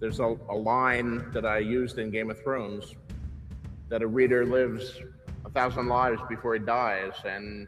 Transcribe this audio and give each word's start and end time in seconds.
there's 0.00 0.20
a, 0.20 0.36
a 0.50 0.56
line 0.56 1.10
that 1.32 1.46
I 1.46 1.58
used 1.58 1.98
in 1.98 2.10
Game 2.10 2.30
of 2.30 2.38
Thrones 2.42 2.94
that 3.88 4.02
a 4.02 4.06
reader 4.08 4.44
lives 4.46 4.84
a 5.44 5.50
thousand 5.50 5.86
lives 5.88 6.20
before 6.28 6.54
he 6.54 6.60
dies, 6.60 7.14
and 7.24 7.66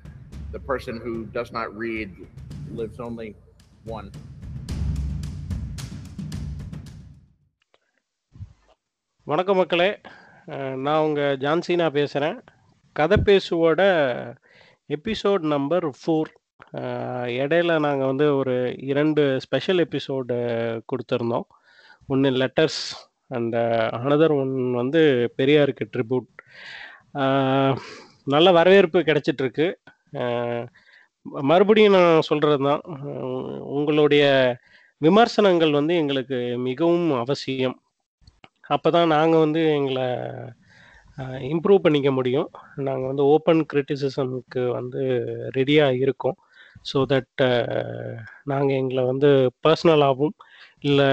the 0.53 0.59
person 0.61 1.01
who 1.01 1.27
does 1.27 1.53
not 1.53 1.75
read 1.77 2.11
lives 2.73 3.01
only 3.01 3.29
one. 3.97 4.09
வணக்கம் 9.27 9.59
மக்களே 9.61 9.89
நான் 10.85 11.03
உங்கள் 11.07 11.39
John Cena 11.41 11.87
பேசுகிறேன் 11.97 12.39
கதை 12.97 13.17
பேசுவோட 13.27 13.81
episode 14.91 15.45
number 15.55 15.87
four 15.99 16.31
இடையில 17.41 17.79
நாங்கள் 17.87 18.11
வந்து 18.13 18.27
ஒரு 18.37 18.55
இரண்டு 18.91 19.23
ஸ்பெஷல் 19.47 19.83
எபிசோடு 19.87 20.37
கொடுத்துருந்தோம் 20.93 21.49
ஒன்று 22.13 22.29
லெட்டர்ஸ் 22.43 22.83
அண்ட் 23.37 23.57
அனதர் 24.01 24.35
ஒன் 24.41 24.55
வந்து 24.81 25.01
பெரியாருக்கு 25.39 25.85
ட்ரிபியூட் 25.95 26.29
நல்ல 28.35 28.49
வரவேற்பு 28.59 28.99
கிடைச்சிட்ருக்கு. 29.09 29.67
மறுபடியும் 31.51 31.97
நான் 31.97 32.27
சொல்கிறது 32.29 32.63
தான் 32.69 32.83
உங்களுடைய 33.79 34.25
விமர்சனங்கள் 35.07 35.73
வந்து 35.79 35.95
எங்களுக்கு 36.03 36.39
மிகவும் 36.69 37.11
அவசியம். 37.25 37.77
அப்போ 38.75 38.89
தான் 38.97 39.13
நாங்கள் 39.17 39.45
வந்து 39.45 39.61
எங்களை 39.79 40.07
இம்ப்ரூவ் 41.53 41.85
பண்ணிக்க 41.85 42.11
முடியும். 42.19 42.49
நாங்கள் 42.89 43.11
வந்து 43.11 43.25
ஓப்பன் 43.35 43.63
கிரிட்டிசிசமுக்கு 43.71 44.63
வந்து 44.79 45.03
ரெடியாக 45.57 46.01
இருக்கோம். 46.05 46.39
ஸோ 46.91 46.99
தட் 47.13 47.45
நாங்கள் 48.53 48.79
எங்களை 48.83 49.05
வந்து 49.13 49.31
பர்சனலாகவும் 49.67 50.37
இல்லை 50.85 51.09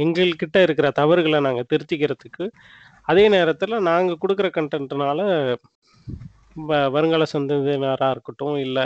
எங்கள்கிட்ட 0.00 0.58
இருக்கிற 0.62 0.88
தவறுகளை 0.90 1.40
நாங்கள் 1.40 1.68
திருத்திக்கிறதுக்கு 1.72 2.46
அதே 3.02 3.24
நேரத்தில் 3.28 3.84
நாங்கள் 3.84 4.22
கொடுக்குற 4.22 4.48
கண்டென்ட்னால 4.50 5.20
வ 6.62 6.78
வருங்கால 6.88 7.24
சந்ததியினராக 7.32 8.10
இருக்கட்டும் 8.10 8.56
இல்லை 8.58 8.84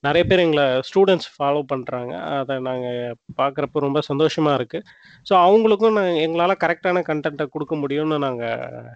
நிறைய 0.00 0.22
பேர் 0.24 0.42
எங்களை 0.44 0.64
ஸ்டூடெண்ட்ஸ் 0.88 1.28
ஃபாலோ 1.34 1.60
பண்ணுறாங்க 1.72 2.12
அதை 2.38 2.54
நாங்கள் 2.60 3.16
பார்க்குறப்ப 3.36 3.80
ரொம்ப 3.80 4.00
சந்தோஷமாக 4.00 4.58
இருக்குது 4.58 4.86
ஸோ 5.26 5.34
அவங்களுக்கும் 5.40 5.96
நாங்கள் 5.96 6.22
எங்களால் 6.22 6.62
கரெக்டான 6.64 7.02
கண்டென்ட்டை 7.06 7.46
கொடுக்க 7.46 7.76
முடியும்னு 7.76 8.18
நாங்கள் 8.18 8.90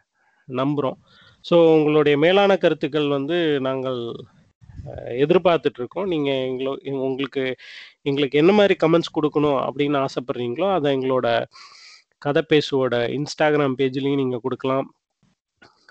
நம்புகிறோம் 0.49 0.99
ஸோ 1.45 1.57
உங்களுடைய 1.75 2.17
மேலான 2.17 2.53
கருத்துக்கள் 2.57 3.09
வந்து 3.09 3.37
நாங்கள் 3.61 4.01
எதிர்பார்த்துட்டு 5.25 5.81
இருக்கோம் 5.81 6.09
நீங்கள் 6.13 6.45
எங்களோ 6.51 6.73
உங்களுக்கு 7.09 7.45
எங்களுக்கு 8.11 8.41
என்ன 8.43 8.53
மாதிரி 8.61 8.75
கமெண்ட்ஸ் 8.85 9.17
கொடுக்கணும் 9.19 9.59
அப்படின்னு 9.69 9.99
ஆசைப்படுறீங்களோ 10.07 10.69
அதை 10.77 10.91
எங்களோட 10.97 11.29
கதை 12.27 12.43
பேசுவோட 12.53 12.95
இன்ஸ்டாகிராம் 13.19 13.77
பேஜ்லேயும் 13.81 14.21
நீங்கள் 14.23 14.45
கொடுக்கலாம். 14.47 14.87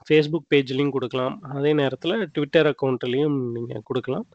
ஃபேஸ்புக் 0.07 0.49
பேஜ்லேயும் 0.53 0.93
கொடுக்கலாம். 0.95 1.35
அதே 1.57 1.71
நேரத்தில் 1.81 2.15
ட்விட்டர் 2.35 2.69
அக்கௌண்ட்லேயும் 2.71 3.37
நீங்கள் 3.55 3.85
கொடுக்கலாம். 3.89 4.27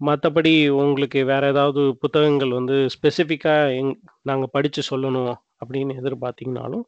மற்றபடி 0.00 0.52
உங்களுக்கு 0.82 1.20
வேற 1.30 1.44
ஏதாவது 1.54 1.82
புத்தகங்கள் 2.02 2.52
வந்து 2.58 2.76
ஸ்பெசிஃபிக்காக 2.94 3.72
எங் 3.78 3.94
நாங்கள் 4.30 4.52
படித்து 4.56 4.82
சொல்லணும் 4.90 5.32
அப்படின்னு 5.62 5.94
எதிர்பார்த்தீங்கனாலும் 6.02 6.84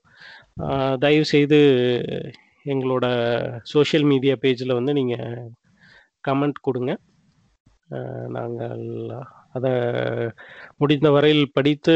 தயவுசெய்து 1.04 1.04
தயவு 1.04 1.26
செய்து 1.32 1.60
எங்களோட 2.64 3.06
சோஷியல் 3.72 4.06
மீடியா 4.12 4.34
பேஜில் 4.42 4.78
வந்து 4.78 4.92
நீங்கள் 4.98 5.50
கமெண்ட் 6.28 6.58
கொடுங்க. 6.68 6.92
நாங்கள் 8.36 8.82
அதை 9.56 9.72
முடிந்த 10.80 11.08
வரையில் 11.16 11.54
படித்து 11.56 11.94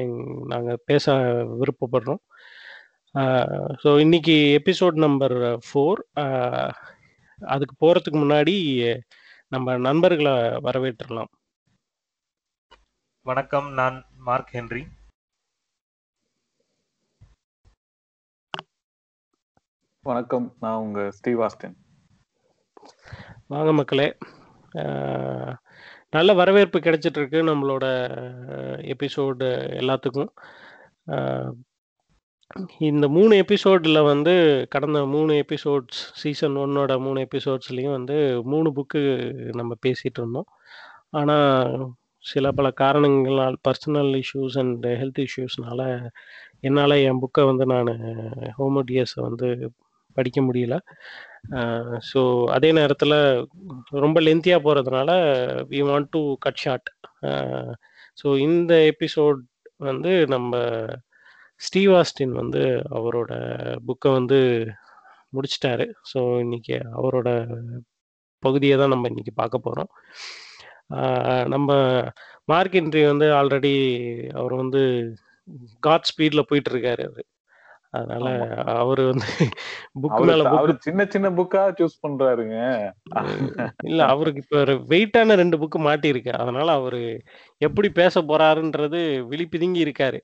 எங் 0.00 0.16
நாங்கள் 0.52 0.82
பேச 0.90 1.14
விருப்பப்படுறோம். 1.60 2.22
ஸோ 3.82 3.90
இன்னைக்கு 4.04 4.36
எபிசோட் 4.58 4.96
நம்பர் 5.06 5.36
ஃபோர் 5.66 6.02
அதுக்கு 7.38 7.74
போகிறதுக்கு 7.82 8.18
முன்னாடி 8.24 8.56
நம்ம 9.54 9.76
நண்பர்களை 9.88 10.36
வரவேற்றுலாம். 10.66 11.30
வணக்கம் 13.26 13.68
நான் 13.80 13.96
மார்க் 14.28 14.54
ஹென்றி. 14.56 14.82
வணக்கம். 20.08 20.56
நான் 20.60 20.76
உங்க 20.76 21.00
ஸ்ரீவாஸ்தன். 21.16 21.74
வாங்க 23.46 23.72
மக்களே. 23.72 24.16
நல்ல 26.10 26.32
வரவேற்பு 26.34 26.78
கிடைச்சிட்டு 26.78 27.16
இருக்கு 27.16 27.42
நம்மளோட 27.42 27.84
எபிசோடு 28.92 29.48
எல்லாத்துக்கும். 29.80 30.30
இந்த 32.78 33.08
மூணு 33.08 33.36
எபிசோடில் 33.36 34.00
வந்து 34.00 34.66
கடந்த 34.70 35.04
மூணு 35.06 35.44
எபிசோட்ஸ் 35.44 36.00
சீசன் 36.22 36.56
ஒன்னோட 36.56 37.00
மூணு 37.00 37.28
எபிசோட்ஸ்லேயும் 37.28 37.90
வந்து 37.90 38.42
மூணு 38.44 38.72
புக்கு 38.76 39.02
நம்ம 39.56 39.74
பேசிகிட்டு 39.86 40.18
இருந்தோம். 40.18 40.48
ஆனால் 41.10 41.90
சில 42.18 42.52
பல 42.52 42.70
காரணங்களால் 42.70 43.58
பர்சனல் 43.68 44.22
இஷ்யூஸ் 44.22 44.58
அண்ட் 44.58 44.86
ஹெல்த் 44.86 45.26
இஷ்யூஸ்னால 45.26 46.08
என்னால் 46.60 46.90
என் 46.90 47.20
புக்கை 47.20 47.44
வந்து 47.44 47.66
நான் 47.66 47.92
ஹோமோடியஸை 48.58 49.20
வந்து 49.28 49.72
படிக்க 50.18 50.40
முடியல. 50.48 50.76
ஸோ 52.10 52.20
அதே 52.56 52.70
நேரத்தில் 52.78 53.16
ரொம்ப 54.04 54.18
லென்த்தியாக 54.26 54.64
போகிறதுனால 54.66 55.10
we 55.72 55.80
want 55.90 56.10
to 56.16 56.22
cut 56.46 56.62
short 56.64 56.88
so 58.22 58.28
இந்த 58.48 58.74
எபிசோட் 58.92 59.40
வந்து 59.88 60.12
நம்ம 60.34 60.52
ஸ்டீவ் 61.60 61.92
ஆஸ்டின் 62.00 62.34
வந்து 62.42 62.62
அவரோட 62.98 63.32
புக்கை 63.88 64.10
வந்து 64.18 64.38
முடிச்சிட்டாரு. 65.36 65.86
ஸோ 66.10 66.20
இன்னைக்கு 66.44 66.76
அவரோட 66.98 67.28
பகுதியை 68.42 68.74
தான் 68.80 68.92
நம்ம 68.94 69.08
இன்னைக்கு 69.12 69.32
பார்க்க 69.40 69.66
போகிறோம் 69.66 69.90
நம்ம 71.54 71.70
மார்க் 72.50 72.76
இன்ட்ரி 72.80 73.02
வந்து 73.10 73.26
ஆல்ரெடி 73.38 73.72
அவர் 74.38 74.54
வந்து 74.62 74.82
காட் 75.86 76.08
ஸ்பீடில் 76.10 76.48
போயிட்டு 76.50 76.70
இருக்காரு 76.72 77.06
அதனால. 77.94 78.26
அவர் 78.74 79.02
வந்து 79.02 79.28
புக் 80.02 80.18
மேல 80.22 80.48
அவரு 80.52 80.72
சின்ன 80.78 81.06
சின்ன 81.08 81.28
புக்கா 81.30 81.62
சூஸ் 81.78 82.02
பண்றாருங்க. 82.02 82.56
இல்ல 83.84 84.00
அவருக்கு 84.06 84.42
இப்ப 84.44 84.64
வெயிட்டான 84.92 85.36
ரெண்டு 85.36 85.58
புக்கு 85.58 85.80
மாட்டியிருக்கு. 85.80 86.32
அதனால 86.36 86.68
அவரு 86.72 87.02
எப்படி 87.60 87.90
பேச 87.92 88.22
போறாருன்றது 88.22 89.00
விழிப்பிதுங்கி 89.30 89.82
இருக்காரு. 89.86 90.20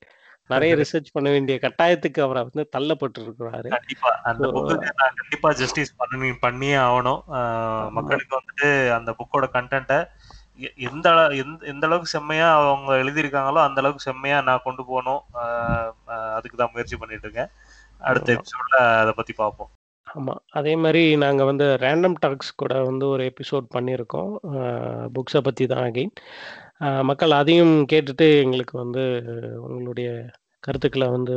நிறைய 0.51 0.73
ரிசர்ச் 0.81 1.13
பண்ண 1.13 1.29
வேண்டிய 1.31 1.59
கட்டாயத்துக்கு 1.63 2.21
அவரை 2.21 2.41
வந்து 2.47 2.65
தள்ளப்பட்டு 2.77 3.21
இருக்கிறாரு 3.21 3.69
கண்டிப்பா. 3.75 4.11
அந்த 4.25 4.49
நான் 4.99 5.17
கண்டிப்பா 5.21 5.51
ஜஸ்டிஸ் 5.53 5.95
பண்ணி 6.01 6.31
பண்ணியே 6.41 6.77
ஆகணும். 6.87 7.23
மக்களுக்கு 7.91 8.35
வந்துட்டு 8.41 8.69
அந்த 8.93 9.11
புக்கோட 9.19 9.47
கண்டென்ட்டை 9.57 9.99
எந்த 10.89 11.09
எந்த 11.71 11.85
அளவுக்கு 11.87 12.11
செம்மையா 12.15 12.49
அவங்க 12.59 12.91
எழுதியிருக்காங்களோ 13.03 13.61
அந்த 13.67 13.79
அளவுக்கு 13.83 14.07
செம்மையா 14.09 14.37
நான் 14.49 14.65
கொண்டு 14.65 14.83
போகணும். 14.91 15.23
அதுக்கு 16.37 16.57
தான் 16.57 16.73
முயற்சி 16.75 16.97
பண்ணிட்டு 16.97 17.27
இருக்கேன். 17.29 17.51
அடுத்த. 18.03 18.37
எபிசோட்ல 18.37 18.79
அதை 19.03 19.13
பத்தி 19.17 19.35
பார்ப்போம் 19.37 19.71
ஆமா. 20.07 20.35
அதே 20.51 20.73
மாதிரி 20.77 21.03
நாங்க 21.17 21.43
வந்து 21.45 21.67
ரேண்டம் 21.81 22.17
டாக்ஸ் 22.19 22.53
கூட 22.55 22.75
வந்து 22.83 23.05
ஒரு 23.09 23.23
எபிசோட் 23.31 23.67
பண்ணியிருக்கோம். 23.77 24.33
புக்ஸை 25.15 25.41
பத்தி 25.41 25.65
தான் 25.67 25.85
அகைன் 25.89 26.13
மக்கள் 27.11 27.33
அதையும் 27.41 27.75
கேட்டுட்டு 27.93 28.27
எங்களுக்கு 28.45 28.75
வந்து 28.79 29.03
உங்களுடைய 29.69 30.09
கருத்துக்களை 30.61 31.09
வந்து 31.09 31.35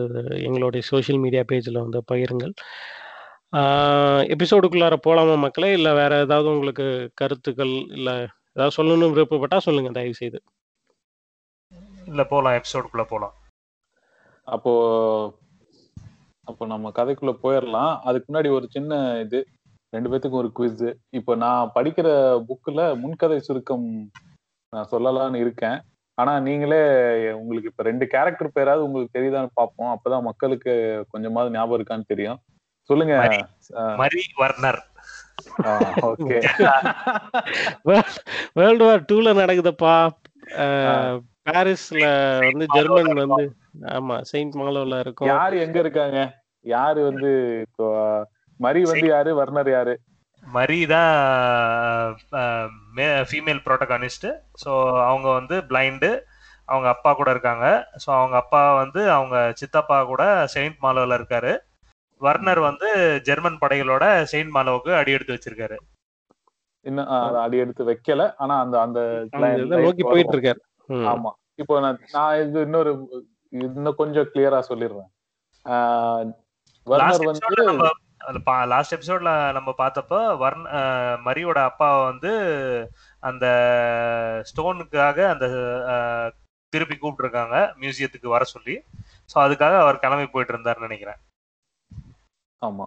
எங்களுடைய 0.48 0.82
சோஷியல் 0.92 1.22
மீடியா 1.22 1.44
பேஜில் 1.52 1.84
வந்து 1.86 2.00
பகிருங்கள். 2.12 2.54
எபிசோடுக்குள்ளார 4.34 4.96
போலாமா 5.08 5.36
மக்களே? 5.38 5.70
இல்லை 5.74 5.92
வேற 5.94 6.14
ஏதாவது 6.26 6.48
உங்களுக்கு 6.56 6.88
கருத்துக்கள் 7.14 7.74
இல்லை 7.98 8.16
ஏதாவது 8.58 8.78
சொல்லணும்னு 8.78 9.16
விருப்பப்பட்டா 9.16 9.58
சொல்லுங்க 9.66 9.90
தயவு 9.98 10.22
செய்து 10.22 10.40
இல்ல 12.12 12.22
போலாம் 12.24 12.56
எபிசோடுக்குள்ள 12.58 13.04
போலாம். 13.10 13.36
அப்போ 14.48 14.72
அப்போ 16.48 16.64
நம்ம 16.66 16.92
கதைக்குள்ள 16.98 17.32
போயிடலாம் 17.44 17.94
அதுக்கு 18.08 18.28
முன்னாடி 18.30 18.50
ஒரு 18.58 18.66
சின்ன 18.76 19.00
இது 19.24 19.40
ரெண்டு 19.94 20.10
பேத்துக்கும் 20.12 20.42
ஒரு 20.44 20.50
குவிஸ் 20.58 20.88
இப்போ 21.10 21.34
நான் 21.44 21.72
படிக்கிற 21.76 22.08
புக்ல 22.50 22.82
முன்கதை 23.02 23.38
சுருக்கம் 23.40 23.86
நான் 24.74 24.90
சொல்லலாம்னு 24.92 25.42
இருக்கேன். 25.44 25.78
ஆனா 26.18 26.34
நீங்களே 26.48 26.82
உங்களுக்கு 27.42 27.72
இப்ப 27.72 27.84
ரெண்டு 27.84 28.06
கேரக்டர் 28.14 28.56
பேராவது 28.58 28.86
உங்களுக்கு 28.86 29.16
தெரியுதான்னு 29.18 29.52
பார்ப்போம். 29.54 29.92
அப்பதான் 29.96 30.28
மக்களுக்கு 30.30 30.74
கொஞ்சமாவது 31.14 31.56
ஞாபகம் 31.56 31.78
இருக்கான்னு 31.80 32.12
தெரியும். 32.14 32.40
சொல்லுங்க 32.90 33.16
மரி. 33.22 33.40
ஓகே 36.10 36.38
வேர்ல்டு 38.58 38.84
வார் 38.86 39.08
டூல 39.10 39.34
நடக்குதுப்பா. 39.34 39.96
பாரிஸ்ல 41.48 42.06
வந்து 42.48 42.66
ஜெர்மன் 42.76 43.14
வந்து 43.22 43.44
ஆமா 43.96 44.16
செயின்ட் 44.32 44.56
மாலோல 44.56 45.00
இருக்கும். 45.00 45.30
யாரு 45.32 45.56
எங்க 45.66 45.78
இருக்காங்க? 45.80 46.20
யாரு 46.66 47.00
வந்து 47.10 47.32
இப்போ 47.66 47.88
மரி 48.60 48.82
வந்து 48.86 49.08
யாரு? 49.08 49.32
வர்ணர் 49.36 49.72
யாரு? 49.72 49.94
மரி 50.44 50.80
தான் 50.86 51.14
ஃபீமேல் 53.30 53.62
ப்ரோட்டகானிஸ்ட் 53.66 54.28
ஸோ 54.64 54.72
அவங்க 55.06 55.28
வந்து 55.32 55.56
பிளைண்டு 55.70 56.10
அவங்க 56.68 56.88
அப்பா 56.90 57.12
கூட 57.14 57.30
இருக்காங்க. 57.32 57.66
ஸோ 58.04 58.10
அவங்க 58.18 58.36
அப்பா 58.42 58.62
வந்து 58.74 59.02
அவங்க 59.12 59.36
சித்தப்பா 59.60 59.98
கூட 60.06 60.24
செயின்ட் 60.56 60.80
மாலோவில் 60.82 61.18
இருக்காரு. 61.20 61.54
வர்னர் 62.22 62.62
வந்து 62.62 62.88
ஜெர்மன் 63.28 63.62
படைகளோட 63.62 64.04
செயின்ட் 64.32 64.54
மாலோவுக்கு 64.56 64.92
அடி 64.96 65.16
எடுத்து 65.16 65.36
வச்சிருக்காரு. 65.36 65.78
இன்னும் 66.86 67.10
அடி 67.42 67.58
எடுத்து 67.64 67.84
வைக்கல. 67.86 68.24
ஆனா 68.38 68.56
அந்த 68.64 68.76
அந்த 68.82 69.00
நோக்கி 69.78 70.04
போயிட்டு. 70.06 70.36
இருக்காரு. 70.36 70.62
ஆமா. 71.10 71.32
இப்போ 71.62 71.76
நான் 71.80 72.02
நான் 72.14 72.40
இது 72.42 72.60
இன்னொரு 72.68 72.92
இன்னும் 73.54 74.00
கொஞ்சம் 74.00 74.30
கிளியரா 74.32 74.60
சொல்லிடுறேன். 74.68 75.10
வர்னர் 76.88 77.24
வந்து 77.24 77.46
எபிசோட்ல 77.46 77.66
நம்ம 77.70 77.88
லாஸ்ட் 78.72 78.96
எபிசோட்ல 78.96 79.32
நம்ம 79.54 79.70
பார்த்தப்போ 79.78 80.20
வர்ன் 80.40 80.64
அஹ், 80.78 81.18
மரியோட 81.26 81.60
அப்பா 81.70 81.90
வந்து 82.04 82.32
அந்த 83.24 83.46
ஸ்டோனுக்காக 84.50 85.18
அந்த 85.34 85.46
திருப்பி 86.74 86.96
கூப்பிட்டுருக்காங்க 86.96 87.58
மியூசியத்துக்கு 87.82 88.30
வர 88.30 88.44
சொல்லி. 88.50 88.76
ஸோ 89.30 89.38
அதுக்காக 89.44 89.76
அவர் 89.84 90.02
கிளம்பி 90.02 90.28
போயிட்டு 90.28 90.54
இருந்தாருன்னு 90.54 90.88
நினைக்கிறேன். 90.88 91.20
ஆமா. 92.62 92.86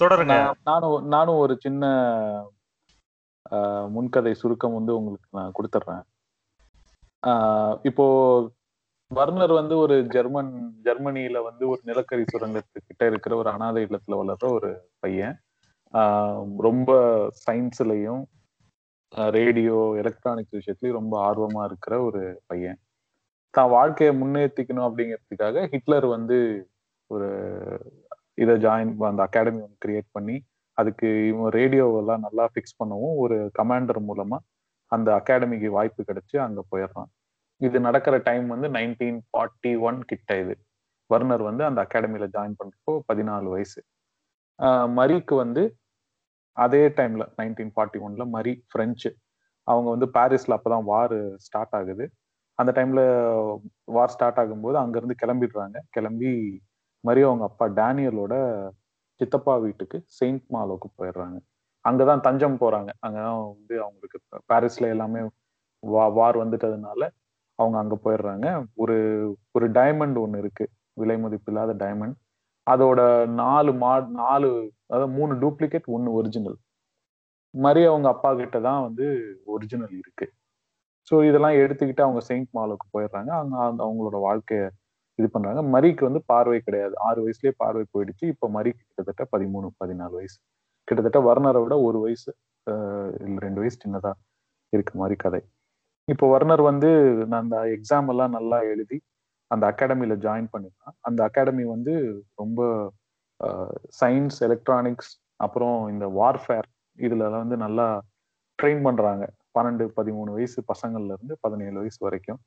தொடருங்க. 0.00 0.34
நான் 0.34 0.60
நானும் 0.62 1.08
நானும் 1.08 1.36
ஒரு 1.36 1.54
சின்ன 1.58 1.84
முன்கதை 3.88 4.32
சுருக்கம் 4.34 4.74
வந்து 4.74 4.92
உங்களுக்கு 4.96 5.28
நான் 5.32 5.54
கொடுத்துட்றேன். 5.54 6.02
இப்போ 7.84 8.04
வர்னர் 9.10 9.52
வந்து 9.52 9.74
ஒரு 9.76 9.94
ஜெர்மன் 10.06 10.50
ஜெர்மனியில 10.84 11.38
வந்து 11.44 11.64
ஒரு 11.68 11.80
நிலக்கரி 11.84 12.24
சுரங்கத்துக்கிட்ட 12.24 13.04
இருக்கிற 13.06 13.36
ஒரு 13.36 13.50
அனாதை 13.50 13.82
இல்லத்துல 13.84 14.18
வளர்ற 14.20 14.46
ஒரு 14.52 14.70
பையன். 15.00 15.36
ஆஹ், 15.94 16.36
ரொம்ப 16.60 16.90
சயின்ஸ்லயும் 17.44 18.22
ரேடியோ 19.32 19.78
எலக்ட்ரானிக்ஸ் 19.98 20.56
விஷயத்துலயும் 20.58 21.00
ரொம்ப 21.00 21.14
ஆர்வமா 21.28 21.62
இருக்கிற 21.64 21.94
ஒரு 22.02 22.22
பையன். 22.46 22.78
தான் 23.54 23.72
வாழ்க்கையை 23.76 24.12
முன்னேற்றிக்கணும் 24.20 24.86
அப்படிங்கிறதுக்காக 24.88 25.64
ஹிட்லர் 25.72 26.06
வந்து 26.16 26.36
ஒரு 27.10 27.28
இதை 28.42 28.54
ஜாயின் 28.64 28.92
அந்த 29.10 29.22
அகாடமி 29.28 29.60
ஒன்று 29.66 29.82
கிரியேட் 29.84 30.08
பண்ணி 30.16 30.36
அதுக்கு 30.78 31.08
இவன் 31.30 31.52
ரேடியோவெல்லாம் 31.58 32.24
நல்லா 32.26 32.44
ஃபிக்ஸ் 32.52 32.78
பண்ணவும் 32.80 33.16
ஒரு 33.24 33.36
கமாண்டர் 33.58 34.00
மூலமா 34.08 34.38
அந்த 34.92 35.08
அகாடமிக்கு 35.20 35.68
வாய்ப்பு 35.76 36.02
கிடைச்சு 36.08 36.36
அங்க 36.46 36.60
போயிடுறான். 36.70 37.10
இது 37.60 37.76
நடக்கிற 37.86 38.16
டைம் 38.28 38.46
வந்து 38.54 38.68
நைன்டீன் 38.76 39.18
ஃபார்ட்டி 39.30 39.72
ஒன் 39.88 39.98
கிட்ட 40.10 40.30
இது. 40.42 40.54
வர்னர் 41.10 41.42
வந்து 41.48 41.62
அந்த 41.68 41.80
அகாடமியில 41.86 42.26
ஜாயின் 42.36 42.56
பண்றப்போ 42.60 42.92
பதினாலு 43.10 43.48
வயசு. 43.54 43.80
மரிக்கு 44.98 45.34
வந்து 45.42 45.62
அதே 46.56 46.82
டைம்ல 46.98 47.24
நைன்டீன் 47.40 47.72
ஃபார்ட்டி 47.74 47.98
ஒன்ல 48.06 48.24
மரி 48.36 48.52
ஃப்ரெஞ்சு 48.70 49.10
அவங்க 49.68 49.88
வந்து 49.94 50.08
பாரிஸ்ல 50.16 50.56
அப்பதான் 50.58 50.86
வார் 50.92 51.16
ஸ்டார்ட் 51.46 51.74
ஆகுது. 51.78 52.04
அந்த 52.60 52.72
டைம்ல 52.76 53.00
வார் 53.88 54.08
ஸ்டார்ட் 54.08 54.40
ஆகும்போது 54.42 54.76
அங்கேருந்து 54.82 55.16
கிளம்பிடுறாங்க. 55.22 55.76
கிளம்பி 55.90 56.32
மரி 57.04 57.22
அவங்க 57.22 57.44
அப்பா 57.44 57.66
டேனியலோட 57.80 58.34
சித்தப்பா 59.20 59.54
வீட்டுக்கு 59.56 59.98
செயின்ட் 60.18 60.44
மாலோக்கு 60.52 60.88
போயிடுறாங்க. 60.98 61.38
அங்கதான் 61.84 62.20
தஞ்சம் 62.20 62.58
போறாங்க. 62.58 62.90
அங்கதான் 63.06 63.40
வந்து 63.50 63.74
அவங்களுக்கு 63.82 64.18
பாரிஸ்ல 64.52 64.88
எல்லாமே 64.88 65.20
வா 65.82 66.06
வார் 66.10 66.38
வந்துட்டதுனால 66.38 67.02
அவங்க 67.58 67.76
அங்க 67.78 67.96
போயிடுறாங்க. 68.04 68.46
ஒரு 68.74 68.96
ஒரு 69.52 69.66
டைமண்ட் 69.70 70.18
ஒன்று 70.18 70.38
இருக்கு. 70.38 70.66
விலை 70.96 71.16
மதிப்பில்லாத 71.24 71.72
டைமண்ட் 71.84 72.16
அதோட 72.66 73.00
நாலு 73.34 73.70
மா 73.74 73.92
நாலு 74.18 74.50
அதாவது 74.86 75.12
மூணு 75.12 75.32
டூப்ளிகேட் 75.34 75.86
ஒன்று 75.86 76.10
ஒரிஜினல் 76.12 76.58
மாதிரி 77.54 77.80
அவங்க 77.84 78.08
அப்பா 78.08 78.30
கிட்ட 78.34 78.60
தான் 78.60 78.82
வந்து 78.82 79.06
ஒரிஜினல் 79.44 79.94
இருக்கு. 79.98 80.26
ஸோ 81.10 81.16
இதெல்லாம் 81.28 81.56
எடுத்துக்கிட்டு 81.62 82.02
அவங்க 82.06 82.20
செயின்ட் 82.28 82.50
மாலுக்கு 82.58 82.86
போயிடுறாங்க. 82.94 83.30
அவங்க 83.38 83.56
அந்த 83.68 83.80
அவங்களோட 83.86 84.16
வாழ்க்கையை 84.28 84.66
இது 85.18 85.28
பண்றாங்க. 85.34 85.62
மரிக்கு 85.74 86.02
வந்து 86.08 86.20
பார்வை 86.32 86.58
கிடையாது. 86.66 86.94
ஆறு 87.06 87.20
வயசுலயே 87.24 87.54
பார்வை 87.62 87.84
போயிடுச்சு. 87.94 88.24
இப்போ 88.34 88.46
மரிக்கு 88.56 88.82
கிட்டத்தட்ட 88.88 89.24
பதிமூணு 89.34 89.68
பதினாலு 89.82 90.14
வயசு. 90.20 90.38
கிட்டத்தட்ட 90.88 91.20
வர்ணரை 91.28 91.60
விட 91.64 91.74
ஒரு 91.88 91.98
வயசு 92.04 92.30
இல்லை 93.24 93.40
ரெண்டு 93.46 93.60
வயசு 93.62 93.78
சின்னதா 93.84 94.12
இருக்க 94.72 94.92
மாதிரி 95.00 95.16
கதை. 95.24 95.40
இப்போ 96.08 96.26
வர்ணர் 96.34 96.62
வந்து 96.70 96.90
நான் 97.30 97.42
அந்த 97.44 97.58
எக்ஸாம் 97.76 98.08
எல்லாம் 98.12 98.34
நல்லா 98.38 98.58
எழுதி 98.72 98.98
அந்த 99.50 99.64
அகாடமியில 99.72 100.14
ஜாயின் 100.24 100.48
பண்ணிருக்கான் 100.54 100.96
அந்த 101.08 101.20
அகாடமி 101.28 101.64
வந்து 101.74 101.92
ரொம்ப 102.42 102.60
சயின்ஸ் 104.00 104.38
எலக்ட்ரானிக்ஸ் 104.46 105.12
அப்புறம் 105.44 105.76
இந்த 105.92 106.06
வார்ஃபேர் 106.18 106.68
இதுல 106.98 107.28
வந்து 107.42 107.56
நல்லா 107.64 107.86
ட்ரெயின் 108.58 108.82
பண்றாங்க. 108.88 109.24
பன்னெண்டு 109.54 109.84
பதிமூணு 109.96 110.30
வயசு 110.32 110.64
பசங்கள்ல 110.72 111.14
இருந்து 111.16 111.38
பதினேழு 111.40 111.76
வயசு 111.78 112.00
வரைக்கும். 112.00 112.40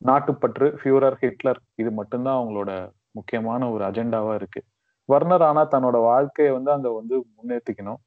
நாட்டுப்பற்று 0.00 0.66
ஃபியூரர் 0.80 1.14
ஹிட்லர் 1.14 1.60
இது 1.74 1.90
மட்டும்தான் 1.90 2.38
அவங்களோட 2.40 2.70
முக்கியமான 3.10 3.70
ஒரு 3.70 3.84
அஜெண்டாவா 3.84 4.34
இருக்கு. 4.34 4.60
வர்னர் 5.08 5.42
ஆனா 5.42 5.68
தன்னோட 5.68 5.96
வாழ்க்கையை 6.02 6.52
வந்து 6.54 6.70
அங்க 6.70 6.88
வந்து 6.90 7.16
முன்னேற்றிக்கணும் 7.36 8.00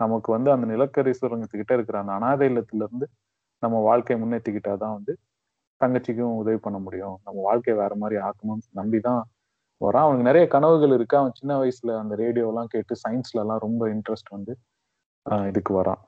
நமக்கு 0.00 0.32
வந்து 0.32 0.50
அந்த 0.50 0.66
நிலக்கரி 0.66 1.12
சுரங்கத்துக்கிட்ட 1.20 1.72
இருக்கிற 1.72 1.98
அந்த 1.98 2.12
அனாதை 2.12 2.48
இல்லத்துல 2.48 2.84
இருந்து 2.86 3.06
நம்ம 3.62 3.80
வாழ்க்கையை 3.80 4.18
முன்னேற்றிக்கிட்டாதான் 4.24 4.96
வந்து 4.98 5.12
தங்கச்சிக்கும் 5.80 6.36
உதவி 6.36 6.56
பண்ண 6.56 6.78
முடியும். 6.78 7.16
நம்ம 7.24 7.38
வாழ்க்கையை 7.42 7.82
வேற 7.82 7.94
மாதிரி 7.96 8.20
ஆக்கணும்னு 8.20 8.68
நம்பிதான் 8.74 9.22
வரான் 9.80 10.06
அவனுக்கு 10.06 10.28
நிறைய 10.30 10.46
கனவுகள் 10.48 10.92
இருக்கு. 10.92 11.16
அவன் 11.16 11.34
சின்ன 11.34 11.52
வயசுல 11.62 11.98
அந்த 11.98 12.14
ரேடியோ 12.14 12.46
எல்லாம் 12.48 12.66
கேட்டு 12.66 12.94
சயின்ஸ்ல 13.04 13.42
எல்லாம் 13.44 13.58
ரொம்ப 13.58 13.82
இன்ட்ரெஸ்ட் 13.88 14.30
வந்து 14.30 14.54
இதுக்கு 15.48 15.72
வரான் 15.82 16.02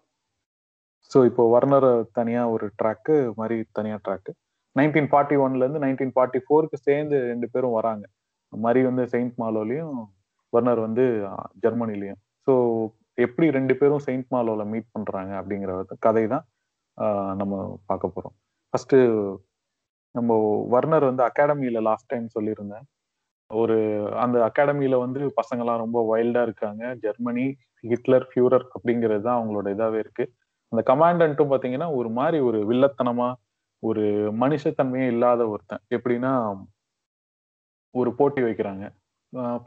ஸோ 1.10 1.18
இப்போ 1.30 1.42
வர்னர் 1.54 1.88
தனியா 2.18 2.42
ஒரு 2.54 2.66
ட்ராக்கு 2.80 3.14
மாதிரி 3.40 3.56
தனியா 3.78 3.96
ட்ராக்கு 4.06 4.32
நைன்டீன் 4.76 5.10
ஃபார்ட்டி 5.12 5.36
ஒன்ல 5.44 5.64
இருந்து 5.64 5.82
நைன்டீன் 5.84 6.14
ஃபார்ட்டி 6.16 6.40
ஃபோருக்கு 6.44 6.78
சேர்ந்து 6.88 7.16
ரெண்டு 7.32 7.46
பேரும் 7.54 7.76
வராங்க. 7.78 8.04
மாதிரி 8.52 8.80
வந்து 8.88 9.04
செயின்ட் 9.12 9.36
மாலோலையும் 9.42 9.96
வர்னர் 10.52 10.80
வந்து 10.86 11.04
ஜெர்மனிலையும். 11.64 12.20
ஸோ 12.46 12.52
எப்படி 13.24 13.46
ரெண்டு 13.58 13.74
பேரும் 13.80 14.04
செயின்ட் 14.06 14.28
மாலோல 14.34 14.64
மீட் 14.72 14.92
பண்றாங்க 14.96 15.32
அப்படிங்கிற 15.40 15.72
கதை 16.06 16.24
தான் 16.34 16.44
நம்ம 17.40 17.54
பார்க்க 17.90 18.14
போறோம். 18.16 18.34
ஃபர்ஸ்ட் 18.74 18.96
நம்ம 20.14 20.30
வர்னர் 20.74 21.04
வந்து 21.10 21.22
அகாடமியில 21.28 21.80
லாஸ்ட் 21.88 22.10
டைம் 22.12 22.26
சொல்லியிருந்தேன். 22.36 22.86
ஒரு 23.50 23.76
அந்த 24.24 24.36
அகாடமியில 24.48 24.96
வந்து 25.04 25.20
பசங்கெல்லாம் 25.40 25.82
ரொம்ப 25.84 25.98
வைல்டா 26.10 26.42
இருக்காங்க. 26.48 26.82
ஜெர்மனி 27.04 27.46
ஹிட்லர் 27.84 28.26
ஃபியூரர் 28.30 28.66
அப்படிங்கிறது 28.76 29.24
தான் 29.26 29.38
அவங்களோட 29.38 29.68
இதாவே 29.76 29.98
இருக்கு. 30.04 30.24
அந்த 30.72 30.82
கமாண்டன்ட்டும் 30.90 31.52
பாத்தீங்கன்னா 31.52 31.88
ஒரு 31.98 32.10
மாதிரி 32.18 32.38
ஒரு 32.48 32.58
வில்லத்தனமா 32.70 33.28
ஒரு 33.82 34.02
மனுஷத்தன்மையே 34.42 35.06
இல்லாத 35.14 35.42
ஒருத்தன். 35.52 35.82
எப்படின்னா 35.96 36.32
ஒரு 37.94 38.10
போட்டி 38.18 38.40
வைக்கிறாங்க. 38.42 38.84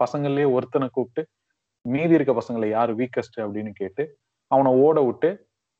பசங்கள்லயே 0.01 0.47
ஒருத்தனை 0.55 0.87
கூப்பிட்டு 0.91 1.21
மீதி 1.85 2.13
இருக்க 2.17 2.33
பசங்களை 2.39 2.67
யார் 2.69 2.91
வீக்கஸ்ட் 2.99 3.37
அப்படின்னு 3.43 3.71
கேட்டு 3.81 4.03
அவனை 4.51 4.71
ஓட 4.85 4.97
விட்டு 5.07 5.29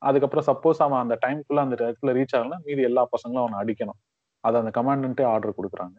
அதுக்கப்புறம் 0.02 0.46
சப்போஸ் 0.48 0.80
அவன் 0.86 1.02
அந்த 1.04 1.14
டைம்குள்ள 1.24 1.60
அந்த 1.66 1.76
இடத்துல 1.80 2.14
ரீச் 2.18 2.34
ஆகலாம் 2.38 2.64
மீதி 2.66 2.82
எல்லா 2.88 3.02
பசங்களும் 3.14 3.42
அவனை 3.44 3.58
அடிக்கணும். 3.62 4.00
அதை 4.44 4.56
அந்த 4.62 4.72
கமாண்டன்ட்டே 4.78 5.24
ஆர்டர் 5.32 5.58
கொடுக்குறாங்க. 5.58 5.96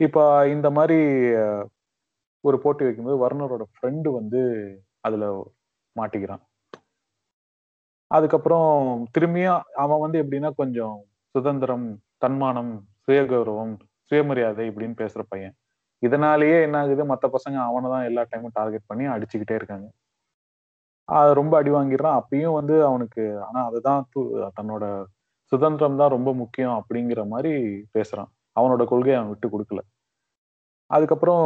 இப்போ 0.00 0.22
இந்த 0.54 0.68
மாதிரி 0.78 0.98
ஒரு 2.44 2.56
போட்டி 2.64 2.84
வைக்கும்போது 2.86 3.18
வர்ணரோட 3.24 3.64
ஃப்ரெண்டு 3.74 4.08
வந்து 4.18 4.40
அதுல 5.06 5.24
மாட்டிக்கிறான். 5.96 6.42
அதுக்கப்புறம் 8.10 8.68
திரும்பியும் 9.14 9.62
அவன் 9.74 10.02
வந்து 10.04 10.18
எப்படின்னா 10.22 10.50
கொஞ்சம் 10.54 10.96
சுதந்திரம் 11.34 11.86
தன்மானம் 12.18 12.72
சுயகௌரவம் 13.06 13.74
சுயமரியாதை 14.10 14.64
இப்படின்னு 14.70 14.96
பேசுற 15.02 15.22
பையன். 15.28 15.54
இதனாலேயே 16.02 16.62
என்ன 16.62 16.76
ஆகுது? 16.78 17.04
மற்ற 17.04 17.26
பசங்க 17.28 17.56
அவனை 17.68 17.88
தான் 17.90 18.06
எல்லா 18.10 18.22
டைமும் 18.30 18.54
டார்கெட் 18.54 18.88
பண்ணி 18.88 19.04
அடிச்சுக்கிட்டே 19.06 19.56
இருக்காங்க. 19.60 19.86
அது 21.08 21.32
ரொம்ப 21.34 21.54
அடி 21.58 21.70
வாங்கிடுறான். 21.70 22.18
அப்பயும் 22.20 22.56
வந்து 22.60 22.76
அவனுக்கு 22.84 23.24
ஆனா 23.44 23.60
அதுதான் 23.68 24.02
தன்னோட 24.58 24.84
சுதந்திரம் 25.52 26.00
தான் 26.00 26.14
ரொம்ப 26.16 26.30
முக்கியம் 26.34 26.76
அப்படிங்கிற 26.80 27.20
மாதிரி 27.28 27.52
பேசுறான். 27.96 28.30
அவனோட 28.56 28.84
கொள்கையை 28.84 29.18
அவன் 29.18 29.32
விட்டு 29.32 29.48
கொடுக்கல. 29.48 29.80
அதுக்கப்புறம் 30.90 31.44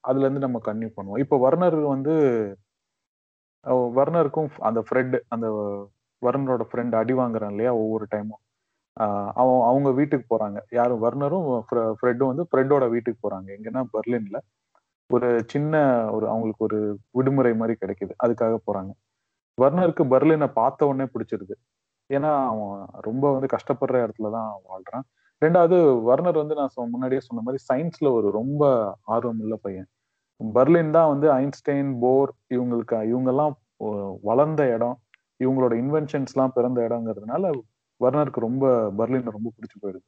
அதுல 0.00 0.24
இருந்து 0.26 0.46
நம்ம 0.46 0.58
கன்னியூ 0.66 0.90
பண்ணுவோம். 0.96 1.18
இப்போ 1.18 1.36
வர்ணர் 1.38 1.78
வந்து 1.94 2.14
வர்னருக்கும் 3.98 4.50
அந்த 4.68 4.80
ஃப்ரெட் 4.86 5.16
அந்த 5.34 5.46
வர்னரோட 6.22 6.62
ஃப்ரெண்ட் 6.70 6.94
அடி 7.00 7.14
வாங்குறான் 7.14 7.52
இல்லையா 7.54 7.72
ஒவ்வொரு 7.82 8.06
டைமும் 8.14 8.42
அவன் 9.40 9.60
அவங்க 9.70 9.88
வீட்டுக்கு 9.98 10.26
போறாங்க. 10.32 10.58
யாரும் 10.78 11.02
வர்னரும் 11.04 11.46
ஃப்ரெட்டும் 11.98 12.30
வந்து 12.32 12.44
ஃப்ரெட்டோட 12.50 12.84
வீட்டுக்கு 12.94 13.20
போறாங்க. 13.26 13.48
எங்கன்னா 13.58 13.82
பெர்லின்ல 13.94 14.38
ஒரு 15.10 15.28
சின்ன 15.52 15.74
ஒரு 16.16 16.26
அவங்களுக்கு 16.32 16.64
ஒரு 16.68 16.78
விடுமுறை 17.18 17.52
மாதிரி 17.60 17.74
கிடைக்குது. 17.82 18.14
அதுக்காக 18.24 18.56
போறாங்க. 18.68 18.92
வர்னருக்கு 19.58 20.04
பெர்லினை 20.14 20.48
பார்த்த 20.60 20.88
உடனே 20.90 21.06
பிடிச்சிருது. 21.14 21.54
ஏன்னா 22.10 22.30
அவன் 22.52 22.74
ரொம்ப 23.08 23.24
வந்து 23.34 23.48
கஷ்டப்படுற 23.56 23.96
இடத்துல 24.06 24.30
தான் 24.38 24.50
வாழ்றான். 24.70 25.06
ரெண்டாவது 25.42 25.78
வர்னர் 26.10 26.40
வந்து 26.42 26.54
நான் 26.60 26.74
முன்னாடியே 26.94 27.22
சொன்ன 27.28 27.42
மாதிரி 27.46 27.60
சயின்ஸ்ல 27.70 28.08
ஒரு 28.18 28.28
ரொம்ப 28.40 28.62
ஆர்வம் 29.16 29.40
உள்ள 29.44 29.56
பையன். 29.66 29.88
பர்லின் 30.40 30.94
தான் 30.96 31.10
வந்து 31.12 31.28
ஐன்ஸ்டைன் 31.42 31.90
போர் 32.02 32.32
இவங்களுக்கு 32.56 32.98
இவங்கெல்லாம் 33.12 33.54
வளர்ந்த 34.28 34.62
இடம். 34.76 34.96
இவங்களோட 35.40 35.74
இன்வென்ஷன்ஸ்லாம் 35.82 36.54
பிறந்த 36.56 36.78
இடங்கிறதுனால 36.88 37.44
வர்னருக்கு 38.00 38.40
ரொம்ப 38.48 38.64
பர்லின் 38.98 39.36
ரொம்ப 39.36 39.50
பிடிச்சி 39.56 39.76
போயிடுது. 39.82 40.06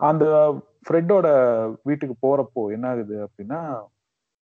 அந்த 0.00 0.24
ஃப்ரெட்டோட 0.86 1.26
வீட்டுக்கு 1.88 2.14
போறப்போ 2.26 2.62
என்ன 2.76 2.86
ஆகுது 2.92 3.16
அப்படின்னா 3.26 3.60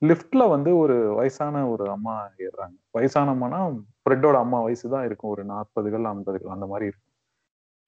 லிஃப்ட்ல 0.01 0.43
வந்து 0.53 0.71
ஒரு 0.83 0.95
வயசான 1.17 1.55
ஒரு 1.73 1.85
அம்மா 1.95 2.13
ஏறுறாங்க. 2.45 2.75
வயசான 2.97 3.33
அம்மானா 3.35 3.59
ஃப்ரெட்டோட 4.03 4.37
அம்மா 4.45 4.59
வயசு 4.67 4.85
தான் 4.95 5.05
இருக்கும். 5.09 5.33
ஒரு 5.35 5.43
நாற்பதுகள் 5.53 6.05
ஐம்பதுகள் 6.13 6.55
அந்த 6.55 6.67
மாதிரி 6.71 6.85
இருக்கும். 6.89 7.07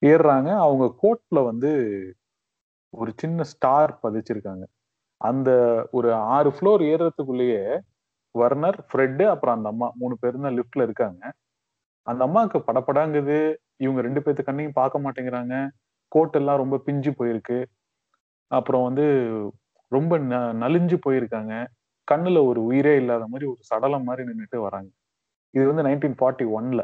ஏறுறாங்க. 0.02 0.50
அவங்க 0.66 0.86
கோட்ல 1.04 1.40
வந்து 1.52 1.72
ஒரு 2.94 3.12
சின்ன 3.22 3.44
ஸ்டார் 3.54 3.94
பதிச்சிருக்காங்க. 4.04 4.66
அந்த 5.24 5.50
ஒரு 5.98 6.10
ஆறு 6.36 6.50
ஃப்ளோர் 6.56 6.82
ஏறுறதுக்குள்ளேயே 6.92 7.62
வர்னர் 8.36 8.78
ஃப்ரெட்டு 8.90 9.26
அப்புறம் 9.34 9.56
அந்த 9.58 9.70
அம்மா 9.74 9.88
மூணு 10.02 10.16
பேரும் 10.22 10.46
தான் 10.48 10.58
லிஃப்ட்ல 10.60 10.86
இருக்காங்க. 10.88 11.22
அந்த 12.08 12.22
அம்மாவுக்கு 12.28 12.60
படப்படாங்குது 12.68 13.38
இவங்க 13.86 14.02
ரெண்டு 14.08 14.22
பேர்த்து 14.24 14.48
கண்ணையும் 14.48 14.80
பார்க்க 14.82 15.04
மாட்டேங்கிறாங்க. 15.06 15.56
கோட் 16.12 16.38
எல்லாம் 16.42 16.62
ரொம்ப 16.64 16.78
பிஞ்சு 16.88 17.12
போயிருக்கு. 17.20 17.60
அப்புறம் 18.52 18.86
வந்து 18.88 19.06
ரொம்ப 19.92 20.14
ந 20.26 20.36
நலிஞ்சு 20.64 20.98
போயிருக்காங்க. 21.06 21.54
கண்ணுல 22.08 22.40
ஒரு 22.52 22.62
உயிரே 22.70 22.94
இல்லாத 23.02 23.26
மாதிரி 23.34 23.46
ஒரு 23.54 23.62
சடலம் 23.72 24.08
மாதிரி 24.10 24.24
நின்றுட்டு 24.30 24.60
வராங்க. 24.68 24.90
இது 25.54 25.66
வந்து 25.72 25.86
நைன்டீன் 25.88 26.18
ஃபார்ட்டி 26.20 26.46
ஒன்ல 26.58 26.82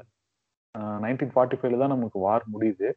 நைன்டீன் 1.04 1.34
ஃபார்ட்டி 1.34 1.58
ஃபைவ்ல 1.60 1.80
தான் 1.84 1.94
நமக்கு 1.96 2.20
வார் 2.26 2.46
முடியுது. 2.54 2.90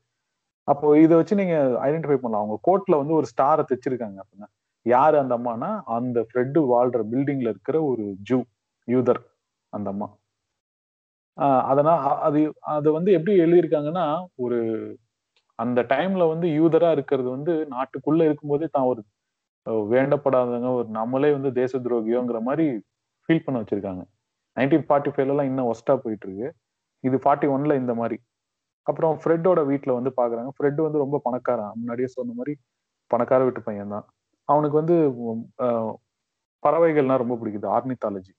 அப்போ 0.68 0.86
இதை 1.04 1.14
வச்சு 1.20 1.40
நீங்க 1.40 1.56
ஐடென்டிஃபை 1.86 2.18
பண்ணலாம். 2.18 2.44
அவங்க 2.44 2.58
கோட்ல 2.68 2.98
வந்து 3.02 3.14
ஒரு 3.20 3.28
ஸ்டாரை 3.32 3.64
தைச்சிருக்காங்க. 3.70 4.18
அப்படின்னா 4.24 4.48
யாரு 4.86 5.16
அந்த 5.22 5.34
அம்மானா 5.38 5.68
அந்த 5.96 6.18
ஃப்ரெட்டு 6.28 6.60
வாழ்ற 6.72 7.00
பில்டிங்ல 7.12 7.48
இருக்கிற 7.52 7.76
ஒரு 7.90 8.04
ஜூ 8.28 8.38
யூதர் 8.88 9.22
அந்த 9.72 9.88
அம்மா. 9.94 10.08
ஆஹ் 11.38 11.62
அதனால் 11.70 12.00
அது 12.26 12.40
அது 12.74 12.88
வந்து 12.96 13.10
எப்படி 13.18 13.34
எழுதியிருக்காங்கன்னா 13.44 14.06
ஒரு 14.44 14.58
அந்த 15.58 15.80
டைம்ல 15.92 16.24
வந்து 16.32 16.46
யூதரா 16.58 16.90
இருக்கிறது 16.96 17.28
வந்து 17.36 17.52
நாட்டுக்குள்ள 17.74 18.22
இருக்கும்போதே 18.28 18.68
தான் 18.68 18.88
ஒரு 18.90 19.02
வேண்டப்படாதவங்க 19.92 20.70
ஒரு 20.78 20.88
நம்மளே 20.98 21.30
வந்து 21.36 21.50
தேச 21.60 21.80
துரோகியோங்கிற 21.84 22.38
மாதிரி 22.48 22.66
ஃபீல் 23.28 23.44
பண்ண 23.46 23.58
வச்சிருக்காங்க. 23.62 24.02
நைன்டீன் 24.56 24.86
ஃபார்ட்டி 24.88 25.12
ஃபைவ்ல 25.12 25.34
எல்லாம் 25.34 25.50
இன்னும் 25.50 25.70
ஒஸ்டா 25.72 25.94
போயிட்டு 26.04 26.26
இருக்கு 26.28 26.48
இது 27.04 27.16
ஃபார்ட்டி 27.24 27.48
ஒன்ல 27.54 27.74
இந்த 27.82 27.94
மாதிரி. 28.00 28.18
அப்புறம் 28.86 29.14
ஃப்ரெட்டோட 29.22 29.60
வீட்டில் 29.70 29.98
வந்து 29.98 30.12
பாக்குறாங்க. 30.18 30.50
ஃப்ரெட் 30.56 30.80
வந்து 30.86 31.02
ரொம்ப 31.04 31.18
பணக்காரன். 31.26 31.74
முன்னாடியே 31.80 32.10
சொன்ன 32.16 32.34
மாதிரி 32.40 32.54
பணக்கார 33.10 33.40
வீட்டு 33.44 33.62
பையன் 33.68 33.94
தான் 33.96 34.06
அவனுக்கு 34.48 34.76
வந்து 34.80 34.96
பறவைகள்லாம் 35.60 35.98
பறவைகள்னா 36.62 37.16
ரொம்ப 37.22 37.34
பிடிக்குது 37.40 37.66
ஆர்னித்தாலஜி. 37.76 38.32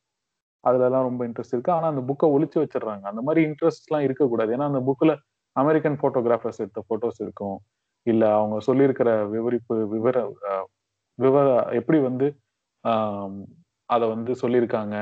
அதுலலாம் 0.64 1.08
ரொம்ப 1.10 1.22
இன்ட்ரெஸ்ட் 1.28 1.56
இருக்கு. 1.56 1.72
ஆனா 1.72 1.88
அந்த 1.94 2.02
புக்கை 2.10 2.28
ஒழிச்சு 2.36 2.58
வச்சிடுறாங்க. 2.64 3.06
அந்த 3.12 3.22
மாதிரி 3.28 3.42
இன்ட்ரெஸ்ட்லாம் 3.48 4.06
இருக்கக்கூடாது. 4.08 4.52
ஏன்னா 4.58 4.68
அந்த 4.72 4.82
புக்ல 4.90 5.14
அமெரிக்கன் 5.56 5.98
போட்டோகிராஃபர்ஸ் 6.02 6.62
எடுத்த 6.64 6.82
போட்டோஸ் 6.90 7.20
இருக்கும். 7.26 7.58
இல்ல 8.08 8.24
அவங்க 8.38 8.58
சொல்லியிருக்கிற 8.68 9.10
விவரிப்பு 9.30 9.76
விவர 9.88 10.18
விவர 11.20 11.48
எப்படி 11.80 12.00
வந்து 12.00 12.28
அதை 13.90 14.06
வந்து 14.14 14.32
சொல்லியிருக்காங்க 14.42 14.96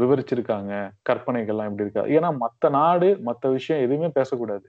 விவரிச்சிருக்காங்க 0.00 0.72
கற்பனைகள்லாம் 1.08 1.68
எப்படி 1.70 1.84
இருக்கா. 1.86 2.02
ஏன்னா 2.16 2.30
மற்ற 2.36 2.68
நாடு 2.78 3.08
மற்ற 3.28 3.50
விஷயம் 3.50 3.84
எதுவுமே 3.86 4.08
பேசக்கூடாது. 4.18 4.66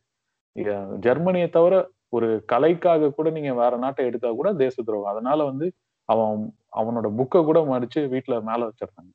ஜெர்மனியை 1.06 1.50
தவிர 1.50 1.74
ஒரு 2.14 2.28
கலைக்காக 2.52 3.12
கூட 3.12 3.30
நீங்க 3.32 3.52
வேற 3.56 3.74
நாட்டை 3.78 4.04
எடுத்தா 4.06 4.30
கூட 4.34 4.50
தேச 4.62 4.76
துரோகம். 4.82 5.14
அதனால 5.14 5.40
வந்து 5.50 5.68
அவன் 6.10 6.36
அவனோட 6.78 7.08
புக்கை 7.20 7.42
கூட 7.46 7.60
மறிச்சு 7.72 8.02
வீட்டுல 8.14 8.36
மேல 8.50 8.62
வச்சிடுறாங்க 8.70 9.12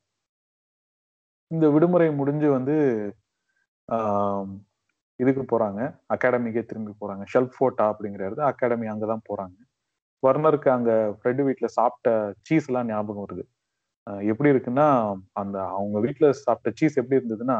இந்த 1.51 1.65
விடுமுறை 1.73 2.09
முடிஞ்சு 2.19 2.47
வந்து 2.51 2.75
ஆஹ், 3.89 4.49
இதுக்கு 5.19 5.43
போறாங்க. 5.49 5.81
அகாடமிக்கே 6.13 6.63
திரும்பி 6.65 6.93
போறாங்க. 7.01 7.23
ஷெல்ஃப் 7.33 7.55
ஃபோர்ட்டா 7.55 7.85
அப்படிங்கிற 7.93 8.23
இடத்து 8.27 8.49
அகாடமி 8.49 8.87
அங்கதான் 8.93 9.25
போறாங்க. 9.29 9.57
வர்னருக்கு 10.23 10.69
அங்க 10.71 10.91
ஃப்ரெண்டு 11.17 11.43
வீட்டுல 11.47 11.67
சாப்பிட்ட 11.73 12.09
சீஸ் 12.47 12.67
எல்லாம் 12.69 12.89
ஞாபகம் 12.89 13.25
வருது. 13.25 13.43
எப்படி 14.27 14.49
இருக்குன்னா 14.53 14.87
அந்த 15.41 15.57
அவங்க 15.73 15.97
வீட்டுல 16.05 16.27
சாப்பிட்ட 16.41 16.71
சீஸ் 16.79 16.99
எப்படி 17.01 17.19
இருந்ததுன்னா 17.19 17.57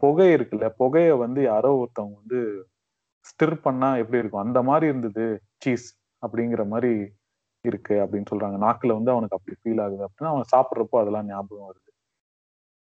புகை 0.00 0.28
இருக்குல்ல 0.36 0.66
புகைய 0.80 1.10
வந்து 1.22 1.40
யாரோ 1.44 1.70
ஒருத்தவங்க 1.80 2.16
வந்து 2.22 2.40
ஸ்டிர் 3.26 3.56
பண்ணா 3.66 3.88
எப்படி 4.02 4.20
இருக்கும்? 4.22 4.44
அந்த 4.46 4.60
மாதிரி 4.68 4.86
இருந்தது 4.92 5.24
சீஸ் 5.64 5.86
அப்படிங்கிற 6.22 6.62
மாதிரி 6.72 6.92
இருக்கு 7.64 7.94
அப்படின்னு 8.04 8.30
சொல்றாங்க. 8.32 8.56
நாக்குல 8.66 8.96
வந்து 8.98 9.12
அவனுக்கு 9.14 9.36
அப்படி 9.38 9.56
ஃபீல் 9.60 9.82
ஆகுது 9.84 10.02
அப்படின்னா 10.06 10.32
அவன் 10.34 10.50
சாப்பிட்றப்போ 10.54 10.98
அதெல்லாம் 11.02 11.28
ஞாபகம் 11.32 11.68
வருது. 11.70 11.88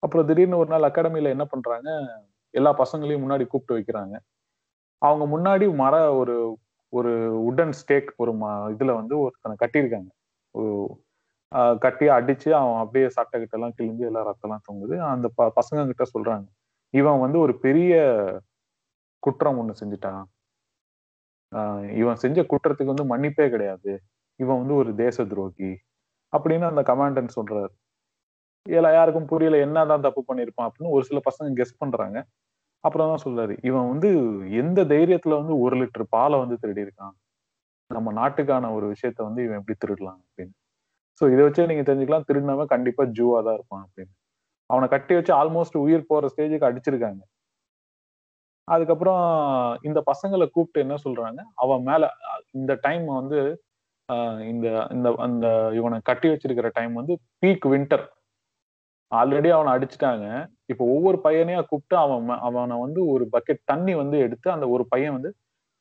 அப்புறம் 0.02 0.26
திடீர்னு 0.28 0.60
ஒரு 0.62 0.70
நாள் 0.72 0.88
அகாடமியில 0.88 1.34
என்ன 1.36 1.44
பண்றாங்க? 1.52 1.90
எல்லா 2.54 2.70
பசங்களையும் 2.82 3.24
முன்னாடி 3.24 3.44
கூப்பிட்டு 3.46 3.76
வைக்கிறாங்க. 3.78 4.14
அவங்க 5.02 5.24
முன்னாடி 5.34 5.66
மர 5.82 5.94
ஒரு 6.20 6.36
ஒரு 6.92 7.12
உடன் 7.48 7.74
ஸ்டேக் 7.80 8.10
ஒரு 8.22 8.32
ம 8.40 8.44
இதுல 8.72 8.92
வந்து 9.00 9.14
ஒருத்தனை 9.24 9.54
கட்டியிருக்காங்க. 9.62 10.10
கட்டி 11.84 12.06
அடிச்சு 12.16 12.50
அவன் 12.58 12.80
அப்படியே 12.82 13.06
சட்டை 13.16 13.36
கிட்ட 13.40 13.56
எல்லாம் 13.58 13.74
கிழிஞ்சு 13.78 14.04
எல்லாம் 14.10 14.26
ரத்தம்லாம் 14.28 14.66
தொங்குது. 14.68 14.96
அந்த 15.12 15.26
ப 15.38 15.48
பசங்க 15.58 15.86
கிட்ட 15.90 16.04
சொல்றாங்க. 16.14 16.46
இவன் 16.94 17.22
வந்து 17.24 17.38
ஒரு 17.44 17.54
பெரிய 17.66 17.92
குற்றம் 19.22 19.58
ஒண்ணு 19.60 19.74
செஞ்சுட்டான். 19.80 20.22
ஆஹ் 21.52 21.84
இவன் 21.96 22.16
செஞ்ச 22.16 22.40
குற்றத்துக்கு 22.42 22.92
வந்து 22.94 23.10
மன்னிப்பே 23.12 23.46
கிடையாது. 23.50 23.92
இவன் 24.40 24.58
வந்து 24.58 24.74
ஒரு 24.74 24.90
தேச 24.94 25.24
துரோகி 25.24 25.70
அப்படின்னு 26.32 26.66
அந்த 26.70 26.82
கமாண்டன்ட் 26.82 27.36
சொல்றாரு. 27.38 27.72
இல்ல 28.66 28.88
யாருக்கும் 28.92 29.26
புரியல 29.26 29.56
என்னதான் 29.58 30.00
தப்பு 30.00 30.22
பண்ணியிருப்பான் 30.28 30.68
அப்படின்னு 30.68 30.94
ஒரு 30.96 31.04
சில 31.04 31.20
பசங்க 31.28 31.56
கெஸ் 31.60 31.78
பண்றாங்க. 31.78 32.18
அப்புறம் 32.84 33.10
தான் 33.10 33.24
சொல்றாரு 33.26 33.54
இவன் 33.62 33.88
வந்து 33.88 34.08
எந்த 34.54 34.80
தைரியத்துல 34.84 35.36
வந்து 35.40 35.54
ஒரு 35.58 35.74
லிட்டர் 35.82 36.06
பாலை 36.08 36.38
வந்து 36.38 36.56
திருடி 36.58 36.82
இருக்கான் 36.82 37.14
நம்ம 37.90 38.12
நாட்டுக்கான 38.12 38.70
ஒரு 38.74 38.86
விஷயத்த 38.92 39.20
வந்து 39.22 39.40
இவன் 39.44 39.60
எப்படி 39.60 39.76
திருடலாம் 39.78 40.20
அப்படின்னு. 40.22 40.54
சோ 41.20 41.24
இதை 41.32 41.42
வச்சே 41.46 41.66
நீங்க 41.70 41.84
தெரிஞ்சுக்கலாம் 41.88 42.28
திருடினவன் 42.28 42.72
கண்டிப்பா 42.74 43.04
ஜூவா 43.18 43.38
தான் 43.44 43.54
இருப்பான் 43.54 43.84
அப்படின்னு. 43.86 44.12
அவனை 44.70 44.88
கட்டி 44.88 45.14
வச்சு 45.14 45.32
ஆல்மோஸ்ட் 45.34 45.78
உயிர் 45.78 46.08
போற 46.08 46.28
ஸ்டேஜுக்கு 46.34 46.68
அடிச்சிருக்காங்க. 46.70 47.22
அதுக்கப்புறம் 48.68 49.22
இந்த 49.88 50.00
பசங்களை 50.10 50.46
கூப்பிட்டு 50.50 50.82
என்ன 50.84 50.96
சொல்றாங்க? 51.04 51.40
அவன் 51.62 51.82
மேல 51.88 52.10
இந்த 52.58 52.72
டைம் 52.86 53.06
வந்து 53.20 53.38
இந்த 54.52 54.66
இந்த 54.94 55.08
அந்த 55.26 55.46
இவனை 55.78 55.98
கட்டி 56.08 56.28
வச்சிருக்கிற 56.30 56.68
டைம் 56.78 56.94
வந்து 57.00 57.14
பீக் 57.42 57.66
வின்டர் 57.72 58.04
ஆல்ரெடி 59.12 59.48
அவனை 59.56 59.70
அடிச்சிட்டாங்க. 59.76 60.26
இப்போ 60.72 60.84
ஒவ்வொரு 60.94 61.18
பையனையா 61.26 61.60
கூப்பிட்டு 61.70 61.96
அவன் 62.04 62.28
அவனை 62.48 62.76
வந்து 62.84 63.00
ஒரு 63.14 63.24
பக்கெட் 63.34 63.62
தண்ணி 63.72 63.94
வந்து 64.02 64.16
எடுத்து 64.26 64.48
அந்த 64.56 64.66
ஒரு 64.74 64.84
பையன் 64.92 65.16
வந்து 65.16 65.30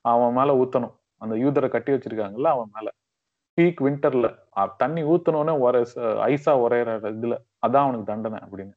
அவன் 0.06 0.36
மேல 0.40 0.56
ஊத்தணும். 0.64 0.96
அந்த 1.22 1.36
யூதரை 1.44 1.70
கட்டி 1.76 1.92
வச்சிருக்காங்கல்ல 1.96 2.54
அவன் 2.56 2.74
மேல. 2.78 2.90
பீக் 3.58 3.82
வின்டர்ல 3.88 4.28
தண்ணி 4.84 5.02
ஊத்தணும்னே 5.14 5.54
ஒரே 5.66 5.82
ஐஸா 6.32 6.54
உரையிற 6.66 6.92
இதுல. 7.18 7.38
அதான் 7.68 7.86
அவனுக்கு 7.86 8.12
தண்டனை 8.14 8.40
அப்படின்னு. 8.46 8.76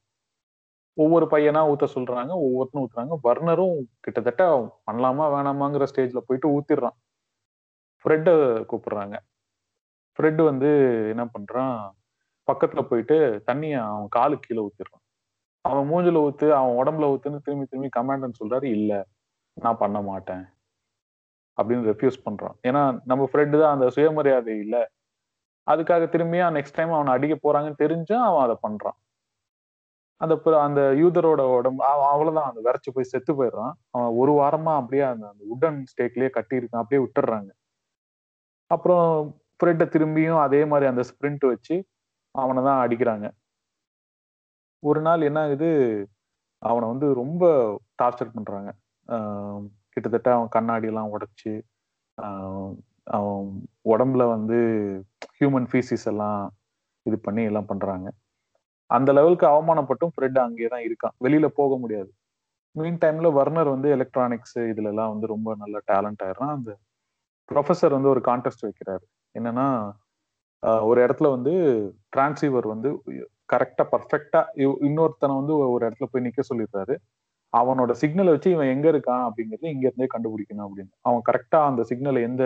ஒவ்வொரு 0.97 1.27
பையனா 1.31 1.61
ஊத்த 1.73 1.87
சொல்றாங்க 1.95 2.33
ஒவ்வொருத்தரும் 2.47 2.89
ஊத்துறாங்க. 2.89 3.19
வர்னரும் 3.23 3.79
கிட்டத்தட்ட 4.01 4.43
பண்ணலாமா 4.87 5.27
வேணாமாங்கிற 5.35 5.87
ஸ்டேஜ்ல 5.95 6.19
போயிட்டு 6.27 6.61
ஊத்திடுறான். 6.61 6.97
ஃப்ரெட்டை 8.05 8.35
கூப்பிடுறாங்க. 8.71 9.17
ஃப்ரெட் 10.19 10.45
வந்து 10.45 10.71
என்ன 11.09 11.25
பண்றான்? 11.25 11.91
பக்கத்துல 12.49 12.83
போயிட்டு 12.83 13.43
தண்ணிய 13.45 13.85
அவன் 13.85 14.09
காலு 14.17 14.39
கீழே 14.41 14.63
ஊத்திடுறான். 14.63 15.03
அவன் 15.61 15.91
மூஞ்சில 15.91 16.19
ஊத்து 16.19 16.51
அவன் 16.51 16.77
உடம்புல 16.77 17.07
ஊத்துன்னு 17.15 17.41
திரும்பி 17.41 17.67
திரும்பி 17.67 17.89
கமாண்டன் 18.01 18.41
சொல்றாரு 18.45 18.65
இல்ல 18.65 19.07
நான் 19.55 19.77
பண்ண 19.79 20.01
மாட்டேன். 20.01 20.45
அப்படின்னு 21.59 21.89
ரெஃப்யூஸ் 21.91 22.23
பண்றான். 22.25 22.55
ஏன்னா 22.63 23.01
நம்ம 23.05 23.29
ஃப்ரெண்டு 23.33 23.61
தான் 23.61 23.75
அந்த 23.75 23.91
சுயமரியாதை 23.91 24.59
இல்ல. 24.59 24.91
அதுக்காக 25.71 26.07
திரும்பியும் 26.07 26.55
நெக்ஸ்ட் 26.57 26.75
டைம் 26.75 26.93
அவனை 26.93 27.13
அடிக்க 27.13 27.35
போறாங்கன்னு 27.43 27.75
தெரிஞ்சும் 27.79 28.25
அவன் 28.25 28.43
அதை 28.43 28.57
பண்றான். 28.63 28.99
அந்த 30.21 30.35
அந்த 30.67 30.81
யூதரோட 31.03 31.43
உடம்பு 31.59 31.83
அவ்வளவுதான். 32.13 32.49
அந்த 32.51 32.61
விரைச்சு 32.67 32.91
போய் 32.97 33.11
செத்து 33.13 33.33
போயிடுறான். 33.39 33.75
அவன் 33.97 34.13
ஒரு 34.23 34.33
வாரமா 34.41 34.73
அப்படியே 34.81 35.05
அந்த 35.13 35.25
அந்த 35.33 35.43
உடன் 35.55 35.81
ஸ்டேக்லயே 35.93 36.31
கட்டியிருக்கான் 36.37 36.83
அப்படியே 36.83 37.03
விட்டுடுறாங்க. 37.05 37.51
அப்புறம் 38.71 39.07
ஃப்ரெட்டை 39.59 39.87
திரும்பியும் 39.95 40.41
அதே 40.47 40.61
மாதிரி 40.71 40.87
அந்த 40.93 41.03
ஸ்பிரிண்ட் 41.11 41.45
வச்சு 41.53 41.77
அவனை 42.35 42.61
தான் 42.69 42.83
அடிக்கிறாங்க. 42.85 43.27
ஒரு 44.83 45.01
நாள் 45.07 45.27
என்ன 45.29 45.41
ஆகுது? 45.47 45.69
அவனை 46.63 46.87
வந்து 46.93 47.07
ரொம்ப 47.23 47.45
டார்ச்சர் 48.03 48.35
பண்றாங்க. 48.37 48.71
கிட்டத்தட்ட 49.95 50.29
அவன் 50.37 50.55
கண்ணாடி 50.57 50.87
எல்லாம் 50.91 51.13
உடைச்சு 51.15 51.53
அவன் 53.17 53.49
உடம்புல 53.93 54.23
வந்து 54.35 54.59
ஹியூமன் 55.39 55.69
ஃபீசிஸ் 55.71 56.07
எல்லாம் 56.13 56.41
இது 57.07 57.17
பண்ணி 57.27 57.43
எல்லாம் 57.51 57.71
பண்றாங்க. 57.73 58.09
அந்த 58.91 59.11
லெவலுக்கு 59.13 59.47
அவமானப்பட்டும் 59.47 60.13
ஃப்ரெட் 60.15 60.39
அங்கேயே 60.39 60.69
தான் 60.75 60.85
இருக்கான். 60.89 61.15
வெளியில 61.25 61.47
போக 61.61 61.77
முடியாது. 61.79 62.11
மீன் 62.77 63.01
டைம்ல 63.05 63.29
வர்னர் 63.33 63.69
வந்து 63.75 63.89
எலக்ட்ரானிக்ஸ் 63.97 64.57
இதுல 64.71 64.91
எல்லாம் 64.93 65.13
வந்து 65.15 65.27
ரொம்ப 65.35 65.55
நல்ல 65.63 65.77
டேலண்ட் 65.93 66.23
ஆயிடுறான். 66.27 66.55
அந்த 66.59 66.71
ப்ரொஃபசர் 67.49 67.97
வந்து 67.97 68.13
ஒரு 68.15 68.21
கான்டெஸ்ட் 68.31 68.67
வைக்கிறாரு. 68.69 69.05
என்னன்னா 69.35 69.67
ஒரு 70.89 70.99
இடத்துல 71.07 71.29
வந்து 71.37 71.53
டிரான்சீவர் 72.17 72.67
வந்து 72.73 72.91
கரெக்டா 73.53 73.85
பர்ஃபெக்டா 73.95 74.41
இன்னொருத்தனை 74.87 75.35
வந்து 75.41 75.55
ஒரு 75.75 75.83
இடத்துல 75.89 76.07
போய் 76.13 76.25
நிக்க 76.27 76.43
சொல்லிடுறாரு. 76.51 76.95
அவனோட 77.53 77.93
சிக்னலை 78.03 78.31
வச்சு 78.35 78.49
இவன் 78.51 78.71
எங்க 78.75 78.87
இருக்கான் 78.93 79.25
அப்படிங்கறது 79.27 79.67
இங்க 79.75 79.85
இருந்தே 79.89 80.07
கண்டுபிடிக்கணும் 80.15 80.67
அப்படின்னு. 80.69 80.93
அவன் 81.01 81.23
கரெக்டா 81.29 81.59
அந்த 81.71 81.83
சிக்னல் 81.91 82.21
எந்த 82.29 82.45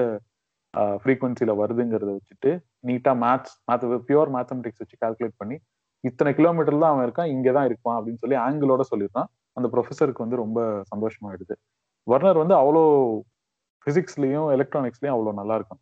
ஃப்ரீக்வன்சில 1.03 1.53
வருதுங்கிறத 1.61 2.11
வச்சுட்டு 2.17 2.51
நீட்டா 2.89 3.13
மேத்ஸ் 3.25 3.55
மேத் 3.71 3.87
பியூர் 4.09 4.33
மேத்தமெட்டிக்ஸ் 4.37 4.83
வச்சு 4.83 4.97
கால்குலேட் 5.05 5.37
பண்ணி 5.37 5.57
இத்தனை 6.05 6.31
கிலோமீட்டர் 6.35 6.83
தான் 6.83 6.93
அவன் 6.93 7.07
இருக்கான் 7.07 7.33
இங்கே 7.35 7.53
தான் 7.53 7.65
இருப்பான் 7.65 7.97
அப்படின்னு 7.99 8.23
சொல்லி 8.23 8.37
ஆங்கிளோட 8.47 8.83
சொல்லியிருந்தான். 8.91 9.31
அந்த 9.57 9.69
ப்ரொஃபஸருக்கு 9.75 10.25
வந்து 10.25 10.37
ரொம்ப 10.37 10.61
சந்தோஷமாயிடுது. 10.93 11.55
வர்னர் 12.07 12.41
வந்து 12.43 12.55
அவ்வளோ 12.55 12.83
பிசிக்ஸ்லயும் 13.87 14.49
எலக்ட்ரானிக்ஸ்லயும் 14.57 15.15
அவ்வளோ 15.17 15.33
நல்லா 15.33 15.55
இருக்கும் 15.55 15.81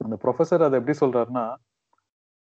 அந்த 0.00 0.16
ப்ரொஃபஸர் 0.24 0.66
அதை 0.66 0.78
எப்படி 0.80 0.96
சொல்றாருன்னா 1.00 1.44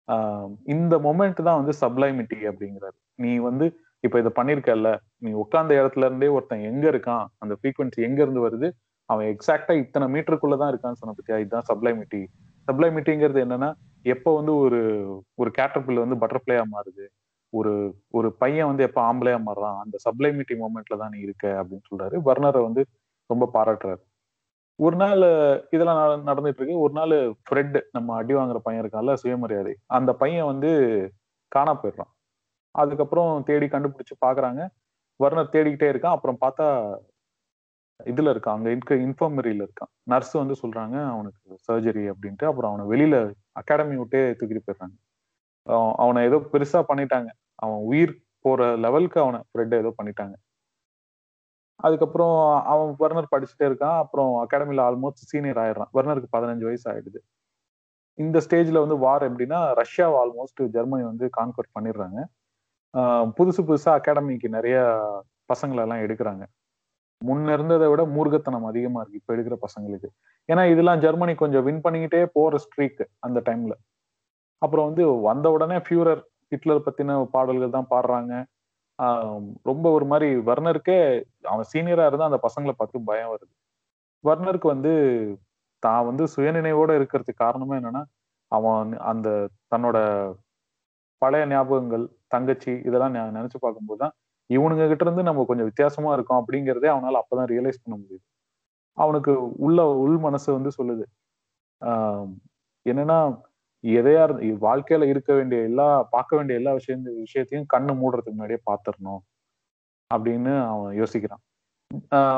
ஆஹ் 0.08 0.50
இந்த 0.66 0.94
மொமெண்ட் 0.98 1.42
தான் 1.48 1.60
வந்து 1.60 1.74
சப்ளைமிட்டி 1.82 2.40
அப்படிங்கிறாரு. 2.50 2.96
நீ 3.16 3.32
வந்து 3.40 3.66
இப்ப 4.04 4.20
இதை 4.20 4.32
பண்ணியிருக்கல 4.36 4.90
நீ 5.18 5.30
உட்கார்ந்த 5.34 5.74
இடத்துல 5.82 6.08
இருந்தே 6.10 6.28
ஒருத்தன் 6.28 6.66
எங்க 6.72 6.86
இருக்கான் 6.90 7.26
அந்த 7.40 7.54
ஃப்ரீக்வன்சி 7.60 8.00
எங்க 8.08 8.20
இருந்து 8.22 8.42
வருது 8.48 8.68
அவன் 9.10 9.28
எக்ஸாக்டா 9.34 9.74
இத்தனை 9.84 10.06
மீட்டருக்குள்ளதான் 10.14 10.72
இருக்கான்னு 10.74 11.00
சொன்ன 11.02 11.16
பத்தியா? 11.18 11.38
இதுதான் 11.44 11.68
சப்ளைமிட்டி 11.72 12.22
சப்ளைமிட்டிங்கிறது 12.68 13.40
என்னன்னா 13.46 13.70
எப்போ 14.06 14.30
வந்து 14.36 14.54
ஒரு 14.56 14.80
ஒரு 15.36 15.50
கேட்டர்பில் 15.58 16.04
வந்து 16.06 16.18
பட்டர்ஃப்ளையா 16.24 16.64
மாறுது 16.74 17.06
ஒரு 17.54 17.74
ஒரு 18.12 18.30
பையன் 18.34 18.68
வந்து 18.68 18.84
எப்போ 18.84 19.02
ஆம்பளையா 19.02 19.40
மாறுறான் 19.48 19.78
அந்த 19.80 19.98
சப்ளைமிட்டி 20.06 20.56
மூமெண்ட்ல 20.56 20.98
தான் 20.98 21.10
நீ 21.10 21.20
இருக்க 21.20 21.46
அப்படின்னு 21.62 21.88
சொல்றாரு. 21.92 22.16
வர்னரை 22.26 22.62
வந்து 22.64 22.84
ரொம்ப 23.30 23.46
பாராட்டுறாரு. 23.54 24.02
ஒரு 24.80 24.96
நாள் 24.96 25.24
இதெல்லாம் 25.72 26.00
நடந்துட்டு 26.30 26.60
இருக்கு 26.62 26.80
ஒரு 26.80 26.94
நாள் 26.94 27.14
ஃப்ரெட் 27.46 27.78
நம்ம 27.92 28.16
அடி 28.16 28.34
வாங்குற 28.34 28.60
பையன் 28.64 28.84
இருக்கான்ல 28.84 29.14
சுயமரியாதை. 29.14 29.74
அந்த 29.88 30.12
பையன் 30.14 30.46
வந்து 30.46 30.72
காணா 31.52 31.74
போயிடுறான். 31.76 32.12
அதுக்கப்புறம் 32.76 33.44
தேடி 33.44 33.68
கண்டுபிடிச்சு 33.68 34.16
பாக்குறாங்க. 34.26 34.62
வர்னர் 35.20 35.54
தேடிக்கிட்டே 35.54 35.90
இருக்கான். 35.94 36.16
அப்புறம் 36.18 36.40
பார்த்தா 36.42 36.68
இதுல 38.12 38.32
இருக்கான் 38.34 38.58
அங்க 38.58 38.70
இருக்க 38.76 38.94
இன்ஃபர்மரியில 39.06 39.66
இருக்கான். 39.66 39.92
நர்ஸ் 40.12 40.34
வந்து 40.42 40.56
சொல்றாங்க 40.62 40.96
அவனுக்கு 41.14 41.58
சர்ஜரி 41.68 42.04
அப்படின்ட்டு 42.14 42.48
அப்புறம் 42.50 42.72
அவனை 42.72 42.86
வெளியில 42.94 43.18
அகாடமி 43.62 43.96
விட்டே 44.02 44.22
தூக்கிட்டு 44.40 44.66
போயிடுறாங்க. 44.68 44.96
அவனை 46.04 46.22
ஏதோ 46.30 46.38
பெருசா 46.54 46.82
பண்ணிட்டாங்க. 46.90 47.30
அவன் 47.64 47.82
உயிர் 47.92 48.14
போற 48.46 48.62
லெவலுக்கு 48.86 49.20
அவனை 49.26 49.40
ஃப்ரெட்டை 49.50 49.78
ஏதோ 49.84 49.92
பண்ணிட்டாங்க. 50.00 50.36
அதுக்கப்புறம் 51.80 52.36
அவன் 52.74 52.92
வர்னர் 53.04 53.32
படிச்சுட்டே 53.34 53.66
இருக்கான். 53.70 53.98
அப்புறம் 54.04 54.32
அகாடமியில 54.44 54.84
ஆல்மோஸ்ட் 54.90 55.30
சீனியர் 55.32 55.62
ஆயிடுறான். 55.64 55.92
வர்னருக்கு 55.98 56.30
பதினஞ்சு 56.36 56.66
வயசு 56.70 56.86
ஆயிடுது. 56.94 57.20
இந்த 58.20 58.38
ஸ்டேஜ்ல 58.46 58.82
வந்து 58.86 58.98
வார் 59.06 59.24
எப்படின்னா 59.30 59.60
ரஷ்யாவை 59.82 60.18
ஆல்மோஸ்ட் 60.24 60.62
ஜெர்மனி 60.76 61.04
வந்து 61.12 61.26
கான்கர்ட் 61.38 61.72
பண்ணிடுறாங்க. 61.78 62.20
புதுசு 63.38 63.62
புதுசா 63.70 63.92
அகாடமிக்கு 64.00 64.50
நிறைய 64.58 64.78
பசங்களெல்லாம் 65.52 66.04
எடுக்கிறாங்க. 66.06 66.44
முன்ன 67.28 67.54
இருந்ததை 67.58 67.88
விட 67.92 68.04
மூர்கத்தனம் 68.16 68.68
அதிகமா 68.72 69.00
இருக்கு. 69.02 69.20
இப்ப 69.22 69.34
எடுக்கிற 69.36 69.56
பசங்களுக்கு. 69.66 70.10
ஏன்னா 70.50 70.64
இதெல்லாம் 70.74 71.02
ஜெர்மனி 71.06 71.34
கொஞ்சம் 71.44 71.66
வின் 71.68 71.84
பண்ணிக்கிட்டே 71.86 72.22
போற 72.38 72.60
ஸ்ட்ரீக் 72.66 73.04
அந்த 73.28 73.40
டைம்ல 73.50 73.76
அப்புறம் 74.62 74.88
வந்து 74.90 75.04
வந்த 75.30 75.48
உடனே 75.56 75.78
ஃபியூரர் 75.86 76.22
ஹிட்லர் 76.52 76.86
பத்தின 76.88 77.16
பாடல்கள் 77.36 77.76
தான் 77.78 77.92
பாடுறாங்க. 77.94 78.34
ரொம்ப 79.70 79.86
ஒரு 79.98 80.06
மாதிரி 80.12 80.28
வர்னருக்கே 80.50 80.98
அவன் 81.52 81.70
சீனியரா 81.72 82.06
இருந்தா 82.10 82.30
அந்த 82.32 82.40
பசங்களை 82.48 82.74
பார்த்து 82.76 83.08
பயம் 83.10 83.32
வருது. 83.34 83.54
வர்னருக்கு 84.24 84.68
வந்து 84.74 84.92
தான் 85.84 86.06
வந்து 86.10 86.24
சுயநினைவோட 86.36 86.92
இருக்கிறதுக்கு 87.00 87.44
காரணமே 87.46 87.78
என்னன்னா 87.80 88.04
அவன் 88.52 88.92
அந்த 89.12 89.28
தன்னோட 89.74 89.98
பழைய 91.22 91.44
ஞாபகங்கள் 91.54 92.04
தங்கச்சி 92.34 92.74
இதெல்லாம் 92.88 93.16
நினைச்சு 93.38 93.58
பார்க்கும்போது 93.66 94.02
தான் 94.04 94.14
இவனுங்க 94.50 94.88
கிட்ட 94.88 95.04
இருந்து 95.06 95.24
நம்ம 95.24 95.46
கொஞ்சம் 95.46 95.66
வித்தியாசமா 95.66 96.14
இருக்கோம் 96.14 96.40
அப்படிங்கிறதே 96.42 96.90
அவனால 96.94 97.22
அப்பதான் 97.22 97.50
ரியலைஸ் 97.50 97.84
பண்ண 97.84 97.96
முடியுது. 97.98 98.24
அவனுக்கு 98.98 99.34
உள்ள 99.58 99.80
உள் 99.96 100.18
மனசு 100.18 100.50
வந்து 100.54 100.72
சொல்லுது. 100.78 101.06
ஆஹ் 101.82 102.30
என்னன்னா 102.86 103.18
எதையா 103.84 104.24
இருந்து 104.24 104.50
வாழ்க்கையில 104.68 105.08
இருக்க 105.10 105.32
வேண்டிய 105.34 105.62
எல்லா 105.62 105.88
பார்க்க 106.10 106.38
வேண்டிய 106.38 106.60
எல்லா 106.60 106.74
விஷயம் 106.74 107.04
விஷயத்தையும் 107.22 107.70
கண்ணு 107.74 107.94
மூடுறதுக்கு 107.94 108.36
முன்னாடியே 108.36 108.62
பாத்திரணும் 108.66 109.22
அப்படின்னு 110.12 110.54
அவன் 110.68 110.94
யோசிக்கிறான். 110.98 111.44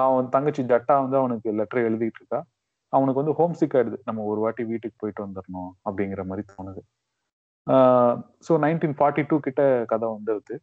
அவன் 0.06 0.30
தங்கச்சி 0.30 0.64
ஜட்டா 0.64 0.96
வந்து 1.02 1.18
அவனுக்கு 1.18 1.50
லெட்டர் 1.52 1.86
எழுதிட்டு 1.86 2.20
இருக்கா. 2.22 2.40
அவனுக்கு 2.94 3.22
வந்து 3.22 3.34
ஹோம் 3.34 3.54
சிக் 3.54 3.76
ஆயிடுது. 3.76 3.98
நம்ம 4.06 4.24
ஒரு 4.24 4.40
வாட்டி 4.40 4.64
வீட்டுக்கு 4.64 4.98
போயிட்டு 4.98 5.22
வந்துடணும் 5.28 5.72
அப்படிங்கிற 5.88 6.24
மாதிரி 6.26 6.44
தோணுது. 6.54 6.82
ஸோ 8.48 8.54
நைன்டீன் 8.66 8.98
ஃபார்ட்டி 9.00 9.24
டூ 9.28 9.38
கிட்ட 9.40 9.62
கதை 9.88 10.08
வந்துடுது 10.10 10.56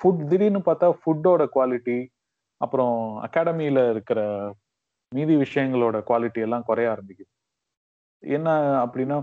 ஃபுட் 0.00 0.22
திடீர்னு 0.30 0.60
பார்த்தா 0.68 0.88
ஃபுட்டோட 1.00 1.42
குவாலிட்டி 1.54 1.98
அப்புறம் 2.60 2.94
அகாடமியில 3.26 3.80
இருக்கிற 3.90 4.20
மீதி 5.12 5.34
விஷயங்களோட 5.36 5.96
குவாலிட்டி 6.08 6.40
எல்லாம் 6.46 6.66
குறைய 6.68 6.88
ஆரம்பிக்குது. 6.94 7.30
என்ன 8.22 8.48
அப்படின்னா 8.84 9.18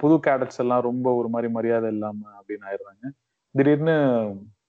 புது 0.00 0.16
கேடட்ஸ் 0.26 0.60
எல்லாம் 0.62 0.82
ரொம்ப 0.88 1.06
ஒரு 1.14 1.28
மாதிரி 1.28 1.48
மரியாதை 1.52 1.88
இல்லாம 1.94 2.18
அப்படின்னு 2.38 2.66
ஆயிடுறாங்க. 2.70 3.04
திடீர்னு 3.54 3.94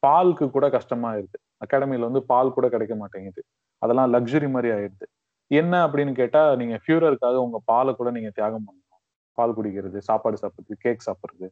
பாலுக்கு 0.06 0.46
கூட 0.50 0.66
கஷ்டமா 0.70 1.08
ஆயிடுது 1.14 1.38
அகாடமியில 1.66 2.08
வந்து 2.10 2.22
பால் 2.32 2.56
கூட 2.58 2.68
கிடைக்க 2.70 2.94
மாட்டேங்குது. 2.96 3.42
அதெல்லாம் 3.82 4.12
லக்ஸுரி 4.14 4.48
மாதிரி 4.50 4.70
ஆயிடுது. 4.76 5.06
என்ன 5.52 5.74
அப்படின்னு 5.88 6.14
கேட்டா 6.22 6.42
நீங்க 6.62 6.76
ஃபியூரருக்காக 6.84 7.38
உங்க 7.48 7.60
பாலை 7.72 7.92
கூட 7.96 8.10
நீங்க 8.18 8.30
தியாகம் 8.38 8.66
பண்ணணும். 8.68 9.02
பால் 9.38 9.56
குடிக்கிறது 9.58 10.00
சாப்பாடு 10.10 10.38
சாப்பிட்றது 10.44 10.78
கேக் 10.86 11.06
சாப்பிட்றது 11.08 11.48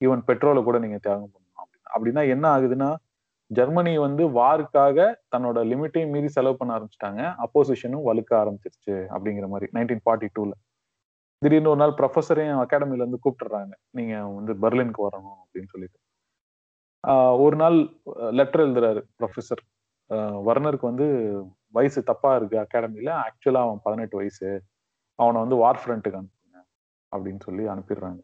ஈவன் 0.00 0.22
பெட்ரோலை 0.28 0.60
கூட 0.68 0.76
நீங்க 0.84 0.98
தியாகம் 1.06 1.32
பண்ணணும் 1.34 1.60
அப்படின்னு. 1.62 1.88
அப்படின்னா 1.94 2.22
என்ன 2.34 2.44
ஆகுதுன்னா 2.56 2.90
ஜெர்மனி 3.50 3.92
வந்து 4.06 4.22
வாருக்காக 4.38 4.98
தன்னோட 5.34 5.58
லிமிட்டையும் 5.70 6.12
மீறி 6.14 6.28
செலவு 6.36 6.56
பண்ண 6.60 6.70
ஆரம்பிச்சிட்டாங்க. 6.76 7.20
அப்போசிஷனும் 7.44 8.06
வலுக்க 8.08 8.32
ஆரம்பிச்சிருச்சு 8.42 8.96
அப்படிங்கிற 9.14 9.46
மாதிரி 9.52 9.68
நைன்டீன் 9.76 10.02
ஃபார்ட்டி 10.04 10.28
டூல 10.38 10.52
திடீர்னு 11.42 11.70
ஒரு 11.72 11.80
நாள் 11.82 11.96
ப்ரொஃபஸரையும் 11.98 12.60
அகாடமில 12.64 13.02
இருந்து 13.02 13.20
கூப்பிட்டுறாங்க. 13.24 13.72
நீங்க 13.96 14.14
வந்து 14.38 14.52
பெர்லினுக்கு 14.62 15.02
வரணும் 15.08 15.38
அப்படின்னு 15.42 15.70
சொல்லிட்டு. 15.74 15.98
ஒரு 17.44 17.56
நாள் 17.62 17.76
லெட்டர் 18.38 18.64
எழுதுறாரு 18.66 19.00
ப்ரொஃபஸர் 19.18 19.62
வர்னருக்கு 20.48 20.90
வந்து 20.90 21.06
வயசு 21.76 22.00
தப்பா 22.10 22.30
இருக்கு 22.38 22.56
அகாடமியில 22.64 23.10
ஆக்சுவலா 23.24 23.62
அவன் 23.66 23.80
பதினெட்டு 23.86 24.16
வயசு. 24.20 24.48
அவனை 25.18 25.38
வந்து 25.44 25.56
வார் 25.62 25.80
ஃப்ரண்ட்டுக்கு 25.82 26.18
அனுப்புங்க 26.20 26.58
அப்படின்னு 27.12 27.42
சொல்லி 27.46 27.64
அனுப்பிடுறாங்க. 27.72 28.20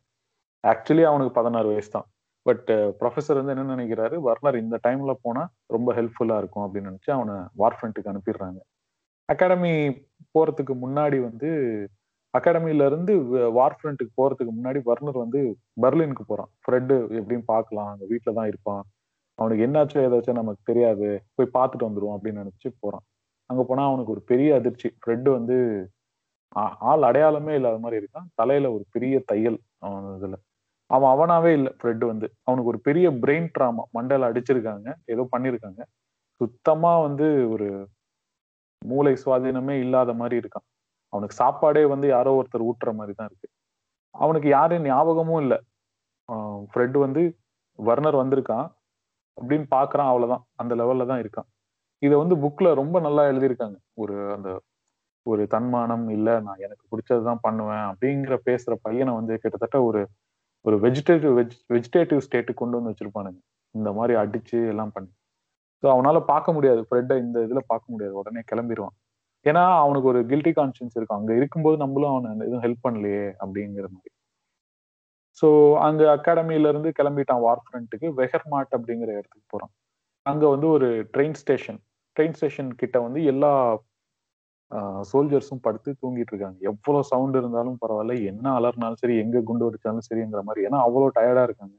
ஆக்சுவலி 0.64 1.04
அவனுக்கு 1.10 1.32
பதினாறு 1.38 1.68
வயசு 1.72 1.90
தான். 1.96 2.08
பட் 2.44 2.68
ப்ரொஃபஸர் 2.70 3.32
uh, 3.32 3.44
வந்து 3.44 3.54
என்ன 3.56 3.74
நினைக்கிறாரு? 3.74 4.16
வர்னர் 4.20 4.62
இந்த 4.62 4.78
டைம்ல 4.88 5.14
போனா 5.22 5.48
ரொம்ப 5.66 5.94
ஹெல்ப்ஃபுல்லா 5.94 6.38
இருக்கும் 6.38 6.64
அப்படின்னு 6.64 6.90
நினைச்சு 6.90 7.10
அவனை 7.10 7.34
வார்ஃப்ரண்ட்டுக்கு 7.58 8.12
அனுப்பிடுறாங்க. 8.12 8.58
அகாடமி 9.24 9.70
போறதுக்கு 10.34 10.74
முன்னாடி 10.82 11.18
வந்து 11.20 11.50
அகாடமில 12.38 12.86
இருந்து 12.86 13.14
வார்ஃப்ரண்ட்டுக்கு 13.60 14.12
போறதுக்கு 14.16 14.50
முன்னாடி 14.62 14.80
வர்னர் 14.84 15.18
வந்து 15.18 15.56
பெர்லினுக்கு 15.82 16.22
போறான். 16.26 16.50
ஃப்ரெட்டு 16.60 17.02
எப்படியும் 17.02 17.44
பார்க்கலாம். 17.44 17.86
அங்க 17.86 18.04
வீட்டில 18.10 18.34
தான் 18.34 18.46
இருப்பான். 18.46 18.82
அவனுக்கு 19.34 19.64
என்னாச்சோ 19.66 20.04
ஏதாச்சும் 20.04 20.40
நமக்கு 20.42 20.60
தெரியாது. 20.64 21.22
போய் 21.34 21.50
பார்த்துட்டு 21.54 21.86
வந்துடுவோம் 21.86 22.18
அப்படின்னு 22.20 22.42
நினைச்சு 22.44 22.72
போறான். 22.80 23.04
அங்க 23.46 23.64
போனா 23.68 23.86
அவனுக்கு 23.86 24.12
ஒரு 24.12 24.22
பெரிய 24.22 24.54
அதிர்ச்சி. 24.54 24.90
ஃப்ரெட் 24.90 25.30
வந்து 25.30 25.58
ஆ- 26.56 26.76
ஆள் 26.80 27.02
அடையாளமே 27.02 27.54
இல்லாத 27.54 27.78
மாதிரி 27.78 28.04
இருக்கான். 28.04 28.26
தலையில 28.34 28.72
ஒரு 28.72 28.84
பெரிய 28.90 29.22
தையல் 29.26 29.60
அவன் 29.78 30.04
இதுல. 30.04 30.34
அவன் 30.90 31.10
அவனாவே 31.14 31.50
இல்லை 31.58 31.70
ஃப்ரெட் 31.78 32.04
வந்து. 32.12 32.26
அவனுக்கு 32.46 32.70
ஒரு 32.72 32.80
பெரிய 32.88 33.06
பிரெயின் 33.22 33.48
ட்ராமா 33.56 33.84
மண்டல 33.96 34.28
அடிச்சிருக்காங்க. 34.30 34.88
ஏதோ 35.12 35.22
பண்ணிருக்காங்க. 35.34 35.80
சுத்தமா 36.40 36.92
வந்து 37.06 37.26
ஒரு 37.54 37.68
மூளை 38.82 39.12
சுவாதீனமே 39.22 39.74
இல்லாத 39.84 40.12
மாதிரி 40.20 40.36
இருக்கான். 40.42 40.66
அவனுக்கு 41.12 41.36
சாப்பாடே 41.42 41.84
வந்து 41.94 42.06
யாரோ 42.14 42.30
ஒருத்தர் 42.40 42.66
ஊட்டுற 42.70 42.90
மாதிரி 42.98 43.14
தான் 43.18 43.28
இருக்கு. 43.30 43.48
அவனுக்கு 44.14 44.48
யாரும் 44.56 44.86
ஞாபகமும் 44.90 45.40
இல்லை. 45.44 45.58
ஃப்ரெட் 46.70 46.96
வந்து 47.06 47.22
வர்னர் 47.78 48.20
வந்திருக்கான் 48.22 48.66
அப்படின்னு 49.36 49.66
பாக்குறான் 49.76 50.10
அவ்வளவுதான். 50.12 50.44
அந்த 50.62 50.72
லெவல்ல 50.80 51.06
தான் 51.10 51.22
இருக்கான். 51.24 51.48
இதை 52.02 52.14
வந்து 52.22 52.36
புக்ல 52.44 52.68
ரொம்ப 52.82 52.96
நல்லா 53.00 53.22
எழுதியிருக்காங்க. 53.32 53.76
ஒரு 54.02 54.16
அந்த 54.36 54.50
ஒரு 55.26 55.42
தன்மானம் 55.54 56.06
இல்லை 56.16 56.34
நான் 56.46 56.62
எனக்கு 56.66 56.84
பிடிச்சதுதான் 56.92 57.42
பண்ணுவேன் 57.46 57.86
அப்படிங்கிற 57.90 58.34
பேசுற 58.48 58.74
பையனை 58.86 59.12
வந்து 59.14 59.34
கிட்டத்தட்ட 59.42 59.78
ஒரு 59.88 60.00
ஒரு 60.64 60.76
வெஜிடேட்டிவ் 60.80 61.32
வெஜ் 61.38 61.56
வெஜிடேட்டிவ் 61.68 62.20
ஸ்டேட்டு 62.26 62.52
கொண்டு 62.54 62.76
வந்து 62.76 62.92
வச்சிருப்பானுங்க. 62.92 63.38
இந்த 63.74 63.92
மாதிரி 63.92 64.14
அடிச்சு 64.22 64.58
எல்லாம் 64.72 64.92
பண்ணி. 64.92 65.10
ஸோ 65.82 65.86
அவனால 65.94 66.18
பார்க்க 66.24 66.52
முடியாது. 66.52 66.80
ஃப்ரெட்டை 66.88 67.16
இந்த 67.18 67.38
இதுல 67.46 67.60
பார்க்க 67.66 67.92
முடியாது. 67.92 68.14
உடனே 68.14 68.42
கிளம்பிடுவான் 68.52 68.94
ஏன்னா 69.46 69.62
அவனுக்கு 69.80 70.08
ஒரு 70.08 70.20
கில்ட்டி 70.26 70.52
கான்சியன்ஸ் 70.58 70.96
இருக்கும். 70.96 71.18
அங்க 71.18 71.32
இருக்கும்போது 71.34 71.76
நம்மளும் 71.76 72.12
அவனை 72.12 72.30
எதுவும் 72.46 72.64
ஹெல்ப் 72.66 72.84
பண்ணலையே 72.86 73.24
அப்படிங்கிற 73.42 73.86
மாதிரி. 73.88 74.10
ஸோ 75.42 75.48
அங்க 75.78 76.02
அகாடமியில 76.16 76.68
இருந்து 76.68 76.90
கிளம்பிட்டான் 76.98 77.40
வார் 77.40 77.64
ஃப்ரண்ட்டுக்கு 77.66 78.08
வெஹர்மாட் 78.20 78.74
அப்படிங்கிற 78.76 79.10
இடத்துக்கு 79.18 79.46
போறான். 79.48 79.72
அங்க 80.26 80.44
வந்து 80.48 80.68
ஒரு 80.68 80.88
ட்ரெயின் 81.14 81.38
ஸ்டேஷன் 81.42 81.80
ட்ரெயின் 82.16 82.32
ஸ்டேஷன் 82.32 82.70
கிட்ட 82.74 82.96
வந்து 83.00 83.20
எல்லா 83.24 83.52
சோல்ஜர்ஸும் 85.10 85.62
படுத்து 85.66 85.90
தூங்கிட்டு 86.02 86.32
இருக்காங்க. 86.32 86.58
எவ்வளவு 86.70 87.08
சவுண்ட் 87.12 87.36
இருந்தாலும் 87.40 87.78
பரவாயில்ல. 87.82 88.14
என்ன 88.30 88.46
அலர்னாலும் 88.58 89.00
சரி 89.02 89.16
எங்க 89.24 89.42
குண்டு 89.48 89.66
வெடிச்சாலும் 89.66 90.06
சரிங்கிற 90.08 90.42
மாதிரி. 90.48 90.64
ஏன்னா 90.68 90.78
அவ்வளவு 90.86 91.16
டயர்டா 91.18 91.44
இருக்காங்க. 91.48 91.74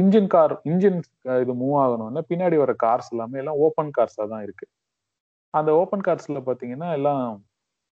இன்ஜின் 0.00 0.30
கார் 0.34 0.54
இன்ஜின் 0.70 0.98
இது 1.42 1.52
மூவ் 1.62 1.76
ஆகணும்னா 1.82 2.22
பின்னாடி 2.30 2.56
வர 2.62 2.72
கார்ஸ் 2.84 3.10
எல்லாமே 3.14 3.40
எல்லாம் 3.42 3.60
ஓப்பன் 3.66 3.92
கார்ஸா 3.98 4.24
தான் 4.32 4.44
இருக்கு. 4.46 4.66
அந்த 5.54 5.70
ஓப்பன் 5.80 6.04
கார்ஸ்ல 6.06 6.40
பாத்தீங்கன்னா 6.48 6.88
எல்லாம் 6.98 7.22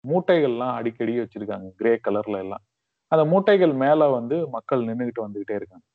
மூட்டைகள்லாம் 0.03 0.75
அடிக்கடி 0.79 1.13
வச்சிருக்காங்க. 1.21 1.67
கிரே 1.79 1.93
கலர்ல 2.05 2.37
எல்லாம். 2.45 2.63
அந்த 3.11 3.23
மூட்டைகள் 3.31 3.73
மேல 3.83 4.07
வந்து 4.17 4.37
மக்கள் 4.55 4.87
நின்றுகிட்டு 4.89 5.25
வந்துகிட்டே 5.25 5.55
இருக்காங்க. 5.59 5.85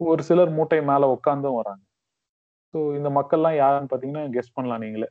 ஒரு 0.00 0.22
சிலர் 0.28 0.52
மூட்டை 0.58 0.78
மேல 0.90 1.08
உட்காந்தும் 1.16 1.58
வராங்க. 1.60 1.82
ஸோ 2.74 2.78
இந்த 2.98 3.08
மக்கள்லாம் 3.18 3.56
யாருன்னு 3.62 3.90
பாத்தீங்கன்னா 3.92 4.24
கெஸ் 4.36 4.54
பண்ணலாம் 4.56 4.82
நீங்களே. 4.84 5.08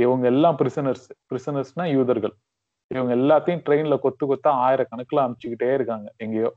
இவங்க 0.00 0.26
எல்லாம் 0.26 0.56
பிரிசனர்ஸ் 0.58 1.06
பிரிசனர்ஸ்னா 1.30 1.84
யூதர்கள். 1.92 2.34
இவங்க 2.90 3.12
எல்லாத்தையும் 3.16 3.62
ட்ரெயின்ல 3.66 3.96
கொத்து 4.00 4.24
கொத்தா 4.26 4.50
ஆயிரக்கணக்கில் 4.66 5.24
அமுச்சுக்கிட்டே 5.24 5.70
இருக்காங்க. 5.74 6.08
எங்கேயோ. 6.18 6.50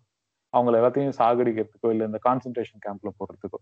அவங்கள 0.53 0.75
எல்லாத்தையும் 0.79 1.17
சாகடிக்கிறதுக்கோ 1.19 1.91
இல்லை 1.93 2.05
இந்த 2.07 2.19
கான்சென்ட்ரேஷன் 2.27 2.83
கேம்ப்ல 2.85 3.09
போடுறதுக்கோ 3.19 3.59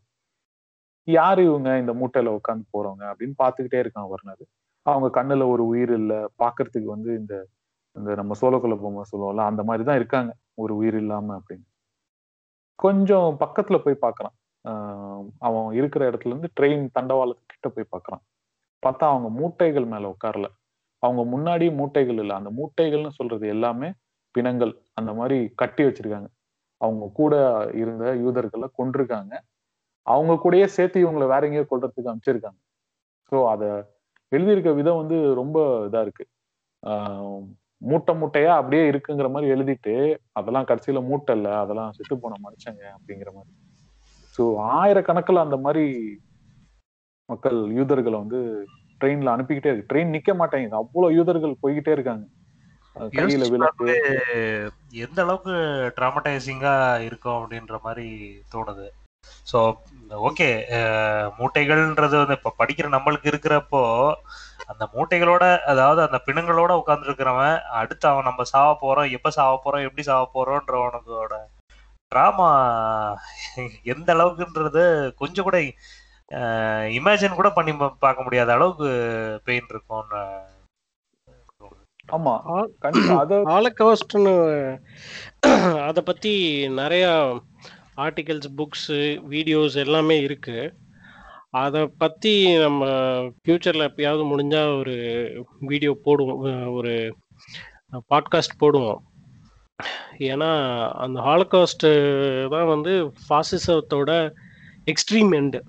யாரு 1.07 1.41
இவங்க 1.43 1.69
இந்த 1.77 1.93
மூட்டையில 1.93 2.31
உட்காந்து 2.39 2.65
போறவங்க 2.73 3.03
அப்படின்னு 3.11 3.35
பார்த்துக்கிட்டே 3.43 3.79
இருக்கான் 3.83 4.09
வர்ணர் 4.09 4.43
அவங்க 4.85 5.07
கண்ணுல 5.17 5.43
ஒரு 5.49 5.63
உயிர் 5.67 5.93
இல்லை. 5.93 6.19
பார்க்கறதுக்கு 6.43 6.89
வந்து 6.95 7.11
இந்த 7.21 7.33
இந்த 7.95 8.11
நம்ம 8.15 8.33
சோழக்குள்ள 8.41 8.75
பொம்மை 8.81 9.03
சொல்லுவோம்ல 9.11 9.45
அந்த 9.51 9.61
மாதிரி 9.63 9.83
தான் 9.83 9.95
இருக்காங்க. 9.95 10.31
ஒரு 10.55 10.73
உயிர் 10.75 10.97
இல்லாம 10.97 11.27
அப்படின்னு. 11.39 11.65
கொஞ்சம் 12.79 13.29
பக்கத்துல 13.39 13.77
போய் 13.83 14.03
பார்க்கறான். 14.05 14.35
ஆஹ் 14.65 15.25
அவன் 15.39 15.67
இருக்கிற 15.73 16.03
இடத்துல 16.11 16.33
இருந்து 16.33 16.49
ட்ரெயின் 16.59 16.85
தண்டவாளத்து 16.99 17.43
கிட்ட 17.45 17.69
போய் 17.69 17.91
பார்க்கறான். 17.95 18.23
பார்த்தா 18.85 19.05
அவங்க 19.13 19.29
மூட்டைகள் 19.39 19.87
மேல 19.93 20.13
உட்காரல. 20.15 20.47
அவங்க 21.03 21.21
முன்னாடி 21.33 21.65
மூட்டைகள் 21.79 22.19
இல்லை. 22.23 22.35
அந்த 22.39 22.49
மூட்டைகள்னு 22.59 23.11
சொல்றது 23.19 23.45
எல்லாமே 23.55 23.89
பிணங்கள். 24.35 24.73
அந்த 24.99 25.11
மாதிரி 25.19 25.37
கட்டி 25.61 25.83
வச்சிருக்காங்க. 25.87 26.29
அவங்க 26.81 27.05
கூட 27.19 27.33
இருந்த 27.81 28.05
யூதர்களை 28.23 28.67
கொண்டிருக்காங்க 28.79 29.33
அவங்க 30.07 30.33
கூடயே 30.43 30.67
சேர்த்து 30.75 31.03
இவங்களை 31.03 31.25
வேற 31.31 31.41
எங்கேயோ 31.47 31.65
கொள்றதுக்கு 31.71 32.11
அமைச்சிருக்காங்க 32.11 32.59
ஸோ 33.31 33.37
அதை 33.51 33.67
எழுதியிருக்க 34.31 34.71
விதம் 34.77 34.99
வந்து 35.01 35.17
ரொம்ப 35.39 35.57
இதா 35.87 36.01
இருக்கு. 36.05 36.25
மூட்டை 37.89 38.13
மூட்டையா 38.21 38.51
அப்படியே 38.59 38.83
இருக்குங்கிற 38.91 39.27
மாதிரி 39.33 39.51
எழுதிட்டு 39.55 39.93
அதெல்லாம் 40.39 40.67
கடைசியில 40.69 40.99
மூட்டை 41.09 41.33
இல்லை. 41.37 41.53
அதெல்லாம் 41.63 41.93
செத்து 41.97 42.15
போன 42.23 42.39
மனுஷங்க 42.47 42.83
அப்படிங்கிற 42.95 43.29
மாதிரி. 43.37 43.53
ஸோ 44.35 44.43
ஆயிரக்கணக்கில் 44.79 45.45
அந்த 45.45 45.57
மாதிரி 45.65 45.85
மக்கள் 47.31 47.59
யூதர்களை 47.79 48.17
வந்து 48.23 48.39
ட்ரெயின்ல 49.01 49.33
அனுப்பிக்கிட்டே 49.35 49.71
இருக்கு. 49.71 49.89
ட்ரெயின் 49.91 50.13
நிக்க 50.15 50.31
மாட்டேங்குது. 50.41 50.79
அவ்வளவு 50.81 51.15
யூதர்கள் 51.19 51.61
போய்கிட்டே 51.63 51.93
இருக்காங்க. 51.95 52.25
எந்த 55.03 55.19
அளவுக்கு 55.23 55.53
ட்ராமடைசிங்கா 55.97 56.73
இருக்கும் 57.07 57.37
அப்படின்ற 57.39 57.75
மாதிரி 57.85 58.07
தோணுது. 58.53 58.87
ஸோ 59.51 59.59
ஓகே 60.27 60.47
மூட்டைகள்ன்றது 61.39 62.15
வந்து 62.21 62.37
இப்போ 62.39 62.51
படிக்கிற 62.59 62.87
நம்மளுக்கு 62.95 63.27
இருக்கிறப்போ 63.31 63.81
அந்த 64.71 64.83
மூட்டைகளோட 64.93 65.43
அதாவது 65.71 66.01
அந்த 66.07 66.17
பிணங்களோட 66.27 66.71
உட்காந்துருக்கிறவன் 66.81 67.57
அடுத்து 67.79 68.05
அவன் 68.11 68.29
நம்ம 68.29 68.43
சாவ 68.53 68.69
போறோம் 68.83 69.13
எப்ப 69.17 69.31
சாவ 69.37 69.53
போறோம் 69.63 69.85
எப்படி 69.87 70.03
சாவ 70.09 70.23
போறோன்றவனுக்கோட 70.35 71.35
ட்ராமா 72.11 72.49
எந்த 73.93 74.09
அளவுக்குன்றது 74.15 74.83
கொஞ்சம் 75.21 75.47
கூட 75.47 75.59
இமேஜின் 76.97 77.35
கூட 77.35 77.49
பண்ணி 77.49 77.71
பார்க்க 77.99 78.23
முடியாத 78.23 78.49
அளவுக்கு 78.53 78.89
பெயின் 79.43 79.69
இருக்கும்னு. 79.69 80.21
ஆமா. 82.15 82.33
ஹாலகாஸ்ட்னு 83.51 84.33
அதை 85.87 86.01
பற்றி 86.03 86.33
நிறையா 86.79 87.11
ஆர்டிகல்ஸ் 87.97 88.49
புக்ஸு 88.57 88.99
வீடியோஸ் 89.33 89.75
எல்லாமே 89.75 90.17
இருக்கு. 90.21 90.57
அதை 91.49 91.81
பற்றி 92.03 92.33
நம்ம 92.57 92.85
ஃப்யூச்சரில் 93.39 93.87
எப்பயாவது 93.89 94.23
முடிஞ்சால் 94.31 94.77
ஒரு 94.79 94.95
வீடியோ 95.59 95.93
போடுவோம் 96.05 96.43
ஒரு 96.73 96.93
பாட்காஸ்ட் 98.13 98.59
போடுவோம். 98.63 99.01
ஏன்னா 100.29 100.51
அந்த 100.93 101.17
ஹாலகாஸ்ட்டு 101.21 101.91
தான் 102.49 102.71
வந்து 102.73 102.95
ஃபாசிசத்தோட 103.25 104.11
எக்ஸ்ட்ரீம் 104.91 105.31
எண்டு 105.39 105.61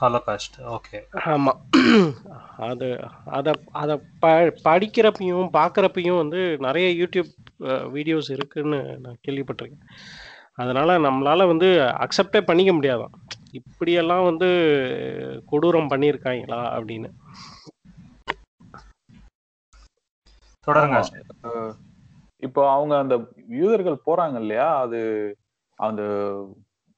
ஹாலோகாஸ்ட் 0.00 0.56
ஓகே 0.58 0.98
ஆமாம் 1.24 1.60
அது 2.58 2.88
அதை 3.24 3.52
அதை 3.72 4.00
ப 4.20 4.28
படிக்கிறப்பையும் 4.64 5.48
பார்க்குறப்பையும் 5.52 6.16
வந்து 6.16 6.56
நிறைய 6.58 7.06
யூடியூப் 7.06 7.30
வீடியோஸ் 7.94 8.30
இருக்குன்னு 8.30 8.98
நான் 8.98 9.18
கேள்விப்பட்டிருக்கேன். 9.28 9.84
அதனால 10.54 10.98
நம்மளால 10.98 11.46
வந்து 11.46 11.66
அக்செப்டே 12.04 12.40
பண்ணிக்க 12.40 12.72
முடியாதான். 12.72 13.14
இப்படியெல்லாம் 13.52 14.24
வந்து 14.24 14.48
கொடூரம் 15.52 15.90
பண்ணியிருக்காங்களா 15.90 16.58
அப்படின்னு. 16.78 17.08
தொடருங்க. 20.66 20.98
இப்போ 22.36 22.72
அவங்க 22.72 22.98
அந்த 22.98 23.32
யூதர்கள் 23.48 24.02
போறாங்க 24.06 24.40
இல்லையா? 24.40 24.80
அது 24.80 25.00
அந்த 25.76 26.02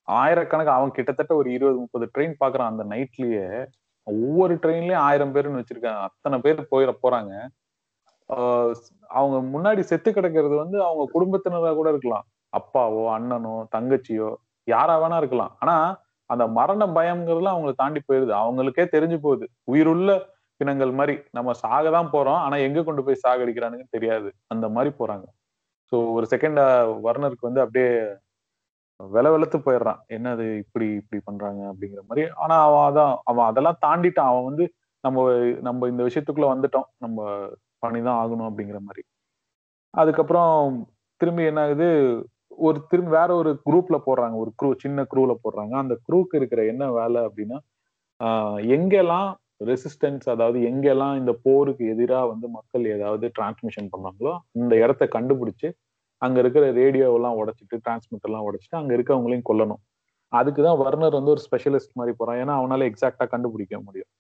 ஆயிரக்கணக்கு 0.09 0.67
அவன் 0.67 0.91
கிட்டத்தட்ட 0.91 1.35
ஒரு 1.35 1.53
இருபது 1.53 1.79
முப்பது 1.79 2.11
ட்ரெயின் 2.19 2.35
பாக்குறான் 2.45 2.73
அந்த 2.73 2.85
நைட்லயே 2.85 3.67
ஒவ்வொரு 4.03 4.55
ட்ரெயின்லயும் 4.55 5.05
ஆயிரம் 5.09 5.35
பேருன்னு 5.35 5.63
வச்சிருக்காங்க. 5.63 6.01
அத்தனை 6.01 6.39
பேர் 6.39 6.69
போயிட 6.71 6.93
போறாங்க. 7.03 7.33
ஆஹ் 8.29 8.73
அவங்க 9.09 9.59
முன்னாடி 9.59 9.81
செத்து 9.81 10.13
கிடக்கிறது 10.13 10.55
வந்து 10.57 10.85
அவங்க 10.85 11.05
குடும்பத்தினரா 11.13 11.75
கூட 11.75 11.89
இருக்கலாம். 11.89 12.27
அப்பாவோ 12.53 13.03
அண்ணனோ 13.17 13.65
தங்கச்சியோ 13.77 14.35
யாரா 14.65 14.95
வேணா 15.03 15.17
இருக்கலாம். 15.17 15.57
ஆனா 15.59 16.03
அந்த 16.27 16.47
மரண 16.47 16.87
பயம்ங்கிறதுல 16.87 17.53
அவங்களை 17.55 17.73
தாண்டி 17.77 18.01
போயிருது. 18.13 18.33
அவங்களுக்கே 18.43 18.85
தெரிஞ்சு 18.93 19.19
போகுது. 19.19 19.49
உயிருள்ள 19.65 20.11
பிணங்கள் 20.57 20.91
மாதிரி. 20.91 21.19
நம்ம 21.31 21.53
சாக 21.53 21.91
தான் 21.91 22.11
போறோம். 22.13 22.41
ஆனா 22.41 22.57
எங்க 22.57 22.83
கொண்டு 22.83 23.05
போய் 23.05 23.21
சாகடிக்கிறானுங்கன்னு 23.29 23.91
தெரியாது. 23.91 24.33
அந்த 24.47 24.69
மாதிரி 24.69 24.95
போறாங்க. 24.99 25.27
ஸோ 25.93 26.13
ஒரு 26.13 26.27
செகண்ட் 26.31 26.61
வர்ணருக்கு 27.03 27.49
வந்து 27.49 27.61
அப்படியே 27.61 27.91
வில 29.01 29.31
வெளுத்து 29.31 29.59
போயிடுறான். 29.59 30.01
என்னது 30.09 30.59
இப்படி 30.59 30.87
இப்படி 30.93 31.21
பண்றாங்க 31.25 31.63
அப்படிங்கிற 31.65 32.01
மாதிரி. 32.09 32.25
ஆனா 32.35 32.57
அவன் 32.65 32.85
அதான் 32.89 33.15
அவன் 33.25 33.47
அதெல்லாம் 33.47 33.81
தாண்டிட்டான். 33.87 34.31
அவன் 34.31 34.45
வந்து 34.45 34.65
நம்ம 35.05 35.25
நம்ம 35.61 35.89
இந்த 35.89 36.03
விஷயத்துக்குள்ள 36.05 36.47
வந்துட்டோம். 36.55 36.89
நம்ம 36.99 37.19
பண்ணிதான் 37.83 38.19
ஆகணும் 38.23 38.49
அப்படிங்கிற 38.51 38.79
மாதிரி. 38.81 39.03
அதுக்கப்புறம் 39.95 40.55
திரும்பி 41.21 41.45
என்ன 41.45 41.61
ஆகுது 41.63 41.89
ஒரு 42.59 42.79
திரும்பி 42.89 43.11
வேற 43.11 43.35
ஒரு 43.35 43.51
குரூப்ல 43.67 43.97
போடுறாங்க. 44.07 44.35
ஒரு 44.35 44.51
குரூ 44.63 44.71
சின்ன 44.79 45.07
குரூல 45.15 45.33
போடுறாங்க. 45.45 45.75
அந்த 45.75 45.95
குரூக்கு 46.07 46.35
இருக்கிற 46.35 46.65
என்ன 46.67 46.93
வேலை 46.93 47.21
அப்படின்னா 47.25 47.59
ஆஹ் 48.21 48.59
எங்கெல்லாம் 48.75 49.31
ரெசிஸ்டன்ஸ் 49.65 50.27
அதாவது 50.27 50.59
எங்கெல்லாம் 50.61 51.19
இந்த 51.19 51.33
போருக்கு 51.43 51.85
எதிராக 51.89 52.27
வந்து 52.27 52.49
மக்கள் 52.49 52.85
ஏதாவது 52.87 53.31
டிரான்ஸ்மிஷன் 53.39 53.89
பண்ணாங்களோ 53.95 54.33
அந்த 54.61 54.75
இடத்த 54.77 55.05
கண்டுபிடிச்சு 55.15 55.69
அங்க 56.25 56.39
இருக்கிற 56.43 56.65
ரேடியோவெல்லாம் 56.73 57.39
உடைச்சிட்டு 57.41 57.77
டிரான்ஸ்மிட்டர்லாம் 57.85 58.47
உடைச்சிட்டு 58.49 58.81
அங்க 58.81 58.93
இருக்கவங்களையும் 58.97 59.49
கொல்லணும். 59.53 59.83
அதுக்குதான் 60.33 60.81
வர்னர் 60.85 61.17
வந்து 61.19 61.33
ஒரு 61.35 61.43
ஸ்பெஷலிஸ்ட் 61.47 61.99
மாதிரி 61.99 62.15
போறான். 62.19 62.39
ஏன்னா 62.43 62.55
அவனால 62.61 62.83
எக்ஸாக்டா 62.91 63.25
கண்டுபிடிக்க 63.35 63.77
முடியும். 63.81 64.11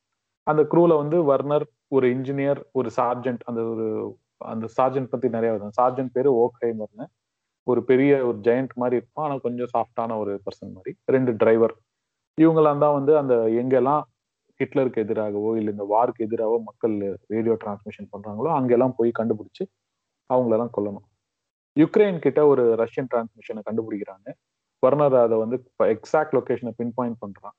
அந்த 0.46 0.62
குரூல 0.72 0.92
வந்து 1.02 1.18
வர்னர் 1.24 1.64
ஒரு 1.88 2.06
இன்ஜினியர் 2.14 2.60
ஒரு 2.72 2.88
சார்ஜென்ட் 2.96 3.44
அந்த 3.50 3.60
ஒரு 3.72 3.86
அந்த 4.44 4.66
சார்ஜென்ட் 4.76 5.12
பத்தி 5.12 5.28
நிறைய 5.28 5.50
வருது 5.52 5.78
சார்ஜென்ட் 5.80 6.14
பேரு 6.16 6.30
ஓக்ஹைமர்னு 6.42 7.06
ஒரு 7.66 7.80
பெரிய 7.90 8.12
ஒரு 8.28 8.38
ஜெயண்ட் 8.46 8.72
மாதிரி 8.82 8.96
இருப்பான். 9.00 9.24
ஆனா 9.26 9.36
கொஞ்சம் 9.46 9.70
சாஃப்டான 9.74 10.16
ஒரு 10.22 10.32
பர்சன் 10.46 10.74
மாதிரி. 10.76 10.92
ரெண்டு 11.14 11.32
டிரைவர் 11.42 11.74
இவங்கெல்லாம் 12.38 12.82
தான் 12.84 12.96
வந்து 12.98 13.12
அந்த 13.22 13.34
எங்கெல்லாம் 13.60 14.02
ஹிட்லருக்கு 14.60 15.02
எதிராகவோ 15.04 15.50
இல்லை 15.58 15.70
இந்த 15.76 15.86
வாருக்கு 15.92 16.26
எதிராகவோ 16.26 16.58
மக்கள் 16.62 16.94
ரேடியோ 17.34 17.54
டிரான்ஸ்மிஷன் 17.64 18.10
பண்றாங்களோ 18.14 18.50
அங்கெல்லாம் 18.58 18.94
போய் 18.96 19.18
கண்டுபிடிச்சு 19.18 19.64
அவங்களெல்லாம் 20.30 20.74
கொல்லணும். 20.76 21.06
யுக்ரைன் 21.76 22.18
கிட்ட 22.18 22.40
ஒரு 22.46 22.64
ரஷ்யன் 22.74 23.08
டிரான்ஸ்மிஷனை 23.12 23.62
கண்டுபிடிக்கிறாங்க. 23.68 24.28
வர்ணர் 24.82 25.16
அதை 25.16 25.36
வந்து 25.38 25.56
எக்ஸாக்ட் 25.94 26.34
லொக்கேஷனை 26.36 26.72
பின் 26.76 26.92
பாயிண்ட் 26.94 27.18
பண்றான். 27.24 27.56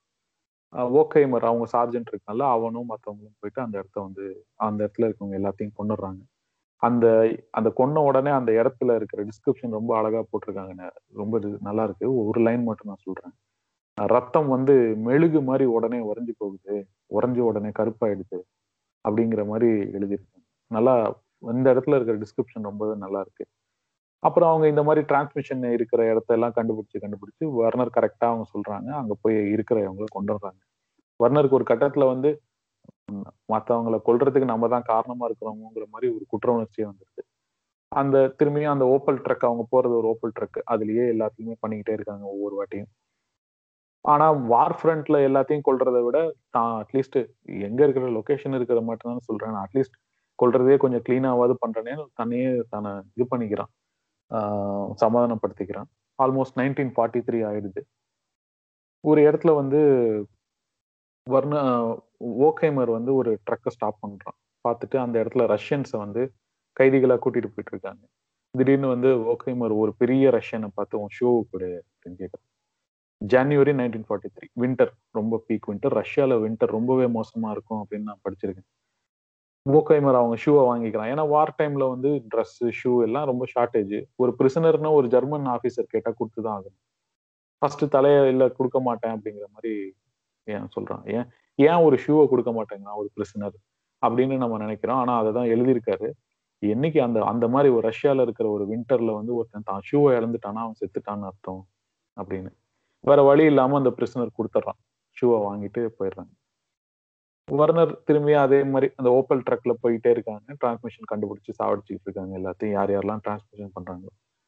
ஓகேமர் 1.00 1.44
அவங்க 1.50 1.66
சார்ஜென்ட் 1.74 2.10
இருக்கனால 2.12 2.46
அவனும் 2.56 2.88
மற்றவங்களும் 2.88 3.36
போயிட்டு 3.40 3.60
அந்த 3.64 3.76
இடத்த 3.78 3.98
வந்து 4.00 4.24
அந்த 4.66 4.80
இடத்துல 4.84 5.08
இருக்கவங்க 5.08 5.36
எல்லாத்தையும் 5.40 5.76
கொண்டுடுறாங்க 5.80 6.22
அந்த 6.82 7.06
அந்த 7.50 7.68
கொன்ன 7.76 8.02
உடனே 8.08 8.30
அந்த 8.30 8.50
இடத்துல 8.52 8.96
இருக்கிற 8.96 9.20
டிஸ்கிரிப்ஷன் 9.24 9.76
ரொம்ப 9.78 9.92
அழகா 9.98 10.20
போட்டிருக்காங்க. 10.30 10.82
ரொம்ப 11.20 11.38
நல்லா 11.68 11.84
இருக்கு. 11.84 12.06
ஒரு 12.26 12.40
லைன் 12.40 12.64
மட்டும் 12.64 12.90
நான் 12.90 13.04
சொல்றேன். 13.04 13.34
ரத்தம் 13.98 14.48
வந்து 14.48 14.74
மெழுகு 15.06 15.40
மாதிரி 15.42 15.64
உடனே 15.76 15.98
உறைஞ்சு 16.10 16.34
போகுது. 16.38 16.74
உறைஞ்ச 17.16 17.38
உடனே 17.50 17.70
கருப்பாயிடுது 17.78 18.38
அப்படிங்கிற 19.04 19.42
மாதிரி 19.46 19.70
எழுதியிருக்காங்க. 19.96 20.44
நல்லா 20.70 20.94
இந்த 21.54 21.66
இடத்துல 21.74 21.96
இருக்கிற 21.98 22.16
டிஸ்கிரிப்ஷன் 22.24 22.68
ரொம்ப 22.70 22.84
நல்லா 23.04 23.20
இருக்கு. 23.20 23.44
அப்புறம் 24.26 24.50
அவங்க 24.52 24.66
இந்த 24.72 24.82
மாதிரி 24.88 25.02
டிரான்ஸ்மிஷன் 25.10 25.64
இருக்கிற 25.76 26.00
இடத்த 26.12 26.36
எல்லாம் 26.38 26.56
கண்டுபிடிச்சு 26.58 27.02
கண்டுபிடிச்சு 27.04 27.44
வர்னர் 27.62 27.96
கரெக்டாக 27.96 28.30
அவங்க 28.32 28.46
சொல்றாங்க. 28.54 28.88
அங்கே 29.00 29.14
போய் 29.24 29.36
இருக்கிறவங்களை 29.54 30.08
கொண்டு 30.16 30.32
வர்றாங்க. 30.36 30.60
வர்னருக்கு 31.20 31.58
ஒரு 31.60 31.66
கட்டத்தில் 31.72 32.10
வந்து 32.12 32.30
மற்றவங்களை 33.52 33.98
கொல்றதுக்கு 34.08 34.52
நம்ம 34.52 34.68
தான் 34.74 34.88
காரணமா 34.92 35.24
இருக்கிறோங்கிற 35.28 35.84
மாதிரி 35.94 36.08
ஒரு 36.16 36.24
குற்ற 36.32 36.48
உணர்ச்சியே 36.56 36.86
வந்துருது. 36.90 37.22
அந்த 37.92 38.16
திரும்பியும் 38.38 38.74
அந்த 38.74 38.84
ஓப்பல் 38.94 39.20
ட்ரக் 39.24 39.48
அவங்க 39.48 39.64
போறது 39.74 39.94
ஒரு 40.00 40.08
ஓப்பல் 40.12 40.34
ட்ரக் 40.38 40.58
அதுலயே 40.72 41.04
எல்லாத்தையுமே 41.14 41.54
பண்ணிக்கிட்டே 41.62 41.94
இருக்காங்க 41.98 42.24
ஒவ்வொரு 42.34 42.54
வாட்டியும். 42.58 42.90
ஆனா 44.04 44.26
வார் 44.52 44.76
ஃப்ரண்ட்ல 44.78 45.16
எல்லாத்தையும் 45.28 45.64
கொல்றதை 45.68 46.00
விட 46.06 46.18
தான் 46.56 46.72
அட்லீஸ்ட் 46.82 47.18
எங்க 47.68 47.80
இருக்கிற 47.86 48.10
லொகேஷன் 48.18 48.56
இருக்கிற 48.58 48.80
மட்டும் 48.90 49.12
தான் 49.12 49.26
சொல்றேன் 49.28 49.56
அட்லீஸ்ட் 49.64 49.96
கொள்றதே 50.38 50.76
கொஞ்சம் 50.84 51.04
கிளீனாவது 51.06 51.54
பண்றேன்னு 51.64 52.04
தன்னையே 52.20 52.50
தானே 52.74 52.92
இது 53.16 53.26
பண்ணிக்கிறான். 53.32 53.70
சமாதானப்படுத்திக்கிறான். 55.02 55.90
ஆல்மோஸ்ட் 56.18 56.58
நைன்டீன் 56.60 56.92
ஃபார்ட்டி 56.96 57.20
த்ரீ 57.28 57.38
ஆயிடுது. 57.50 57.82
ஒரு 59.04 59.20
இடத்துல 59.28 59.50
வந்து 59.60 59.80
வர்ண 61.26 61.54
ஓகேமர் 62.48 62.90
வந்து 62.98 63.12
ஒரு 63.20 63.30
ட்ரக்கை 63.46 63.70
ஸ்டாப் 63.76 64.02
பண்ணுறான் 64.04 64.38
பார்த்துட்டு 64.64 64.96
அந்த 65.04 65.16
இடத்துல 65.22 65.44
ரஷ்யன்ஸை 65.54 65.98
வந்து 66.04 66.22
கைதிகளாக 66.76 67.20
கூட்டிகிட்டு 67.24 67.54
போயிட்டு 67.54 67.74
இருக்காங்க. 67.74 68.02
திடீர்னு 68.54 68.88
வந்து 68.94 69.10
ஓகேமர் 69.32 69.74
ஒரு 69.82 69.92
பெரிய 70.00 70.30
ரஷ்யனை 70.30 70.68
பார்த்து 70.74 71.00
உன் 71.02 71.14
ஷோ 71.18 71.30
கொடு 71.50 71.70
அப்படின்னு 71.82 72.18
கேட்குறான் 72.22 72.46
ஜனவரி 73.20 73.72
நைன்டீன் 73.80 74.06
ஃபார்ட்டி 74.08 74.28
த்ரீ 74.36 74.46
வின்டர் 74.62 74.92
ரொம்ப 75.18 75.34
பீக் 75.48 75.68
வின்டர் 75.70 75.94
ரஷ்யாவில் 76.00 76.42
வின்டர் 76.44 76.74
ரொம்பவே 76.78 77.06
மோசமாக 77.18 77.54
இருக்கும் 77.56 77.80
அப்படின்னு 77.82 78.08
நான் 78.10 78.24
படிச்சிருக்கேன். 78.26 78.68
ஓகைமர் 79.66 80.18
அவங்க 80.20 80.36
ஷூவை 80.44 80.62
வாங்கிக்கிறான் 80.70 81.10
ஏன்னா 81.12 81.24
வார் 81.28 81.52
டைம்ல 81.58 81.84
வந்து 81.92 82.10
ட்ரெஸ் 82.32 82.58
ஷூ 82.80 82.90
எல்லாம் 83.06 83.26
ரொம்ப 83.30 83.44
ஷார்ட்டேஜ் 83.54 83.94
ஒரு 84.22 84.32
பிரிசனர்னா 84.38 84.90
ஒரு 84.98 85.06
ஜெர்மன் 85.14 85.46
ஆஃபீஸர் 85.54 85.92
கேட்டா 85.94 86.10
கொடுத்து 86.18 86.40
தான் 86.46 86.56
ஆகணும். 86.58 86.80
ஃபர்ஸ்ட் 87.62 87.84
தலைய 87.94 88.18
இல்ல 88.32 88.44
கொடுக்க 88.58 88.78
மாட்டேன் 88.80 89.14
அப்படிங்கிற 89.16 89.46
மாதிரி 89.54 89.72
ஏன் 90.46 90.68
சொல்றான் 90.76 91.02
ஏன் 91.16 91.26
ஏன் 91.58 91.82
ஒரு 91.86 91.96
ஷூவை 92.04 92.24
கொடுக்க 92.32 92.50
மாட்டேங்கிறான் 92.58 93.00
ஒரு 93.02 93.08
பிரிசனர் 93.14 93.56
அப்படின்னு 94.02 94.36
நம்ம 94.42 94.58
நினைக்கிறோம். 94.64 95.00
ஆனா 95.02 95.12
அதை 95.20 95.30
தான் 95.32 95.50
எழுதியிருக்காரு. 95.54 96.08
என்னைக்கு 96.62 96.98
அந்த 97.06 97.18
அந்த 97.32 97.48
மாதிரி 97.54 97.68
ஒரு 97.76 97.84
ரஷ்யால 97.90 98.24
இருக்கிற 98.26 98.46
ஒரு 98.56 98.64
வின்டர்ல 98.72 99.10
வந்து 99.20 99.32
ஒருத்தன் 99.38 99.68
தான் 99.70 99.82
ஷூவை 99.88 100.10
இழந்துட்டானா 100.18 100.62
அவன் 100.66 100.80
செத்துட்டான்னு 100.82 101.28
அர்த்தம் 101.30 101.62
அப்படின்னு. 102.16 102.50
வேற 103.04 103.20
வழி 103.22 103.44
இல்லாம 103.44 103.76
அந்த 103.76 103.90
பிரிசனர் 103.98 104.36
கொடுத்துட்றான். 104.38 104.80
ஷூவை 105.16 105.38
வாங்கிட்டு 105.48 105.82
போயிடுறாங்க. 105.98 106.32
வர்னர் 107.48 107.92
திரும்பியும் 108.06 108.44
அதே 108.44 108.58
மாதிரி 108.70 108.86
அந்த 108.98 109.08
ஓப்பல் 109.18 109.42
ட்ரக்ல 109.48 109.72
போயிட்டே 109.82 110.10
இருக்காங்க. 110.14 110.54
டிரான்ஸ்மிஷன் 110.60 111.08
கண்டுபிடிச்சு 111.10 111.52
சாவடிச்சுட்டு 111.58 112.06
இருக்காங்க 112.06 112.32
எல்லாத்தையும். 112.40 112.74
யார் 112.78 112.92
யாரெல்லாம் 112.94 113.22
டிரான்ஸ்மிஷன் 113.26 113.74
பண்றாங்க 113.76 114.06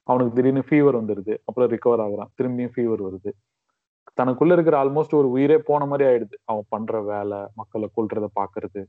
அவனுக்கு 0.09 0.33
திடீர்னு 0.37 0.63
ஃபீவர் 0.69 0.99
வந்துடுது 1.01 1.35
அப்புறம் 1.47 1.69
ரிகவர் 1.75 2.03
ஆகுறான். 2.05 2.31
திரும்பியும் 2.39 2.73
ஃபீவர் 2.75 3.03
வருது. 3.09 3.31
தனக்குள்ள 4.21 4.53
இருக்கிற 4.57 4.77
ஆல்மோஸ்ட் 4.83 5.15
ஒரு 5.19 5.29
உயிரே 5.35 5.59
போன 5.69 5.87
மாதிரி 5.91 6.05
ஆயிடுது. 6.11 6.37
அவன் 6.51 6.67
பண்ற 6.75 7.01
வேலை 7.11 7.39
மக்களை 7.61 7.89
கொள்றத 7.97 8.29
பாக்குறது 8.41 8.83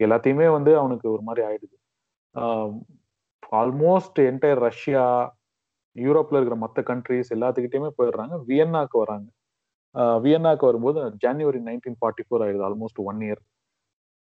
எல்லாத்தையுமே 0.00 0.46
வந்து 0.56 0.72
அவனுக்கு 0.80 1.06
ஒரு 1.14 1.22
மாதிரி 1.28 1.42
ஆயிடுது. 1.48 1.76
ஆல்மோஸ்ட் 3.60 4.20
என்டையர் 4.30 4.62
ரஷ்யா 4.68 5.04
யூரோப்ல 5.96 6.38
இருக்கிற 6.38 6.58
மற்ற 6.64 6.82
கண்ட்ரிஸ் 6.90 7.34
எல்லாத்துக்கிட்டையுமே 7.36 7.90
போயிடுறாங்க. 7.98 8.34
வியன்னாக்கு 8.50 8.96
வராங்க. 9.04 9.28
வியன்னாக்கு 10.24 10.64
வரும்போது 10.70 10.98
ஜனவரி 11.24 11.60
நைன்டீன் 11.68 11.98
ஃபார்ட்டி 12.00 12.24
ஃபோர் 12.26 12.42
ஆயிடுது. 12.46 12.64
ஆல்மோஸ்ட் 12.70 13.02
ஒன் 13.10 13.20
இயர் 13.26 13.42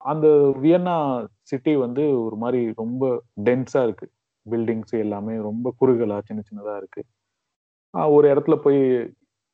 அந்த 0.01 0.27
வியன்னா 0.63 0.95
சிட்டி 1.43 1.73
வந்து 1.83 2.03
ஒரு 2.25 2.35
மாதிரி 2.35 2.59
ரொம்ப 2.79 3.03
டென்ஸா 3.47 3.81
இருக்கு. 3.83 4.07
பில்டிங்ஸ் 4.45 4.95
எல்லாமே 5.03 5.35
ரொம்ப 5.47 5.67
குறுகலா 5.79 6.17
சின்ன 6.27 6.41
சின்னதா 6.47 6.75
இருக்கு. 6.81 7.01
ஒரு 8.13 8.27
இடத்துல 8.33 8.55
போய் 8.63 8.81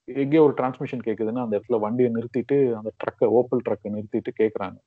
எங்கேயோ 0.07 0.43
ஒரு 0.45 0.55
டிரான்ஸ்மிஷன் 0.57 1.05
கேட்குதுன்னா 1.05 1.43
அந்த 1.43 1.55
இடத்துல 1.57 1.77
வண்டியை 1.83 2.09
நிறுத்திட்டு 2.15 2.57
அந்த 2.79 2.89
ட்ரக்கை 3.01 3.27
ஓப்பல் 3.39 3.63
ட்ரக்கை 3.67 3.91
நிறுத்திட்டு 3.95 4.31
கேட்குறாங்க 4.41 4.79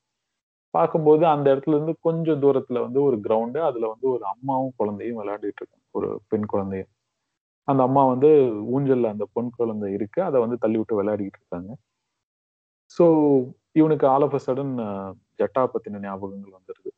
பார்க்கும்போது 0.74 1.24
அந்த 1.34 1.46
இடத்துல 1.52 1.76
இருந்து 1.76 1.94
கொஞ்சம் 2.00 2.42
தூரத்துல 2.42 2.80
வந்து 2.86 3.00
ஒரு 3.02 3.16
கிரவுண்டு 3.24 3.60
அதுல 3.68 3.88
வந்து 3.92 4.06
ஒரு 4.14 4.24
அம்மாவும் 4.32 4.74
குழந்தையும் 4.78 5.20
விளையாடிட்டு 5.20 5.60
இருக்காங்க. 5.62 5.84
ஒரு 5.94 6.08
பெண் 6.30 6.46
குழந்தையும். 6.46 6.90
அந்த 7.68 7.82
அம்மா 7.88 8.02
வந்து 8.12 8.30
ஊஞ்சல்ல 8.74 9.12
அந்த 9.14 9.26
பொன் 9.34 9.50
குழந்தை 9.58 9.88
இருக்கு. 9.98 10.20
அதை 10.28 10.38
வந்து 10.44 10.58
தள்ளி 10.64 10.78
விட்டு 10.80 11.00
விளையாடிட்டு 11.00 11.40
இருக்காங்க. 11.40 11.70
ஸோ 12.96 13.04
இவனுக்கு 13.76 14.06
ஆல் 14.06 14.24
ஆஃப் 14.26 14.36
அ 14.38 14.42
சடன் 14.46 14.74
ஜட்டா 15.38 15.62
பத்தின 15.74 16.00
ஞாபகங்கள் 16.06 16.56
வந்துருது. 16.58 16.90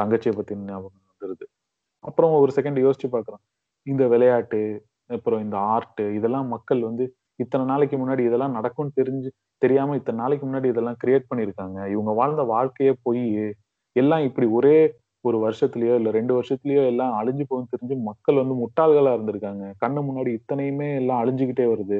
தங்கச்சியை 0.00 0.34
பத்தின 0.38 0.66
ஞாபகம் 0.72 1.06
வந்துருது. 1.10 1.46
அப்புறம் 2.04 2.32
ஒரு 2.42 2.52
செகண்ட் 2.56 2.80
யோசிச்சு 2.84 3.08
பார்க்குறான் 3.14 3.42
இந்த 3.86 4.02
விளையாட்டு 4.06 4.60
அப்புறம் 5.10 5.40
இந்த 5.42 5.56
ஆர்ட் 5.74 6.00
இதெல்லாம் 6.18 6.48
மக்கள் 6.48 6.80
வந்து 6.80 7.04
இத்தனை 7.42 7.64
நாளைக்கு 7.66 7.96
முன்னாடி 7.96 8.22
இதெல்லாம் 8.28 8.56
நடக்கும்னு 8.58 8.96
தெரிஞ்சு 9.00 9.28
தெரியாம 9.62 9.94
இத்தனை 9.96 10.18
நாளைக்கு 10.20 10.44
முன்னாடி 10.46 10.68
இதெல்லாம் 10.72 10.98
கிரியேட் 11.04 11.28
பண்ணியிருக்காங்க. 11.30 11.78
இவங்க 11.94 12.12
வாழ்ந்த 12.20 12.42
வாழ்க்கையே 12.52 12.92
போய். 13.02 13.24
எல்லாம் 13.96 14.24
இப்படி 14.28 14.46
ஒரே 14.58 14.76
ஒரு 15.24 15.36
வருஷத்துலயோ 15.44 15.94
இல்ல 15.94 16.10
ரெண்டு 16.10 16.32
வருஷத்துலயோ 16.38 16.82
எல்லாம் 16.86 17.12
அழிஞ்சு 17.20 17.44
போகும் 17.48 17.68
தெரிஞ்சு 17.74 17.96
மக்கள் 18.02 18.40
வந்து 18.42 18.54
முட்டாள்களா 18.62 19.12
இருந்திருக்காங்க. 19.16 19.64
கண்ணு 19.82 20.00
முன்னாடி 20.08 20.30
இத்தனையுமே 20.38 20.88
எல்லாம் 21.00 21.20
அழிஞ்சுக்கிட்டே 21.22 21.66
வருது. 21.74 21.98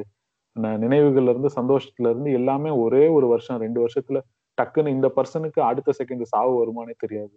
நினைவுகள்ல 0.83 1.33
இருந்து 1.33 1.49
சந்தோஷத்துல 1.59 2.09
இருந்து 2.13 2.31
எல்லாமே 2.31 2.71
ஒரே 2.85 3.03
ஒரு 3.07 3.27
வருஷம் 3.27 3.61
ரெண்டு 3.65 3.79
வருஷத்துல 3.83 4.19
டக்குன்னு 4.57 4.95
இந்த 4.97 5.07
பர்சனுக்கு 5.17 5.59
அடுத்த 5.69 5.93
செகண்ட் 5.99 6.25
சாவு 6.33 6.53
வருமானே 6.61 6.93
தெரியாது. 7.03 7.35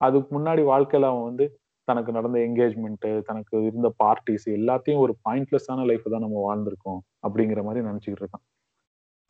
அதுக்கு 0.00 0.30
முன்னாடி 0.36 0.62
வாழ்க்கையில 0.72 1.10
அவன் 1.12 1.28
வந்து 1.30 1.46
தனக்கு 1.88 2.10
நடந்த 2.16 2.38
என்கேஜ்மெண்ட்டு 2.46 3.10
தனக்கு 3.28 3.56
இருந்த 3.68 3.88
பார்ட்டிஸ் 4.02 4.46
எல்லாத்தையும் 4.58 5.02
ஒரு 5.04 5.12
பாயிண்ட்லெஸ்ஸான 5.26 5.84
லைஃப் 5.90 6.12
தான் 6.14 6.24
நம்ம 6.26 6.42
வாழ்ந்திருக்கோம் 6.48 7.00
அப்படிங்கிற 7.26 7.62
மாதிரி 7.68 7.86
நினச்சிக்கிட்டு 7.88 8.22
இருக்கான். 8.24 8.44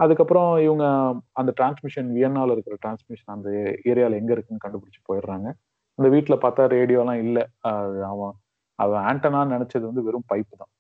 அதுக்கப்புறம் 0.01 0.51
இவங்க 0.66 0.85
அந்த 1.40 1.51
டிரான்ஸ்மிஷன் 1.59 2.09
வியன்னால் 2.16 2.53
இருக்கிற 2.55 2.74
டிரான்ஸ்மிஷன் 2.85 3.35
அந்த 3.37 3.48
ஏரியால 3.90 4.18
எங்க 4.20 4.33
இருக்குன்னு 4.35 4.64
கண்டுபிடிச்சு 4.64 5.01
போயிடுறாங்க. 5.09 5.48
அந்த 5.98 6.09
வீட்டில் 6.14 6.42
பார்த்தா 6.44 6.64
ரேடியோலாம் 6.77 7.22
இல்லை. 7.24 7.44
அவன் 8.11 8.35
அவன் 8.79 9.03
ஆண்டனான்னு 9.11 9.55
நினச்சது 9.57 9.85
வந்து 9.90 10.05
வெறும் 10.09 10.29
பைப்பு 10.33 10.55
தான். 10.61 10.72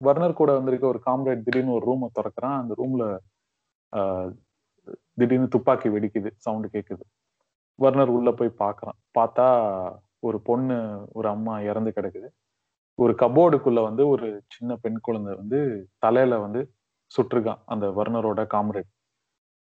வர்னர் 0.00 0.40
கூட 0.40 0.50
வந்திருக்க 0.58 0.86
ஒரு 0.92 1.00
காம்ரேட் 1.08 1.44
திடீர்னு 1.46 1.76
ஒரு 1.78 1.84
ரூமை 1.90 2.08
திறக்கிறான். 2.18 2.56
அந்த 2.62 2.72
ரூம்ல 2.80 3.04
திடீர்னு 5.18 5.48
துப்பாக்கி 5.48 5.88
வெடிக்குது 5.88 6.30
சவுண்டு 6.36 6.68
கேட்குது 6.72 7.04
வர்னர் 7.78 8.12
உள்ள 8.16 8.30
போய் 8.30 8.60
பார்க்குறான். 8.62 8.98
பார்த்தா 9.18 9.46
ஒரு 10.18 10.38
பொண்ணு 10.40 10.76
ஒரு 11.12 11.28
அம்மா 11.28 11.54
இறந்து 11.60 11.90
கிடக்குது. 11.96 12.28
ஒரு 12.98 13.12
கபோர்டுக்குள்ள 13.18 13.80
வந்து 13.82 14.02
ஒரு 14.08 14.26
சின்ன 14.46 14.72
பெண் 14.76 14.98
குழந்தை 15.00 15.32
வந்து 15.34 15.58
தலையில 15.98 16.38
வந்து 16.38 16.60
சுட்டிருக்கான் 17.12 17.62
அந்த 17.64 17.86
வர்னரோட 17.88 18.40
காம்ரேட் 18.54 18.90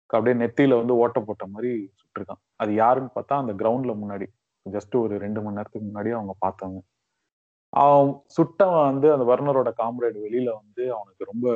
அப்படியே 0.10 0.36
நெத்தியில 0.42 0.78
வந்து 0.80 0.96
ஓட்ட 0.96 1.20
போட்ட 1.20 1.44
மாதிரி 1.48 1.72
சுட்டிருக்கான். 2.00 2.42
அது 2.56 2.72
யாருன்னு 2.74 3.12
பார்த்தா 3.16 3.36
அந்த 3.42 3.54
கிரவுண்ட்ல 3.54 3.94
முன்னாடி 4.02 4.28
ஜஸ்ட் 4.66 4.96
ஒரு 4.96 5.14
ரெண்டு 5.18 5.40
மணி 5.42 5.58
நேரத்துக்கு 5.58 5.88
முன்னாடி 5.90 6.10
அவங்க 6.18 6.34
பார்த்தாங்க. 6.46 6.78
அவன் 7.74 8.12
சுட்டவன் 8.38 8.88
வந்து 8.92 9.08
அந்த 9.14 9.26
வர்னரோட 9.32 9.70
காம்ரேட் 9.82 10.18
வெளியில 10.26 10.50
வந்து 10.62 10.84
அவனுக்கு 10.98 11.24
ரொம்ப 11.32 11.48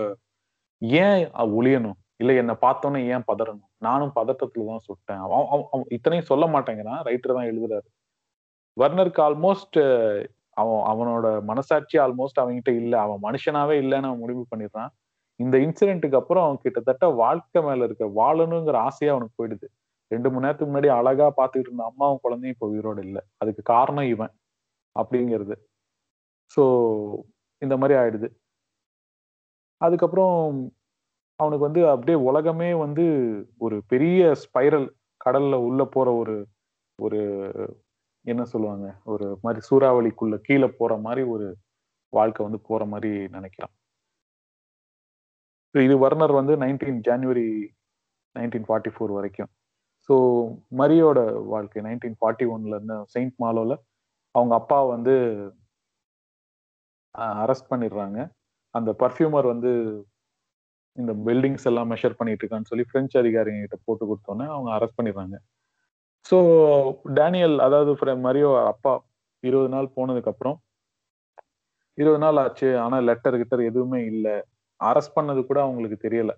ஏன் 0.82 1.24
ஒளியணும் 1.58 1.98
இல்ல 2.20 2.32
என்னை 2.34 2.56
பார்த்தோன்னே 2.62 3.00
ஏன் 3.14 3.26
பதறணும்? 3.28 3.70
நானும் 3.80 4.14
பதட்டத்துல 4.16 4.66
தான் 4.72 4.86
சுட்டேன். 4.88 5.22
அவன் 5.26 5.86
இத்தனையும் 5.98 6.30
சொல்ல 6.32 6.46
மாட்டேங்கிறான். 6.56 7.02
ரைட்டர் 7.10 7.38
தான் 7.38 7.50
எழுதுறாரு. 7.52 7.88
வர்னருக்கு 8.78 9.22
ஆல்மோஸ்ட் 9.28 9.80
அவன் 10.58 10.82
அவனோட 10.92 11.28
மனசாட்சி 11.44 11.98
ஆல்மோஸ்ட் 12.06 12.42
அவன்கிட்ட 12.44 12.72
இல்ல. 12.82 12.94
அவன் 13.06 13.22
மனுஷனாவே 13.28 13.76
இல்லைன்னு 13.84 14.10
அவன் 14.10 14.24
முடிவு 14.26 14.44
பண்ணிடுறான். 14.52 14.92
இந்த 15.40 15.56
இன்சிடென்ட்டுக்கு 15.66 16.20
அப்புறம் 16.22 16.46
அவன் 16.46 16.64
கிட்டத்தட்ட 16.66 17.06
வாழ்க்கை 17.22 17.62
மேல 17.64 17.86
இருக்க 17.90 18.06
வாழணுங்கிற 18.20 18.78
ஆசையா 18.90 19.14
அவனுக்கு 19.16 19.40
போயிடுது. 19.42 19.68
ரெண்டு 20.12 20.30
மணி 20.32 20.46
நேரத்துக்கு 20.46 20.72
முன்னாடி 20.72 20.90
அழகா 21.00 21.28
பாத்துக்கிட்டு 21.40 21.72
இருந்த 21.72 21.86
அம்மாவும் 21.92 22.24
குழந்தையும் 22.26 22.56
இப்போ 22.56 22.68
உயிரோடு 22.74 23.02
இல்லை. 23.08 23.24
அதுக்கு 23.44 23.64
காரணம் 23.74 24.10
இவன் 24.16 24.34
அப்படிங்கிறது. 24.96 25.56
ஸோ 26.58 26.64
இந்த 27.62 27.76
மாதிரி 27.82 27.96
ஆயிடுது. 28.02 28.28
அதுக்கப்புறம் 29.82 30.36
அவனுக்கு 31.40 31.66
வந்து 31.68 31.82
அப்படியே 31.94 32.18
உலகமே 32.30 32.70
வந்து 32.86 33.04
ஒரு 33.66 33.78
பெரிய 33.92 34.22
ஸ்பைரல் 34.44 34.88
கடல்ல 35.22 35.56
உள்ள 35.68 35.82
போற 35.96 36.08
ஒரு 36.22 36.36
ஒரு 37.00 37.20
என்ன 38.26 38.44
சொல்லுவாங்க 38.54 38.88
ஒரு 39.14 39.26
மாதிரி 39.44 39.62
சூறாவளிக்குள்ள 39.70 40.36
கீழே 40.48 40.70
போற 40.80 40.94
மாதிரி 41.06 41.24
ஒரு 41.36 41.48
வாழ்க்கை 42.14 42.42
வந்து 42.48 42.60
போற 42.70 42.82
மாதிரி 42.94 43.12
நினைக்கிறான். 43.36 43.74
இது 45.76 45.96
வர்னர் 46.06 46.34
வந்து 46.40 46.54
nineteen 46.64 47.00
January 47.08 47.48
nineteen 48.36 48.68
forty 48.68 48.92
four 48.96 49.12
வரைக்கும். 49.18 49.50
ஸோ 50.10 50.16
மரியோட 50.82 51.20
வாழ்க்கை 51.54 51.82
நைன்டீன் 51.88 52.18
ஃபார்ட்டி 52.20 52.46
ஒன்ல 52.56 52.76
இருந்து 52.78 52.98
செயின்ட் 53.16 53.36
மாலோல 53.44 53.74
அவங்க 54.36 54.54
அப்பா 54.62 54.80
வந்து 54.96 55.14
அரெஸ்ட் 57.44 57.72
பண்ணிடுறாங்க. 57.72 58.20
அந்த 58.76 58.90
பர்ஃப்யூமர் 59.04 59.48
வந்து 59.54 59.72
இந்த 60.98 61.12
பில்டிங்ஸ் 61.26 61.68
எல்லாம் 61.72 61.90
மெஷர் 61.94 62.18
பண்ணிட்டு 62.20 62.44
இருக்கான்னு 62.44 62.70
சொல்லி 62.72 62.86
பிரெஞ்சு 62.92 63.16
அதிகாரிங்க 63.22 63.64
கிட்ட 63.66 63.78
போட்டு 63.86 64.04
கொடுத்தோன்னே 64.06 64.46
அவங்க 64.46 64.70
அரெஸ்ட் 64.78 64.98
பண்ணிடுறாங்க. 65.00 65.36
ஸோ 66.26 66.38
டேனியல் 67.20 67.58
அதாவது 67.60 67.92
மரியோ 68.28 68.50
அப்பா 68.74 68.94
இருபது 69.44 69.70
நாள் 69.70 69.94
போனதுக்கு 69.98 70.32
அப்புறம் 70.34 70.58
இருபது 71.98 72.22
நாள் 72.24 72.38
ஆச்சு. 72.38 72.70
ஆனா 72.78 72.98
லெட்டர் 73.00 73.38
கிட்டர் 73.38 73.64
எதுவுமே 73.64 74.00
இல்லை. 74.06 74.36
அரெஸ்ட் 74.80 75.18
பண்ணது 75.18 75.42
கூட 75.46 75.60
அவங்களுக்கு 75.62 75.98
தெரியல. 76.08 76.32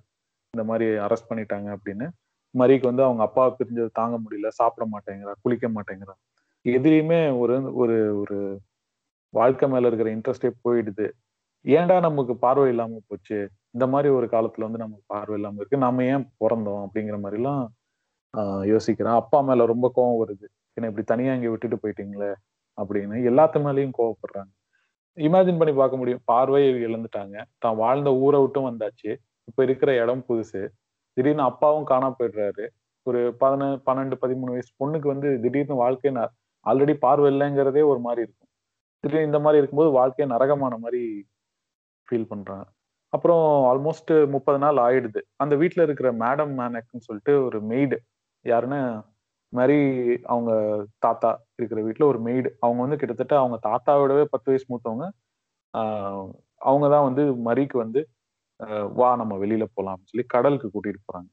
இந்த 0.53 0.63
மாதிரி 0.63 0.87
அரெஸ்ட் 0.97 1.29
பண்ணிட்டாங்க 1.31 1.69
அப்படின்னு. 1.77 2.05
மரிக்கு 2.55 2.85
வந்து 2.87 3.03
அவங்க 3.03 3.21
அப்பாவை 3.23 3.51
பிரிஞ்சது 3.59 3.91
தாங்க 3.91 4.15
முடியல. 4.17 4.49
சாப்பிட 4.59 4.85
மாட்டேங்கிறா 4.93 5.33
குளிக்க 5.43 5.67
மாட்டேங்கிறா. 5.69 6.15
எதுலையுமே 6.65 7.19
ஒரு 7.39 7.55
ஒரு 7.73 7.97
ஒரு 8.21 8.37
வாழ்க்கை 9.33 9.67
மேல 9.69 9.87
இருக்கிற 9.87 10.09
இன்ட்ரெஸ்டே 10.15 10.51
போயிடுது. 10.65 11.07
ஏன்டா 11.65 11.99
நமக்கு 11.99 12.33
பார்வை 12.37 12.67
இல்லாம 12.69 12.99
போச்சு? 13.07 13.39
இந்த 13.75 13.85
மாதிரி 13.93 14.09
ஒரு 14.17 14.27
காலத்துல 14.33 14.65
வந்து 14.67 14.83
நமக்கு 14.83 15.03
பார்வை 15.13 15.35
இல்லாம 15.39 15.59
இருக்கு. 15.61 15.83
நாம 15.85 16.05
ஏன் 16.13 16.25
பிறந்தோம் 16.41 16.81
அப்படிங்கிற 16.85 17.17
மாதிரி 17.23 17.39
எல்லாம் 17.41 17.61
யோசிக்கிறான். 18.71 19.19
அப்பா 19.21 19.39
மேல 19.41 19.65
ரொம்ப 19.73 19.87
கோவம் 19.97 20.19
வருது. 20.23 20.45
என்ன 20.77 20.89
இப்படி 20.91 21.05
தனியா 21.11 21.31
இங்க 21.37 21.49
விட்டுட்டு 21.53 21.77
போயிட்டீங்களே 21.83 22.31
அப்படின்னு. 22.77 23.17
எல்லாத்து 23.29 23.59
மேலயும் 23.67 23.95
கோவப்படுறாங்க. 23.99 24.51
இமேஜின் 25.17 25.59
பண்ணி 25.61 25.73
பார்க்க 25.73 25.99
முடியும். 26.01 26.23
பார்வையை 26.31 26.71
இழந்துட்டாங்க. 26.87 27.35
தான் 27.63 27.79
வாழ்ந்த 27.83 28.09
ஊரை 28.25 28.39
விட்டும் 28.41 28.67
வந்தாச்சு. 28.69 29.09
இப்ப 29.49 29.63
இருக்கிற 29.67 29.91
இடம் 30.03 30.23
புதுசு. 30.29 30.61
திடீர்னு 31.17 31.43
அப்பாவும் 31.51 31.87
காணாம 31.91 32.15
போயிடுறாரு. 32.19 32.65
ஒரு 33.07 33.21
பதின 33.41 33.63
பன்னெண்டு 33.87 34.15
பதிமூணு 34.23 34.51
வயசு 34.55 34.71
பொண்ணுக்கு 34.81 35.07
வந்து 35.13 35.29
திடீர்னு 35.43 35.75
வாழ்க்கை 35.83 36.11
ஆல்ரெடி 36.65 36.93
பார்வை 37.05 37.27
இல்லைங்கிறதே 37.33 37.83
ஒரு 37.91 37.99
மாதிரி 37.99 38.21
இருக்கும். 38.27 38.49
திடீர்னு 39.03 39.29
இந்த 39.29 39.39
மாதிரி 39.39 39.61
இருக்கும்போது 39.61 39.91
வாழ்க்கையை 39.99 40.27
நரகமான 40.35 40.73
மாதிரி 40.77 41.01
ஃபீல் 42.07 42.29
பண்றாங்க. 42.33 42.65
அப்புறம் 43.13 43.43
ஆல்மோஸ்ட் 43.69 44.11
முப்பது 44.33 44.59
நாள் 44.63 44.79
ஆயிடுது. 44.85 45.21
அந்த 45.43 45.53
வீட்டில் 45.61 45.85
இருக்கிற 45.87 46.09
மேடம் 46.23 46.53
மேனக்னு 46.59 47.07
சொல்லிட்டு 47.07 47.33
ஒரு 47.47 47.59
மெய்டு 47.71 47.97
யாருன்னா 48.45 48.79
மாதிரி 49.53 49.77
அவங்க 50.33 50.51
தாத்தா 51.05 51.29
இருக்கிற 51.59 51.79
வீட்டில் 51.87 52.09
ஒரு 52.11 52.19
மெய்டு 52.27 52.49
அவங்க 52.65 52.79
வந்து 52.85 52.99
கிட்டத்தட்ட 53.01 53.35
அவங்க 53.43 53.57
தாத்தாவோடவே 53.69 54.25
பத்து 54.33 54.49
வயசு 54.51 54.67
மூத்தவங்க. 54.71 55.05
அவங்க 56.61 56.85
தான் 56.95 57.07
வந்து 57.09 57.23
மரிக்கு 57.47 57.77
வந்து 57.83 58.01
வா 58.99 59.09
நம்ம 59.21 59.33
வெளியில 59.43 59.65
போலாம்னு 59.75 60.09
சொல்லி 60.11 60.25
கடலுக்கு 60.35 60.67
கூட்டிட்டு 60.73 61.01
போறாங்க. 61.07 61.29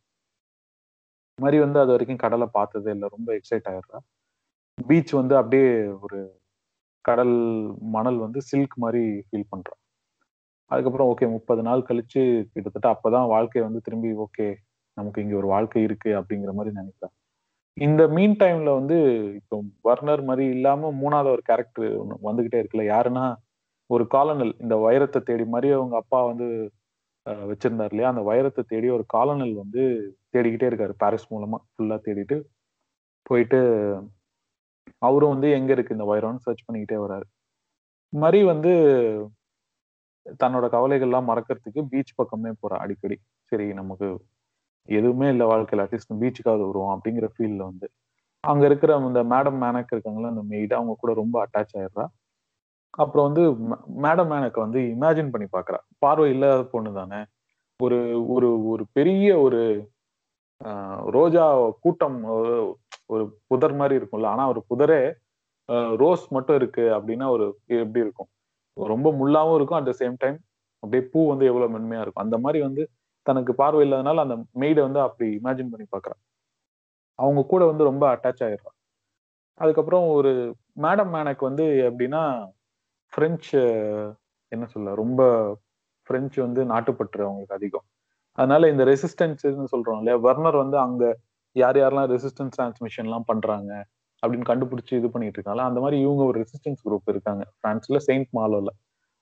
மரி 1.38 1.58
வந்து 1.64 1.78
அது 1.82 1.90
வரைக்கும் 1.94 2.22
கடலை 2.24 2.46
பார்த்ததே 2.58 2.90
இல்லை. 2.96 3.08
ரொம்ப 3.16 3.28
எக்ஸைட் 3.38 3.68
ஆயிடுறா. 3.72 3.98
பீச் 4.78 5.12
வந்து 5.20 5.34
அப்படியே 5.40 5.68
ஒரு 6.04 6.18
கடல் 7.04 7.36
மணல் 7.96 8.18
வந்து 8.26 8.40
சில்க் 8.50 8.76
மாதிரி 8.84 9.02
ஃபீல் 9.26 9.50
பண்றான் 9.52 9.80
அதுக்கப்புறம் 10.70 11.08
ஓகே 11.10 11.26
முப்பது 11.32 11.62
நாள் 11.62 11.86
கழிச்சு 11.88 12.22
கிட்டத்தட்ட 12.52 12.88
அப்பதான் 12.94 13.28
வாழ்க்கை 13.28 13.60
வந்து 13.62 13.80
திரும்பி 13.80 14.10
ஓகே 14.24 14.46
நமக்கு 14.96 15.22
இங்க 15.22 15.34
ஒரு 15.36 15.48
வாழ்க்கை 15.54 15.80
இருக்கு 15.82 16.10
அப்படிங்கிற 16.20 16.52
மாதிரி 16.54 16.70
நினைக்கிறேன். 16.76 17.14
இந்த 17.76 18.02
மீன் 18.08 18.36
டைம்ல 18.40 18.70
வந்து 18.78 18.96
இப்போ 19.40 19.56
வர்னர் 19.82 20.22
மாதிரி 20.22 20.44
இல்லாம 20.54 20.90
மூணாவது 21.00 21.30
ஒரு 21.34 21.42
கேரக்டர் 21.42 21.88
வந்துகிட்டே 22.26 22.60
இருக்குல்ல 22.60 22.86
யாருன்னா 22.90 23.24
ஒரு 23.90 24.04
காலனல் 24.14 24.52
இந்த 24.60 24.74
வைரத்தை 24.86 25.20
தேடி 25.22 25.44
மாதிரி 25.46 25.68
அவங்க 25.72 25.96
அப்பா 25.96 26.20
வந்து 26.30 26.46
வச்சிருந்தார் 27.46 27.92
இல்லையா? 27.92 28.10
அந்த 28.12 28.22
வைரத்தை 28.28 28.62
தேடி 28.66 28.88
ஒரு 28.96 29.04
காலனல் 29.14 29.54
வந்து 29.54 29.82
தேடிக்கிட்டே 30.34 30.68
இருக்காரு 30.70 30.94
பாரிஸ் 31.02 31.30
மூலமா 31.32 31.58
ஃபுல்லா 31.66 31.96
தேடிட்டு 32.06 32.36
போயிட்டு 33.26 33.60
அவரும் 35.02 35.32
வந்து 35.34 35.48
எங்க 35.58 35.70
இருக்கு 35.72 35.96
இந்த 35.96 36.06
வைரம்னு 36.12 36.44
சர்ச் 36.46 36.66
பண்ணிக்கிட்டே 36.66 36.98
வர்றாரு 37.04 37.26
மாதிரி 38.12 38.40
வந்து 38.52 38.72
தன்னோட 40.44 40.66
கவலைகள்லாம் 40.66 41.26
மறக்கிறதுக்கு 41.28 41.86
பீச் 41.88 42.14
பக்கமே 42.14 42.50
போறா 42.50 42.76
அடிக்கடி. 42.76 43.18
சரி 43.44 43.72
நமக்கு 43.74 44.24
எதுவுமே 44.82 45.28
இல்லை 45.28 45.46
வாழ்க்கையில் 45.46 45.86
அட்லீஸ்ட் 45.86 46.16
பீச்சுக்காவது 46.20 46.66
வருவோம் 46.66 47.00
அப்படிங்கிற 47.00 47.28
ஃபீல்ட்ல 47.38 47.56
வந்து. 47.56 47.90
அங்க 48.40 48.66
இருக்கிற 48.66 48.96
அந்த 48.96 49.22
மேடம் 49.22 49.58
மேனக் 49.58 49.92
இருக்காங்களா 49.92 50.28
அந்த 50.28 50.42
மெய்டு 50.48 50.74
அவங்க 50.74 50.96
கூட 50.98 51.14
ரொம்ப 51.14 51.46
அட்டாச் 51.46 51.76
ஆயிடுறா. 51.76 52.06
அப்புறம் 52.90 53.32
வந்து 53.32 53.50
மேடம் 54.02 54.28
மேனக் 54.28 54.54
வந்து 54.54 54.78
இமேஜின் 54.80 55.30
பண்ணி 55.30 55.46
பாக்குறா. 55.52 55.76
பார்வை 55.98 56.30
இல்லாத 56.30 56.62
பொண்ணு 56.62 56.92
தானே. 56.92 57.24
ஒரு 57.82 58.26
ஒரு 58.28 58.66
ஒரு 58.66 58.86
பெரிய 58.92 59.38
ஒரு 59.38 59.90
ரோஜா 61.06 61.70
கூட்டம் 61.80 62.24
ஒரு- 63.08 63.30
புதர் 63.46 63.74
மாதிரி 63.74 64.04
இருக்கும்ல. 64.04 64.26
ஆனா 64.26 64.48
ஒரு 64.48 64.64
புதரே 64.70 65.12
ரோஸ் 65.96 66.32
மட்டும் 66.32 66.56
இருக்கு 66.56 66.80
அப்படின்னா 66.80 67.28
ஒரு 67.28 67.58
எப்படி 67.66 68.04
இருக்கும்? 68.04 68.26
ரொம்ப 68.76 69.08
முள்ளாவும் 69.20 69.56
இருக்கும் 69.56 69.78
அட் 69.78 69.90
த 69.90 69.94
சேம் 70.00 70.16
டைம் 70.22 70.38
அப்படியே 70.82 71.02
பூ 71.12 71.20
வந்து 71.32 71.44
எவ்வளவு 71.50 71.74
மென்மையா 71.76 72.02
இருக்கும். 72.02 72.24
அந்த 72.24 72.38
மாதிரி 72.38 72.58
வந்து 72.66 72.82
தனக்கு 73.26 73.52
பார்வை 73.54 73.82
இல்லாதனால 73.86 74.24
அந்த 74.26 74.36
மெய்டை 74.62 74.82
வந்து 74.88 75.00
அப்படி 75.06 75.28
இமேஜின் 75.38 75.72
பண்ணி 75.72 75.86
பாக்குறான் 75.94 76.20
அவங்க 77.18 77.40
கூட 77.52 77.62
வந்து 77.70 77.84
ரொம்ப 77.90 78.04
அட்டாச் 78.14 78.42
ஆயிடுறான். 78.46 78.76
அதுக்கப்புறம் 79.60 80.06
ஒரு 80.16 80.32
மேடம் 80.84 81.12
மேனக்கு 81.14 81.44
வந்து 81.50 81.64
எப்படின்னா 81.88 82.22
பிரெஞ்சு 83.12 83.60
என்ன 84.52 84.64
சொல்ல 84.74 84.94
ரொம்ப 84.94 85.20
பிரெஞ்சு 86.08 86.38
வந்து 86.46 86.62
நாட்டுப்பற்று 86.72 87.22
அவங்களுக்கு 87.26 87.56
அதிகம். 87.58 87.86
அதனால 88.38 88.68
இந்த 88.72 88.84
ரெசிஸ்டன்ஸ்னு 88.90 89.72
சொல்றோம் 89.74 90.00
இல்லையா 90.00 90.18
வர்னர் 90.28 90.58
வந்து 90.64 90.78
அங்க 90.86 91.04
யார் 91.56 91.78
யாரெல்லாம் 91.80 92.10
ரெசிஸ்டன்ஸ் 92.14 92.54
டிரான்ஸ்மிஷன் 92.56 93.06
எல்லாம் 93.08 93.28
பண்றாங்க 93.30 93.70
அப்படின்னு 94.22 94.48
கண்டுபிடிச்சு 94.50 94.94
இது 95.00 95.08
பண்ணிட்டு 95.14 95.38
இருக்காங்களா 95.38 95.68
அந்த 95.70 95.80
மாதிரி 95.84 95.96
இவங்க 96.06 96.22
ஒரு 96.30 96.38
ரெசிஸ்டன்ஸ் 96.42 96.82
குரூப் 96.86 97.12
இருக்காங்க. 97.12 97.44
பிரான்ஸ்ல 97.62 97.98
செயின்ட் 98.08 98.30
மாலோல. 98.38 98.70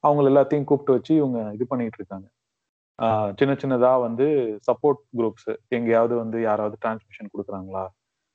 அவங்க 0.05 0.23
எல்லாத்தையும் 0.31 0.67
கூப்பிட்டு 0.71 0.97
வச்சு 0.97 1.13
இவங்க 1.21 1.39
இது 1.57 1.65
பண்ணிட்டு 1.73 1.99
இருக்காங்க. 2.01 2.27
சின்ன 3.39 3.53
சின்னதா 3.63 3.93
வந்து 4.07 4.27
சப்போர்ட் 4.69 5.01
குரூப்ஸ் 5.19 5.51
எங்கேயாவது 5.77 6.15
வந்து 6.23 6.39
யாராவது 6.49 6.77
டிரான்ஸ்மிஷன் 6.83 7.31
கொடுக்குறாங்களா? 7.33 7.85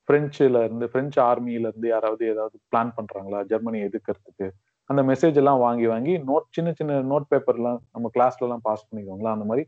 பிரெஞ்சுல 0.09 0.61
இருந்து 0.67 0.85
பிரெஞ்சு 0.93 1.19
ஆர்மியில 1.29 1.69
இருந்து 1.71 1.87
யாராவது 1.87 2.23
ஏதாவது 2.33 2.55
பிளான் 2.71 2.93
பண்றாங்களா? 2.97 3.39
ஜெர்மனி 3.51 3.79
எதிர்க்கிறதுக்கு. 3.87 4.47
அந்த 4.89 5.01
மெசேஜ் 5.09 5.37
எல்லாம் 5.41 5.61
வாங்கி 5.65 5.87
வாங்கி 5.87 6.13
நோட் 6.29 6.47
சின்ன 6.55 6.69
சின்ன 6.79 6.93
நோட் 7.11 7.27
பேப்பர்லாம் 7.33 7.79
நம்ம 7.93 8.09
கிளாஸ்ல 8.15 8.45
எல்லாம் 8.47 8.63
பாஸ் 8.67 8.85
பண்ணிக்குவாங்களா 8.87 9.33
அந்த 9.35 9.45
மாதிரி 9.49 9.63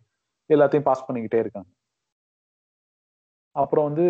எல்லாத்தையும் 0.50 0.88
பாஸ் 0.90 1.06
பண்ணிக்கிட்டே 1.08 1.42
இருக்காங்க. 1.44 1.70
அப்புறம் 3.56 3.86
வந்து 3.90 4.06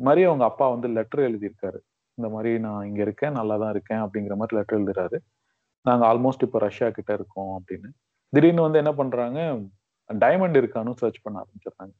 மாதிரி 0.00 0.22
அவங்க 0.24 0.44
அப்பா 0.44 0.66
வந்து 0.68 0.88
லெட்டர் 0.88 1.22
எழுதியிருக்காரு. 1.28 1.78
இந்த 2.18 2.28
மாதிரி 2.34 2.52
நான் 2.66 2.86
இங்க 2.90 3.00
இருக்கேன் 3.02 3.36
நல்லா 3.40 3.56
தான் 3.62 3.72
இருக்கேன் 3.76 4.02
அப்படிங்கிற 4.04 4.34
மாதிரி 4.40 4.56
லெட்டர் 4.58 4.78
எழுதுறாரு. 4.80 5.18
நாங்க 5.86 6.04
ஆல்மோஸ்ட் 6.12 6.44
இப்போ 6.46 6.60
ரஷ்யா 6.68 6.88
கிட்ட 6.90 7.12
இருக்கோம் 7.14 7.52
அப்படின்னு. 7.58 7.90
திடீர்னு 8.32 8.66
வந்து 8.66 8.80
என்ன 8.82 8.92
பண்றாங்க? 8.94 9.40
டைமண்ட் 10.10 10.58
இருக்கான்னு 10.62 11.00
சர்ச் 11.02 11.22
பண்ண 11.24 11.36
ஆரம்பிச்சிடுறாங்க. 11.42 11.94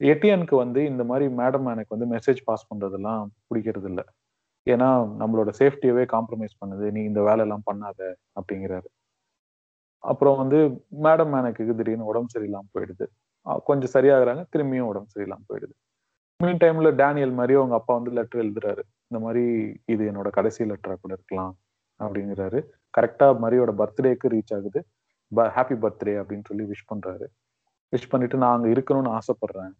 எட்டியனுக்கு 0.00 0.56
வந்து 0.56 0.80
இந்த 0.90 1.02
மாதிரி 1.04 1.26
மேடம் 1.40 1.68
எனக்கு 1.74 1.94
வந்து 1.96 2.08
மெசேஜ் 2.14 2.40
பாஸ் 2.44 2.68
பண்றதெல்லாம் 2.70 3.22
பிடிக்கிறது 3.48 3.88
இல்ல. 3.92 4.02
ஏன்னா 4.66 4.88
நம்மளோட 5.22 5.50
சேஃப்டியவே 5.60 6.04
காம்ப்ரமைஸ் 6.14 6.60
பண்ணுது. 6.62 6.86
நீ 6.96 7.02
இந்த 7.10 7.20
வேலையெல்லாம் 7.28 7.66
பண்ணாத 7.70 8.00
அப்படிங்கிறாரு. 8.38 8.88
அப்புறம் 10.04 10.38
வந்து 10.42 10.58
மேடம் 11.06 11.34
எனக்கு 11.40 11.62
திடீர்னு 11.78 12.10
உடம்பு 12.12 12.34
சரியில்லாம 12.36 12.68
போயிடுது. 12.76 13.06
கொஞ்சம் 13.68 13.94
சரியாகிறாங்க 13.96 14.42
திரும்பியும் 14.54 14.90
உடம்பு 14.92 15.12
சரியில்லாம 15.14 15.44
போயிடுது. 15.50 15.74
மீன் 16.40 16.58
டைம்ல 16.62 16.88
டேனியல் 17.00 17.32
மாதிரி 17.32 17.54
அவங்க 17.54 17.74
அப்பா 17.74 17.92
வந்து 17.94 18.10
லெட்டர் 18.10 18.42
எழுதுறாரு. 18.42 18.82
இந்த 19.10 19.18
மாதிரி 19.24 19.44
இது 19.84 20.02
என்னோட 20.10 20.28
கடைசி 20.28 20.60
லெட்டரா 20.64 20.94
கூட 21.02 21.12
இருக்கலாம் 21.18 21.52
அப்படிங்கிறாரு. 22.00 22.58
கரெக்டா 22.94 23.26
மரியோட 23.44 23.70
பர்த்டேக்கு 23.80 24.30
ரீச் 24.34 24.52
ஆகுது. 24.56 24.80
ஹாப்பி 25.56 25.76
பர்த்டே 25.84 26.14
அப்படின்னு 26.20 26.48
சொல்லி 26.50 26.64
விஷ் 26.72 26.88
பண்றாரு. 26.92 27.26
விஷ் 27.92 28.10
பண்ணிட்டு 28.10 28.36
நான் 28.42 28.56
அங்க 28.56 28.68
இருக்கணும்னு 28.68 29.14
ஆசைப்படுறேன் 29.18 29.72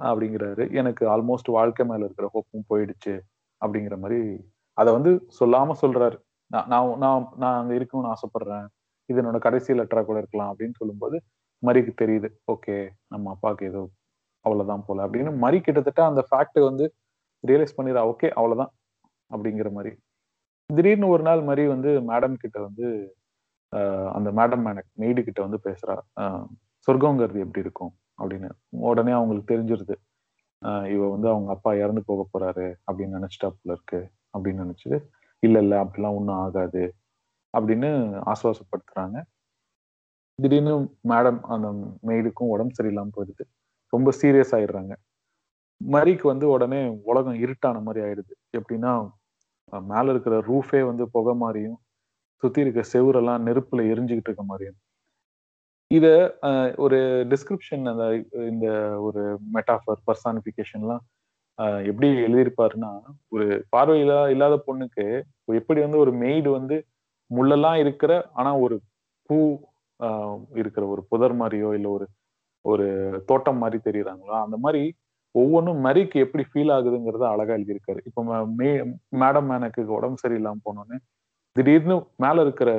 அப்படிங்கிறாரு. 0.00 0.64
எனக்கு 0.80 1.04
ஆல்மோஸ்ட் 1.14 1.50
வாழ்க்கை 1.58 1.86
மேல 1.86 2.04
இருக்கிற 2.08 2.28
ஹோப்பும் 2.34 2.68
போயிடுச்சு 2.70 3.14
அப்படிங்கிற 3.60 3.96
மாதிரி 4.04 4.20
அதை 4.76 4.90
வந்து 4.98 5.12
சொல்லாம 5.40 5.76
சொல்றாரு. 5.82 6.16
நான் 6.50 6.68
நான் 6.72 6.98
நான் 7.04 7.26
நான் 7.42 7.58
அங்க 7.60 7.72
இருக்கணும்னு 7.78 8.12
ஆசைப்படுறேன். 8.14 8.66
இது 9.08 9.20
என்னோட 9.22 9.38
கடைசி 9.46 9.70
லெட்டரா 9.80 10.02
கூட 10.04 10.18
இருக்கலாம் 10.18 10.50
அப்படின்னு 10.52 10.78
சொல்லும்போது 10.80 11.16
மரிக்கு 11.62 11.92
தெரியுது. 12.02 12.28
ஓகே 12.54 12.76
நம்ம 13.14 13.30
அப்பாவுக்கு 13.34 13.66
ஏதோ 13.66 13.82
அவ்வளவுதான் 14.46 14.84
போல 14.88 15.04
அப்படின்னு 15.06 15.32
மரி 15.44 15.58
கிட்டத்தட்ட 15.60 16.00
அந்த 16.10 16.22
ஃபேக்ட் 16.28 16.60
வந்து 16.68 16.84
ரியலைஸ் 17.44 17.76
பண்ணிடுறா 17.78 18.02
ஓகே 18.12 18.28
அவ்வளவுதான் 18.38 18.72
அப்படிங்கிற 19.30 19.68
மாதிரி. 19.76 19.92
திடீர்னு 20.70 21.08
ஒரு 21.14 21.22
நாள் 21.28 21.42
மாதிரி 21.48 21.64
வந்து 21.74 21.90
மேடம் 22.10 22.36
கிட்ட 22.42 22.58
வந்து 22.68 22.86
அந்த 24.16 24.28
மேடம் 24.38 24.64
மேனக் 24.66 24.90
மெய்டு 25.02 25.20
கிட்ட 25.24 25.40
வந்து 25.46 25.58
பேசுறா 25.66 25.96
சொர்க்கங்கிறது 26.88 27.38
எப்படி 27.44 27.64
இருக்கும்? 27.66 27.92
அப்படின்னு. 28.18 28.48
உடனே 28.90 29.12
அவங்களுக்கு 29.18 29.50
தெரிஞ்சிருது 29.54 29.96
இவ 30.94 31.02
வந்து 31.14 31.28
அவங்க 31.32 31.50
அப்பா 31.56 31.70
இறந்து 31.82 32.02
போக 32.06 32.22
போறாரு 32.32 32.66
அப்படின்னு 32.88 33.16
நினைச்சிட்டா 33.18 33.48
போல 33.54 33.74
இருக்கு 33.76 34.00
அப்படின்னு 34.34 34.64
நினைச்சிட்டு 34.64 34.98
இல்ல 35.42 35.56
இல்ல 35.64 35.74
அப்படிலாம் 35.84 36.16
ஒன்றும் 36.18 36.40
ஆகாது 36.44 36.84
அப்படின்னு 37.54 37.90
ஆசுவாசப்படுத்துறாங்க. 38.32 39.18
திடீர்னு 40.38 40.74
மேடம் 41.12 41.40
அந்த 41.54 41.68
மெய்டுக்கும் 42.08 42.52
உடம்பு 42.54 42.76
சரியில்லாமல் 42.78 43.16
போயிடுது. 43.16 43.44
ரொம்ப 43.96 44.10
சீரியஸ் 44.18 44.54
ஆயிடுறாங்க. 44.56 44.92
மரிக்கு 45.80 46.26
வந்து 46.30 46.46
உடனே 46.52 46.80
உலகம் 47.06 47.38
இருட்டான 47.44 47.82
மாதிரி 47.82 48.00
ஆயிடுது. 48.04 48.32
எப்படின்னா 48.58 48.92
மேல 49.88 50.06
இருக்கிற 50.12 50.34
ரூஃபே 50.48 50.80
வந்து 50.88 51.04
புகை 51.14 51.34
மாதிரியும் 51.40 51.78
சுத்தி 52.42 52.64
இருக்க 52.64 52.80
செவுரெல்லாம் 52.90 53.44
நெருப்புல 53.46 53.80
எரிஞ்சுக்கிட்டு 53.92 54.30
இருக்க 54.30 54.44
மாதிரியும் 54.46 54.78
இத 55.90 56.06
ஒரு 56.78 56.98
டிஸ்கிரிப்ஷன் 57.30 57.84
அந்த 57.90 58.04
இந்த 58.48 58.66
ஒரு 59.06 59.22
மெட்டாஃபர் 59.54 60.00
பர்சானிபிகேஷன்லாம் 60.06 61.02
எப்படி 61.84 62.08
எழுதியிருப்பாருன்னா 62.24 62.90
ஒரு 63.32 63.44
பார்வையில 63.72 64.14
இல்லாத 64.30 64.56
பொண்ணுக்கு 64.66 65.04
எப்படி 65.56 65.80
வந்து 65.84 65.98
ஒரு 65.98 66.12
மெய்டு 66.22 66.50
வந்து 66.56 66.76
முள்ளெல்லாம் 67.30 67.78
இருக்கிற 67.84 68.10
ஆனா 68.34 68.50
ஒரு 68.64 68.76
பூ 69.30 69.38
ஆஹ், 70.00 70.40
இருக்கிற 70.54 70.84
ஒரு 70.88 71.02
புதர் 71.10 71.34
மாதிரியோ 71.38 71.70
இல்லை 71.74 71.90
ஒரு 71.90 72.06
ஒரு 72.72 72.86
தோட்டம் 73.30 73.60
மாதிரி 73.62 73.78
தெரியுறாங்களோ 73.88 74.36
அந்த 74.44 74.56
மாதிரி 74.64 74.82
ஒவ்வொன்றும் 75.34 75.80
மரிக்கு 75.86 76.18
எப்படி 76.24 76.44
ஃபீல் 76.50 76.72
ஆகுதுங்கிறத 76.76 77.24
அழகா 77.32 77.52
எழுதியிருக்காரு. 77.58 78.00
இப்போ 78.08 78.20
மே 78.60 78.70
மேடம் 79.22 79.50
எனக்கு 79.58 79.80
உடம்பு 79.98 80.22
சரியில்லாமல் 80.24 80.64
போனோன்னு 80.68 80.96
திடீர்னு 81.56 81.96
மேல 82.24 82.42
இருக்கிற 82.46 82.70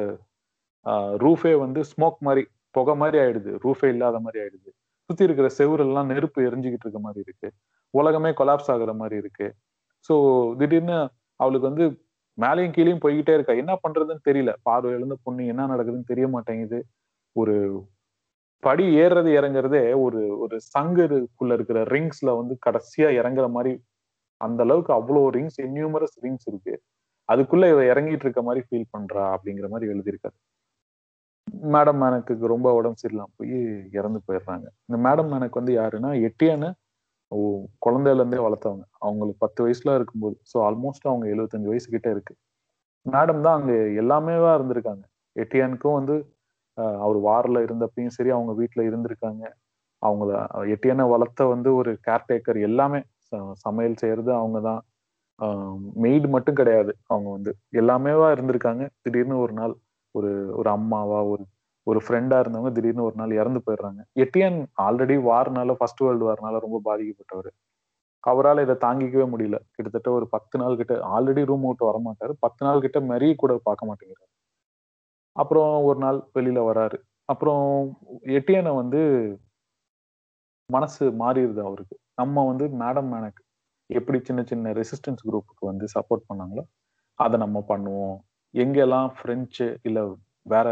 ரூஃபே 1.23 1.53
வந்து 1.65 1.79
ஸ்மோக் 1.91 2.19
மாதிரி 2.27 2.43
புகை 2.75 2.95
மாதிரி 3.01 3.17
ஆயிடுது. 3.23 3.51
ரூஃபே 3.65 3.88
இல்லாத 3.93 4.17
மாதிரி 4.25 4.39
ஆயிடுது. 4.43 4.69
சுத்தி 5.09 5.23
இருக்கிற 5.27 5.47
செவுரெல்லாம் 5.59 6.09
நெருப்பு 6.13 6.39
எரிஞ்சுக்கிட்டு 6.47 6.85
இருக்க 6.88 6.99
மாதிரி 7.05 7.21
இருக்கு. 7.25 7.49
உலகமே 7.93 8.31
கொலாப்ஸ் 8.39 8.71
ஆகுற 8.73 8.91
மாதிரி 9.01 9.17
இருக்கு. 9.23 9.47
ஸோ 10.09 10.15
திடீர்னு 10.59 10.97
அவளுக்கு 11.39 11.69
வந்து 11.69 11.85
மேலையும் 12.38 12.75
கீழேயும் 12.75 13.03
போய்கிட்டே 13.03 13.35
இருக்கா. 13.38 13.53
என்ன 13.61 13.73
பண்றதுன்னு 13.83 14.27
தெரியல. 14.29 14.51
பார்வை 14.67 14.89
எழுந்த 14.97 15.15
பொண்ணு 15.25 15.43
என்ன 15.53 15.67
நடக்குதுன்னு 15.73 16.11
தெரிய 16.11 16.27
மாட்டேங்குது. 16.35 16.79
ஒரு 17.35 17.55
படி 18.63 18.85
ஏறுறது 19.01 19.29
இறங்குறதே 19.39 19.83
ஒரு 20.05 20.21
ஒரு 20.43 20.55
சங்குக்குள்ள 20.73 21.51
இருக்கிற 21.57 21.79
ரிங்ஸ்ல 21.93 22.29
வந்து 22.39 22.53
கடைசியா 22.65 23.09
இறங்குற 23.19 23.47
மாதிரி 23.49 23.73
அந்த 24.41 24.61
அளவுக்கு 24.65 24.91
அவ்வளோ 24.97 25.21
ரிங்ஸ் 25.35 25.59
இன்யூமரஸ் 25.67 26.17
ரிங்ஸ் 26.25 26.47
இருக்கு. 26.51 26.73
அதுக்குள்ள 27.29 27.65
இவ 27.73 27.81
இறங்கிட்டு 27.91 28.25
இருக்க 28.27 28.41
மாதிரி 28.47 28.61
ஃபீல் 28.67 28.91
பண்றா 28.95 29.23
அப்படிங்கிற 29.35 29.67
மாதிரி 29.73 29.91
எழுதியிருக்காரு. 29.93 30.35
மேடம் 31.71 31.99
மேனக்கு 32.03 32.51
ரொம்ப 32.53 32.67
உடம்பு 32.79 33.01
சரியில்லாம 33.03 33.31
போய் 33.39 33.55
இறந்து 33.99 34.19
போயிடுறாங்க. 34.27 34.67
இந்த 34.87 34.97
மேடம் 35.07 35.29
மேனக்கு 35.33 35.59
வந்து 35.61 35.73
யாருன்னா 35.79 36.11
எட்டியான்னு 36.27 36.69
குழந்தையில 37.85 38.21
இருந்தே 38.21 38.39
வளர்த்தவங்க. 38.45 38.85
அவங்களுக்கு 39.05 39.39
பத்து 39.45 39.59
வயசுல 39.65 39.95
இருக்கும்போது. 39.99 40.35
ஸோ 40.51 40.57
ஆல்மோஸ்ட் 40.67 41.09
அவங்க 41.11 41.25
எழுபத்தஞ்சு 41.33 41.71
வயசு 41.73 41.87
கிட்ட 41.95 42.07
இருக்கு. 42.15 42.33
மேடம் 43.05 43.43
தான் 43.45 43.57
அங்க 43.59 43.73
எல்லாமேவா 44.03 44.51
இருந்திருக்காங்க. 44.57 45.03
எட்டியானுக்கும் 45.35 45.97
வந்து 45.99 46.15
அவர் 47.03 47.19
வாரில் 47.28 47.63
இருந்தப்பையும் 47.65 48.15
சரி 48.17 48.32
அவங்க 48.36 48.53
வீட்டுல 48.61 48.82
இருந்திருக்காங்க. 48.89 49.43
அவங்கள 50.01 50.32
எட்டியான 50.73 51.05
வளர்த்த 51.13 51.47
வந்து 51.53 51.69
ஒரு 51.80 51.91
கேர்டேக்கர் 52.07 52.59
எல்லாமே. 52.69 53.01
சமையல் 53.65 54.01
செய்யறது 54.03 54.32
அவங்க 54.41 54.59
தான் 54.69 54.82
மெய்டு 56.03 56.28
மட்டும் 56.36 56.59
கிடையாது 56.59 56.91
அவங்க 57.11 57.30
வந்து. 57.38 57.51
எல்லாமேவா 57.82 58.28
இருந்திருக்காங்க. 58.36 58.84
திடீர்னு 59.05 59.38
ஒரு 59.45 59.53
நாள் 59.61 59.73
ஒரு 60.15 60.32
ஒரு 60.59 60.69
அம்மாவா 60.78 61.19
ஒரு 61.34 61.43
ஒரு 61.88 61.99
ஃப்ரெண்டா 62.05 62.38
இருந்தவங்க 62.43 62.71
திடீர்னு 62.78 63.07
ஒரு 63.09 63.17
நாள் 63.21 63.38
இறந்து 63.39 63.59
போயிடுறாங்க. 63.65 64.01
எட்டியன் 64.23 64.57
ஆல்ரெடி 64.86 65.17
வார்னால 65.30 65.75
ஃபர்ஸ்ட் 65.80 66.03
வேர்ல்டு 66.05 66.28
வார்னால 66.30 66.61
ரொம்ப 66.65 66.80
பாதிக்கப்பட்டவர். 66.88 67.51
அவரால் 68.23 68.63
இதை 68.65 68.75
தாங்கிக்கவே 68.86 69.28
முடியல. 69.34 69.57
கிட்டத்தட்ட 69.75 70.09
ஒரு 70.17 70.28
பத்து 70.36 70.57
நாள் 70.61 70.80
கிட்ட 70.82 70.95
ஆல்ரெடி 71.15 71.43
ரூம் 71.51 71.67
விட்டு 71.69 71.86
வரமாட்டாரு. 71.91 72.34
பத்து 72.45 72.63
நாள் 72.67 72.84
கிட்ட 72.86 72.99
மரிய 73.11 73.34
கூட 73.43 73.53
பார்க்க 73.69 73.89
மாட்டேங்கிறாரு. 73.89 74.30
அப்புறம் 75.38 75.71
ஒரு 75.89 75.99
நாள் 75.99 76.17
வெளியில 76.35 76.59
வராரு. 76.69 76.97
அப்புறம் 77.29 77.63
எட்டியனை 78.38 78.71
வந்து 78.81 79.01
மனசு 80.69 81.03
மாறிடுது 81.21 81.61
அவருக்கு. 81.69 81.95
நம்ம 82.21 82.45
வந்து 82.49 82.65
மேடம் 82.81 83.09
மேனக்கு 83.13 83.41
எப்படி 83.89 84.17
சின்ன 84.23 84.41
சின்ன 84.43 84.71
ரெசிஸ்டன்ஸ் 84.79 85.25
குரூப்புக்கு 85.27 85.63
வந்து 85.71 85.85
சப்போர்ட் 85.95 86.27
பண்ணாங்களோ 86.29 86.63
அதை 87.19 87.35
நம்ம 87.39 87.57
பண்ணுவோம். 87.69 88.17
எங்கெல்லாம் 88.53 89.09
ஃப்ரெஞ்சு 89.17 89.67
இல்லை 89.88 90.03
வேற 90.53 90.67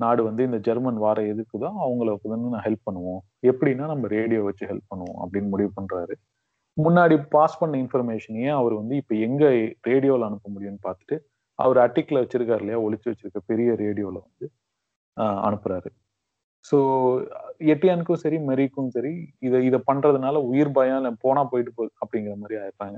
நாடு 0.00 0.22
வந்து 0.24 0.42
இந்த 0.44 0.58
ஜெர்மன் 0.66 0.98
வார 1.04 1.18
எதுக்குதோ 1.32 1.68
அவங்கள 1.84 2.10
வந்து 2.32 2.48
நான் 2.54 2.66
ஹெல்ப் 2.68 2.86
பண்ணுவோம். 2.88 3.20
எப்படின்னா 3.50 3.84
நம்ம 3.92 4.08
ரேடியோ 4.16 4.40
வச்சு 4.48 4.64
ஹெல்ப் 4.70 4.90
பண்ணுவோம் 4.92 5.20
அப்படின்னு 5.24 5.48
முடிவு 5.54 5.70
பண்றாரு. 5.78 6.14
முன்னாடி 6.76 7.16
பாஸ் 7.34 7.58
பண்ண 7.60 7.74
இன்ஃபர்மேஷனையே 7.84 8.50
அவர் 8.60 8.74
வந்து 8.80 8.94
இப்போ 9.02 9.14
எங்க 9.26 9.44
ரேடியோவில் 9.90 10.26
அனுப்ப 10.28 10.50
முடியும்னு 10.54 10.82
பார்த்துட்டு 10.86 11.16
அவர் 11.58 11.78
அட்டிக்ல 11.84 12.20
வச்சிருக்காரு 12.22 12.62
இல்லையா? 12.62 12.80
ஒழிச்சு 12.86 13.10
வச்சிருக்க 13.10 13.40
பெரிய 13.50 13.68
ரேடியோவில் 13.82 14.24
வந்து 14.26 14.46
அனுப்புறாரு. 15.46 15.90
ஸோ 16.64 16.78
எட்டியானுக்கும் 17.72 18.22
சரி 18.24 18.38
மெரிக்கும் 18.50 18.90
சரி 18.96 19.12
இதை 19.46 19.58
இதை 19.68 19.78
பண்றதுனால 19.90 20.36
உயிர் 20.52 20.72
பயம் 20.78 21.20
போனா 21.24 21.42
போயிட்டு 21.52 21.72
போகுது 21.76 21.92
அப்படிங்கிற 22.02 22.34
மாதிரி 22.42 22.56
ஆயிருப்பாங்க. 22.62 22.96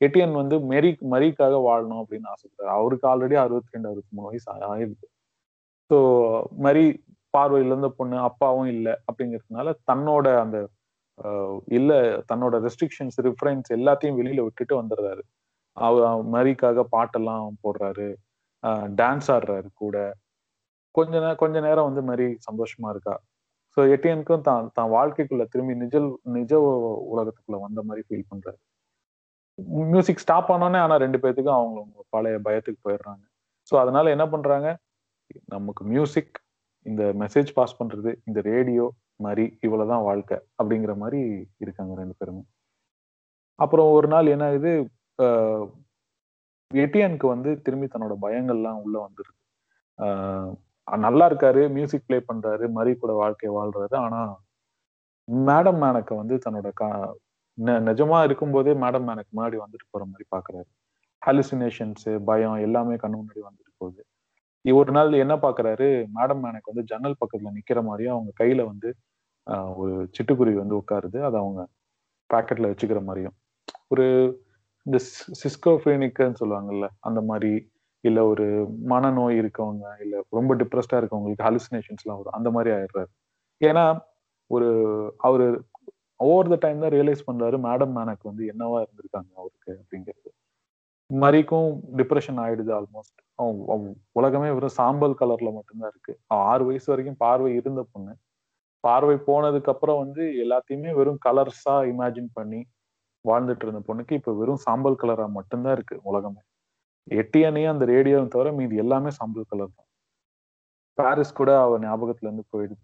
எட்டியன் 0.00 0.34
வந்து 0.40 0.56
மெரி 0.72 0.90
மரிக்காக 1.14 1.54
வாழணும் 1.66 2.00
அப்படின்னு 2.02 2.28
ஆசைப்படுறாரு. 2.34 2.72
அவருக்கு 2.78 3.06
ஆல்ரெடி 3.12 3.36
அறுபத்தி 3.44 3.74
ரெண்டு 3.76 3.90
அறுபத்தி 3.90 4.12
மூணு 4.16 4.28
வயசு 4.30 4.48
ஆயிருக்கு. 4.72 5.06
ஸோ 5.90 5.98
மரி 6.66 6.84
பார்வையில 7.34 7.72
இருந்த 7.72 7.88
பொண்ணு 7.98 8.16
அப்பாவும் 8.28 8.70
இல்லை 8.74 8.94
அப்படிங்கிறதுனால 9.08 9.74
தன்னோட 9.90 10.26
அந்த 10.44 10.58
இல்ல 11.78 11.92
தன்னோட 12.30 12.54
ரெஸ்ட்ரிக்ஷன்ஸ் 12.66 13.18
ரிஃபரன்ஸ் 13.26 13.68
எல்லாத்தையும் 13.76 14.18
வெளியில 14.20 14.44
விட்டுட்டு 14.46 14.74
வந்துடுறாரு. 14.80 15.22
மரிக்காக 16.34 16.84
பாட்டெல்லாம் 16.94 17.46
போடுறாரு. 17.64 18.08
டான்ஸ் 19.00 19.28
ஆடுறாரு 19.34 19.68
கூட. 19.82 19.96
கொஞ்ச 20.94 21.12
நேரம் 21.22 21.40
கொஞ்ச 21.42 21.56
நேரம் 21.66 21.88
வந்து 21.88 22.02
மாதிரி 22.08 22.26
சந்தோஷமா 22.48 22.88
இருக்கா. 22.94 23.14
ஸோ 23.76 23.80
எட்டியனுக்கும் 23.94 24.46
தான் 24.48 24.70
தான் 24.76 24.90
வாழ்க்கைக்குள்ள 24.96 25.44
திரும்பி 25.52 25.74
நிஜ 25.82 25.96
நிஜ 26.36 26.52
உலகத்துக்குள்ள 27.12 27.58
வந்த 27.66 27.80
மாதிரி 27.88 28.02
ஃபீல் 28.06 28.28
பண்றாரு. 28.32 28.58
மியூசிக் 29.92 30.22
ஸ்டாப் 30.24 30.50
ஆனோடனே 30.54 30.78
ஆனா 30.84 30.94
ரெண்டு 31.04 31.18
பேர்த்துக்கும் 31.22 31.58
அவங்க 31.58 31.80
பழைய 32.14 32.36
பயத்துக்கு 32.46 32.80
போயிடுறாங்க. 32.86 33.22
ஸோ 33.70 33.74
அதனால 33.82 34.10
என்ன 34.16 34.24
பண்றாங்க? 34.34 34.68
நமக்கு 35.54 35.82
மியூசிக் 35.92 36.36
இந்த 36.86 37.02
மெசேஜ் 37.22 37.50
பாஸ் 37.56 37.78
பண்றது 37.80 38.10
இந்த 38.28 38.38
ரேடியோ 38.52 38.84
மாதிரி 39.24 39.44
இவ்வளவுதான் 39.66 40.06
வாழ்க்கை 40.08 40.36
அப்படிங்கிற 40.60 40.92
மாதிரி 41.02 41.20
இருக்காங்க 41.64 41.92
ரெண்டு 42.02 42.14
பேருமே. 42.20 42.42
அப்புறம் 43.58 43.88
ஒரு 43.96 44.08
நாள் 44.14 44.32
என்ன 44.34 44.44
ஆகுது? 44.50 44.72
எட்டியனுக்கு 46.70 47.26
வந்து 47.26 47.50
திரும்பி 47.64 47.86
தன்னோட 47.86 48.14
பயங்கள்லாம் 48.24 48.82
உள்ள 48.84 48.96
வந்துருது 49.06 49.38
நல்லா 51.06 51.24
இருக்காரு 51.30 51.62
மியூசிக் 51.76 52.06
பிளே 52.06 52.18
பண்றாரு 52.28 52.64
மரி 52.76 52.92
கூட 53.02 53.12
வாழ்க்கையை 53.20 53.52
வாழ்றாரு. 53.56 53.94
ஆனா 54.04 54.20
மேடம் 55.48 55.78
மேனக்க 55.82 56.10
வந்து 56.20 56.36
தன்னோட 56.44 56.68
கா 56.80 56.88
நிஜமா 57.88 58.18
இருக்கும்போதே 58.26 58.72
மேடம் 58.84 59.06
மேனக்கு 59.08 59.30
முன்னாடி 59.36 59.56
வந்துட்டு 59.64 59.86
போற 59.90 60.04
மாதிரி 60.10 60.24
பாக்குறாரு. 60.34 60.68
ஹாலுசினேஷன்ஸ் 61.22 62.08
பயம் 62.28 62.58
எல்லாமே 62.66 62.94
கண்ணு 63.02 63.16
முன்னாடி 63.20 63.42
வந்துட்டு 63.48 63.72
போகுது. 63.80 64.02
ஒரு 64.64 64.90
நாள் 64.96 65.20
என்ன 65.24 65.34
பாக்குறாரு 65.44 65.88
மேடம் 66.16 66.42
மேனக்கு 66.44 66.72
வந்து 66.72 66.84
ஜன்னல் 66.90 67.20
பக்கத்துல 67.22 67.52
நிக்கிற 67.58 67.80
மாதிரியும் 67.88 68.14
அவங்க 68.16 68.32
கையில 68.40 68.64
வந்து 68.70 68.88
ஒரு 69.80 69.94
சிட்டுக்குருவி 70.16 70.58
வந்து 70.62 70.78
உட்காருது. 70.80 71.18
அதை 71.28 71.36
அவங்க 71.42 71.60
பாக்கெட்ல 72.30 72.70
வச்சுக்கிற 72.72 73.00
மாதிரியும். 73.08 73.36
ஒரு 73.92 74.06
இந்த 74.86 74.98
சிஸ்கோஃபேனிக்குன்னு 75.42 76.40
சொல்லுவாங்கல்ல 76.42 76.86
அந்த 77.00 77.20
மாதிரி 77.20 77.52
இல்ல 78.04 78.18
ஒரு 78.26 78.46
மனநோய் 78.92 79.38
இருக்கவங்க 79.40 79.86
இல்ல 80.04 80.14
ரொம்ப 80.30 80.52
டிப்ரெஸ்டா 80.54 80.98
இருக்கவங்களுக்கு 81.00 81.46
ஹாலுசினேஷன்ஸ் 81.48 82.04
எல்லாம் 82.04 82.20
வரும். 82.20 82.36
அந்த 82.38 82.48
மாதிரி 82.50 82.70
ஆயிடுறாரு. 82.76 83.10
ஏன்னா 83.60 83.84
ஒரு 84.50 84.68
அவரு 85.18 85.46
ஓவர் 86.20 86.50
த 86.52 86.56
டைம் 86.60 86.82
தான் 86.84 86.94
ரியலைஸ் 86.96 87.26
பண்றாரு 87.28 87.56
மேடம் 87.66 87.94
மேனக்கு 87.98 88.24
வந்து 88.30 88.44
என்னவா 88.52 88.78
இருந்திருக்காங்க 88.84 89.30
அவருக்கு 89.36 89.70
அப்படிங்கிறது. 89.80 90.30
மாதிரிக்கும் 91.10 91.68
டிப்ரெஷன் 91.98 92.40
ஆயிடுது 92.44 92.72
ஆல்மோஸ்ட் 92.78 93.18
உலகமே 94.18 94.48
வெறும் 94.56 94.76
சாம்பல் 94.78 95.18
கலர்ல 95.20 95.50
மட்டும்தான் 95.54 95.90
இருக்கு. 95.92 96.12
ஆறு 96.50 96.62
வயசு 96.66 96.88
வரைக்கும் 96.92 97.20
பார்வை 97.24 97.50
இருந்த 97.60 97.82
பொண்ணு. 97.92 98.12
பார்வை 98.84 99.16
போனதுக்கு 99.28 99.72
அப்புறம் 99.74 100.00
வந்து 100.04 100.22
எல்லாத்தையுமே 100.44 100.90
வெறும் 100.98 101.20
கலர்ஸா 101.26 101.76
இமேஜின் 101.92 102.30
பண்ணி 102.38 102.60
வாழ்ந்துட்டு 103.24 103.64
இருந்த 103.66 103.80
பொண்ணுக்கு 103.88 104.12
இப்ப 104.12 104.32
வெறும் 104.32 104.62
சாம்பல் 104.66 105.00
கலரா 105.02 105.26
மட்டும்தான் 105.38 105.74
இருக்கு 105.74 105.96
உலகமே. 106.10 106.40
எட்டியனையும் 107.08 107.72
அந்த 107.74 107.84
ரேடியோவை 107.92 108.28
தவிர 108.28 108.50
மீது 108.52 108.74
எல்லாமே 108.76 109.10
சாம்பல் 109.18 109.50
கலர் 109.50 109.76
தான். 109.76 109.88
பாரிஸ் 110.98 111.38
கூட 111.40 111.50
அவ 111.60 111.78
ஞாபகத்துல 111.84 112.28
இருந்து 112.28 112.44
போயிடுது. 112.52 112.82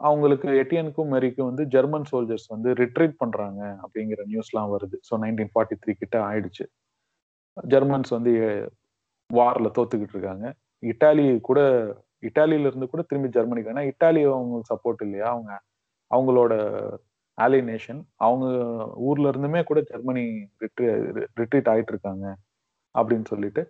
அவங்களுக்கு 0.00 0.48
எட்டியனுக்கும் 0.60 1.12
மெரிக்கும் 1.14 1.48
வந்து 1.50 1.64
ஜெர்மன் 1.74 2.08
சோல்ஜர்ஸ் 2.10 2.48
வந்து 2.50 2.70
ரிட்ரீட் 2.74 3.20
பண்றாங்க 3.22 3.60
அப்படிங்கிற 3.84 4.22
நியூஸ்லாம் 4.32 4.72
வருது. 4.74 4.96
ஸோ 5.08 5.14
நைன்டீன் 5.24 5.52
ஃபார்ட்டி 5.54 5.76
த்ரீ 5.82 5.92
கிட்ட 5.94 6.16
ஆயிடுச்சு. 6.30 6.64
ஜெர்மன்ஸ் 7.56 8.10
வந்து 8.10 8.32
வார்ல 9.30 9.68
தோத்துக்கிட்டு 9.76 10.14
இருக்காங்க. 10.16 10.46
இட்டாலி 10.82 11.26
கூட 11.40 11.60
இட்டாலியில 12.22 12.68
இருந்து 12.70 12.86
கூட 12.88 13.02
திரும்பி 13.02 13.28
ஜெர்மனிக்கு 13.28 13.72
ஏன்னா 13.72 13.84
இட்டாலி 13.90 14.20
அவங்களுக்கு 14.30 14.72
சப்போர்ட் 14.72 15.02
இல்லையா? 15.06 15.28
அவங்க 15.34 15.50
அவங்களோட 16.10 16.52
ஆலி 17.38 17.60
நேஷன் 17.62 18.00
அவங்க 18.16 18.46
ஊர்ல 19.08 19.30
இருந்துமே 19.32 19.60
கூட 19.64 19.78
ஜெர்மனி 19.90 20.24
ரிட்ரீ 20.62 20.86
ரிட்ரீட் 21.40 21.70
ஆயிட்டு 21.72 21.92
இருக்காங்க 21.94 22.26
அப்படின்னு 22.94 23.26
சொல்லிட்டு 23.32 23.62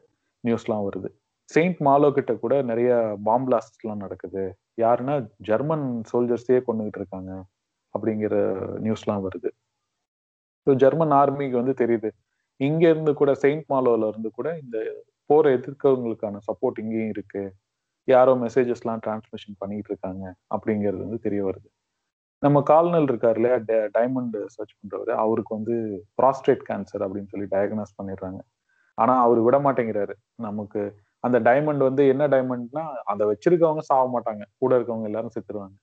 நியூஸ்லாம் 0.45 0.87
வருது. 0.89 1.09
செயின்ட் 1.49 1.81
மாலோ 1.87 2.09
கிட்ட 2.13 2.33
கூட 2.35 2.55
நிறைய 2.63 2.91
பாம்பிளாஸ்ட்லாம் 3.29 4.03
நடக்குது. 4.05 4.45
யாருன்னா 4.79 5.15
ஜெர்மன் 5.49 5.87
சோல்ஜர்ஸையே 6.11 6.61
கொண்டுகிட்டு 6.69 7.01
இருக்காங்க 7.01 7.33
அப்படிங்கிற 7.95 8.35
நியூஸ்லாம் 8.87 9.25
வருது. 9.27 9.51
ஸோ 10.67 10.73
ஜெர்மன் 10.83 11.15
ஆர்மிக்கு 11.21 11.57
வந்து 11.63 11.75
தெரியுது. 11.83 12.11
இங்க 12.61 12.83
இருந்து 12.89 13.13
கூட 13.15 13.31
செயின்ட் 13.35 13.67
மாலோல 13.73 14.09
இருந்து 14.09 14.31
கூட 14.31 14.49
இந்த 14.63 14.79
போரை 15.31 15.51
எதிர்க்கவங்களுக்கான 15.59 16.41
சப்போர்ட் 16.49 16.81
இங்கேயும் 16.83 17.13
இருக்கு. 17.15 17.43
யாரோ 18.09 18.33
மெசேஜஸ்லாம் 18.45 19.03
டிரான்ஸ்மிஷன் 19.07 19.57
பண்ணிட்டு 19.59 19.91
இருக்காங்க 19.93 20.25
அப்படிங்கிறது 20.55 21.03
வந்து 21.07 21.19
தெரிய 21.27 21.43
வருது. 21.45 21.69
நம்ம 22.45 22.59
கால்னல் 22.71 23.09
இருக்காரு 23.11 23.39
இல்லையா? 23.41 23.57
டைமண்ட் 23.97 24.37
சர்ச் 24.55 24.75
பண்றவர். 24.79 25.13
அவருக்கு 25.25 25.53
வந்து 25.59 25.75
ப்ராஸ்டேட் 26.19 26.65
கேன்சர் 26.69 27.05
அப்படின்னு 27.07 27.31
சொல்லி 27.33 27.47
டயக்னாஸ் 27.55 27.99
பண்ணிடுறாங்க. 28.01 28.41
ஆனா 28.99 29.15
அவர் 29.27 29.41
விட 29.47 29.57
மாட்டேங்கிறாரு. 29.67 30.15
நமக்கு 30.39 30.81
அந்த 31.25 31.39
டைமண்ட் 31.41 31.83
வந்து 31.89 32.03
என்ன 32.13 32.25
டைமண்ட்னா 32.35 32.83
அதை 33.13 33.25
வச்சிருக்கவங்க 33.31 33.83
சாக 33.91 34.07
மாட்டாங்க. 34.15 34.43
கூட 34.63 34.73
இருக்கவங்க 34.79 35.09
எல்லாரும் 35.11 35.35
செத்துருவாங்க. 35.37 35.77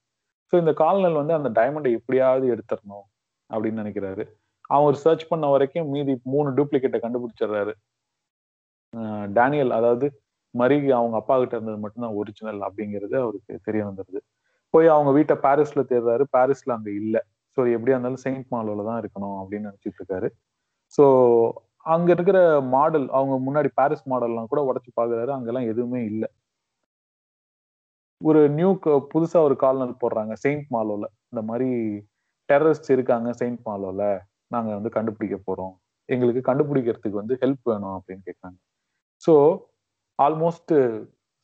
ஸோ 0.53 0.57
இந்த 0.64 0.74
கால்நல் 0.84 1.20
வந்து 1.22 1.36
அந்த 1.39 1.49
டைமண்டை 1.59 1.91
எப்படியாவது 1.99 2.45
எடுத்துடணும் 2.55 3.05
அப்படின்னு 3.49 3.82
நினைக்கிறாரு. 3.84 4.24
அவர் 4.70 4.95
சர்ச் 5.05 5.30
பண்ண 5.32 5.45
வரைக்கும் 5.47 5.89
மீதி 5.95 6.14
மூணு 6.34 6.49
டூப்ளிகேட்டை 6.57 6.99
கண்டுபிடிச்சிடுறாரு. 7.05 7.74
டேனியல் 9.38 9.74
அதாவது 9.80 10.07
மரிகி 10.53 10.89
அவங்க 10.91 11.16
அப்பா 11.18 11.36
கிட்ட 11.39 11.55
இருந்தது 11.57 11.80
மட்டும்தான் 11.84 12.18
ஒரிஜினல் 12.22 12.62
அப்படிங்கிறது 12.68 13.16
அவருக்கு 13.24 13.53
தெரிய 13.68 13.82
வந்துருது. 13.89 14.22
போய் 14.74 14.88
அவங்க 14.88 15.11
வீட்டை 15.11 15.36
பாரிஸ்ல 15.45 15.82
தேடுறாரு. 15.91 16.24
பாரிஸ்ல 16.36 16.72
அங்க 16.78 16.89
இல்ல. 17.01 17.15
ஸோ 17.57 17.61
எப்படியா 17.76 17.95
இருந்தாலும் 17.95 18.24
செயின்ட் 18.26 18.47
மாலோல 18.53 18.86
தான் 18.89 18.99
இருக்கணும் 19.01 19.38
அப்படின்னு 19.41 19.69
நினைச்சிட்டு 19.69 19.99
இருக்காரு. 20.01 20.28
ஸோ 20.97 21.03
அங்க 21.86 22.09
இருக்கிற 22.11 22.38
மாடல் 22.76 23.07
அவங்க 23.17 23.36
முன்னாடி 23.47 23.69
பாரிஸ் 23.80 24.05
மாடல்லாம் 24.11 24.49
கூட 24.51 24.61
உடச்சு 24.69 24.91
பாக்குறாரு 24.99 25.32
அங்கெல்லாம் 25.36 25.69
எதுவுமே 25.72 26.01
இல்லை. 26.11 26.30
ஒரு 28.22 28.41
நியூ 28.57 28.69
புதுசா 29.13 29.39
ஒரு 29.47 29.55
கால்நல் 29.63 30.01
போடுறாங்க 30.01 30.34
செயின்ட் 30.43 30.67
மாலோல 30.76 31.05
இந்த 31.32 31.41
மாதிரி 31.49 31.69
டெரரிஸ்ட் 32.49 32.89
இருக்காங்க 32.95 33.30
செயின்ட் 33.39 33.61
மாலோல 33.69 34.03
நாங்க 34.47 34.69
வந்து 34.78 34.91
கண்டுபிடிக்க 34.97 35.38
போறோம். 35.47 35.74
எங்களுக்கு 36.09 36.41
கண்டுபிடிக்கிறதுக்கு 36.49 37.22
வந்து 37.22 37.36
ஹெல்ப் 37.43 37.65
வேணும் 37.72 37.95
அப்படின்னு 37.97 38.24
கேட்காங்க 38.30 38.57
ஸோ 39.24 39.34
ஆல்மோஸ்ட் 40.19 40.74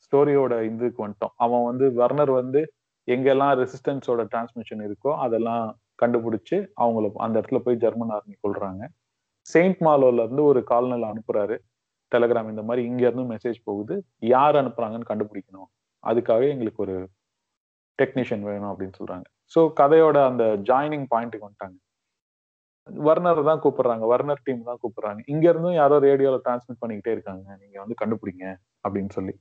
ஸ்டோரியோட 0.04 0.54
இதுக்கு 0.68 1.00
வந்துட்டோம். 1.04 1.34
அவன் 1.44 1.64
வந்து 1.70 1.86
வர்னர் 2.00 2.32
வந்து 2.40 2.60
எங்கெல்லாம் 3.08 3.52
ரெசிஸ்டன்ஸோட 3.62 4.22
டிரான்ஸ்மிஷன் 4.32 4.82
இருக்கோ 4.88 5.12
அதெல்லாம் 5.26 5.66
கண்டுபிடிச்சு 6.02 6.56
அவங்கள 6.82 7.06
அந்த 7.26 7.36
இடத்துல 7.40 7.60
போய் 7.66 7.82
ஜெர்மன் 7.84 8.12
ஆர்மி 8.16 8.34
கொள்றாங்க 8.46 8.82
செயின்ட் 9.46 9.80
மாலோல 9.86 10.22
இருந்து 10.24 10.42
ஒரு 10.44 10.60
கால்நல் 10.70 11.10
அனுப்புறாரு. 11.10 11.56
டெலகிராம் 12.12 12.50
இந்த 12.52 12.62
மாதிரி 12.62 12.82
இங்க 12.90 13.02
இருந்து 13.06 13.24
மெசேஜ் 13.34 13.58
போகுது. 13.68 13.94
யார் 14.34 14.56
அனுப்புறாங்கன்னு 14.60 15.10
கண்டுபிடிக்கணும். 15.10 15.68
அதுக்காக 16.04 16.42
எங்களுக்கு 16.54 16.82
ஒரு 16.86 16.96
டெக்னீஷியன் 17.98 18.44
வேணும் 18.50 18.70
அப்படின்னு 18.72 18.98
சொல்றாங்க. 19.00 19.26
ஸோ 19.54 19.60
கதையோட 19.80 20.18
அந்த 20.30 20.44
ஜாயினிங் 20.70 21.06
பாயிண்ட்டுக்கு 21.12 21.46
வந்துட்டாங்க. 21.48 21.76
வர்னர் 22.88 23.40
தான் 23.50 23.62
கூப்பிடுறாங்க. 23.64 24.04
வர்னர் 24.12 24.44
டீம் 24.46 24.68
தான் 24.70 24.80
கூப்பிடுறாங்க. 24.82 25.20
இங்க 25.32 25.44
இருந்தும் 25.52 25.78
யாரோ 25.82 25.96
ரேடியோல 26.08 26.38
டிரான்ஸ்மிட் 26.46 26.82
பண்ணிக்கிட்டே 26.82 27.14
இருக்காங்க. 27.16 27.46
நீங்க 27.62 27.76
வந்து 27.82 27.96
கண்டுபிடிங்க 28.02 28.44
அப்படின்னு 28.84 29.12
சொல்லி. 29.18 29.34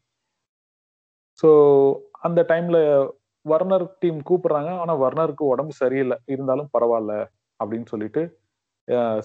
ஸோ 1.39 1.49
அந்த 2.27 2.41
டைம்ல 2.51 2.77
வர்னர் 3.51 3.85
டீம் 4.01 4.19
கூப்பிடுறாங்க. 4.29 4.71
ஆனா 4.83 4.93
வர்னருக்கு 5.03 5.43
உடம்பு 5.53 5.73
சரியில்லை. 5.81 6.17
இருந்தாலும் 6.33 6.69
பரவாயில்ல 6.75 7.13
அப்படின்னு 7.59 7.87
சொல்லிட்டு 7.93 8.21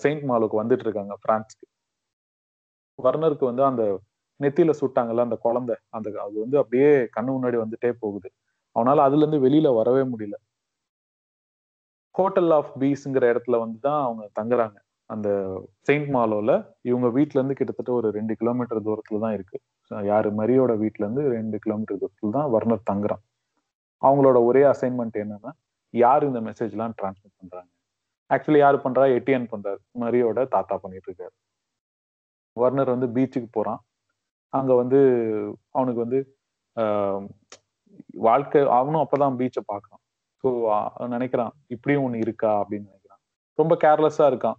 செயின்ட் 0.03 0.25
மாலுக்கு 0.31 0.57
வந்துட்டு 0.63 0.85
இருக்காங்க 0.87 1.15
பிரான்ஸ்க்கு. 1.25 1.65
வர்னருக்கு 2.99 3.45
வந்து 3.51 3.65
அந்த 3.71 3.83
நெத்தியில 4.41 4.73
சுட்டாங்கல்ல 4.81 5.27
அந்த 5.27 5.37
குழந்தை. 5.47 5.75
அந்த 5.97 6.09
அது 6.27 6.37
வந்து 6.45 6.57
அப்படியே 6.63 6.89
கண்ணு 7.17 7.31
முன்னாடி 7.37 7.59
வந்துட்டே 7.65 7.91
போகுது. 8.05 8.29
அவனால 8.77 8.99
அதுல 9.09 9.23
இருந்து 9.25 9.45
வெளியில 9.47 9.69
வரவே 9.81 10.03
முடியல. 10.13 10.37
ஹோட்டல் 12.15 12.53
ஆஃப் 12.57 12.73
பீஸ்ங்கிற 12.81 13.25
இடத்துல 13.33 13.59
வந்து 13.65 13.79
தான் 13.89 14.01
அவங்க 14.07 14.25
தங்குறாங்க. 14.39 14.77
அந்த 15.11 15.29
செயின்ட் 15.89 16.11
மாலோல 16.17 16.51
இவங்க 16.91 17.09
வீட்டுல 17.17 17.39
இருந்து 17.41 17.59
கிட்டத்தட்ட 17.59 17.93
ஒரு 18.01 18.09
ரெண்டு 18.19 18.35
கிலோமீட்டர் 18.41 18.87
தூரத்துல 18.89 19.21
தான் 19.25 19.35
இருக்கு. 19.39 19.59
யாரு 20.13 20.29
மரியோட 20.41 20.73
வீட்டுல 20.83 21.05
இருந்து 21.07 21.25
ரெண்டு 21.37 21.57
கிலோமீட்டர் 21.65 22.01
தூரத்துல 22.03 22.33
தான் 22.39 22.51
வர்னர் 22.57 22.89
தங்குறான். 22.91 23.23
அவங்களோட 24.03 24.39
ஒரே 24.49 24.63
அசைன்மெண்ட் 24.73 25.17
என்னன்னா 25.25 25.53
யார் 25.95 26.27
இந்த 26.29 26.41
மெசேஜ்லாம் 26.49 26.95
டிரான்ஸ்மிட் 26.99 27.39
பண்றாங்க? 27.41 27.71
ஆக்சுவலி 28.31 28.61
யார் 28.63 28.85
பண்றா? 28.85 29.05
எட்டியன் 29.17 29.51
பண்றாரு. 29.53 29.81
மரியோட 30.03 30.45
தாத்தா 30.55 30.77
பண்ணிட்டு 30.85 31.09
இருக்காரு. 31.11 31.35
வர்னர் 32.57 32.95
வந்து 32.95 33.09
பீச்சுக்கு 33.17 33.49
போறான். 33.53 33.81
அங்க 34.53 34.73
வந்து 34.83 35.01
அவனுக்கு 35.77 36.01
வந்து 36.05 36.21
வாழ்க்கை 38.27 38.61
அவனும் 38.79 39.03
அப்பதான் 39.05 39.39
பீச்சை 39.41 39.63
பார்க்கறான். 39.73 40.03
ஸோ 40.45 40.49
நினைக்கிறான் 41.15 41.53
இப்படியும் 41.75 42.05
ஒன்று 42.07 42.25
இருக்கா? 42.25 42.51
அப்படின்னு 42.63 42.89
நினைக்கிறான். 42.91 43.21
ரொம்ப 43.59 43.75
கேர்லெஸ்ஸா 43.85 44.27
இருக்கான். 44.33 44.59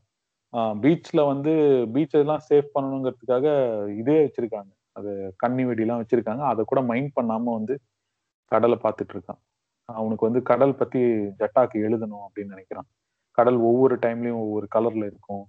பீச்ல 0.84 1.22
வந்து 1.32 1.54
பீச் 1.94 2.16
எல்லாம் 2.22 2.44
சேஃப் 2.50 2.74
பண்ணணுங்கிறதுக்காக 2.76 3.46
இதே 4.02 4.18
வச்சிருக்காங்க. 4.26 4.72
அது 4.96 5.12
கண்ணி 5.44 5.64
வெடிலாம் 5.70 6.02
வச்சிருக்காங்க. 6.02 6.44
அதை 6.52 6.62
கூட 6.72 6.82
மைண்ட் 6.92 7.12
பண்ணாம 7.20 7.54
வந்து 7.60 7.76
கடலை 8.54 8.78
பார்த்துட்டு 8.84 9.14
இருக்கான். 9.16 9.42
அவனுக்கு 9.90 10.28
வந்து 10.28 10.42
கடல் 10.50 10.80
பத்தி 10.82 11.02
ஜட்டாக்கு 11.40 11.78
எழுதணும் 11.86 12.24
அப்படின்னு 12.26 12.54
நினைக்கிறான். 12.54 12.90
கடல் 13.38 13.58
ஒவ்வொரு 13.70 13.96
டைம்லயும் 14.06 14.42
ஒவ்வொரு 14.46 14.68
கலர்ல 14.76 15.06
இருக்கும். 15.12 15.44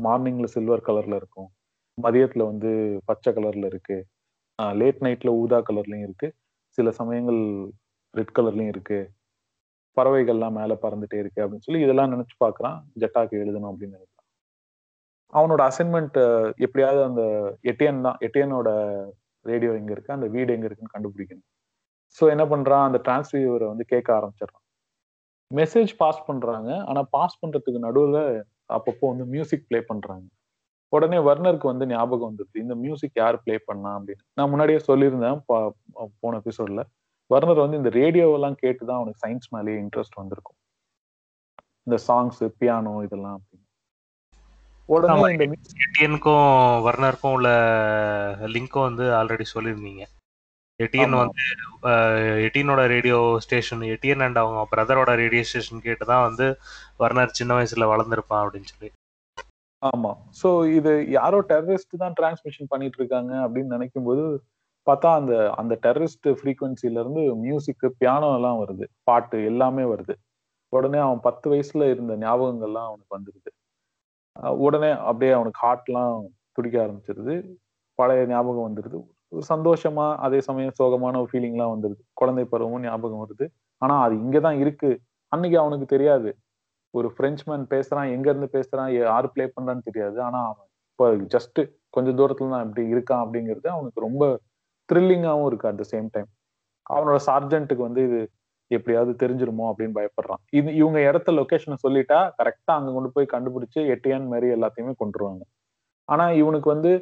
மார்னிங்ல 0.00 0.48
சில்வர் 0.54 0.86
கலர்ல 0.86 1.16
இருக்கும். 1.20 1.48
மதியத்துல 1.98 2.44
வந்து 2.50 2.70
பச்சை 3.04 3.30
கலர்ல 3.32 3.66
இருக்கு. 3.72 3.98
லேட் 4.80 5.00
நைட்ல 5.06 5.30
ஊதா 5.42 5.58
கலர்லயும் 5.68 6.06
இருக்கு. 6.08 6.28
சில 6.76 6.90
சமயங்கள் 7.00 7.40
ரெட் 8.18 8.34
கலர்லயும் 8.38 8.72
இருக்கு. 8.74 8.98
பறவைகள்லாம் 9.96 10.56
மேல 10.58 10.72
பறந்துட்டே 10.82 11.18
இருக்கு 11.22 11.40
அப்படின்னு 11.42 11.66
சொல்லி 11.66 11.80
இதெல்லாம் 11.82 12.12
நினைச்சு 12.12 12.34
பாக்குறான் 12.44 12.78
ஜட்டாக்கு 13.00 13.34
எழுதணும் 13.42 13.70
அப்படின்னு 13.70 13.96
நினைக்கிறான். 13.96 14.26
அவனோட 15.32 15.62
அசைன்மெண்ட் 15.68 16.18
எப்படியாவது 16.64 17.02
அந்த 17.08 17.22
எட்டியன் 17.70 18.02
தான். 18.06 18.18
எட்டியனோட 18.26 18.68
ரேடியோ 19.50 19.72
எங்க 19.80 19.92
இருக்கு? 19.96 20.16
அந்த 20.16 20.26
வீடு 20.34 20.50
எங்க 20.56 20.66
இருக்குன்னு 20.70 20.94
கண்டுபிடிக்கணும். 20.96 21.46
ஸோ 22.18 22.28
என்ன 22.28 22.44
பண்றான்? 22.44 22.84
அந்த 22.84 22.98
டிரான்ஸ்ஃபீவரை 23.04 23.66
வந்து 23.66 23.84
கேட்க 23.84 24.08
ஆரம்பிச்சிடறான். 24.18 24.64
மெசேஜ் 25.50 25.92
பாஸ் 25.96 26.26
பண்றாங்க. 26.26 26.84
ஆனா 26.84 27.02
பாஸ் 27.10 27.38
பண்றதுக்கு 27.46 27.82
நடுவுல 27.82 28.42
அப்பப்போ 28.68 29.06
வந்து 29.10 29.24
மியூசிக் 29.24 29.64
பிளே 29.68 29.80
பண்றாங்க. 29.80 30.26
உடனே 30.92 31.18
வர்னருக்கு 31.18 31.66
வந்து 31.66 31.86
ஞாபகம் 31.86 32.28
வந்துருது. 32.30 32.56
இந்த 32.56 32.74
மியூசிக் 32.74 33.16
யார் 33.16 33.42
பிளே 33.42 33.58
பண்ணா 33.64 33.98
அப்படின்னு. 33.98 34.24
நான் 34.34 34.48
முன்னாடியே 34.48 34.78
சொல்லியிருந்தேன் 34.86 35.40
போன 36.20 36.40
எபிசோட்ல 36.40 36.82
வர்னர் 37.30 37.62
வந்து 37.62 37.76
இந்த 37.76 37.88
ரேடியோவெல்லாம் 37.88 38.56
கேட்டுதான் 38.62 38.98
அவனுக்கு 38.98 39.22
சயின்ஸ் 39.22 39.48
மேலேயே 39.50 39.78
இன்ட்ரெஸ்ட் 39.80 40.20
வந்திருக்கும். 40.20 40.58
இந்த 41.82 42.02
சாங்ஸ் 42.08 42.40
பியானோ 42.60 43.02
இதெல்லாம் 43.02 43.38
அப்படின்னு. 43.38 43.64
உடனே 44.86 45.32
இந்த 45.32 46.18
வர்னருக்கும் 46.86 47.32
உள்ள 47.32 47.48
லிங்க்கும் 48.54 48.86
வந்து 48.88 49.04
ஆல்ரெடி 49.04 49.44
சொல்லியிருந்தீங்க. 49.54 50.04
எட்டியன் 50.80 51.14
வந்து 51.20 51.44
எட்டியனோட 52.46 52.82
ரேடியோ 52.94 53.18
ஸ்டேஷன் 53.44 53.82
எட்டியன் 53.94 54.22
அண்ட் 54.26 54.40
அவங்க 54.42 54.60
பிரதரோட 54.72 55.10
ரேடியோ 55.22 55.44
ஸ்டேஷன் 55.50 55.84
கேட்டு 55.86 56.04
தான் 56.04 56.26
வந்து 56.28 56.46
வர்னர் 57.02 57.36
சின்ன 57.38 57.54
வயசுல 57.58 57.86
வளர்ந்துருப்பான் 57.92 58.42
அப்படின்னு 58.44 58.70
சொல்லி. 58.72 58.90
ஆமா. 59.82 60.10
சோ 60.40 60.48
இது 60.78 60.92
யாரோ 61.08 61.38
டெரரிஸ்ட் 61.52 62.00
தான் 62.02 62.14
டிரான்ஸ்மிஷன் 62.20 62.70
பண்ணிட்டு 62.70 62.98
இருக்காங்க 62.98 63.32
அப்படின்னு 63.44 63.74
நினைக்கும் 63.76 64.06
போது 64.08 64.24
பார்த்தா 64.86 65.08
அந்த 65.20 65.34
அந்த 65.60 65.74
டெரரிஸ்ட் 65.86 66.28
ஃப்ரீக்வன்சில 66.38 67.00
இருந்து 67.02 67.22
மியூசிக் 67.44 67.86
பியானோ 68.00 68.28
எல்லாம் 68.38 68.60
வருது. 68.62 68.84
பாட்டு 69.08 69.38
எல்லாமே 69.44 69.84
வருது. 69.92 70.14
உடனே 70.72 70.98
அவன் 70.98 71.20
பத்து 71.20 71.46
வயசுல 71.52 71.88
இருந்த 71.94 72.12
ஞாபகங்கள்லாம் 72.16 72.88
அவனுக்கு 72.90 73.16
வந்துருது. 73.16 73.50
உடனே 74.66 74.90
அப்படியே 75.08 75.32
அவனுக்கு 75.32 75.60
ஹார்ட்லாம் 75.66 76.16
துடிக்க 76.52 76.76
ஆரம்பிச்சிருது. 76.86 77.34
பழைய 77.98 78.22
ஞாபகம் 78.26 78.66
வந்துருது. 78.68 78.98
ஒரு 79.02 79.15
சந்தோஷமா 79.48 80.16
அதே 80.16 80.40
சமயம் 80.40 80.76
சோகமான 80.78 81.14
ஒரு 81.16 81.28
ஃபீலிங்லாம் 81.32 81.72
வந்துருது. 81.74 82.02
குழந்தை 82.14 82.44
பருவமும் 82.44 82.82
ஞாபகம் 82.82 83.22
வருது. 83.24 83.46
ஆனா 83.82 84.02
அது 84.02 84.14
இங்கதான் 84.16 84.58
இருக்கு. 84.60 84.90
அன்னைக்கு 85.32 85.58
அவனுக்கு 85.58 85.86
தெரியாது. 85.86 86.30
ஒரு 86.94 87.08
பிரெஞ்ச்மேன் 87.18 87.66
பேசுறான் 87.70 88.12
எங்க 88.12 88.28
இருந்து 88.30 88.50
பேசுறான் 88.52 88.90
யாரு 88.98 89.28
பிளே 89.30 89.46
பண்றான்னு 89.56 89.82
தெரியாது. 89.84 90.18
ஆனா 90.22 90.40
அவன் 90.46 90.66
இப்போ 90.92 91.06
ஜஸ்ட் 91.34 91.60
கொஞ்சம் 91.90 92.18
தூரத்துல 92.18 92.50
தான் 92.50 92.64
இப்படி 92.66 92.84
இருக்கான் 92.94 93.22
அப்படிங்கிறது 93.24 93.68
அவனுக்கு 93.68 94.00
ரொம்ப 94.00 94.24
த்ரில்லிங்காகவும் 94.88 95.46
இருக்கு 95.46 95.68
அட் 95.68 95.80
த 95.82 95.86
சேம் 95.92 96.08
டைம் 96.12 96.28
அவனோட 96.86 97.18
சார்ஜென்ட்டுக்கு 97.28 97.84
வந்து 97.88 98.02
இது 98.08 98.20
எப்படியாவது 98.70 99.12
தெரிஞ்சிருமோ 99.22 99.64
அப்படின்னு 99.70 99.96
பயப்படுறான். 99.98 100.40
இது 100.52 100.70
இவங்க 100.74 100.98
இடத்த 101.02 101.32
லொக்கேஷனை 101.32 101.76
சொல்லிட்டா 101.84 102.20
கரெக்டா 102.38 102.72
அங்க 102.78 102.92
கொண்டு 102.92 103.10
போய் 103.14 103.32
கண்டுபிடிச்சு 103.34 103.80
எட்டியான் 103.94 104.28
மாதிரி 104.28 104.48
எல்லாத்தையுமே 104.56 104.94
கொண்டுருவாங்க. 105.02 105.42
ஆனா 106.08 106.26
இவனுக்கு 106.32 106.68
வந்து 106.70 106.92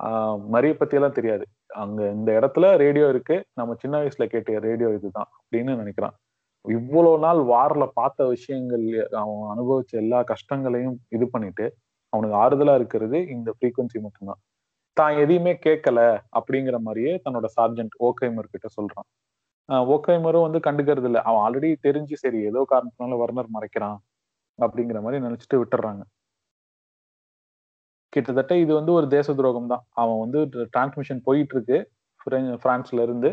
ஆஹ் 0.00 0.38
மரிய 0.52 0.72
பத்தி 0.74 0.96
எல்லாம் 0.96 1.12
தெரியாது. 1.12 1.44
அங்க 1.70 2.00
இந்த 2.10 2.30
இடத்துல 2.40 2.76
ரேடியோ 2.76 3.06
இருக்கு. 3.08 3.36
நம்ம 3.54 3.74
சின்ன 3.74 3.94
வயசுல 4.02 4.26
கேட்ட 4.26 4.58
ரேடியோ 4.68 4.88
இதுதான் 4.94 5.30
அப்படின்னு 5.36 5.72
நினைக்கிறான். 5.82 6.14
இவ்வளவு 6.64 7.18
நாள் 7.18 7.40
வாரில் 7.44 7.94
பார்த்த 7.94 8.26
விஷயங்கள் 8.26 8.86
அவன் 9.20 9.44
அனுபவிச்ச 9.54 9.92
எல்லா 10.04 10.18
கஷ்டங்களையும் 10.22 10.96
இது 11.08 11.26
பண்ணிட்டு 11.30 11.66
அவனுக்கு 12.12 12.36
ஆறுதலா 12.44 12.74
இருக்கிறது 12.80 13.18
இந்த 13.28 13.50
ஃப்ரீக்குவன்சி 13.56 13.98
மட்டும்தான். 14.02 14.40
தான் 14.96 15.16
எதையுமே 15.16 15.52
கேட்கல 15.66 16.00
அப்படிங்கிற 16.38 16.76
மாதிரியே 16.78 17.12
தன்னோட 17.24 17.46
சார்ஜென்ட் 17.56 17.94
ஓக்கைமர் 18.08 18.52
கிட்ட 18.54 18.68
சொல்றான். 18.78 19.08
ஓக்கைமரும் 19.94 20.46
வந்து 20.46 20.60
கண்டுக்கிறது 20.66 21.08
இல்லை. 21.10 21.20
அவன் 21.28 21.42
ஆல்ரெடி 21.46 21.70
தெரிஞ்சு 21.88 22.16
சரி 22.24 22.38
ஏதோ 22.50 22.62
காரணத்தினால 22.72 23.18
வர்ணர் 23.22 23.54
மறைக்கிறான் 23.56 23.98
அப்படிங்கிற 24.58 25.00
மாதிரி 25.02 25.24
நினைச்சிட்டு 25.26 25.60
விட்டுறாங்க. 25.62 26.02
கிட்டத்தட்ட 28.12 28.52
இது 28.62 28.72
வந்து 28.78 28.92
ஒரு 28.98 29.06
தேச 29.16 29.28
துரோகம் 29.38 29.70
தான் 29.72 29.82
அவன் 30.02 30.20
வந்து 30.24 30.38
டிரான்ஸ்மிஷன் 30.74 31.20
போயிட்டு 31.28 31.54
இருக்கு 31.56 31.78
பிரான்ஸ்ல 32.64 33.04
இருந்து 33.06 33.30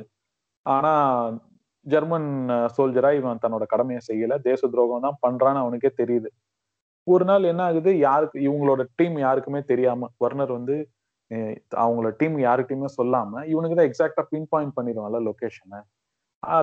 ஆனா 0.66 0.92
ஜெர்மன் 1.86 2.30
சோல்ஜரா 2.76 3.10
இவன் 3.20 3.42
தன்னோட 3.44 3.66
கடமையை 3.74 4.02
செய்யல. 4.10 4.34
தேச 4.50 4.62
துரோகம் 4.74 5.06
தான் 5.06 5.18
பண்றான்னு 5.26 5.62
அவனுக்கே 5.64 5.92
தெரியுது. 6.02 6.30
ஒரு 7.08 7.26
நாள் 7.30 7.50
என்ன 7.52 7.62
ஆகுது? 7.70 7.92
யாருக்கு 8.08 8.38
இவங்களோட 8.48 8.82
டீம் 9.00 9.18
யாருக்குமே 9.26 9.62
தெரியாம 9.72 10.10
வர்னர் 10.24 10.52
வந்து 10.58 10.76
அவங்களோட 11.84 12.12
டீம் 12.22 12.36
யாருக்கிட்டையுமே 12.48 12.90
சொல்லாம 12.98 13.44
இவனுக்கு 13.54 13.78
தான் 13.80 13.90
எக்ஸாக்டா 13.90 14.24
பின் 14.34 14.50
பாயிண்ட் 14.54 14.76
பண்ணிடுவான்ல 14.78 15.20
லொக்கேஷனை 15.28 15.80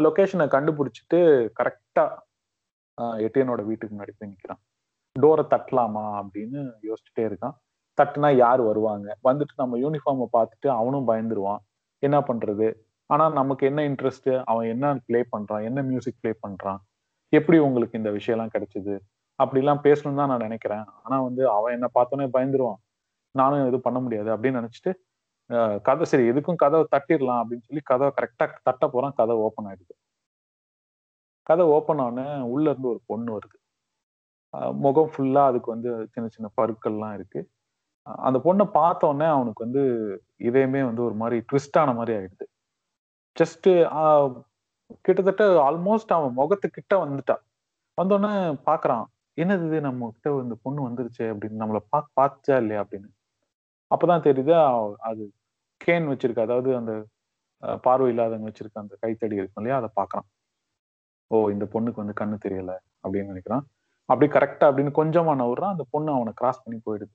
லொக்கேஷனை 0.07 0.47
கண்டுபிடிச்சிட்டு 0.55 1.19
கரெக்டா 1.59 2.05
எட்டியனோட 3.27 3.63
வீட்டுக்கு 3.71 3.95
முன்னாடி 3.95 4.15
போய் 4.19 4.31
நிற்கிறான் 4.33 4.61
டோரை 5.17 5.45
தட்டலாமா 5.53 6.05
அப்படின்னு 6.21 6.61
யோசிச்சுட்டே 6.89 7.25
இருக்கான். 7.31 7.57
தட்டுனா 7.99 8.29
யார் 8.45 8.61
வருவாங்க? 8.69 9.09
வந்துட்டு 9.29 9.55
நம்ம 9.63 9.79
யூனிஃபார்மை 9.85 10.27
பார்த்துட்டு 10.37 10.69
அவனும் 10.81 11.09
பயந்துருவான். 11.11 11.63
என்ன 12.03 12.19
பண்றது? 12.29 12.67
ஆனா 13.11 13.25
நமக்கு 13.39 13.65
என்ன 13.71 13.81
இன்ட்ரெஸ்ட் 13.89 14.31
அவன் 14.51 14.67
என்ன 14.75 14.95
ப்ளே 15.09 15.21
பண்றான்? 15.35 15.65
என்ன 15.69 15.83
மியூசிக் 15.91 16.21
ப்ளே 16.23 16.33
பண்றான்? 16.45 16.81
எப்படி 17.33 17.59
உங்களுக்கு 17.67 17.99
இந்த 18.01 18.11
விஷயம்லாம் 18.19 18.55
கிடைச்சது? 18.55 18.95
அப்படிலாம் 19.39 19.83
பேசணும்னு 19.87 20.21
தான் 20.21 20.31
நான் 20.33 20.47
நினைக்கிறேன். 20.47 20.85
ஆனா 21.05 21.17
வந்து 21.29 21.43
அவன் 21.57 21.75
என்ன 21.77 21.87
பார்த்தோன்னே 21.97 22.29
பயந்துருவான். 22.37 22.81
நானும் 23.35 23.67
எதுவும் 23.69 23.87
பண்ண 23.87 23.99
முடியாது 24.05 24.29
அப்படின்னு 24.35 24.61
நினைச்சிட்டு 24.61 24.93
கதை 25.87 26.05
சரி 26.11 26.25
எதுக்கும் 26.33 26.61
கதவை 26.63 26.85
தட்டிடலாம் 26.93 27.41
அப்படின்னு 27.43 27.67
சொல்லி 27.69 27.83
கதவை 27.91 28.11
கரெக்டா 28.19 28.47
தட்ட 28.69 28.85
போறான் 28.93 29.17
கதை 29.19 29.35
ஓப்பன் 29.47 29.67
ஆயிடுது. 29.71 29.95
கதை 31.49 31.65
ஓப்பன் 31.77 32.03
ஆன 32.05 32.21
உள்ள 32.53 32.67
இருந்து 32.71 32.89
ஒரு 32.93 33.01
பொண்ணு 33.11 33.31
வருது. 33.37 33.57
முகம் 34.85 35.11
ஃபுல்லா 35.13 35.43
அதுக்கு 35.51 35.69
வந்து 35.75 35.91
சின்ன 36.15 36.27
சின்ன 36.35 36.49
பருக்கள்லாம் 36.59 37.15
இருக்கு. 37.19 37.41
அந்த 38.27 38.39
பொண்ணை 38.47 38.65
பார்த்தோன்னே 38.79 39.27
அவனுக்கு 39.35 39.65
வந்து 39.67 39.83
இதயமே 40.49 40.81
வந்து 40.89 41.03
ஒரு 41.09 41.17
மாதிரி 41.21 41.37
ட்விஸ்ட் 41.51 41.79
ஆன 41.81 41.93
மாதிரி 41.99 42.13
ஆயிடுது. 42.19 42.47
ஜஸ்ட் 43.37 43.69
கிட்டத்தட்ட 45.07 45.45
ஆல்மோஸ்ட் 45.69 46.13
அவன் 46.17 46.39
முகத்துக்கிட்ட 46.41 46.95
வந்துட்டான் 47.05 47.43
வந்தோடனே 47.99 48.33
பாக்குறான் 48.69 49.05
என்னது 49.39 49.65
இது? 49.69 49.79
நம்ம 49.87 50.11
கிட்ட 50.15 50.31
இந்த 50.45 50.57
பொண்ணு 50.65 50.81
வந்துருச்சு 50.89 51.25
அப்படின்னு. 51.33 51.61
நம்மளை 51.63 51.81
பா 51.93 51.99
பார்த்துச்சா 52.19 52.57
இல்லையா 52.63 52.83
அப்படின்னு. 52.85 53.09
அப்பதான் 53.91 54.25
தெரியுது 54.29 54.55
அது 55.11 55.25
கேன் 55.81 56.11
வச்சிருக்க 56.11 56.41
அதாவது 56.49 56.71
அந்த 56.81 56.93
பார்வை 57.85 58.09
இல்லாதவங்க 58.13 58.49
வச்சிருக்க 58.51 58.85
அந்த 58.85 58.95
கைத்தடி 59.03 59.41
இருக்கும் 59.41 59.63
இல்லையா 59.63 59.81
அதை 59.81 59.91
பாக்குறான். 60.01 60.27
ஓ 61.31 61.37
இந்த 61.55 61.65
பொண்ணுக்கு 61.73 62.03
வந்து 62.03 62.19
கண்ணு 62.21 62.37
தெரியல 62.47 62.73
அப்படின்னு 63.05 63.31
நினைக்கிறான். 63.33 63.65
அப்படி 64.09 64.27
கரெக்டா 64.33 64.67
அப்படின்னு 64.71 64.99
கொஞ்சமா 65.01 65.35
நவுறான். 65.43 65.75
அந்த 65.75 65.85
பொண்ணு 65.95 66.11
அவனை 66.17 66.33
கிராஸ் 66.41 66.65
பண்ணி 66.65 66.81
போயிடுது. 66.87 67.15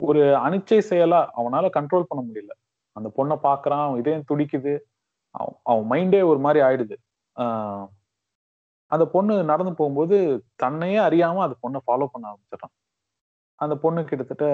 ஒரு 0.00 0.20
அனிச்சை 0.46 0.78
செயலா 0.90 1.20
அவனால 1.38 1.66
கண்ட்ரோல் 1.76 2.08
பண்ண 2.08 2.20
முடியல. 2.26 2.52
அந்த 2.96 3.08
பொண்ணை 3.16 3.36
பாக்குறான் 3.42 3.84
அவன் 3.86 4.00
இதயம் 4.00 4.28
துடிக்குது 4.30 4.72
அவன் 5.34 5.56
அவன் 5.62 5.86
மைண்டே 5.90 6.20
ஒரு 6.30 6.38
மாதிரி 6.38 6.60
ஆயிடுது. 6.66 6.96
அந்த 8.90 9.04
பொண்ணு 9.14 9.34
நடந்து 9.44 9.72
போகும்போது 9.74 10.16
தன்னையே 10.54 10.98
அறியாம 10.98 11.42
அந்த 11.46 11.56
பொண்ணை 11.64 11.80
ஃபாலோ 11.86 12.06
பண்ண 12.12 12.24
ஆரம்பிச்சிடறான். 12.30 12.74
அந்த 13.60 13.74
பொண்ணு 13.76 14.00
கிட்டத்தட்ட 14.04 14.46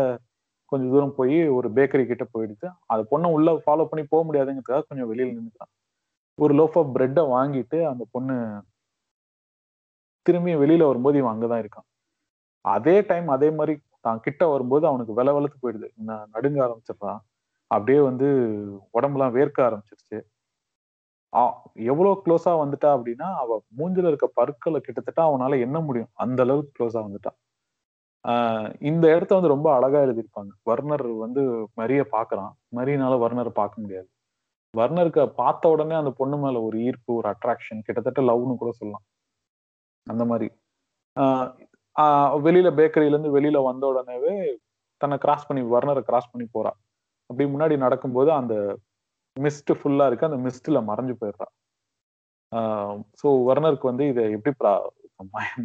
கொஞ்சம் 0.73 0.93
தூரம் 0.93 1.15
போய் 1.15 1.39
ஒரு 1.49 1.69
பேக்கரி 1.73 2.05
கிட்ட 2.07 2.25
போயிடுது 2.35 2.67
அந்த 2.87 3.03
பொண்ணை 3.11 3.29
உள்ள 3.37 3.53
ஃபாலோ 3.65 3.85
பண்ணி 3.91 4.05
போக 4.13 4.23
முடியாதுங்கிறதுக்காக 4.27 4.87
கொஞ்சம் 4.89 5.11
வெளியில 5.11 5.35
நின்றுட்டான் 5.37 5.73
ஒரு 6.39 6.53
லோஃப் 6.55 6.79
ஆஃப் 6.81 6.93
பிரெட்டை 6.95 7.23
வாங்கிட்டு 7.35 7.79
அந்த 7.91 8.05
பொண்ணு 8.11 8.37
திரும்பி 10.27 10.53
வெளியில 10.55 10.87
வரும்போது 10.87 11.19
இவன் 11.19 11.33
அங்கதான் 11.35 11.63
இருக்கான். 11.65 11.89
அதே 12.65 12.97
டைம் 13.01 13.29
அதே 13.29 13.49
மாதிரி 13.51 13.75
தான் 14.05 14.21
கிட்ட 14.21 14.47
வரும்போது 14.47 14.85
அவனுக்கு 14.87 15.15
வில 15.15 15.33
வளர்த்து 15.33 15.59
போயிடுது. 15.63 15.89
நான் 16.03 16.31
நடுங்க 16.33 16.59
ஆரம்பிச்சிடுறான். 16.67 17.21
அப்படியே 17.71 18.01
வந்து 18.01 18.29
உடம்புலாம் 18.95 19.37
வேர்க்க 19.37 19.69
ஆரம்பிச்சிருச்சு. 19.69 20.19
எவ்வளோ 21.87 22.11
க்ளோஸா 22.25 22.53
வந்துட்டா 22.61 22.91
அப்படின்னா 22.97 23.29
அவ 23.37 23.51
மூஞ்சில 23.79 24.07
இருக்க 24.07 24.27
பற்களை 24.35 24.81
கிட்டத்தட்ட 24.81 25.21
அவனால 25.25 25.59
எண்ண 25.61 25.79
முடியும். 25.81 26.11
அந்த 26.17 26.41
அளவுக்கு 26.43 26.73
க்ளோஸா 26.77 27.01
வந்துட்டா. 27.07 27.33
ஆஹ் 28.25 28.69
இந்த 28.83 29.07
இடத்த 29.17 29.35
வந்து 29.35 29.49
ரொம்ப 29.49 29.69
அழகா 29.77 29.99
எழுதியிருப்பாங்க. 30.01 30.53
வர்ணர் 30.65 31.07
வந்து 31.19 31.43
மரிய 31.77 32.03
பாக்குறான் 32.13 32.53
மரியனால 32.77 33.15
வர்ணரை 33.25 33.53
பார்க்க 33.55 33.81
முடியாது. 33.81 34.09
வர்ணருக்கு 34.75 35.23
பார்த்த 35.37 35.69
உடனே 35.69 35.95
அந்த 35.95 36.13
பொண்ணு 36.13 36.39
மேல 36.39 36.63
ஒரு 36.63 36.79
ஈர்ப்பு 36.83 37.13
ஒரு 37.15 37.29
அட்ராக்ஷன் 37.31 37.85
கிட்டத்தட்ட 37.85 38.23
லவ்னு 38.23 38.57
கூட 38.57 38.73
சொல்லலாம். 38.73 39.05
அந்த 40.07 40.25
மாதிரி. 40.25 40.49
ஆஹ் 41.17 41.49
வெளியில 42.47 42.69
பேக்கரியில 42.79 43.15
இருந்து 43.15 43.35
வெளியில 43.37 43.59
வந்த 43.69 43.85
உடனேவே 43.93 44.35
தன்னை 45.01 45.17
கிராஸ் 45.19 45.47
பண்ணி 45.49 45.63
வர்ணரை 45.75 46.03
கிராஸ் 46.03 46.33
பண்ணி 46.33 46.47
போறா. 46.57 46.73
அப்படி 47.31 47.45
முன்னாடி 47.55 47.75
நடக்கும்போது 47.85 48.31
அந்த 48.33 48.55
மிஸ்ட் 49.37 49.73
ஃபுல்லா 49.79 50.07
இருக்கு. 50.07 50.29
அந்த 50.31 50.41
மிஸ்ட்ல 50.47 50.81
மறைஞ்சு 50.91 51.15
போயிடுறா. 51.21 51.47
ஸோ 53.21 53.29
வர்ணருக்கு 53.49 53.91
வந்து 53.93 54.05
இதை 54.13 54.25
எப்படி 54.37 54.55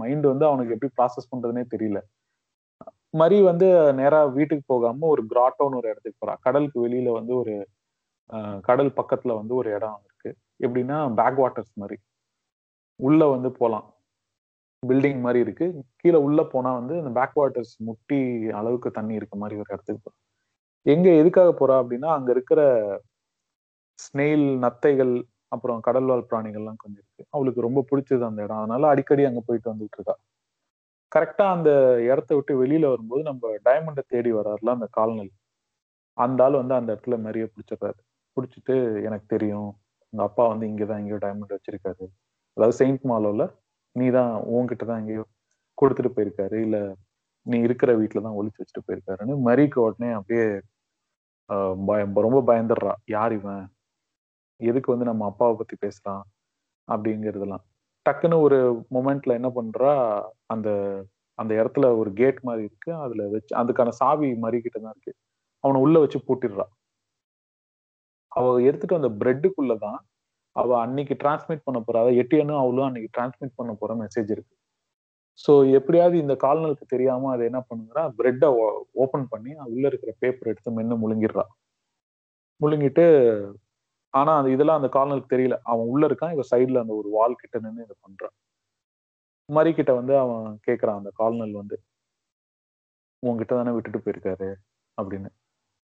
மைண்ட் 0.02 0.26
வந்து 0.32 0.46
அவனுக்கு 0.50 0.76
எப்படி 0.76 0.92
ப்ராசஸ் 0.98 1.32
பண்றதுனே 1.32 1.64
தெரியல. 1.74 2.00
மரி 3.14 3.38
வந்து 3.42 3.68
நேரா 4.00 4.20
வீட்டுக்கு 4.38 4.64
போகாம 4.68 5.08
ஒரு 5.14 5.22
கிராட்டோன்னு 5.32 5.80
ஒரு 5.82 5.88
இடத்துக்கு 5.92 6.20
போறா. 6.24 6.36
கடலுக்கு 6.46 6.78
வெளியில 6.86 7.12
வந்து 7.20 7.34
ஒரு 7.42 7.54
கடல் 8.68 8.92
பக்கத்துல 9.00 9.36
வந்து 9.40 9.54
ஒரு 9.56 9.70
இடம் 9.78 10.02
இருக்கு. 10.06 10.32
எப்படின்னா 10.66 10.98
பேக் 11.20 11.40
வாட்டர்ஸ் 11.44 11.74
மாதிரி. 11.76 11.98
உள்ள 13.00 13.22
வந்து 13.28 13.50
போலாம். 13.60 13.88
பில்டிங் 14.84 15.20
மாதிரி 15.20 15.40
இருக்கு. 15.40 15.66
கீழே 15.96 16.20
உள்ள 16.20 16.42
போனா 16.46 16.72
வந்து 16.72 16.94
அந்த 17.02 17.12
பேக் 17.12 17.36
வாட்டர்ஸ் 17.36 17.74
முட்டி 17.80 18.20
அளவுக்கு 18.52 18.90
தண்ணி 18.92 19.14
இருக்க 19.14 19.36
மாதிரி 19.38 19.56
ஒரு 19.60 19.70
இடத்துக்கு 19.70 20.12
எங்க 20.86 21.10
எதுக்காக 21.14 21.52
போறா 21.60 21.76
அப்படின்னா 21.82 22.10
அங்க 22.18 22.30
இருக்கிற 22.32 22.62
ஸ்னெயில் 24.00 24.48
நத்தைகள் 24.64 25.14
அப்புறம் 25.52 25.80
கடல்வாழ் 25.88 26.24
பிராணிகள்லாம் 26.30 26.80
கொஞ்சம் 26.80 27.04
இருக்கு. 27.04 27.24
அவளுக்கு 27.30 27.62
ரொம்ப 27.62 27.82
பிடிச்சது 27.92 28.24
அந்த 28.26 28.44
இடம். 28.44 28.60
அதனால 28.60 28.88
அடிக்கடி 28.88 29.24
அங்க 29.26 29.42
போயிட்டு 29.48 29.72
வந்துட்டு 29.74 29.98
இருக்கா. 30.00 30.16
கரெக்டா 31.12 31.46
அந்த 31.56 31.70
இடத்த 32.10 32.32
விட்டு 32.36 32.54
வெளியில 32.64 32.88
வரும்போது 32.90 33.24
நம்ம 33.24 33.52
டைமண்டை 33.66 34.04
தேடி 34.08 34.32
வர்றாருல 34.34 34.76
அந்த 34.78 34.88
கால்நல் 34.92 35.32
அந்த 36.18 36.44
ஆள் 36.44 36.60
வந்து 36.62 36.76
அந்த 36.76 36.90
இடத்துல 36.96 37.18
நிறைய 37.20 37.46
பிடிச்சிடுறாரு. 37.54 38.00
பிடிச்சிட்டு 38.38 38.76
எனக்கு 39.04 39.28
தெரியும். 39.28 39.70
உங்க 40.14 40.24
அப்பா 40.24 40.48
வந்து 40.48 40.66
இங்கதான் 40.68 41.02
எங்கேயோ 41.02 41.22
டைமண்ட் 41.26 41.56
வச்சிருக்காரு. 41.58 42.06
அதாவது 42.58 42.78
செயின்ட் 42.82 43.06
மாலோல 43.06 43.44
நீ 43.96 44.06
தான் 44.12 44.34
உன்கிட்ட 44.56 44.84
தான் 44.86 45.00
எங்கேயோ 45.02 45.24
கொடுத்துட்டு 45.78 46.12
போயிருக்காரு. 46.16 46.58
இல்ல 46.66 46.78
நீ 47.46 47.58
இருக்கிற 47.60 47.92
வீட்டுல 48.00 48.24
தான் 48.24 48.38
ஒழிச்சு 48.40 48.62
வச்சுட்டு 48.62 48.88
போயிருக்காருன்னு 48.88 49.36
மரிக்கு 49.48 49.80
உடனே 49.88 50.10
அப்படியே 50.12 50.46
ஆஹ் 51.50 51.78
பயம் 51.88 52.16
ரொம்ப 52.26 52.40
பயந்துடுறா. 52.50 52.94
யார் 53.16 53.34
இவன்? 53.34 53.64
எதுக்கு 54.62 54.94
வந்து 54.94 55.10
நம்ம 55.12 55.26
அப்பாவை 55.26 55.56
பத்தி 55.58 55.76
பேசுறான்? 55.86 56.24
அப்படிங்கிறதுலாம் 56.88 57.64
டக்குன்னு 58.06 58.38
ஒரு 58.42 58.58
மொமெண்ட்ல 58.96 59.38
என்ன 59.40 59.50
பண்றா? 59.58 59.94
அந்த 60.48 60.70
அந்த 61.40 61.54
இடத்துல 61.62 61.88
ஒரு 62.00 62.12
கேட் 62.14 62.40
மாதிரி 62.44 62.64
இருக்கு. 62.70 62.92
அதுல 63.06 63.24
வச்சு 63.36 63.54
அதுக்கான 63.62 63.94
சாவி 64.02 64.30
மறிக்கிட்ட 64.46 64.78
தான் 64.80 64.94
இருக்கு. 64.96 65.14
அவனை 65.64 65.80
உள்ள 65.82 65.98
வச்சு 66.00 66.20
பூட்டிடுறா. 66.28 66.66
அவ 68.32 68.46
எடுத்துட்டு 68.62 68.98
வந்த 69.00 69.12
பிரெட்டுக்குள்ளதான் 69.22 70.00
அவ 70.60 70.72
அன்னைக்கு 70.82 71.16
டிரான்ஸ்மிட் 71.22 71.66
பண்ண 71.68 71.80
போறா. 71.80 72.00
அதாவது 72.00 72.20
எட்டியனும் 72.22 72.62
அவளும் 72.62 72.88
அன்னைக்கு 72.88 73.12
டிரான்ஸ்மிட் 73.16 73.58
பண்ண 73.58 73.72
போற 73.76 73.94
மெசேஜ் 74.02 74.32
இருக்கு. 74.36 74.54
ஸோ 75.40 75.52
எப்படியாவது 75.78 76.16
இந்த 76.24 76.36
கால்நலுக்கு 76.44 76.86
தெரியாம 76.88 77.32
அதை 77.34 77.44
என்ன 77.50 77.60
பண்ணுங்கிறா 77.68 78.04
பிரெட்டை 78.18 78.50
ஓப்பன் 79.04 79.28
பண்ணி 79.32 79.52
உள்ள 79.70 79.86
இருக்கிற 79.92 80.14
பேப்பர் 80.22 80.52
எடுத்து 80.52 80.78
மென்னு 80.78 80.98
முழுங்கிடுறா. 81.04 81.46
முழுங்கிட்டு 82.62 83.06
ஆனா 84.14 84.32
அது 84.40 84.50
இதெல்லாம் 84.54 84.80
அந்த 84.80 84.90
கால்நலுக்கு 84.96 85.34
தெரியல. 85.34 85.56
அவன் 85.72 85.90
உள்ள 85.92 86.04
இருக்கான் 86.10 86.36
இவ 86.36 86.46
சைட்ல 86.52 86.84
அந்த 86.84 86.94
ஒரு 87.02 87.10
வால் 87.18 87.42
கிட்ட 87.42 87.58
நின்று 87.60 87.86
இதை 87.88 87.96
பண்றான் 88.04 88.36
மரி 89.50 89.72
கிட்ட 89.74 89.92
வந்து 89.96 90.14
அவன் 90.18 90.48
கேக்குறான் 90.68 91.00
அந்த 91.00 91.12
கால்நல் 91.20 91.60
வந்து 91.62 91.76
உங்ககிட்ட 93.24 93.54
தானே 93.54 93.72
விட்டுட்டு 93.76 94.00
போயிருக்காரு? 94.00 94.50
அப்படின்னு. 94.98 95.30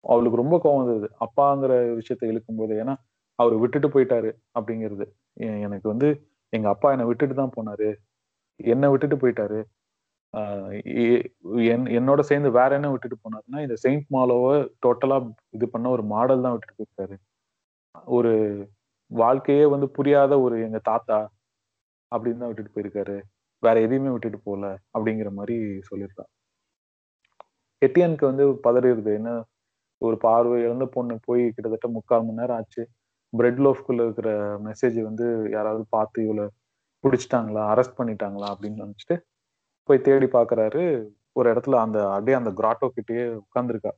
அவளுக்கு 0.05 0.41
ரொம்ப 0.41 0.57
கோவம் 0.63 0.83
இருந்தது 0.85 1.09
அப்பாங்கிற 1.25 1.71
விஷயத்த 1.99 2.31
இழுக்கும் 2.31 2.59
போது 2.61 2.73
ஏன்னா 2.83 2.95
அவர் 3.39 3.53
விட்டுட்டு 3.53 3.87
போயிட்டாரு 3.89 4.29
அப்படிங்கிறது. 4.59 5.05
எனக்கு 5.65 5.87
வந்து 5.89 6.09
எங்க 6.53 6.67
அப்பா 6.69 6.91
என்னை 6.91 7.05
விட்டுட்டு 7.05 7.35
தான் 7.35 7.55
போனாரு. 7.57 7.89
என்னை 8.59 8.89
விட்டுட்டு 8.89 9.17
போயிட்டாரு. 9.23 9.59
என்- 11.73 11.89
என்னோட 11.97 12.19
சேர்ந்து 12.21 12.49
வேற 12.51 12.75
என்ன 12.75 12.89
விட்டுட்டு 12.91 13.17
போனாருன்னா 13.23 13.61
இந்த 13.61 13.75
செயின்ட் 13.75 14.07
மாலோவை 14.11 14.55
டோட்டலா 14.85 15.17
இது 15.49 15.69
பண்ண 15.69 15.89
ஒரு 15.89 16.03
மாடல் 16.03 16.41
தான் 16.41 16.51
விட்டுட்டு 16.51 16.75
போயிருக்காரு. 16.79 17.15
ஒரு 18.07 18.33
வாழ்க்கையே 19.11 19.65
வந்து 19.65 19.87
புரியாத 19.89 20.39
ஒரு 20.41 20.61
எங்க 20.61 20.79
தாத்தா 20.83 21.19
அப்படின்னு 22.11 22.37
தான் 22.37 22.53
விட்டுட்டு 22.53 22.73
போயிருக்காரு. 22.75 23.17
வேற 23.63 23.75
எதையுமே 23.81 24.09
விட்டுட்டு 24.11 24.39
போகல 24.43 24.67
அப்படிங்கிற 24.93 25.29
மாதிரி 25.31 25.57
சொல்லியிருக்கான். 25.89 26.31
எட்டியனுக்கு 27.81 28.25
வந்து 28.31 28.45
பதறிடுது. 28.65 29.13
என்ன 29.19 29.31
ஒரு 30.01 30.17
பார்வை 30.17 30.61
இழந்த 30.63 30.85
பொண்ணு 30.95 31.19
போய் 31.25 31.43
கிட்டத்தட்ட 31.55 31.87
முக்கால் 31.89 32.25
மணி 32.25 32.37
நேரம் 32.39 32.57
ஆச்சு. 32.57 32.83
பிரெட் 33.39 33.61
லோஃப்குள்ள 33.65 34.01
இருக்கிற 34.07 34.29
மெசேஜ் 34.67 34.97
வந்து 35.09 35.25
யாராவது 35.55 35.83
பார்த்து 35.95 36.25
இவளை 36.27 36.45
பிடிச்சிட்டாங்களா 37.03 37.63
அரெஸ்ட் 37.73 37.97
பண்ணிட்டாங்களா 37.99 38.47
அப்படின்னு 38.53 38.83
நினச்சிட்டு 38.85 39.15
போய் 39.89 40.05
தேடி 40.07 40.27
பார்க்குறாரு. 40.37 40.83
ஒரு 41.39 41.47
இடத்துல 41.53 41.79
அந்த 41.85 41.97
அப்படியே 42.15 42.37
அந்த 42.39 42.51
கிராட்டோ 42.59 42.87
கிட்டேயே 42.97 43.25
உட்காந்துருக்கா 43.43 43.91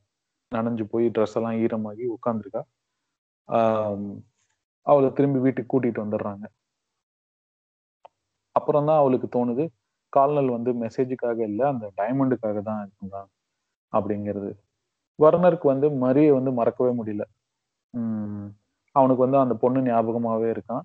நனைஞ்சு 0.52 0.84
போய் 0.92 1.06
ட்ரெஸ் 1.16 1.36
எல்லாம் 1.38 1.58
ஈரமாகி 1.64 2.04
உட்காந்துருக்கா 2.16 2.62
அவளை 4.86 5.08
திரும்பி 5.16 5.40
வீட்டுக்கு 5.46 5.72
கூட்டிட்டு 5.72 6.02
வந்துடுறாங்க. 6.04 6.44
அப்புறம் 8.56 8.86
தான் 8.88 9.00
அவளுக்கு 9.02 9.28
தோணுது 9.36 9.64
கால்நல் 10.12 10.50
வந்து 10.56 10.70
மெசேஜுக்காக 10.84 11.38
இல்லை 11.50 11.64
அந்த 11.72 11.86
டைமண்டுக்காக 12.00 12.58
தான் 12.68 12.80
இருந்தான் 12.86 13.28
அப்படிங்கிறது. 13.92 14.50
வர்ணருக்கு 15.18 15.66
வந்து 15.72 15.88
மரியை 16.04 16.32
வந்து 16.38 16.50
மறக்கவே 16.60 16.92
முடியல. 17.00 17.24
அவனுக்கு 18.96 19.24
வந்து 19.26 19.38
அந்த 19.38 19.54
பொண்ணு 19.54 19.80
ஞாபகமாவே 19.82 20.48
இருக்கான். 20.54 20.84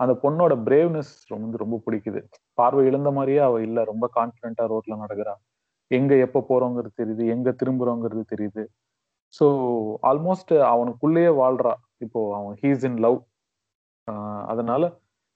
அந்த 0.00 0.12
பொண்ணோட 0.24 0.54
பிரேவ்னஸ் 0.66 1.12
வந்து 1.36 1.56
ரொம்ப 1.56 1.76
பிடிக்குது. 1.86 2.20
பார்வை 2.58 2.82
இழந்த 2.86 3.10
மாதிரியே 3.10 3.40
அவ 3.40 3.60
இல்ல. 3.62 3.78
ரொம்ப 3.84 4.06
கான்பிடண்டா 4.16 4.64
ரோட்ல 4.72 4.96
நடக்கிறா. 5.02 5.34
எங்க 5.90 6.12
எப்ப 6.26 6.44
போறோங்கிறது 6.50 6.94
தெரியுது. 7.00 7.24
எங்க 7.26 7.50
திரும்புறோங்கிறது 7.60 8.24
தெரியுது. 8.32 8.64
ஸோ 9.34 9.46
ஆல்மோஸ்ட் 10.10 10.52
அவனுக்குள்ளேயே 10.72 11.32
வாழ்றா. 11.42 11.74
இப்போ 12.00 12.20
அவன் 12.38 12.56
ஹீஸ் 12.62 12.84
இன் 12.90 13.00
லவ் 13.06 13.18
அதனால 14.52 14.84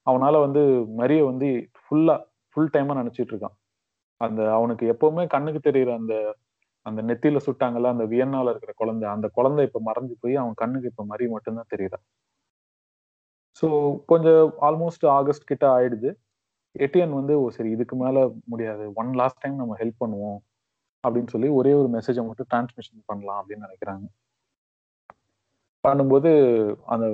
அவனால 0.07 0.35
வந்து 0.45 0.63
மரிய 1.01 1.21
வந்து 1.31 1.49
ஃபுல்லா 1.83 2.17
ஃபுல் 2.57 2.73
டைமா 2.75 2.95
நினைச்சிட்டு 3.01 3.33
இருக்கான். 3.35 3.57
அந்த 4.21 4.41
அவனுக்கு 4.57 4.85
எப்பவுமே 4.95 5.25
கண்ணுக்கு 5.35 5.61
தெரியுற 5.69 5.91
அந்த 6.01 6.15
அந்த 6.87 7.01
நெத்தியில 7.03 7.41
சுட்டாங்கல்ல 7.47 7.93
அந்த 7.95 8.05
வியன்னால 8.05 8.51
இருக்கிற 8.51 8.73
குழந்தை 8.77 9.09
அந்த 9.09 9.29
குழந்தை 9.29 9.65
இப்ப 9.65 9.81
மறைஞ்சு 9.85 10.15
போய் 10.21 10.37
அவன் 10.37 10.55
கண்ணுக்கு 10.55 10.89
இப்ப 10.89 11.05
மறி 11.05 11.27
மட்டும்தான் 11.29 11.73
தெரியுதா? 11.75 11.99
ஸோ 13.63 13.67
கொஞ்சம் 14.07 14.53
ஆல்மோஸ்ட் 14.61 15.07
ஆகஸ்ட் 15.09 15.45
கிட்ட 15.45 15.65
ஆயிடுது. 15.77 16.11
எட்டியன் 16.75 17.15
வந்து 17.15 17.35
ஓ 17.41 17.51
சரி 17.51 17.71
இதுக்கு 17.71 17.97
மேல 17.97 18.19
முடியாது. 18.47 18.85
ஒன் 18.95 19.11
லாஸ்ட் 19.15 19.41
டைம் 19.41 19.57
நம்ம 19.57 19.77
ஹெல்ப் 19.79 20.03
பண்ணுவோம் 20.05 20.39
அப்படின்னு 21.05 21.29
சொல்லி 21.29 21.49
ஒரே 21.51 21.73
ஒரு 21.73 21.89
மெசேஜை 21.97 22.23
மட்டும் 22.27 22.51
டிரான்ஸ்மிஷன் 22.51 23.03
பண்ணலாம் 23.07 23.41
அப்படின்னு 23.43 23.67
நினைக்கிறாங்க. 23.69 24.07
பண்ணும்போது 25.85 26.31
அந்த 26.87 27.07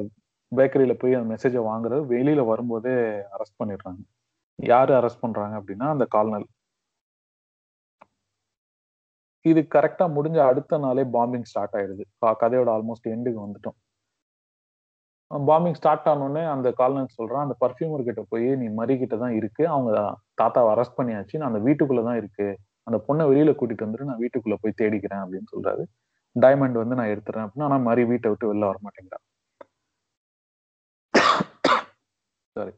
பேக்கரியில 0.52 0.94
போய் 0.98 1.14
அந்த 1.14 1.28
மெசேஜை 1.34 1.62
வாங்குறது 1.70 2.02
வெளியில 2.14 2.44
வரும்போதே 2.46 2.94
அரெஸ்ட் 3.34 3.58
பண்ணிடுறாங்க. 3.62 4.00
யாரு 4.58 4.92
அரெஸ்ட் 4.94 5.20
பண்றாங்க 5.20 5.54
அப்படின்னா 5.60 5.86
அந்த 5.90 6.06
கால்னல் 6.14 6.46
இது 9.44 9.60
கரெக்டா 9.74 10.06
முடிஞ்ச 10.16 10.38
அடுத்த 10.50 10.78
நாளே 10.84 11.02
பாம்பிங் 11.16 11.46
ஸ்டார்ட் 11.50 11.76
ஆயிடுது. 11.78 12.04
கதையோட 12.42 12.68
ஆல்மோஸ்ட் 12.76 13.06
எண்டுக்கு 13.14 13.40
வந்துட்டோம். 13.46 13.76
பாம்பிங் 15.30 15.76
ஸ்டார்ட் 15.78 16.08
ஆனோடனே 16.12 16.42
அந்த 16.54 16.68
காலனன் 16.80 17.16
சொல்றான் 17.18 17.44
அந்த 17.46 17.54
பர்ஃபியூமர் 17.64 18.06
கிட்ட 18.08 18.22
போய் 18.32 18.48
நீ 18.60 18.66
மரி 18.80 18.94
கிட்ட 19.02 19.16
தான் 19.22 19.34
இருக்கு. 19.40 19.62
அவங்க 19.74 19.90
தாத்தாவை 20.40 20.70
அரெஸ்ட் 20.74 20.98
பண்ணியாச்சு. 20.98 21.38
நான் 21.40 21.50
அந்த 21.52 21.60
வீட்டுக்குள்ள 21.68 22.02
தான் 22.08 22.20
இருக்கு. 22.22 22.46
அந்த 22.88 22.98
பொண்ணை 23.06 23.24
வெளியில 23.30 23.52
கூட்டிட்டு 23.60 23.86
வந்துட்டு 23.86 24.08
நான் 24.10 24.22
வீட்டுக்குள்ள 24.24 24.56
போய் 24.62 24.78
தேடிக்கிறேன் 24.82 25.22
அப்படின்னு 25.24 25.48
சொல்றாரு. 25.54 25.82
டைமண்ட் 26.36 26.76
வந்து 26.82 26.98
நான் 26.98 27.12
எடுத்துறேன் 27.14 27.44
அப்படின்னா 27.44 27.68
ஆனா 27.68 27.78
மரி 27.90 28.02
வீட்டை 28.12 28.30
விட்டு 28.32 28.50
வெளில 28.50 28.68
வர 28.70 28.78
மாட்டேங்கிறான் 28.86 29.24
சாரி 32.56 32.74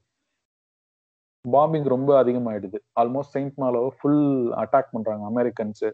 பாம்பிங் 1.44 1.86
ரொம்ப 1.94 2.10
அதிகமாயிடுது. 2.22 2.78
ஆல்மோஸ்ட் 3.00 3.34
செயின்ட் 3.34 3.56
மாலோவை 3.62 3.90
ஃபுல் 3.98 4.24
அட்டாக் 4.62 4.94
பண்றாங்க 4.94 5.24
அமெரிக்கன்ஸ் 5.32 5.84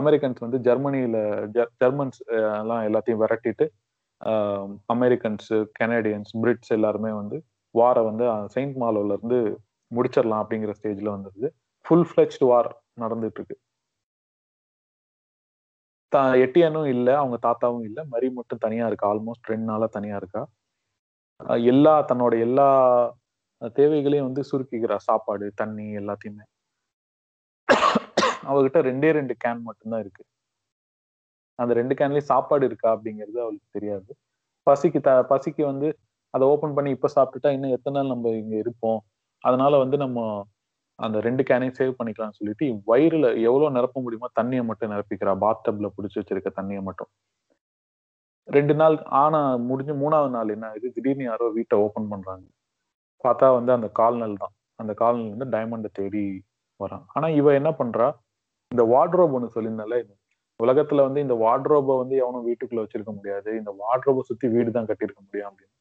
அமெரிக்கன்ஸ் 0.00 0.44
வந்து 0.44 0.58
ஜெர்மனியில 0.66 1.16
ஜெர்மன்ஸ் 1.82 2.20
எல்லாம் 2.60 2.84
எல்லாத்தையும் 2.88 3.22
விரட்டிட்டு 3.22 3.66
அமெரிக்கன்ஸ் 4.94 5.50
கெனடியன்ஸ் 5.80 6.32
பிரிட்ஸ் 6.42 6.72
எல்லாருமே 6.76 7.12
வந்து 7.20 7.36
வாரை 7.74 8.02
வந்து 8.10 8.24
செயின்ட் 8.54 8.76
மாலோல 8.82 9.16
இருந்து 9.16 9.38
முடிச்சிடலாம் 9.90 10.42
அப்படிங்கிற 10.42 10.72
ஸ்டேஜ்ல 10.78 11.08
வந்துருது. 11.16 11.48
ஃபுல் 11.86 12.06
ஃபிளெச்டு 12.10 12.46
வார் 12.52 12.70
நடந்துட்டு 13.02 13.38
இருக்கு 13.40 13.56
எட்டியனும் 16.44 16.88
இல்லை 16.94 17.12
அவங்க 17.20 17.36
தாத்தாவும் 17.46 17.84
இல்லை. 17.88 18.02
மரி 18.14 18.28
மட்டும் 18.38 18.62
தனியா 18.64 18.86
இருக்கா? 18.86 19.08
ஆல்மோஸ்ட் 19.14 19.50
ரெண்டு 19.52 19.66
நாளா 19.70 19.86
தனியா 19.96 20.16
இருக்கா? 20.16 20.42
எல்லா 21.72 21.94
தன்னோட 22.10 22.32
எல்லா 22.46 22.68
தேவைகளையும் 23.78 24.28
வந்து 24.28 24.42
சுருக்கிக்கிறா 24.50 24.96
சாப்பாடு 25.08 25.46
தண்ணி 25.60 25.86
எல்லாத்தையுமே. 26.00 26.44
அவகிட்ட 28.42 28.78
ரெண்டே 28.88 29.10
ரெண்டு 29.10 29.34
கேன் 29.44 29.62
மட்டும்தான் 29.62 30.00
இருக்கு. 30.00 30.22
அந்த 31.58 31.72
ரெண்டு 31.74 31.94
கேன்லயும் 31.94 32.30
சாப்பாடு 32.32 32.64
இருக்கா 32.66 32.88
அப்படிங்கிறது 32.96 33.38
அவளுக்கு 33.40 33.68
தெரியாது. 33.70 34.10
பசிக்கு 34.66 35.00
த 35.00 35.10
பசிக்கு 35.32 35.62
வந்து 35.64 35.88
அதை 36.30 36.48
ஓப்பன் 36.48 36.74
பண்ணி 36.74 36.90
இப்போ 36.90 37.08
சாப்பிட்டுட்டா 37.16 37.50
இன்னும் 37.52 37.70
எத்தனை 37.70 37.94
நாள் 37.98 38.12
நம்ம 38.14 38.28
இங்க 38.28 38.56
இருப்போம்? 38.56 39.00
அதனால 39.44 39.76
வந்து 39.78 39.96
நம்ம 39.96 40.46
அந்த 40.98 41.20
ரெண்டு 41.20 41.42
கேனையும் 41.42 41.76
சேவ் 41.78 41.98
பண்ணிக்கலாம்னு 41.98 42.38
சொல்லிட்டு 42.38 42.66
வயிறுல 42.90 43.26
எவ்வளவு 43.48 43.74
நிரப்ப 43.76 44.00
முடியுமோ 44.00 44.28
தண்ணியை 44.40 44.64
மட்டும் 44.64 44.92
நிரப்பிக்கிறா. 44.92 45.32
பாத் 45.38 45.62
டப்ல 45.68 45.88
பிடிச்சி 45.96 46.18
வச்சிருக்க 46.20 46.50
தண்ணியை 46.60 46.82
மட்டும். 46.82 47.10
ரெண்டு 48.48 48.74
நாள் 48.74 49.02
ஆனா 49.02 49.56
முடிஞ்சு 49.56 49.94
மூணாவது 49.94 50.30
நாள் 50.30 50.48
என்ன 50.48 50.66
ஆகுது? 50.68 50.92
திடீர்னு 50.92 51.24
யாரோ 51.24 51.48
வீட்டை 51.48 51.78
ஓபன் 51.78 52.08
பண்றாங்க. 52.08 52.46
பார்த்தா 53.24 53.54
வந்து 53.54 53.72
அந்த 53.72 53.88
கால்நல் 53.88 54.36
தான் 54.36 54.54
அந்த 54.76 54.94
கால்நல் 54.94 55.32
வந்து 55.34 55.48
டைமண்டை 55.56 55.90
தேடி 55.92 56.44
வரான். 56.80 57.04
ஆனா 57.06 57.28
இவ 57.28 57.52
என்ன 57.52 57.70
பண்றா? 57.70 58.12
இந்த 58.72 58.82
வார்ட்ரோப் 58.92 59.34
ஒன்று 59.36 59.54
சொல்லியிருந்தால 59.54 59.96
உலகத்துல 60.60 61.04
வந்து 61.06 61.20
இந்த 61.20 61.34
வார்ட்ரோபை 61.44 61.94
வந்து 62.00 62.14
எவனும் 62.22 62.46
வீட்டுக்குள்ள 62.48 62.80
வச்சிருக்க 62.84 63.12
முடியாது. 63.18 63.50
இந்த 63.60 63.70
வார்ட்ரோபை 63.82 64.22
சுத்தி 64.30 64.46
வீடு 64.48 64.70
தான் 64.70 64.88
கட்டியிருக்க 64.90 65.20
முடியும் 65.26 65.48
அப்படின்னு. 65.50 65.74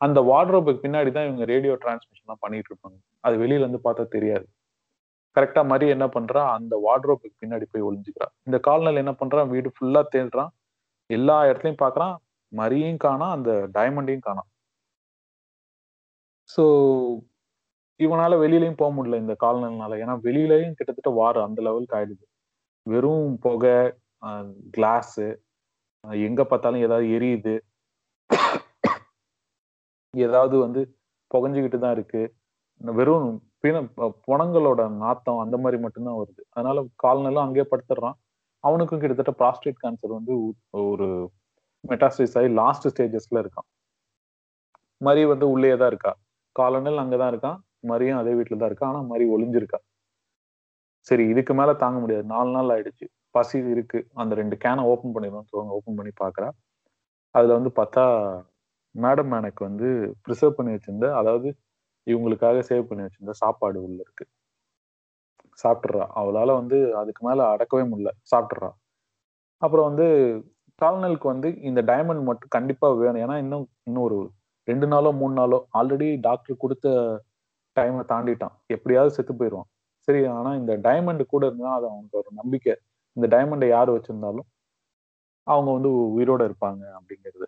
அந்த 0.00 0.18
வார்ட்ரோபுக்கு 0.30 0.80
பின்னாடி 0.84 1.10
தான் 1.12 1.26
இவங்க 1.28 1.44
ரேடியோ 1.52 1.74
டிரான்ஸ்மிஷன்லாம் 1.82 2.40
பண்ணிட்டு 2.40 2.70
இருப்பாங்க. 2.72 2.96
அது 3.20 3.34
வெளியில 3.42 3.64
இருந்து 3.66 3.80
பார்த்தா 3.84 4.04
தெரியாது. 4.16 4.46
கரெக்டா 5.36 5.62
மாதிரி 5.70 5.86
என்ன 5.90 6.06
பண்றா? 6.16 6.42
அந்த 6.56 6.74
வார்ட்ரோபுக்கு 6.86 7.36
பின்னாடி 7.42 7.66
போய் 7.72 7.86
ஒளிஞ்சுக்கிறா. 7.88 8.28
இந்த 8.44 8.58
கால்நல் 8.58 9.02
என்ன 9.02 9.14
பண்றான்? 9.22 9.48
வீடு 9.54 9.70
ஃபுல்லா 9.76 10.02
தேடுறான். 10.14 10.52
எல்லா 11.10 11.36
இடத்துலையும் 11.50 11.82
பாக்குறான் 11.84 12.14
மரியும் 12.52 13.02
காணாம் 13.04 13.34
அந்த 13.36 13.50
டைமண்டையும் 13.78 14.26
காணாம் 14.26 14.48
ஸோ 16.50 16.64
இவனால 18.00 18.38
வெளியிலயும் 18.44 18.80
போக 18.80 18.90
முடியல 18.96 19.20
இந்த 19.24 19.34
காலநிலைனால. 19.44 19.98
ஏன்னா 20.04 20.14
வெளியிலயும் 20.26 20.76
கிட்டத்தட்ட 20.78 21.10
வார 21.20 21.42
அந்த 21.48 21.58
லெவலுக்கு 21.66 21.96
ஆயிடுது. 21.98 22.24
வெறும் 22.86 23.28
புகை 23.44 23.76
கிளாஸு 24.76 25.26
எங்க 26.28 26.40
பார்த்தாலும் 26.44 26.84
ஏதாவது 26.86 27.06
எரியுது. 27.16 27.54
ஏதாவது 30.14 30.56
வந்து 30.64 30.80
புகஞ்சுக்கிட்டு 31.30 31.78
தான் 31.78 31.94
இருக்கு. 31.98 32.22
வெறும் 32.80 33.28
பிண 33.64 33.76
புணங்களோட 34.26 34.80
நாத்தம் 35.02 35.42
அந்த 35.44 35.56
மாதிரி 35.62 35.78
மட்டும்தான் 35.82 36.18
வருது. 36.20 36.42
அதனால 36.56 36.84
கால்நெல்லாம் 37.04 37.46
அங்கேயே 37.46 37.66
படுத்துடுறான் 37.70 38.16
அவனுக்கும் 38.64 39.00
கிட்டத்தட்ட 39.02 39.32
ப்ராஸ்டேட் 39.40 39.80
கேன்சர் 39.84 40.16
வந்து 40.18 40.34
ஒரு 40.90 41.08
மெட்டாஸ்டிஸ் 41.84 42.36
ஆகி 42.38 42.48
லாஸ்ட் 42.60 42.86
ஸ்டேஜஸ்ல 42.92 43.40
இருக்கான். 43.44 43.68
மரி 45.00 45.22
வந்து 45.32 45.46
உள்ளே 45.54 45.76
தான் 45.82 45.90
இருக்கா. 45.92 46.12
அங்கே 46.56 46.92
அங்கதான் 47.04 47.32
இருக்கான். 47.32 47.58
மரியும் 47.90 48.20
அதே 48.22 48.32
வீட்டில் 48.38 48.60
தான் 48.60 48.70
இருக்கா? 48.70 48.88
ஆனால் 48.90 49.08
மரி 49.12 49.24
ஒளிஞ்சிருக்கா. 49.34 49.78
சரி 51.06 51.24
இதுக்கு 51.32 51.52
மேலே 51.60 51.72
தாங்க 51.82 51.98
முடியாது. 52.02 52.24
நாலு 52.34 52.50
நாள் 52.56 52.72
ஆயிடுச்சு. 52.74 53.06
பசி 53.36 53.58
இருக்கு. 53.74 53.98
அந்த 54.22 54.32
ரெண்டு 54.40 54.56
கேனை 54.64 54.82
ஓப்பன் 54.92 55.14
பண்ணிடுவோம் 55.16 55.48
சொல்லுவாங்க. 55.50 55.76
ஓப்பன் 55.78 55.98
பண்ணி 56.00 56.12
பார்க்குறா 56.22 56.48
அதில் 57.34 57.56
வந்து 57.58 57.70
பார்த்தா 57.80 58.04
மேடம் 58.94 59.32
எனக்கு 59.40 59.62
வந்து 59.68 59.88
ப்ரிசர்வ் 60.24 60.56
பண்ணி 60.58 60.72
வச்சிருந்த 60.74 61.06
அதாவது 61.20 61.48
இவங்களுக்காக 62.06 62.58
சேவ் 62.70 62.88
பண்ணி 62.88 63.04
வச்சிருந்த 63.06 63.34
சாப்பாடு 63.42 63.78
உள்ள 63.86 63.98
இருக்கு. 64.06 64.24
சாப்பிட்றா 65.58 66.04
அவளால 66.20 66.50
வந்து 66.60 66.78
அதுக்கு 67.00 67.22
மேலே 67.28 67.42
அடக்கவே 67.54 67.84
முடியல. 67.90 68.10
சாப்பிட்றா 68.32 68.70
அப்புறம் 69.62 69.88
வந்து 69.90 70.06
கால்னலுக்கு 70.82 71.26
வந்து 71.32 71.48
இந்த 71.68 71.80
டைமண்ட் 71.90 72.22
மட்டும் 72.28 72.54
கண்டிப்பாக 72.56 72.94
வேணும். 73.02 73.22
ஏன்னா 73.24 73.36
இன்னும் 73.44 73.66
இன்னும் 73.88 74.06
ஒரு 74.08 74.18
ரெண்டு 74.68 74.86
நாளோ 74.92 75.10
மூணு 75.20 75.34
நாளோ 75.40 75.58
ஆல்ரெடி 75.78 76.08
டாக்டர் 76.28 76.62
கொடுத்த 76.64 76.88
டைமை 77.76 78.02
தாண்டிட்டான். 78.12 78.54
எப்படியாவது 78.74 79.14
செத்து 79.16 79.34
போயிடுவான். 79.40 79.68
சரி 80.08 80.20
ஆனா 80.36 80.50
இந்த 80.60 80.72
டைமண்ட் 80.86 81.22
கூட 81.34 81.42
இருந்தா 81.48 81.70
அது 81.78 81.86
அவனுக்கு 81.92 82.18
ஒரு 82.22 82.30
நம்பிக்கை. 82.40 82.74
இந்த 83.16 83.26
டைமண்டை 83.34 83.68
யார் 83.76 83.90
வச்சிருந்தாலும் 83.96 84.48
அவங்க 85.46 85.70
வந்து 85.76 85.90
உயிரோட 86.16 86.42
இருப்பாங்க 86.48 86.82
அப்படிங்கிறது. 86.98 87.46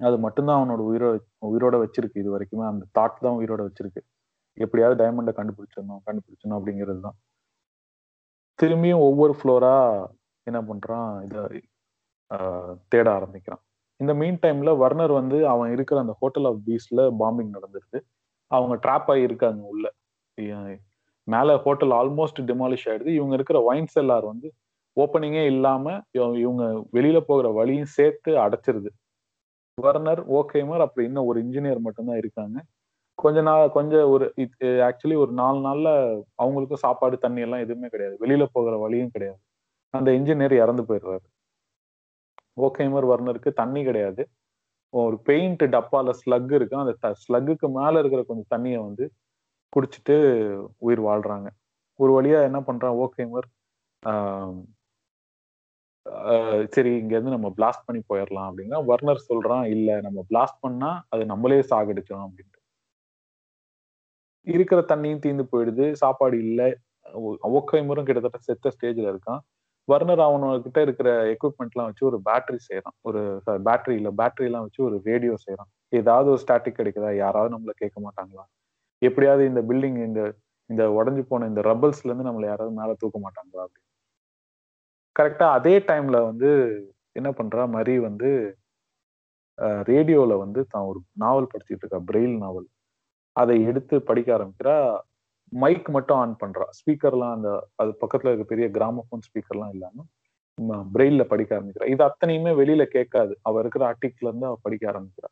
அது 0.00 0.16
மட்டும்தான் 0.24 0.58
அவனோட 0.60 0.82
உயிரோட 0.90 1.14
உயிரோட 1.52 1.76
வச்சிருக்கு. 1.84 2.22
இது 2.22 2.30
வரைக்குமே 2.36 2.64
அந்த 2.72 2.84
தாட் 2.98 3.24
தான் 3.26 3.38
உயிரோட 3.40 3.62
வச்சிருக்கு. 3.68 4.00
எப்படியாவது 4.58 4.98
டைமண்டை 5.02 5.32
கண்டுபிடிச்சிடணும் 5.38 6.02
கண்டுபிடிச்சணும் 6.08 6.56
அப்படிங்கிறது 6.58 7.00
தான். 7.06 7.16
திரும்பியும் 8.58 9.02
ஒவ்வொரு 9.08 9.34
ஃப்ளோரா 9.38 9.74
என்ன 10.46 10.60
பண்றான்? 10.70 11.10
இதை 11.26 11.40
தேட 12.92 13.06
ஆரம்பிக்கிறான். 13.18 13.62
இந்த 14.00 14.12
மீன் 14.20 14.40
டைம்ல 14.44 14.70
வர்னர் 14.84 15.12
வந்து 15.20 15.38
அவன் 15.52 15.70
இருக்கிற 15.76 15.98
அந்த 16.04 16.14
ஹோட்டல் 16.20 16.46
ஆஃப் 16.50 16.60
பீஸ்ல 16.66 17.02
பாம்பிங் 17.22 17.54
நடந்திருக்கு 17.56 17.98
அவங்க 18.50 18.74
ட்ராப் 18.84 19.08
ஆகியிருக்காங்க 19.12 19.62
உள்ள. 19.72 19.86
மேலே 21.28 21.54
ஹோட்டல் 21.64 21.92
ஆல்மோஸ்ட் 22.00 22.40
டிமாலிஷ் 22.50 22.86
ஆயிடுது. 22.90 23.10
இவங்க 23.18 23.34
இருக்கிற 23.34 23.58
ஒயின் 23.62 23.90
செல்லார் 23.94 24.26
வந்து 24.32 24.48
ஓப்பனிங்கே 24.96 25.44
இல்லாம 25.46 25.84
இவங்க 26.42 26.64
வெளியில 26.92 27.18
போகிற 27.20 27.48
வழியும் 27.58 27.92
சேர்த்து 27.96 28.30
அடைச்சிருது. 28.44 28.90
வர்னர் 29.78 30.22
ஓகேமர் 30.32 30.84
அப்படி 30.86 31.06
இன்னும் 31.06 31.28
ஒரு 31.30 31.38
இன்ஜினியர் 31.44 31.80
மட்டும்தான் 31.80 32.20
இருக்காங்க. 32.22 32.56
கொஞ்ச 33.18 33.38
நாள் 33.42 33.70
கொஞ்சம் 33.70 34.10
ஒரு 34.10 34.26
ஆக்சுவலி 34.88 35.16
ஒரு 35.24 35.32
நாலு 35.32 35.58
நாள்ல 35.66 35.90
அவங்களுக்கும் 36.42 36.84
சாப்பாடு 36.84 37.16
தண்ணி 37.18 37.40
எல்லாம் 37.40 37.64
எதுவுமே 37.66 37.88
கிடையாது. 37.88 38.16
வெளியில 38.24 38.46
போகிற 38.52 38.76
வழியும் 38.84 39.14
கிடையாது. 39.16 39.40
அந்த 39.94 40.10
இன்ஜினியர் 40.18 40.56
இறந்து 40.62 40.84
போயிடுறாரு. 40.88 41.26
ஓகேமர் 42.60 43.06
வர்னருக்கு 43.12 43.50
தண்ணி 43.52 43.82
கிடையாது. 43.84 44.22
ஒரு 44.92 45.16
பெயிண்ட் 45.28 45.62
டப்பால 45.74 46.12
ஸ்லக் 46.20 46.52
இருக்கு. 46.58 46.76
அந்த 46.82 46.94
ஸ்லக்குக்கு 47.24 47.68
மேல 47.78 48.00
இருக்கிற 48.02 48.22
கொஞ்சம் 48.28 48.50
தண்ணியை 48.54 48.78
வந்து 48.86 49.04
குடிச்சிட்டு 49.72 50.16
உயிர் 50.86 51.02
வாழ்றாங்க. 51.08 51.48
ஒரு 51.98 52.10
வழியா 52.16 52.40
என்ன 52.48 52.60
பண்றான்? 52.68 52.98
ஓகேமர் 53.04 53.48
சரி 56.74 56.90
இங்க 57.00 57.12
இருந்து 57.16 57.34
நம்ம 57.34 57.48
பிளாஸ்ட் 57.58 57.86
பண்ணி 57.86 58.00
போயிடலாம் 58.10 58.48
அப்படின்னா 58.50 58.78
வர்னர் 58.90 59.26
சொல்றான் 59.28 59.64
இல்ல 59.74 59.98
நம்ம 60.06 60.20
பிளாஸ்ட் 60.30 60.62
பண்ணா 60.66 60.90
அது 61.14 61.24
நம்மளே 61.32 61.58
சாகடிச்சோம் 61.72 62.24
அப்படின்ட்டு. 62.26 62.60
இருக்கிற 64.46 64.80
தண்ணியும் 64.90 65.22
தீந்து 65.24 65.44
போயிடுது. 65.52 65.86
சாப்பாடு 66.02 66.36
இல்லை. 66.46 66.68
ஓகேமரும் 67.58 68.06
கிட்டத்தட்ட 68.08 68.38
செத்த 68.48 68.72
ஸ்டேஜ்ல 68.76 69.06
இருக்கான். 69.12 69.40
வர்னர் 69.88 70.22
அவனுக்கிட்ட 70.26 70.78
இருக்கிற 70.86 71.10
எக்யூப்மெண்ட்லாம் 71.34 71.88
வச்சு 71.90 72.04
ஒரு 72.10 72.18
பேட்டரி 72.26 72.60
செய்யறான் 72.68 72.96
ஒரு 73.08 73.20
பேட்டரி 73.66 73.94
இல்லை 74.00 74.12
பேட்டரிலாம் 74.20 74.66
வச்சு 74.66 74.80
ஒரு 74.88 74.96
ரேடியோ 75.08 75.34
செய்யறான் 75.44 75.70
ஏதாவது 75.92 76.28
ஒரு 76.32 76.40
ஸ்டாட்டிக் 76.44 76.78
கிடைக்குதா? 76.80 77.10
யாராவது 77.24 77.54
நம்மள 77.54 77.74
கேட்க 77.82 77.98
மாட்டாங்களா? 78.06 78.44
எப்படியாவது 79.02 79.44
இந்த 79.50 79.62
பில்டிங் 79.70 80.00
இந்த 80.08 80.22
இந்த 80.70 80.84
உடஞ்சு 80.96 81.22
போன 81.28 81.46
இந்த 81.50 81.62
ரப்பல்ஸ்ல 81.68 82.10
இருந்து 82.10 82.28
நம்மள 82.28 82.46
யாராவது 82.48 82.74
மேல 82.80 82.94
தூக்க 83.02 83.18
மாட்டாங்களா 83.20 83.62
அப்படின்னு. 83.64 83.86
கரெக்டா 85.16 85.46
அதே 85.58 85.74
டைம்ல 85.88 86.18
வந்து 86.30 86.50
என்ன 87.16 87.28
பண்றா? 87.38 87.62
மரி 87.76 87.94
வந்து 88.08 88.28
ரேடியோல 89.88 90.32
வந்து 90.40 90.60
தான் 90.66 90.88
ஒரு 90.90 91.00
நாவல் 91.22 91.50
படிச்சுட்டு 91.52 91.82
இருக்கா 91.82 92.00
பிரெயில் 92.08 92.36
நாவல் 92.38 92.66
அதை 93.36 93.56
எடுத்து 93.70 93.96
படிக்க 94.08 94.28
ஆரம்பிக்கிறா. 94.36 94.76
மைக் 95.52 95.88
மட்டும் 95.90 96.18
ஆன் 96.18 96.34
பண்றா. 96.40 96.66
ஸ்பீக்கர்லாம் 96.78 97.34
அந்த 97.36 97.50
அது 97.76 97.90
பக்கத்துல 98.02 98.30
இருக்க 98.30 98.46
பெரிய 98.46 98.66
கிராமபோன் 98.74 99.24
ஸ்பீக்கர்லாம் 99.28 99.72
இல்லாம 99.74 100.06
பிரெயில்ல 100.94 101.22
படிக்க 101.28 101.50
ஆரம்பிக்கிறா. 101.56 101.88
இது 101.94 102.02
அத்தனையுமே 102.08 102.52
வெளியில 102.60 102.84
கேட்காது. 102.94 103.34
அவ 103.42 103.60
இருக்கிற 103.62 103.82
ஆர்டிக்ல 103.90 104.28
இருந்து 104.28 104.46
அவ 104.46 104.58
படிக்க 104.62 104.84
ஆரம்பிக்கிறா. 104.92 105.28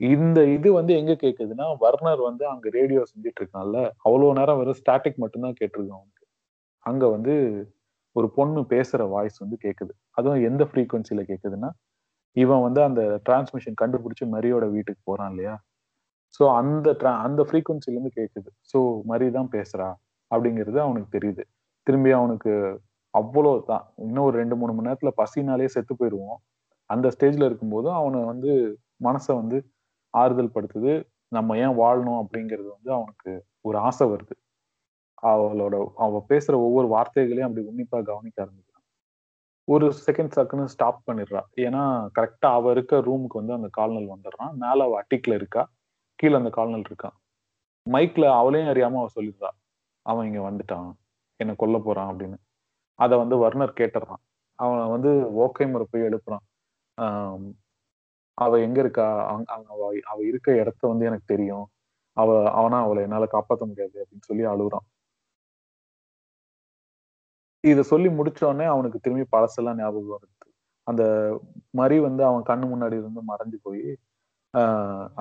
இந்த 0.00 0.40
இது 0.56 0.68
வந்து 0.78 0.92
எங்க 1.00 1.14
கேக்குதுன்னா 1.22 1.66
வர்னர் 1.82 2.22
வந்து 2.28 2.44
அங்க 2.52 2.68
ரேடியோ 2.78 3.02
செஞ்சுட்டு 3.10 3.40
இருக்கான்ல 3.42 3.78
அவ்வளவு 4.06 4.36
நேரம் 4.38 4.60
வெறும் 4.60 4.78
ஸ்டாட்டிக் 4.80 5.22
மட்டும்தான் 5.24 5.58
கேட்டிருக்கோம் 5.60 6.00
அவனுக்கு. 6.00 6.24
அங்க 6.86 7.04
வந்து 7.08 7.34
ஒரு 8.16 8.28
பொண்ணு 8.36 8.60
பேசுற 8.72 9.02
வாய்ஸ் 9.10 9.38
வந்து 9.44 9.58
கேக்குது 9.64 9.92
அதுவும் 10.18 10.44
எந்த 10.50 10.64
ஃப்ரீக்குவன்சில 10.70 11.22
கேக்குதுன்னா 11.30 11.70
இவன் 12.36 12.64
வந்து 12.66 12.80
அந்த 12.88 13.02
டிரான்ஸ்மிஷன் 13.26 13.80
கண்டுபிடிச்சு 13.82 14.26
மரியோட 14.34 14.66
வீட்டுக்கு 14.74 15.02
போறான் 15.04 15.32
இல்லையா? 15.32 15.54
ஸோ 16.34 16.42
அந்த 16.60 16.88
ட்ரா 17.00 17.12
அந்த 17.26 17.42
ஃப்ரீக்குவன்சிலேருந்து 17.48 18.12
கேட்குது 18.18 18.50
ஸோ 18.72 18.78
மரி 19.04 19.26
தான் 19.30 19.50
பேசுகிறா 19.52 19.88
அப்படிங்கிறது 20.30 20.78
அவனுக்கு 20.84 21.08
தெரியுது. 21.16 21.42
திரும்பி 21.86 22.10
அவனுக்கு 22.12 22.52
அவ்வளோ 23.14 23.52
தான் 23.70 23.84
இன்னும் 23.98 24.26
ஒரு 24.28 24.36
ரெண்டு 24.38 24.56
மூணு 24.56 24.72
மணி 24.72 24.88
நேரத்தில் 24.88 25.18
பசினாலே 25.20 25.68
செத்து 25.68 25.94
போயிடுவோம் 26.00 26.38
அந்த 26.90 27.06
ஸ்டேஜில் 27.10 27.48
இருக்கும்போது 27.48 27.88
அவனை 27.92 28.20
வந்து 28.24 28.52
மனசை 29.04 29.32
வந்து 29.36 29.58
ஆறுதல் 30.14 30.54
படுத்துது. 30.54 30.92
நம்ம 31.32 31.56
ஏன் 31.56 31.76
வாழணும் 31.80 32.20
அப்படிங்கிறது 32.22 32.68
வந்து 32.76 32.90
அவனுக்கு 32.98 33.32
ஒரு 33.64 33.76
ஆசை 33.78 34.06
வருது. 34.12 34.34
அவளோட 35.22 35.74
அவ 36.04 36.20
பேசுற 36.30 36.54
ஒவ்வொரு 36.66 36.88
வார்த்தைகளையும் 36.88 37.48
அப்படி 37.48 37.64
உன்னிப்பா 37.70 37.98
கவனிக்க 38.10 38.38
ஆரம்பிக்கிறான். 38.44 38.84
ஒரு 39.68 39.86
செகண்ட் 40.06 40.36
சக்குன்னு 40.38 40.72
ஸ்டாப் 40.74 41.00
பண்ணிடுறா. 41.08 41.42
ஏன்னா 41.66 41.82
கரெக்டா 42.18 42.48
அவ 42.58 42.70
இருக்க 42.70 43.00
ரூமுக்கு 43.00 43.40
வந்து 43.42 43.56
அந்த 43.58 43.68
கால்நல் 43.78 44.12
வந்துடுறான். 44.14 44.52
மேல 44.56 44.84
அவ 44.84 44.96
அட்டிக்ல 45.02 45.34
இருக்கா. 45.34 45.64
கீழே 46.20 46.34
அந்த 46.34 46.50
கால்னல் 46.56 46.88
இருக்கான். 46.90 47.16
மைக்ல 47.86 48.24
அவளையும் 48.40 48.70
அறியாம 48.72 49.00
அவ 49.02 49.10
சொல்லிடுறா. 49.16 49.50
அவன் 50.06 50.26
இங்க 50.26 50.40
வந்துட்டான். 50.50 50.90
என்ன 51.40 51.52
கொல்ல 51.54 51.76
போறான் 51.78 52.10
அப்படின்னு. 52.12 52.38
அதை 52.98 53.14
வந்து 53.18 53.36
வர்ணர் 53.38 53.78
கேட்டுறான் 53.80 54.22
அவன் 54.58 54.90
வந்து 54.90 55.10
ஓக்கைமுறை 55.36 55.86
போய் 55.90 56.06
எழுப்புறான். 56.08 56.44
அவ 58.38 58.52
எங்க 58.60 58.78
இருக்கா? 58.80 59.06
அவ 59.28 59.78
அவ 60.04 60.18
இருக்க 60.24 60.50
இடத்த 60.54 60.88
வந்து 60.88 61.06
எனக்கு 61.06 61.26
தெரியும். 61.26 61.66
அவ 62.16 62.28
அவனா 62.52 62.78
அவளை 62.82 63.02
என்னால 63.02 63.26
காப்பாற்ற 63.26 63.64
முடியாது 63.66 63.96
அப்படின்னு 64.02 64.28
சொல்லி 64.30 64.44
அழுகுறான். 64.46 64.86
இதை 67.64 67.82
சொல்லி 67.82 68.08
முடிச்ச 68.08 68.40
உடனே 68.44 68.64
அவனுக்கு 68.64 68.98
திரும்பி 68.98 69.24
பழசெல்லாம் 69.36 69.78
ஞாபகம் 69.78 70.12
வருது. 70.12 70.34
அந்த 70.86 71.02
மறி 71.70 71.98
வந்து 72.00 72.22
அவன் 72.24 72.48
கண்ணு 72.50 72.66
முன்னாடி 72.72 72.96
இருந்து 73.00 73.22
மறைஞ்சு 73.22 73.58
போய் 73.62 73.82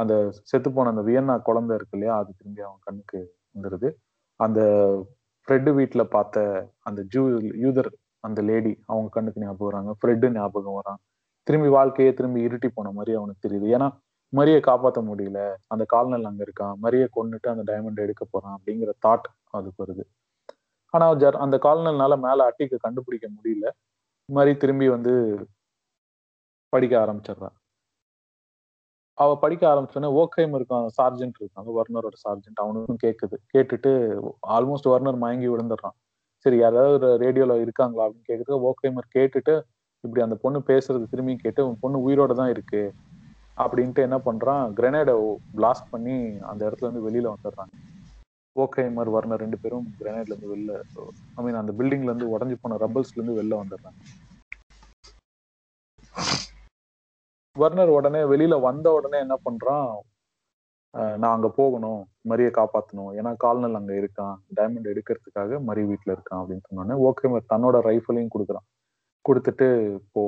அந்த 0.01 0.13
செத்து 0.49 0.69
போன 0.71 0.89
அந்த 0.89 1.03
வியன்னா 1.09 1.35
குழந்தை 1.41 1.73
இருக்கு 1.75 1.95
இல்லையா 1.97 2.17
அது 2.21 2.31
திரும்பி 2.39 2.61
அவன் 2.67 2.79
கண்ணுக்கு 2.87 3.19
வந்துருது. 3.55 3.89
அந்த 4.39 4.59
ஃப்ரெட்டு 5.47 5.71
வீட்டில் 5.73 6.11
பார்த்த 6.15 6.37
அந்த 6.83 7.01
ஜூ 7.13 7.21
யூதர் 7.63 7.91
அந்த 8.19 8.41
லேடி 8.41 8.73
அவங்க 8.87 9.09
கண்ணுக்கு 9.09 9.43
ஞாபகம் 9.45 9.69
வராங்க. 9.69 9.91
ஃப்ரெட்டு 9.99 10.27
ஞாபகம் 10.33 10.77
வரான். 10.79 10.99
திரும்பி 11.47 11.69
வாழ்க்கையே 11.69 12.13
திரும்பி 12.13 12.47
இருட்டி 12.47 12.69
போன 12.77 12.91
மாதிரி 12.91 13.11
அவனுக்கு 13.19 13.45
தெரியுது. 13.47 13.67
ஏன்னா 13.75 13.87
மரியை 14.33 14.59
காப்பாற்ற 14.59 15.01
முடியல. 15.01 15.39
அந்த 15.67 15.83
கால்நல் 15.85 16.29
அங்கே 16.29 16.43
இருக்கான். 16.47 16.75
மரியை 16.85 17.07
கொண்டுட்டு 17.17 17.47
அந்த 17.53 17.63
டைமண்ட் 17.71 18.03
எடுக்க 18.05 18.23
போறான் 18.25 18.55
அப்படிங்கிற 18.57 18.91
தாட் 19.07 19.27
அதுக்கு 19.57 19.83
வருது. 19.83 20.03
ஆனால் 20.93 21.17
ஜர் 21.17 21.37
அந்த 21.45 21.55
கால்நல்னால 21.67 22.13
மேலே 22.27 22.41
அட்டிக்கு 22.49 22.77
கண்டுபிடிக்க 22.87 23.27
முடியல. 23.37 23.67
மரி 24.29 24.53
திரும்பி 24.57 24.87
வந்து 24.89 25.13
படிக்க 26.73 26.95
ஆரம்பிச்சிடுறான் 27.05 27.55
அவ 29.19 29.31
படிக்க 29.35 29.63
ஆரம்பிச்சோடனே 29.69 30.09
ஓகேம் 30.21 30.53
இருக்கான் 30.57 30.85
சார்ஜென்ட் 30.97 31.39
இருக்காங்க 31.41 31.69
வர்னரோட 31.77 32.15
சார்ஜென்ட் 32.25 32.61
அவனுக்கும் 32.63 33.01
கேட்குது 33.05 33.35
கேட்டுட்டு 33.53 33.91
ஆல்மோஸ்ட் 34.55 34.91
வர்னர் 34.93 35.21
மயங்கி 35.23 35.47
விழுந்துடுறான். 35.47 35.95
சரி 36.45 36.57
யாராவது 36.57 37.07
ரேடியோல 37.23 37.55
இருக்காங்களா 37.63 38.05
அப்படின்னு 38.05 38.29
கேட்குறது 38.31 38.59
ஓக்கைமர் 38.69 39.13
கேட்டுட்டு 39.17 39.55
இப்படி 40.03 40.21
அந்த 40.21 40.35
பொண்ணு 40.35 40.59
பேசுறது 40.67 41.05
திரும்பி 41.05 41.33
கேட்டு 41.35 41.61
உன் 41.67 41.81
பொண்ணு 41.81 41.97
உயிரோட 42.07 42.33
தான் 42.33 42.51
இருக்கு. 42.55 42.83
அப்படின்ட்டு 43.57 44.05
என்ன 44.07 44.17
பண்றான் 44.27 44.73
கிரனேடை 44.77 45.15
பிளாஸ்ட் 45.57 45.91
பண்ணி 45.91 46.15
அந்த 46.51 46.61
இடத்துல 46.67 46.87
இருந்து 46.87 47.05
வெளியில 47.07 47.33
வந்துடுறாங்க. 47.33 47.73
ஓகேமர் 48.55 49.11
வர்னர் 49.15 49.41
ரெண்டு 49.43 49.57
பேரும் 49.63 49.87
கிரனேட்ல 49.99 50.33
இருந்து 50.33 50.53
வெளில 50.53 50.71
ஐ 51.37 51.43
மீன் 51.45 51.59
அந்த 51.61 51.73
பில்டிங்ல 51.79 52.11
இருந்து 52.11 52.33
உடஞ்சி 52.35 52.55
போன 52.61 52.77
ரப்பல்ஸ்ல 52.85 53.19
இருந்து 53.19 53.37
வெளில 53.39 53.59
வந்துடுறாங்க. 53.61 53.99
வர்னர் 57.55 57.91
உடனே 57.97 58.21
வெளியில 58.31 58.55
வந்த 58.61 58.87
உடனே 58.91 59.17
என்ன 59.19 59.35
பண்றான்? 59.45 59.89
நான் 61.21 61.35
அங்க 61.37 61.49
போகணும் 61.49 62.01
மரியை 62.29 62.51
காப்பாத்தணும். 62.57 63.09
ஏன்னா 63.19 63.31
கால்நல் 63.37 63.77
அங்க 63.79 63.93
இருக்கான். 63.93 64.35
டைமண்ட் 64.57 64.89
எடுக்கிறதுக்காக 64.91 65.59
மரி 65.63 65.81
வீட்டுல 65.81 66.13
இருக்கான் 66.15 66.41
அப்படின்னு 66.41 66.65
சொன்னோடனே 66.69 66.95
ஓகேமர் 67.07 67.51
தன்னோட 67.53 67.77
ரைஃபிளையும் 67.89 68.33
கொடுக்குறான். 68.35 68.67
கொடுத்துட்டு 69.25 69.67
போ. 70.11 70.23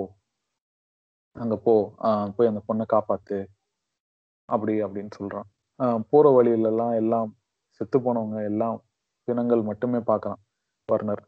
அங்க 1.35 1.55
போ. 1.65 1.75
போய் 2.35 2.51
அந்த 2.51 2.61
பொண்ணை 2.69 2.85
காப்பாத்து. 2.95 3.39
அப்படி 4.49 4.73
அப்படின்னு 4.85 5.13
சொல்றான். 5.19 5.47
போற 6.11 6.25
வழியில 6.29 6.69
எல்லாம் 6.73 6.95
எல்லாம் 7.01 7.29
செத்து 7.79 7.97
போனவங்க 7.99 8.39
எல்லாம் 8.51 8.77
பிணங்கள் 9.27 9.61
மட்டுமே 9.69 9.99
பார்க்கறான் 10.09 10.41
வர்னர் 10.89 11.23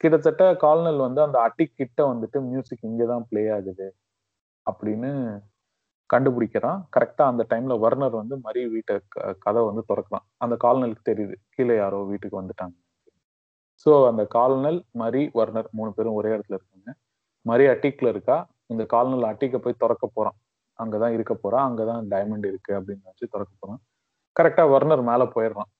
கிட்டத்தட்ட 0.00 0.52
கால்னல் 0.52 0.98
வந்து 0.98 1.22
அந்த 1.22 1.40
அட்டி 1.40 1.66
கிட்ட 1.66 2.12
வந்துட்டு 2.12 2.40
மியூசிக் 2.40 2.84
இங்கதான் 2.86 3.24
பிளே 3.28 3.50
ஆகுது 3.50 3.96
அப்படின்னு 4.66 5.40
கண்டுபிடிக்கிறான். 6.14 6.84
கரெக்டா 6.96 7.22
அந்த 7.22 7.46
டைம்ல 7.48 7.78
வர்னர் 7.78 8.10
வந்து 8.10 8.36
மரிய 8.36 8.70
வீட்டை 8.70 9.00
கதை 9.38 9.62
வந்து 9.62 9.84
திறக்கிறான். 9.88 10.26
அந்த 10.36 10.56
கால்னலுக்கு 10.64 11.02
தெரியுது 11.08 11.34
கீழே 11.50 11.76
யாரோ 11.76 12.02
வீட்டுக்கு 12.02 12.42
வந்துட்டாங்க. 12.42 12.76
ஸோ 13.84 14.06
அந்த 14.06 14.26
கால்னல் 14.34 14.80
மரி 14.90 15.30
வர்னர் 15.32 15.68
மூணு 15.72 15.92
பேரும் 15.92 16.12
ஒரே 16.12 16.28
இடத்துல 16.28 16.58
இருக்காங்க. 16.60 16.94
மரி 17.40 17.66
அட்டிக்ல 17.66 18.08
இருக்கா? 18.08 18.50
இந்த 18.66 18.82
கால்னல் 18.92 19.28
அட்டிக்க 19.30 19.58
போய் 19.58 19.78
திறக்க 19.78 20.10
போறான். 20.12 20.38
அங்கதான் 20.78 21.12
இருக்க 21.12 21.34
போறான் 21.34 21.66
அங்கதான் 21.70 22.04
டைமண்ட் 22.10 22.46
இருக்கு 22.46 22.72
அப்படின்னு 22.72 23.02
வச்சு 23.02 23.28
திறக்க 23.30 23.52
போறான். 23.58 23.80
கரெக்டா 24.40 24.70
வர்னர் 24.70 25.02
மேல 25.02 25.24
போயிடுறான். 25.24 25.70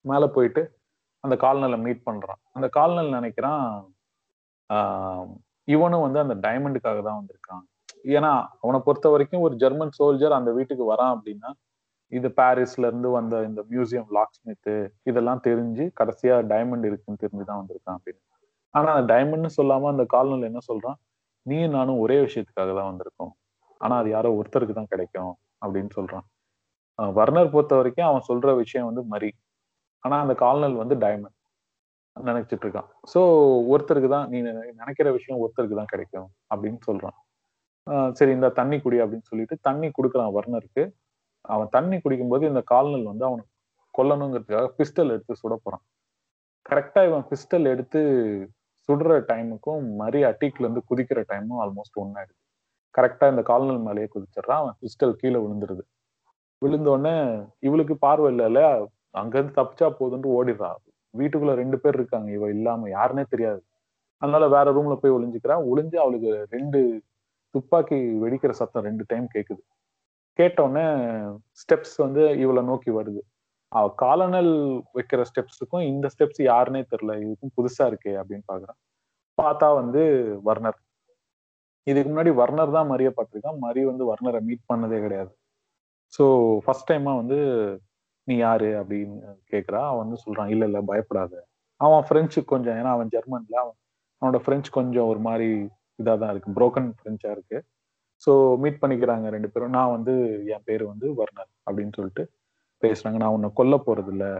மேல 0.00 0.26
போயிட்டு 0.26 0.77
அந்த 1.28 1.38
கால்நலை 1.46 1.78
மீட் 1.86 2.06
பண்றான். 2.08 2.40
அந்த 2.56 2.66
கால்நல் 2.78 3.14
நினைக்கிறான் 3.18 3.64
இவனும் 5.68 6.04
வந்து 6.06 6.20
அந்த 6.24 6.34
டைமண்டுக்காக 6.46 6.98
தான் 7.06 7.18
வந்திருக்கான். 7.20 7.64
ஏன்னா 8.16 8.30
அவனை 8.62 8.78
பொறுத்த 8.86 9.06
வரைக்கும் 9.14 9.44
ஒரு 9.46 9.54
ஜெர்மன் 9.62 9.96
சோல்ஜர் 9.98 10.38
அந்த 10.38 10.50
வீட்டுக்கு 10.58 10.84
வரான் 10.92 11.14
அப்படின்னா 11.16 11.50
இது 12.12 12.28
பாரிஸ்ல 12.36 12.88
இருந்து 12.90 13.08
வந்த 13.16 13.40
இந்த 13.48 13.60
மியூசியம் 13.72 14.06
லாக் 14.16 14.36
ஸ்மித்து 14.36 14.74
இதெல்லாம் 15.10 15.42
தெரிஞ்சு 15.48 15.84
கடைசியா 16.00 16.36
டைமண்ட் 16.52 16.86
இருக்குன்னு 16.90 17.22
தெரிஞ்சுதான் 17.24 17.60
வந்திருக்கான் 17.60 17.96
அப்படின்னு. 17.98 18.22
ஆனா 18.74 18.88
அந்த 18.92 19.06
டைமண்ட்னு 19.14 19.50
சொல்லாம 19.58 19.88
அந்த 19.92 20.04
கால்நல் 20.14 20.48
என்ன 20.50 20.60
சொல்றான்? 20.70 20.98
நீ 21.46 21.58
நானும் 21.76 22.00
ஒரே 22.04 22.16
விஷயத்துக்காக 22.26 22.70
தான் 22.78 22.90
வந்திருக்கோம். 22.92 23.32
ஆனா 23.80 23.94
அது 24.00 24.08
யாரோ 24.16 24.30
ஒருத்தருக்கு 24.40 24.78
தான் 24.78 24.92
கிடைக்கும் 24.94 25.32
அப்படின்னு 25.64 25.92
சொல்றான். 25.98 26.26
வர்னர் 27.18 27.52
பொறுத்த 27.54 27.74
வரைக்கும் 27.80 28.08
அவன் 28.10 28.28
சொல்ற 28.30 28.54
விஷயம் 28.62 28.88
வந்து 28.90 29.02
மரி. 29.14 29.30
ஆனா 30.04 30.16
அந்த 30.24 30.34
கால்நல் 30.42 30.76
வந்து 30.82 30.96
டைமண்ட் 31.04 31.36
நினைச்சிட்டு 32.16 32.64
இருக்கான். 32.66 32.88
ஸோ 33.12 33.20
ஒருத்தருக்கு 33.72 34.08
தான் 34.14 34.26
நீ 34.32 34.38
நினைக்கிற 34.80 35.08
விஷயம் 35.16 35.40
ஒருத்தருக்கு 35.42 35.78
தான் 35.80 35.92
கிடைக்கும் 35.92 36.28
அப்படின்னு 36.52 36.80
சொல்றான். 36.88 37.16
சரி 38.18 38.32
இந்த 38.36 38.48
தண்ணி 38.58 38.76
குடி 38.84 38.96
அப்படின்னு 39.04 39.28
சொல்லிட்டு 39.30 39.56
தண்ணி 39.68 39.88
கொடுக்குறான் 39.98 40.34
வர்ணருக்கு. 40.38 40.82
அவன் 41.54 41.70
தண்ணி 41.76 41.96
குடிக்கும்போது 42.04 42.44
இந்த 42.52 42.62
கால்நல் 42.72 43.10
வந்து 43.10 43.24
அவனை 43.28 43.44
கொல்லணுங்கிறதுக்காக 43.94 44.68
பிஸ்டல் 44.78 45.12
எடுத்து 45.14 45.40
சுட 45.42 45.54
போறான். 45.64 45.84
கரெக்டா 46.70 47.00
இவன் 47.08 47.24
பிஸ்டல் 47.30 47.66
எடுத்து 47.72 48.00
சுடுற 48.88 49.14
டைமுக்கும் 49.30 49.84
மரி 50.00 50.20
அட்டிக்ல 50.30 50.66
இருந்து 50.66 50.82
குதிக்கிற 50.90 51.20
டைமும் 51.30 51.60
ஆல்மோஸ்ட் 51.64 51.98
ஒன்னாயிடுது 52.02 52.38
கரெக்டா 52.94 53.26
இந்த 53.32 53.42
கால்நல் 53.50 53.82
மேலேயே 53.86 54.08
குதிச்சிடுறான். 54.14 54.60
அவன் 54.62 54.76
பிஸ்டல் 54.82 55.18
கீழே 55.22 55.38
விழுந்துருது. 55.44 55.82
விழுந்தோடனே 56.62 57.16
இவளுக்கு 57.66 57.94
பார்வை 58.06 58.28
இல்லைல்ல 58.34 58.60
அங்கேருந்து 59.14 59.58
தப்பிச்சா 59.60 59.88
போதுன்ட்டு 60.00 60.34
ஓடிடுறா. 60.38 60.70
வீட்டுக்குள்ள 61.14 61.54
ரெண்டு 61.62 61.76
பேர் 61.82 61.98
இருக்காங்க. 62.00 62.28
இவ 62.38 62.48
இல்லாம 62.56 62.88
யாருன்னே 62.96 63.24
தெரியாது. 63.34 63.60
அதனால 64.22 64.44
வேற 64.56 64.66
ரூம்ல 64.76 64.94
போய் 65.02 65.16
ஒளிஞ்சுக்கிறா. 65.16 65.56
ஒளிஞ்சு 65.70 65.96
அவளுக்கு 66.04 66.30
ரெண்டு 66.56 66.80
துப்பாக்கி 67.54 67.98
வெடிக்கிற 68.22 68.52
சத்தம் 68.60 68.86
ரெண்டு 68.88 69.04
டைம் 69.08 69.26
கேக்குது. 69.34 69.62
கேட்டோடனே 70.38 70.84
ஸ்டெப்ஸ் 71.60 71.96
வந்து 72.04 72.22
இவளை 72.44 72.62
நோக்கி 72.70 72.90
வருது. 72.98 73.20
காலனல் 74.02 74.52
வைக்கிற 74.96 75.20
ஸ்டெப்ஸுக்கும் 75.30 75.86
இந்த 75.92 76.06
ஸ்டெப்ஸ் 76.14 76.40
யாருன்னே 76.50 76.82
தெரியல. 76.92 77.14
இதுக்கும் 77.24 77.54
புதுசா 77.56 77.84
இருக்கே 77.90 78.12
அப்படின்னு 78.20 78.44
பாக்குறான். 78.52 78.78
பார்த்தா 79.38 79.68
வந்து 79.80 80.02
வர்னர். 80.48 80.78
இதுக்கு 81.86 82.08
முன்னாடி 82.12 82.32
வர்னர் 82.42 82.76
தான் 82.76 82.90
மரியை 82.92 83.12
பார்த்துருக்கான். 83.16 83.58
மரி 83.66 83.82
வந்து 83.90 84.04
வர்னரை 84.10 84.40
மீட் 84.48 84.68
பண்ணதே 84.72 84.98
கிடையாது. 85.04 85.30
ஸோ 86.16 86.24
ஃபர்ஸ்ட் 86.64 86.90
டைமா 86.90 87.12
வந்து 87.22 87.38
நீ 88.28 88.34
யாரு 88.46 88.68
அப்படின்னு 88.80 89.16
கேட்குறா 89.52 89.80
அவன் 89.90 90.02
வந்து 90.04 90.18
சொல்றான் 90.24 90.50
இல்ல 90.54 90.64
இல்ல 90.70 90.78
பயப்படாத. 90.90 91.32
அவன் 91.80 92.06
ஃப்ரெஞ்சு 92.08 92.40
கொஞ்சம் 92.52 92.76
ஏன்னா 92.80 92.92
அவன் 92.96 93.12
ஜெர்மன்ல 93.14 93.56
அவன் 93.64 93.76
அவனோட 94.22 94.38
ஃப்ரெஞ்சு 94.44 94.70
கொஞ்சம் 94.78 95.08
ஒரு 95.12 95.20
மாதிரி 95.28 95.48
இதாக 95.98 96.16
தான் 96.22 96.32
இருக்கு. 96.32 96.54
புரோக்கன் 96.58 96.88
ஃப்ரெஞ்சா 96.98 97.30
இருக்கு. 97.36 97.58
ஸோ 98.26 98.32
மீட் 98.62 98.80
பண்ணிக்கிறாங்க 98.82 99.26
ரெண்டு 99.36 99.48
பேரும். 99.52 99.74
நான் 99.78 99.94
வந்து 99.96 100.14
என் 100.54 100.66
பேர் 100.68 100.84
வந்து 100.92 101.06
வர்னர் 101.20 101.50
அப்படின்னு 101.66 101.96
சொல்லிட்டு 101.98 102.24
பேசுறாங்க. 102.82 103.18
நான் 103.22 103.34
உன்னை 103.36 103.50
கொல்ல 103.60 103.74
போறது 103.86 104.10
இல்லை 104.14 104.30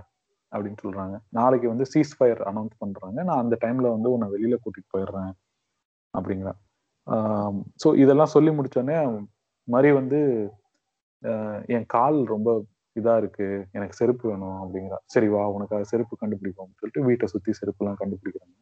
அப்படின்னு 0.52 0.80
சொல்றாங்க. 0.84 1.16
நாளைக்கு 1.38 1.66
வந்து 1.72 1.86
சீஸ் 1.92 2.12
ஃபயர் 2.18 2.40
அனௌன்ஸ் 2.50 2.76
பண்றாங்க. 2.82 3.18
நான் 3.28 3.42
அந்த 3.44 3.56
டைம்ல 3.64 3.88
வந்து 3.96 4.10
உன்னை 4.14 4.28
வெளியில 4.34 4.56
கூட்டிட்டு 4.64 4.92
போயிடுறேன் 4.96 5.32
அப்படிங்கிறான் 6.14 6.60
ஸோ 7.82 7.88
இதெல்லாம் 8.02 8.34
சொல்லி 8.34 8.50
முடிச்சோடனே 8.56 8.96
மாதிரி 9.68 9.90
வந்து 10.00 10.18
என் 11.76 11.86
கால் 11.96 12.18
ரொம்ப 12.34 12.50
இதா 12.98 13.14
இருக்கு 13.22 13.46
எனக்கு 13.76 13.98
செருப்பு 14.00 14.24
வேணும் 14.30 14.58
அப்படிங்கிறா. 14.62 14.98
சரி 15.14 15.28
வா 15.34 15.42
உனக்காக 15.56 15.86
செருப்பு 15.92 16.14
கண்டுபிடிப்போம் 16.22 16.72
சொல்லிட்டு 16.80 17.02
வீட்டை 17.08 17.26
சுத்தி 17.34 17.52
செருப்பு 17.60 17.82
எல்லாம் 17.84 18.00
கண்டுபிடிக்கிறாங்க. 18.02 18.54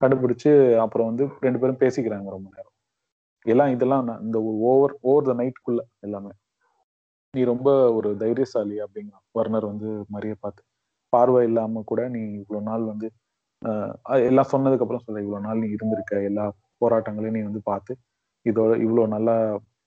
கண்டுபிடிச்சு 0.00 0.50
அப்புறம் 0.84 1.08
வந்து 1.10 1.24
ரெண்டு 1.46 1.60
பேரும் 1.62 1.80
பேசிக்கிறாங்க 1.84 2.28
ரொம்ப 2.36 2.48
நேரம். 2.56 2.74
எல்லாம் 3.46 3.72
இதெல்லாம் 3.76 4.04
நான் 4.08 4.22
இந்த 4.26 4.38
ஓவர் 4.70 4.94
ஓவர் 5.10 5.28
த 5.30 5.34
நைட்குள்ள 5.40 5.80
எல்லாமே. 6.06 6.32
நீ 7.34 7.40
ரொம்ப 7.52 7.68
ஒரு 7.98 8.10
தைரியசாலி 8.22 8.76
அப்படிங்கிறான் 8.84 9.24
வர்னர் 9.38 9.66
வந்து 9.72 9.88
மரிய 10.14 10.34
பார்த்து 10.44 10.62
பார்வை 11.12 11.42
இல்லாம 11.48 11.82
கூட 11.90 12.00
நீ 12.14 12.22
இவ்வளவு 12.40 12.66
நாள் 12.70 12.84
வந்து 12.92 13.08
எல்லாம் 14.28 14.50
சொன்னதுக்கு 14.52 14.84
அப்புறம் 14.84 15.04
சொல்ல 15.04 15.22
இவ்வளவு 15.24 15.46
நாள் 15.46 15.62
நீ 15.64 15.68
இருந்திருக்க 15.76 16.20
எல்லா 16.30 16.44
போராட்டங்களையும் 16.82 17.36
நீ 17.38 17.42
வந்து 17.48 17.62
பார்த்து 17.70 17.92
இதோட 18.46 18.72
இவ்வளவு 18.84 19.12
நல்லா 19.16 19.34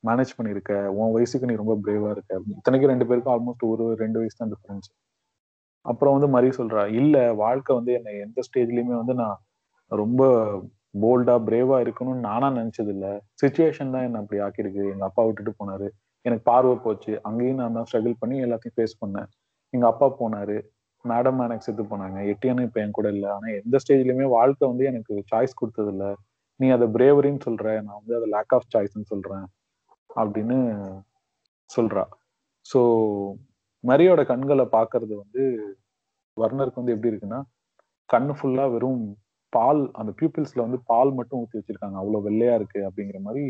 மேனேஜ் 0.03 0.35
பண்ணியிருக்க. 0.37 0.73
உன் 0.99 1.13
வயசுக்கு 1.15 1.49
நீ 1.49 1.55
ரொம்ப 1.61 1.75
பிரேவா 1.85 2.09
இருக்க. 2.15 2.39
இத்தனைக்கும் 2.57 2.91
ரெண்டு 2.93 3.07
பேருக்கும் 3.09 3.33
ஆல்மோஸ்ட் 3.35 3.65
ஒரு 3.71 3.85
ரெண்டு 4.03 4.19
வயசு 4.21 4.37
தான் 4.37 4.53
டிஃபரன்ஸ் 4.53 4.89
அப்புறம் 5.85 6.15
வந்து 6.15 6.29
மரி 6.35 6.49
சொல்றா 6.57 6.83
இல்ல 6.99 7.17
வாழ்க்கை 7.43 7.75
வந்து 7.75 7.91
என்னை 7.99 8.11
எந்த 8.25 8.39
ஸ்டேஜ்லயுமே 8.47 8.95
வந்து 9.01 9.13
நான் 9.13 9.37
ரொம்ப 9.91 10.23
போல்டா 11.03 11.35
பிரேவா 11.47 11.77
இருக்கணும்னு 11.85 12.25
நானா 12.29 12.47
நினைச்சது 12.59 12.91
இல்ல 12.95 13.07
சுச்சுவேஷன் 13.41 13.93
தான் 13.95 14.05
என்ன 14.07 14.19
அப்படி 14.23 14.39
ஆக்கியிருக்கு. 14.45 14.83
எங்க 14.93 15.05
அப்பா 15.09 15.23
விட்டுட்டு 15.27 15.53
போனாரு. 15.59 15.87
எனக்கு 16.25 16.43
பார்வை 16.51 16.75
போச்சு. 16.85 17.13
அங்கேயும் 17.27 17.59
நான் 17.61 17.77
தான் 17.77 17.87
ஸ்ட்ரகிள் 17.89 18.19
பண்ணி 18.19 18.37
எல்லாத்தையும் 18.45 18.75
ஃபேஸ் 18.77 18.95
பண்ணேன். 19.03 19.29
எங்க 19.73 19.85
அப்பா 19.87 20.07
போனாரு. 20.21 20.57
மேடம் 21.05 21.39
எனக்கு 21.45 21.65
செத்து 21.67 21.83
போனாங்க. 21.83 22.17
எட்டியானும் 22.31 22.67
இப்ப 22.67 22.79
என் 22.81 22.97
கூட 22.97 23.07
இல்ல. 23.15 23.25
ஆனா 23.35 23.47
எந்த 23.61 23.77
ஸ்டேஜ்லயுமே 23.83 24.27
வாழ்க்கை 24.37 24.65
வந்து 24.67 24.85
எனக்கு 24.85 25.13
சாய்ஸ் 25.31 25.59
கொடுத்தது 25.61 25.91
இல்ல 25.93 26.05
நீ 26.59 26.69
அதை 26.69 26.87
பிரேவரின்னு 26.97 27.41
சொல்ற. 27.47 27.65
நான் 27.87 27.99
வந்து 28.01 28.15
அதை 28.19 28.27
லேக் 28.35 28.53
ஆஃப் 28.57 28.69
சாய்ஸ்ன்னு 28.75 29.11
சொல்றேன். 29.13 29.45
அப்படின்னு 30.19 30.57
சொல்றா. 31.69 32.03
ஸோ 32.65 32.79
மரியோட 33.83 34.21
கண்களை 34.31 34.65
பார்க்கறது 34.77 35.13
வந்து 35.23 35.43
வர்ணருக்கு 36.37 36.81
வந்து 36.81 36.95
எப்படி 36.95 37.11
இருக்குன்னா 37.11 37.39
கண்ணு 38.09 38.33
ஃபுல்லா 38.37 38.65
வெறும் 38.75 39.03
பால் 39.53 39.81
அந்த 39.99 40.11
பியூப்பிள்ஸ்ல 40.19 40.65
வந்து 40.65 40.79
பால் 40.91 41.11
மட்டும் 41.19 41.41
ஊற்றி 41.43 41.59
வச்சிருக்காங்க. 41.59 41.97
அவ்வளோ 42.01 42.21
வெள்ளையா 42.27 42.53
இருக்கு 42.59 42.79
அப்படிங்கிற 42.89 43.19
மாதிரி 43.27 43.43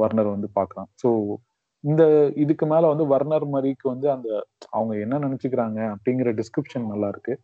வர்ணர் 0.00 0.34
வந்து 0.34 0.48
பார்க்கலாம் 0.58 0.88
ஸோ 1.02 1.08
இந்த 1.84 2.02
இதுக்கு 2.44 2.64
மேல 2.72 2.84
வந்து 2.92 3.04
வர்ணர் 3.12 3.46
மரிக்கு 3.54 3.86
வந்து 3.92 4.08
அந்த 4.16 4.28
அவங்க 4.76 4.92
என்ன 5.04 5.18
நினைச்சுக்கிறாங்க 5.26 5.78
அப்படிங்கிற 5.94 6.30
டிஸ்கிரிப்ஷன் 6.40 6.90
நல்லா 6.92 7.08
இருக்கு. 7.14 7.34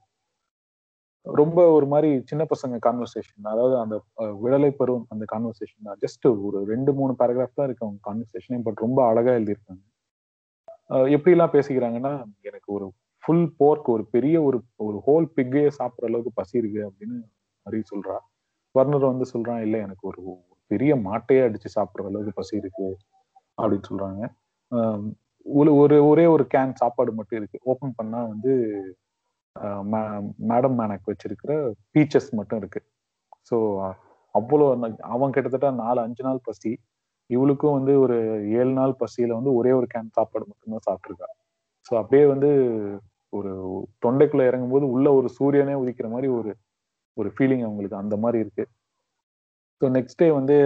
ரொம்ப 1.26 1.60
ஒரு 1.74 1.86
மாதிரி 1.92 2.10
சின்ன 2.30 2.42
பசங்க 2.50 2.76
கான்வர்சேஷன் 2.86 3.50
அதாவது 3.52 3.74
அந்த 3.82 3.94
விடலை 4.42 4.70
பருவம் 4.80 5.06
அந்த 5.12 5.24
கான்வர்சேஷன் 5.32 5.86
தான். 5.88 5.98
ஜஸ்ட் 6.04 6.26
ஒரு 6.46 6.58
ரெண்டு 6.72 6.90
மூணு 6.98 7.12
பேராகிராஃப் 7.20 7.58
தான் 7.58 7.68
இருக்கு 7.68 7.86
அவங்க 7.86 8.00
கான்வர்சேஷன் 8.08 8.64
பட் 8.66 8.82
ரொம்ப 8.86 9.00
அழகா 9.10 9.32
எழுதியிருக்காங்க. 9.38 9.82
எப்படிலாம் 11.16 11.54
பேசிக்கிறாங்கன்னா 11.56 12.12
எனக்கு 12.48 12.68
ஒரு 12.76 12.86
ஃபுல் 13.24 13.46
போர்க் 13.60 13.88
ஒரு 13.94 14.04
பெரிய 14.14 14.36
ஒரு 14.48 14.58
ஒரு 14.86 14.98
ஹோல் 15.06 15.26
பிக்கையே 15.36 15.68
சாப்பிட்ற 15.78 16.08
அளவுக்கு 16.10 16.32
பசி 16.40 16.54
இருக்கு 16.62 16.80
அப்படின்னு 16.88 17.18
மாதிரி 17.66 17.80
சொல்றா. 17.92 18.16
வர்ணர் 18.74 19.12
வந்து 19.12 19.26
சொல்றான் 19.32 19.62
இல்லை 19.66 19.78
எனக்கு 19.86 20.04
ஒரு 20.10 20.22
பெரிய 20.70 20.92
மாட்டையே 21.06 21.42
அடிச்சு 21.46 21.68
சாப்பிட்ற 21.76 22.08
அளவுக்கு 22.10 22.38
பசி 22.40 22.54
இருக்கு 22.62 22.88
அப்படின்னு 23.58 23.88
சொல்றாங்க. 23.90 24.22
ஒரு 25.46 25.70
ஒரு 25.80 25.96
ஒரே 26.10 26.26
ஒரு 26.34 26.44
கேன் 26.54 26.78
சாப்பாடு 26.82 27.10
மட்டும் 27.18 27.38
இருக்கு. 27.40 27.58
ஓப்பன் 27.70 27.96
பண்ணா 27.98 28.20
வந்து 28.32 28.52
மேடம் 30.50 30.76
மேனக் 30.78 31.10
வச்சிருக்கிற 31.10 31.52
பீச்சஸ் 31.94 32.30
மட்டும் 32.34 32.58
இருக்கு. 32.58 32.80
ஸோ 33.50 33.56
அவ்வளோ 34.34 34.66
அவன் 35.14 35.34
கிட்டத்தட்ட 35.34 35.68
நாலு 35.82 35.98
அஞ்சு 36.00 36.22
நாள் 36.22 36.40
பசி. 36.42 36.72
இவளுக்கும் 37.30 37.76
வந்து 37.78 37.92
ஒரு 38.00 38.16
ஏழு 38.58 38.72
நாள் 38.72 38.92
பசியில 39.00 39.36
வந்து 39.38 39.52
ஒரே 39.54 39.72
ஒரு 39.72 39.86
கேன் 39.94 40.14
சாப்பாடு 40.16 40.44
மட்டும்தான் 40.50 40.86
சாப்பிட்ருக்கா 40.88 41.28
ஸோ 41.86 41.92
அப்படியே 42.00 42.24
வந்து 42.26 42.50
ஒரு 43.32 43.52
தொண்டைக்குள்ள 44.04 44.42
இறங்கும்போது 44.50 44.86
உள்ள 44.94 45.08
ஒரு 45.14 45.28
சூரியனே 45.38 45.74
உதிக்கிற 45.82 46.08
மாதிரி 46.10 46.28
ஒரு 46.38 46.50
ஒரு 47.16 47.28
ஃபீலிங் 47.36 47.64
அவங்களுக்கு 47.66 47.96
அந்த 47.96 48.16
மாதிரி 48.16 48.38
இருக்கு. 48.44 48.64
ஸோ 49.82 49.86
நெக்ஸ்ட் 49.96 50.20
டே 50.22 50.28
வந்து 50.30 50.56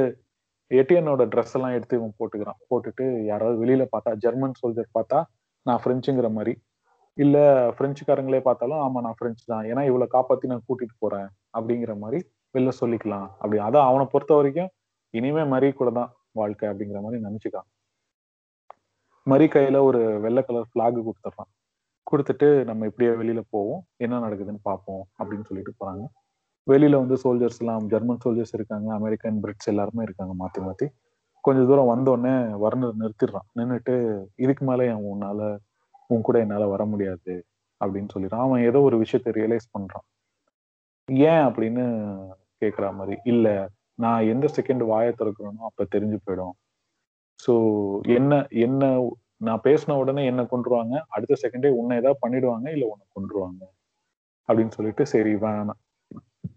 எட்டியனோட 0.70 1.22
ட்ரெஸ் 1.32 1.54
எல்லாம் 1.56 1.74
எடுத்து 1.76 1.96
இவன் 1.96 2.16
போட்டுக்கிறான். 2.18 2.60
போட்டுட்டு 2.70 3.04
யாராவது 3.24 3.56
வெளியில 3.64 3.84
பார்த்தா 3.92 4.12
ஜெர்மன் 4.16 4.58
சோல்ஜர் 4.60 4.88
பார்த்தா 4.98 5.18
நான் 5.66 5.80
ஃப்ரெஞ்சுங்கிற 5.84 6.28
மாதிரி. 6.32 6.52
இல்ல 7.18 7.36
பிரெஞ்சுக்காரங்களே 7.78 8.40
பார்த்தாலும் 8.46 8.80
ஆமா 8.84 8.98
நான் 9.06 9.18
பிரெஞ்சு 9.20 9.44
தான். 9.52 9.64
ஏன்னா 9.70 9.82
இவ்வளவு 9.90 10.12
காப்பாத்தி 10.16 10.50
நான் 10.52 10.66
கூட்டிட்டு 10.68 10.96
போறேன். 10.98 11.28
அப்படிங்கிற 11.56 11.92
மாதிரி 12.02 12.18
வெளில 12.54 12.72
சொல்லிக்கலாம். 12.82 13.26
அப்படி 13.40 13.58
அதான் 13.66 13.88
அவனை 13.90 14.04
பொறுத்த 14.12 14.34
வரைக்கும் 14.34 14.70
இனிமே 15.14 15.42
மரி 15.54 15.68
கூட 15.72 15.90
தான் 15.98 16.10
வாழ்க்கை 16.32 16.66
அப்படிங்கிற 16.70 17.00
மாதிரி 17.04 17.18
நினைச்சுக்கான் 17.26 17.68
மரி 19.26 19.46
கையில 19.54 19.78
ஒரு 19.88 20.00
வெள்ளை 20.24 20.42
கலர் 20.42 20.70
பிளாக் 20.74 20.98
கொடுத்துட்றான். 21.06 21.50
கொடுத்துட்டு 22.06 22.48
நம்ம 22.68 22.86
இப்படியே 22.90 23.10
வெளியில 23.20 23.40
போவோம். 23.54 23.80
என்ன 24.04 24.20
நடக்குதுன்னு 24.24 24.62
பார்ப்போம் 24.68 25.02
அப்படின்னு 25.18 25.46
சொல்லிட்டு 25.48 25.72
போறாங்க. 25.80 26.04
வெளியில 26.66 27.00
வந்து 27.02 27.16
சோல்ஜர்ஸ் 27.24 27.60
எல்லாம் 27.62 27.84
ஜெர்மன் 27.92 28.22
சோல்ஜர்ஸ் 28.24 28.54
இருக்காங்க 28.58 28.88
அமெரிக்கன் 28.98 29.38
பிரிட்ஸ் 29.44 29.70
எல்லாருமே 29.72 30.02
இருக்காங்க 30.06 30.34
மாத்தி 30.42 30.60
மாத்தி. 30.66 30.86
கொஞ்ச 31.44 31.60
தூரம் 31.70 31.90
வந்தோடனே 31.92 32.34
வர்ணர் 32.64 33.00
நிறுத்திடுறான். 33.02 33.48
நின்றுட்டு 33.58 33.94
இதுக்கு 34.44 34.64
மேல 34.70 34.86
என் 34.92 35.06
உன்னால 35.12 35.40
உன் 36.10 36.26
கூட 36.28 36.36
என்னால 36.44 36.66
வர 36.74 36.82
முடியாது 36.92 37.34
அப்படின்னு 37.80 38.12
சொல்லிடுறான் 38.14 38.44
அவன் 38.46 38.66
ஏதோ 38.68 38.78
ஒரு 38.88 38.96
விஷயத்த 39.02 39.32
ரியலைஸ் 39.38 39.72
பண்றான். 39.76 40.06
ஏன் 41.30 41.42
அப்படின்னு 41.48 41.84
கேட்குற 42.62 42.86
மாதிரி 42.98 43.16
இல்லை 43.32 43.54
நான் 44.04 44.28
எந்த 44.32 44.46
செகண்ட் 44.56 44.84
வாயை 44.92 45.12
திறக்கிறேனோ 45.20 45.62
அப்ப 45.70 45.86
தெரிஞ்சு 45.94 46.18
போயிடும். 46.26 46.54
ஸோ 47.40 47.52
என்ன 48.18 48.32
என்ன 48.66 48.82
நான் 49.46 49.64
பேசின 49.64 49.96
உடனே 50.02 50.22
என்ன 50.30 50.42
கொண்டுருவாங்க 50.52 50.94
அடுத்த 51.14 51.34
செகண்டே 51.42 51.70
உன்னை 51.80 51.96
ஏதாவது 52.00 52.22
பண்ணிடுவாங்க 52.24 52.66
இல்லை 52.74 52.86
உன்னை 52.92 53.04
கொண்டுருவாங்க 53.16 53.62
அப்படின்னு 54.48 54.74
சொல்லிட்டு 54.78 55.04
சரி 55.14 55.32
வேணாம். 55.44 55.80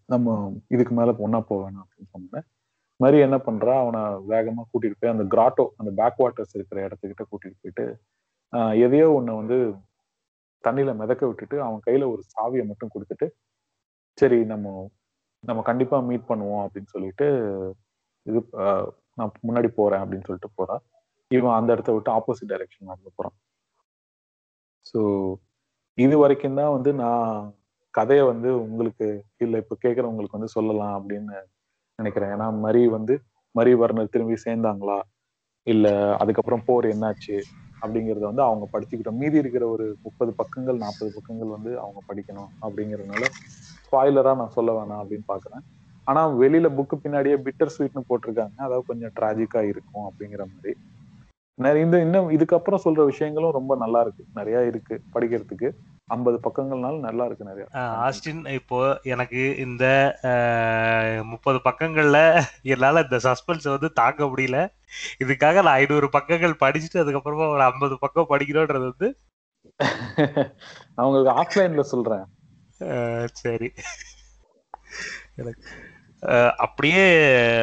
நம்ம 0.05 0.27
இதுக்கு 0.67 0.93
மேல 0.99 1.11
ஒன்னா 1.25 1.39
போக 1.49 1.59
வேணாம் 1.63 1.83
அப்படின்னு 1.85 2.13
சொன்னேன் 2.15 2.45
மாதிரி 2.99 3.17
என்ன 3.25 3.37
பண்ணுறா 3.47 3.73
அவனை 3.83 4.01
வேகமா 4.31 4.63
கூட்டிட்டு 4.71 4.97
போய் 5.01 5.13
அந்த 5.13 5.23
கிராட்டோ 5.33 5.65
அந்த 5.79 5.91
பேக் 5.99 6.19
வாட்டர்ஸ் 6.23 6.55
இருக்கிற 6.57 6.79
இடத்துக்கிட்ட 6.87 7.23
கூட்டிட்டு 7.31 7.57
போயிட்டு 7.63 7.85
எதையோ 8.85 9.07
ஒன்று 9.17 9.39
வந்து 9.41 9.57
தண்ணியில் 10.63 10.99
மிதக்க 11.01 11.21
விட்டுட்டு 11.27 11.57
அவன் 11.67 11.85
கையில 11.85 12.07
ஒரு 12.13 12.21
சாவியை 12.33 12.63
மட்டும் 12.71 12.91
கொடுத்துட்டு 12.93 13.27
சரி 14.17 14.39
நம்ம 14.51 14.73
நம்ம 15.43 15.59
கண்டிப்பா 15.69 15.97
மீட் 16.09 16.29
பண்ணுவோம் 16.31 16.63
அப்படின்னு 16.65 16.93
சொல்லிட்டு 16.95 17.27
இது 18.25 18.39
நான் 19.19 19.31
முன்னாடி 19.47 19.69
போறேன் 19.79 20.03
அப்படின்னு 20.03 20.27
சொல்லிட்டு 20.27 20.49
போறான் 20.59 20.81
இவன் 21.31 21.57
அந்த 21.57 21.69
இடத்த 21.75 21.91
விட்டு 21.95 22.11
ஆப்போசிட் 22.17 22.51
டைரக்ஷன் 22.51 22.89
நடந்து 22.91 23.11
போறான். 23.17 23.35
ஸோ 24.89 24.99
இது 25.97 26.15
வரைக்கும் 26.23 26.59
தான் 26.59 26.73
வந்து 26.75 26.91
நான் 27.03 27.31
கதையை 27.93 28.23
வந்து 28.31 28.49
உங்களுக்கு 28.65 29.07
இல்லை 29.43 29.57
இப்போ 29.63 29.75
கேட்குறவங்களுக்கு 29.83 30.37
வந்து 30.37 30.55
சொல்லலாம் 30.57 30.93
அப்படின்னு 30.99 31.35
நினைக்கிறேன். 31.99 32.31
ஏன்னா 32.35 32.47
மரி 32.65 32.83
வந்து 32.97 33.15
மரி 33.55 33.71
வர்ணர் 33.81 34.13
திரும்பி 34.13 34.37
சேர்ந்தாங்களா? 34.45 34.99
இல்லை 35.67 35.93
அதுக்கப்புறம் 36.21 36.65
போர் 36.69 36.85
என்னாச்சு? 36.93 37.37
அப்படிங்கறத 37.81 38.25
வந்து 38.29 38.43
அவங்க 38.43 38.65
படிச்சுக்கிட்டோம். 38.73 39.19
மீதி 39.21 39.37
இருக்கிற 39.37 39.65
ஒரு 39.67 39.85
முப்பது 40.03 40.31
பக்கங்கள் 40.37 40.77
நாற்பது 40.77 41.11
பக்கங்கள் 41.11 41.53
வந்து 41.55 41.71
அவங்க 41.79 41.99
படிக்கணும் 42.09 42.51
அப்படிங்கறதுனால 42.65 43.25
ஸ்பாய்லரா 43.85 44.33
நான் 44.35 44.55
சொல்ல 44.57 44.71
வேணாம் 44.71 45.01
அப்படின்னு 45.03 45.27
பாக்குறேன் 45.27 45.63
ஆனா 46.07 46.21
வெளியில 46.41 46.67
புக்கு 46.77 46.95
பின்னாடியே 47.03 47.35
பிட்டர் 47.45 47.73
ஸ்வீட்னு 47.75 48.07
போட்டிருக்காங்க. 48.09 48.55
அதாவது 48.59 48.85
கொஞ்சம் 48.85 49.13
டிராஜிக்கா 49.17 49.61
இருக்கும் 49.71 50.07
அப்படிங்கிற 50.09 50.43
மாதிரி. 50.51 50.73
நிறைய 51.57 51.85
இந்த 51.85 51.97
இன்னும் 52.01 52.29
இதுக்கப்புறம் 52.31 52.83
சொல்ற 52.85 53.01
விஷயங்களும் 53.05 53.57
ரொம்ப 53.59 53.73
நல்லா 53.75 53.99
இருக்கு. 54.01 54.23
நிறைய 54.39 54.59
இருக்கு 54.65 54.95
படிக்கிறதுக்கு. 55.15 55.69
ஐம்பது 56.15 56.37
பக்கங்கள்னால 56.45 56.95
நல்லா 57.05 57.23
இருக்கு 57.27 57.47
நிறைய. 57.49 57.65
ஆஸ்டின் 58.05 58.41
இப்போ 58.57 58.79
எனக்கு 59.13 59.41
இந்த 59.65 59.85
முப்பது 61.31 61.59
பக்கங்கள்ல 61.67 62.19
என்னால 62.73 63.03
இந்த 63.05 63.19
சஸ்பென்ஸ் 63.27 63.67
வந்து 63.73 63.89
தாங்க 63.99 64.25
முடியல. 64.31 64.59
இதுக்காக 65.23 65.55
நான் 65.65 65.79
ஐநூறு 65.81 66.09
பக்கங்கள் 66.17 66.61
படிச்சுட்டு 66.63 67.03
அதுக்கப்புறமா 67.03 67.47
ஒரு 67.55 67.63
ஐம்பது 67.69 67.97
பக்கம் 68.03 68.31
படிக்கணும்ன்றது 68.33 68.87
வந்து 68.91 69.09
நான் 70.95 71.05
உங்களுக்கு 71.07 71.33
ஆஃப்லைன்ல 71.41 71.85
சொல்றேன். 71.93 72.25
சரி. 73.43 73.69
எனக்கு 75.41 75.67
அப்படியே 76.63 77.03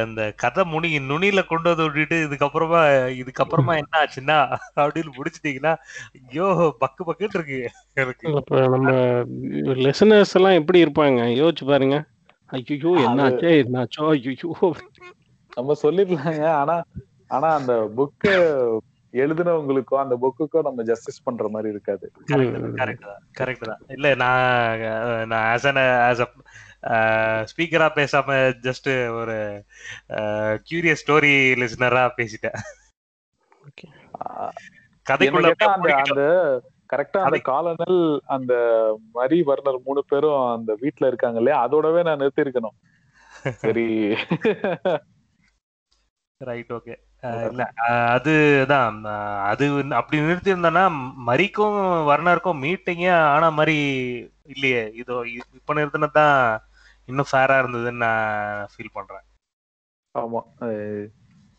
அந்த 0.05 0.23
கதை 0.43 0.63
முனி 0.71 0.89
நுனியில 1.11 1.41
கொண்டு 1.47 1.69
வந்து 1.71 1.85
விட்டுட்டு 1.87 2.17
இதுக்கப்புறமா 2.27 2.81
இதுக்கப்புறமா 3.21 3.75
என்ன 3.83 4.01
ஆச்சுன்னா 4.01 4.39
அப்படின்னு 4.77 5.11
முடிச்சிட்டீங்கன்னா 5.19 5.75
ஐயோ 6.19 6.47
பக்கு 6.83 7.03
பக்குன்னு 7.09 7.39
இருக்கு 7.39 7.59
எனக்கு. 8.03 8.27
இப்போ 8.41 8.61
நம்ம 8.75 8.91
லிசனர்ஸ் 9.87 10.37
எல்லாம் 10.41 10.59
எப்படி 10.61 10.85
இருப்பாங்க? 10.85 11.21
யோசிச்சு 11.41 11.67
பாருங்க. 11.73 11.99
ஐயோ 12.51 12.93
என்னாச்சே 13.07 13.53
என்னாச்சோ 13.63 14.05
ஐயோ 14.13 14.51
நம்ம 15.53 15.77
சொல்லிடலாங்க. 15.85 16.45
ஆனா 16.63 16.77
ஆனா 17.37 17.49
அந்த 17.61 17.73
புக்கு 17.97 18.33
எழுதுனவங்களுக்கோ 19.15 19.97
அந்த 20.03 20.15
புக்குக்கோ 20.23 20.61
நம்ம 20.67 20.81
ஜஸ்டிஸ் 20.83 21.25
பண்ற 21.27 21.47
மாதிரி 21.49 21.69
இருக்காது. 21.75 22.07
கரெக்ட் 22.81 23.07
தான். 23.07 23.23
கரெக்ட் 23.39 23.69
தான். 23.71 23.81
இல்ல 23.97 24.09
நான் 24.23 24.83
நான் 25.31 25.47
ஆஸ் 25.53 25.69
அன் 25.71 25.81
ஆஸ் 26.09 26.25
அ 26.25 26.29
ஸ்பீக்கரா 27.51 27.89
பேசாம 27.99 28.37
ஜஸ்ட் 28.67 28.91
ஒரு 29.21 29.37
கியூரியஸ் 30.69 31.03
ஸ்டோரி 31.03 31.35
லிசனரா 31.63 32.05
பேசிட்டேன். 32.19 32.59
கதைக்குள்ள 35.07 35.51
அந்த 36.05 36.23
கரெக்டா 36.93 37.21
அந்த 37.27 37.39
காலனல் 37.49 37.99
அந்த 38.37 38.53
மரி 39.13 39.39
வர்ணர் 39.49 39.85
மூணு 39.87 40.01
பேரும் 40.11 40.41
அந்த 40.55 40.71
வீட்ல 40.83 41.11
இருக்காங்க 41.11 41.39
இல்லையா? 41.41 41.59
அதோடவே 41.67 42.03
நான் 42.07 42.21
நிறுத்தி 42.23 42.45
இருக்கணும் 42.47 42.77
சரி 43.65 43.85
ரைட் 46.41 46.73
ஓகே. 46.79 46.95
இல்ல. 47.49 47.63
அதுதான் 48.15 48.97
அது 49.51 49.65
அப்படி 50.01 50.19
நிறுத்தி 50.27 50.53
இருந்தேன்னா 50.53 50.85
மரிக்கும் 51.29 51.79
வர்ணருக்கும் 52.11 52.63
மீட்டிங்கே 52.65 53.13
ஆன 53.35 53.51
மாதிரி 53.59 53.79
இல்லையே. 54.55 54.83
இதோ 55.03 55.17
இப்ப 55.59 55.75
நிறுத்தினதான் 55.79 56.37
இன்னும் 57.09 57.31
ஃபேரா 57.33 57.57
இருந்ததுன்னு 57.61 57.97
நான் 57.97 58.67
ஃபீல் 58.73 58.93
பண்றேன். 58.93 59.25
ஆமா. 60.15 60.41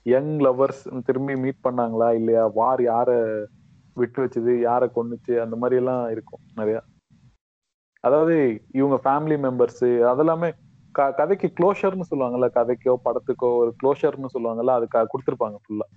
யங் 0.05 0.39
லவர்ஸ் 0.39 1.01
திரும்பி 1.03 1.35
மீட் 1.35 1.63
பண்ணாங்களா 1.63 2.13
இல்லையா? 2.13 2.45
வார் 2.53 2.81
யார 2.81 3.09
விட்டு 3.93 4.25
வச்சது? 4.25 4.53
யார 4.63 4.91
கொன்னுச்சு? 4.95 5.41
அந்த 5.41 5.55
மாதிரி 5.55 5.79
எல்லாம் 5.79 6.11
இருக்கும் 6.11 6.39
நிறைய. 6.55 6.77
அதாவது 8.03 8.35
இவங்க 8.73 8.95
ஃபேமிலி 9.03 9.37
மெம்பர்ஸ் 9.45 9.83
அதெல்லாமே 10.11 10.49
க- 10.91 11.11
கதைக்கு 11.11 11.47
க்ளோஷர்னு 11.57 12.09
சொல்லுவாங்கல்ல 12.11 12.47
கதைக்கோ 12.53 12.95
படத்துக்கோ 13.05 13.49
ஒரு 13.55 13.75
க்ளோஷர்னு 13.83 14.31
சொல்லுவாங்கல்ல 14.33 14.73
அது 14.73 14.87
க- 14.87 15.07
கொடுத்திருப்பாங்க 15.13 15.57
ஃபுல்லா 15.63 15.87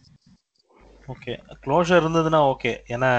ஓகே 1.08 1.32
க்ளோஷர் 1.66 2.02
இருந்ததுன்னா 2.02 2.40
ஓகே 2.48 2.72
ஏன்னா 2.88 3.10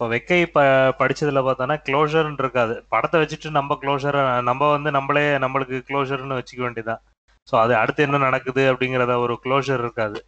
இப்போ 0.00 0.08
வெக்கை 0.12 0.38
ப 0.52 0.60
படிச்சதுல 0.98 1.40
பார்த்தோன்னா 1.46 1.74
க்ளோஷர்னு 1.86 2.40
இருக்காது. 2.42 2.74
படத்தை 2.92 3.16
வச்சுட்டு 3.22 3.48
நம்ம 3.56 3.76
க்ளோஷர் 3.82 4.16
நம்ம 4.46 4.68
வந்து 4.74 4.90
நம்மளே 4.96 5.24
நம்மளுக்கு 5.42 5.78
க்ளோஷர்னு 5.88 6.38
வச்சுக்க 6.38 6.62
வேண்டியதான் 6.64 7.02
ஸோ 7.48 7.54
அது 7.62 7.72
அடுத்து 7.80 8.04
என்ன 8.06 8.20
நடக்குது 8.24 8.62
அப்படிங்கிறத 8.70 9.16
ஒரு 9.24 9.34
க்ளோஷர் 9.44 9.82
இருக்காது. 9.84 10.20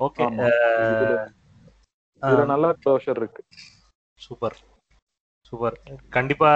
ஓகே 0.00 0.28
நல்ல 2.52 2.70
க்ளோஷர் 2.80 3.20
இருக்கு. 3.22 3.44
சூப்பர் 4.18 4.56
சூப்பர் 5.52 5.76
கண்டிப்பா 6.16 6.50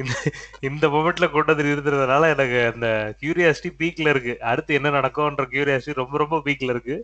இந்த 0.00 0.12
இந்த 0.68 0.84
மொமெண்ட்ல 0.94 1.26
வந்து 1.32 1.68
நிறுத்துறதுனால 1.68 2.30
எனக்கு 2.34 2.60
அந்த 2.72 2.88
கியூரியாசிட்டி 3.20 3.72
பீக்ல 3.80 4.14
இருக்கு. 4.14 4.34
அடுத்து 4.52 4.78
என்ன 4.78 4.94
நடக்கும்ன்ற 4.98 5.46
கியூரியாசிட்டி 5.52 6.00
ரொம்ப 6.02 6.16
ரொம்ப 6.24 6.38
பீக்ல 6.46 6.74
இருக்கு. 6.76 6.96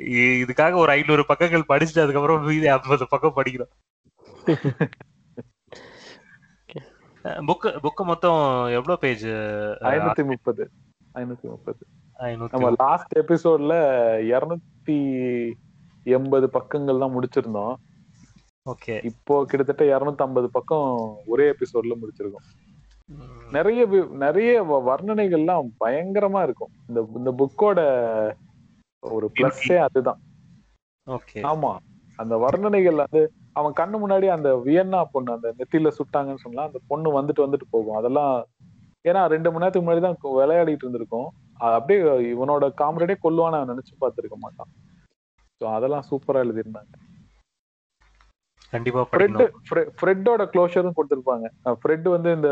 இதுக்காக 0.00 0.74
ஒரு 0.74 0.90
ஐநூறு 0.92 1.26
பக்கங்கள் 1.26 1.68
படிச்சுட்டு 1.68 2.04
அதுக்கப்புறம் 2.04 2.44
மீதி 2.44 2.66
ஐம்பது 2.66 3.06
பக்கம் 3.08 3.36
படிக்கிறோம் 3.36 3.72
புக்கு 7.22 7.70
புக்கு 7.82 8.02
மொத்தம் 8.04 8.42
எவ்வளவு 8.64 8.98
பேஜ் 8.98 9.26
ஐநூத்தி 9.26 10.24
முப்பது. 10.24 10.70
ஐநூத்தி 11.14 11.48
முப்பது. 11.54 11.78
நம்ம 12.50 12.72
லாஸ்ட் 12.78 13.18
எபிசோட்ல 13.18 13.74
இருநூத்தி 14.32 14.98
எண்பது 16.04 16.50
பக்கங்கள் 16.50 16.98
தான் 16.98 17.14
முடிச்சிருந்தோம். 17.16 17.74
ஓகே. 18.70 19.04
இப்போ 19.04 19.44
கிட்டத்தட்ட 19.44 19.98
இருநூத்தி 19.98 20.24
ஐம்பது 20.26 20.50
பக்கம் 20.50 21.16
ஒரே 21.26 21.50
எபிசோட்ல 21.50 21.94
முடிச்சிருக்கோம். 22.02 22.46
நிறைய 23.50 24.08
நிறைய 24.10 24.62
வர்ணனைகள்லாம் 24.88 25.68
பயங்கரமா 25.84 26.42
இருக்கும். 26.42 26.72
இந்த 26.88 27.00
இந்த 27.14 27.30
புக்கோட 27.40 27.80
ஒரு 29.02 29.26
பிளஸ்ஸே 29.36 29.78
அதுதான். 29.86 30.20
ஆமா. 31.44 31.72
அந்த 32.18 32.34
வர்ணனைகள் 32.44 33.02
வந்து 33.02 33.20
அவன் 33.52 33.76
கண்ணு 33.80 33.96
முன்னாடி 34.00 34.26
அந்த 34.34 34.48
வியன்னா 34.66 35.00
பொண்ணு 35.12 35.30
அந்த 35.36 35.48
நெத்தியில 35.58 35.90
சுட்டாங்கன்னு 35.98 36.44
சொன்னா 36.46 36.62
அந்த 36.68 36.80
பொண்ணு 36.88 37.10
வந்துட்டு 37.18 37.44
வந்துட்டு 37.44 37.66
போகும். 37.70 37.98
அதெல்லாம் 38.00 38.32
ஏன்னா 39.04 39.20
ரெண்டு 39.34 39.50
மணி 39.50 39.62
நேரத்துக்கு 39.62 39.86
முன்னாடி 39.86 40.02
தான் 40.06 40.18
விளையாடிட்டு 40.40 40.84
இருந்திருக்கும். 40.84 41.28
அப்படியே 41.68 42.00
இவனோட 42.34 42.64
காமெடியே 42.82 43.16
கொல்லுவான்னு 43.24 43.58
அவன் 43.58 43.72
நினைச்சு 43.74 43.94
பார்த்திருக்க 44.02 44.36
மாட்டான். 44.36 44.70
ஸோ 45.60 45.66
அதெல்லாம் 45.76 46.06
சூப்பரா 46.10 46.42
எழுதியிருந்தாங்க. 46.44 46.92
கண்டிப்பா 48.72 49.00
ஃப்ரெட் 49.68 49.90
ஃப்ரெட்டோட 49.98 50.42
க்ளோஷரும் 50.52 50.96
கொடுத்திருப்பாங்க. 50.98 51.46
ஃப்ரெட் 51.80 52.08
வந்து 52.08 52.30
இந்த 52.38 52.50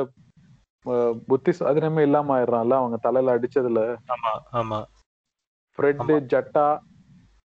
புத்தி 1.28 1.50
சுவாதீனமே 1.50 2.02
இல்லாம 2.08 2.32
ஆயிடுறான்ல 2.36 2.76
அவங்க 2.80 2.96
தலையில 2.96 3.34
அடிச்சதுல. 3.36 3.80
ஆமா 4.14 4.32
ஆமா. 4.52 4.78
ஃப்ரெட். 5.78 6.04
ஜட்டா 6.34 6.66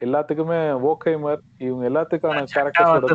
எல்லாத்துக்குமே 0.01 0.57
ஓகைமர் 0.89 1.41
இவங்க 1.65 1.83
எல்லாத்துக்கான 1.89 2.39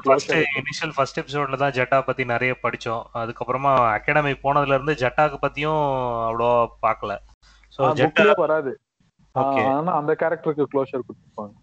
க்ளோஷர் 0.05 0.45
இனிஷியல் 0.61 0.95
ஃபர்ஸ்ட் 0.97 1.19
எபிசோட்ல 1.23 1.59
தான் 1.63 1.75
ஜெட்டா 1.79 1.99
பத்தி 2.07 2.23
நிறைய 2.33 2.53
படிச்சோம் 2.63 3.03
அதுக்கப்புறமா 3.21 3.73
அகாடமி 3.97 4.33
போனதுல 4.45 4.77
இருந்து 4.77 4.95
ஜெட்டாக்கு 5.03 5.39
பத்தியும் 5.45 5.83
அவ்வளோ 6.29 6.51
பார்க்கல. 6.85 7.15
ஸோ 7.73 7.91
ஜெட்டா 8.01 8.27
வராது. 8.45 8.73
ஆனா 9.35 9.91
அந்த 10.01 10.13
கேரக்டருக்கு 10.23 10.71
க்ளோஷர் 10.73 11.05
கொடுத்திருப்பாங்க. 11.07 11.55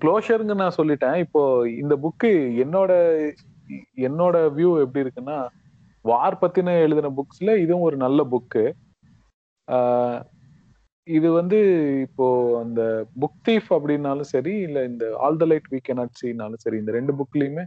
க்ளோஷருங்க 0.00 0.54
நான் 0.62 0.78
சொல்லிட்டேன். 0.78 1.18
இப்போ 1.24 1.42
இந்த 1.82 1.94
புக்கு 2.04 2.30
என்னோட 2.64 2.92
என்னோட 4.06 4.36
வியூ 4.56 4.70
எப்படி 4.84 5.04
இருக்குன்னா 5.04 5.36
வார் 6.04 6.40
பத்தின 6.40 6.74
எழுதின 6.86 7.12
புக்ஸ்ல 7.18 7.50
இதுவும் 7.64 7.86
ஒரு 7.88 7.96
நல்ல 8.04 8.22
புக்கு 8.32 8.64
இது 11.08 11.28
வந்து 11.32 11.58
இப்போ 12.06 12.26
அந்த 12.60 12.80
புக் 13.20 13.38
தீஃப் 13.42 13.70
அப்படின்னாலும் 13.76 14.28
சரி 14.30 14.54
இல்ல 14.62 14.78
இந்த 14.84 15.04
all 15.20 15.38
the 15.38 15.46
light 15.46 15.70
we 15.70 15.78
cannot 15.86 16.18
சீனாலும் 16.20 16.62
சரி 16.62 16.76
இந்த 16.78 16.92
ரெண்டு 16.92 17.12
புக்லயுமே 17.18 17.64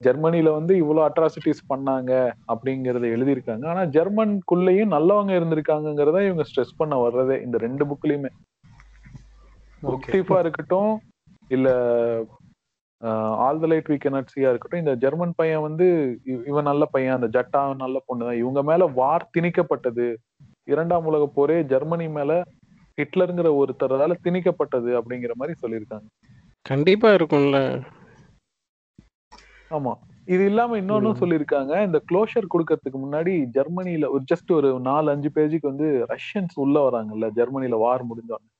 ஜெர்மனில 0.00 0.48
வந்து 0.54 0.72
இவ்வளவு 0.76 1.06
அட்ராசிட்டிஸ் 1.06 1.62
பண்ணாங்க 1.68 2.12
அப்படிங்கறத 2.52 3.04
எழுதியிருக்காங்க. 3.14 3.64
ஆனா 3.66 3.82
ஜெர்மன்குள்ளேயும் 3.94 4.92
நல்லவங்க 4.94 5.32
இருந்திருக்காங்கிறத 5.38 6.18
இவங்க 6.26 6.44
ஸ்ட்ரெஸ் 6.48 6.78
பண்ண 6.78 6.94
வர்றதே 7.02 7.36
இந்த 7.42 7.56
ரெண்டு 7.62 7.84
புக்லயுமே 7.90 8.30
புக் 9.82 10.10
தீஃபா 10.12 10.38
இருக்கட்டும் 10.40 10.92
இல்ல 11.50 11.68
all 13.42 13.60
the 13.60 13.70
light 13.70 13.88
we 13.88 13.98
cannot 14.02 14.32
சியா 14.32 14.50
இருக்கட்டும் 14.50 14.82
இந்த 14.82 14.94
ஜெர்மன் 15.02 15.34
பையன் 15.36 15.64
வந்து 15.66 15.86
இவ- 16.26 16.44
இவன் 16.48 16.68
நல்ல 16.68 16.84
பையன் 16.92 17.16
அந்த 17.16 17.28
ஜட்டா 17.34 17.62
நல்ல 17.80 17.98
பொண்ணு 18.06 18.28
தான் 18.28 18.40
இவங்க 18.40 18.60
மேல 18.64 18.84
வார் 18.96 19.30
திணிக்கப்பட்டது. 19.34 20.06
இரண்டாம் 20.68 21.06
உலக 21.06 21.24
போரே 21.34 21.58
ஜெர்மனி 21.70 22.06
மேல 22.14 22.30
ஹிட்லருங்கிற 22.98 23.48
ஒருத்தரால 23.60 24.16
திணிக்கப்பட்டது 24.24 24.90
அப்படிங்கிற 24.98 25.32
மாதிரி 25.36 25.54
சொல்லியிருக்காங்க 25.62 26.08
கண்டிப்பா 26.66 27.08
இருக்கும்ல 27.16 27.58
ஆமா 29.70 29.92
இது 30.28 30.42
இல்லாம 30.48 30.76
இன்னொன்னும் 30.80 31.14
ம். 31.14 31.20
சொல்லியிருக்காங்க 31.20 31.72
இந்த 31.86 31.98
க்ளோஷர் 32.08 32.52
கொடுக்கறதுக்கு 32.52 32.98
முன்னாடி 33.02 33.32
ஜெர்மனில 33.56 34.06
ஒரு 34.10 34.22
ஜஸ்ட் 34.30 34.50
ஒரு 34.52 34.68
நாலு 34.86 35.08
அஞ்சு 35.12 35.30
பேஜுக்கு 35.34 35.70
வந்து 35.70 35.88
ரஷ்யன்ஸ் 36.12 36.54
உள்ள 36.64 36.76
வராங்கல்ல 36.86 37.28
ஜெர்மனில 37.36 37.78
வார் 37.80 38.04
முடிஞ்சோடனே 38.08 38.50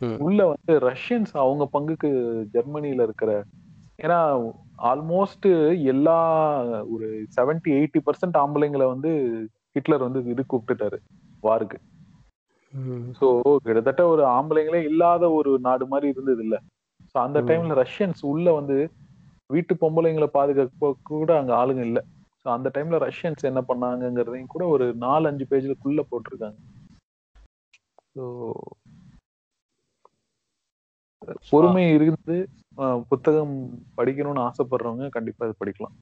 ம். 0.00 0.18
உள்ள 0.20 0.40
வந்து 0.52 0.72
ரஷ்யன்ஸ் 0.86 1.32
அவங்க 1.42 1.64
பங்குக்கு 1.74 2.10
ஜெர்மனில 2.54 3.06
இருக்கிற 3.08 3.32
ஏன்னா 3.98 4.20
ஆல்மோஸ்ட் 4.84 5.48
எல்லா 5.92 6.18
ஒரு 6.94 7.08
70 7.36 7.74
எயிட்டி 7.76 8.00
பர்சன்ட் 8.06 8.38
ஆம்பளைங்களை 8.40 8.86
வந்து 8.88 9.10
ஹிட்லர் 9.76 10.06
வந்து 10.06 10.20
இது 10.32 10.42
கூப்பிட்டுட்டாரு 10.44 10.98
வாருக்கு. 11.42 11.78
சோ 13.18 13.26
கிட்டத்தட்ட 13.64 14.02
ஒரு 14.08 14.22
ஆம்பளைங்களே 14.36 14.80
இல்லாத 14.90 15.24
ஒரு 15.38 15.50
நாடு 15.60 15.84
மாதிரி 15.86 16.08
இருந்தது 16.14 16.42
இல்ல. 16.44 16.56
சோ 17.10 17.16
அந்த. 17.26 17.38
டைம்ல 17.48 17.74
ரஷ்யன்ஸ் 17.82 18.22
உள்ள 18.32 18.46
வந்து 18.52 18.76
வீட்டு 19.50 19.72
பொம்பளைங்களை 19.82 20.28
பாதுகாக்க 20.36 20.92
கூட 21.10 21.30
அங்க 21.40 21.52
ஆளுங்க 21.60 21.82
இல்ல. 21.88 22.00
சோ 22.44 22.48
அந்த 22.54 22.68
டைம்ல 22.74 22.98
ரஷ்யன்ஸ் 23.06 23.48
என்ன 23.50 23.60
பண்ணாங்கங்கிறதையும் 23.68 24.52
கூட 24.54 24.64
ஒரு 24.74 24.86
நாலு 25.04 25.28
அஞ்சு 25.30 25.46
பேஜ்லக்குள்ள 25.52 26.02
போட்டிருக்காங்க 26.10 26.58
ஸோ 28.16 28.24
பொறுமை 31.50 31.84
இருந்து 31.96 32.36
புத்தகம் 33.10 33.54
படிக்கணும்னு 33.98 34.44
ஆசைப்படுறவங்க 34.48 35.06
கண்டிப்பா 35.08 35.46
இது 35.46 35.60
படிக்கலாம். 35.60 35.94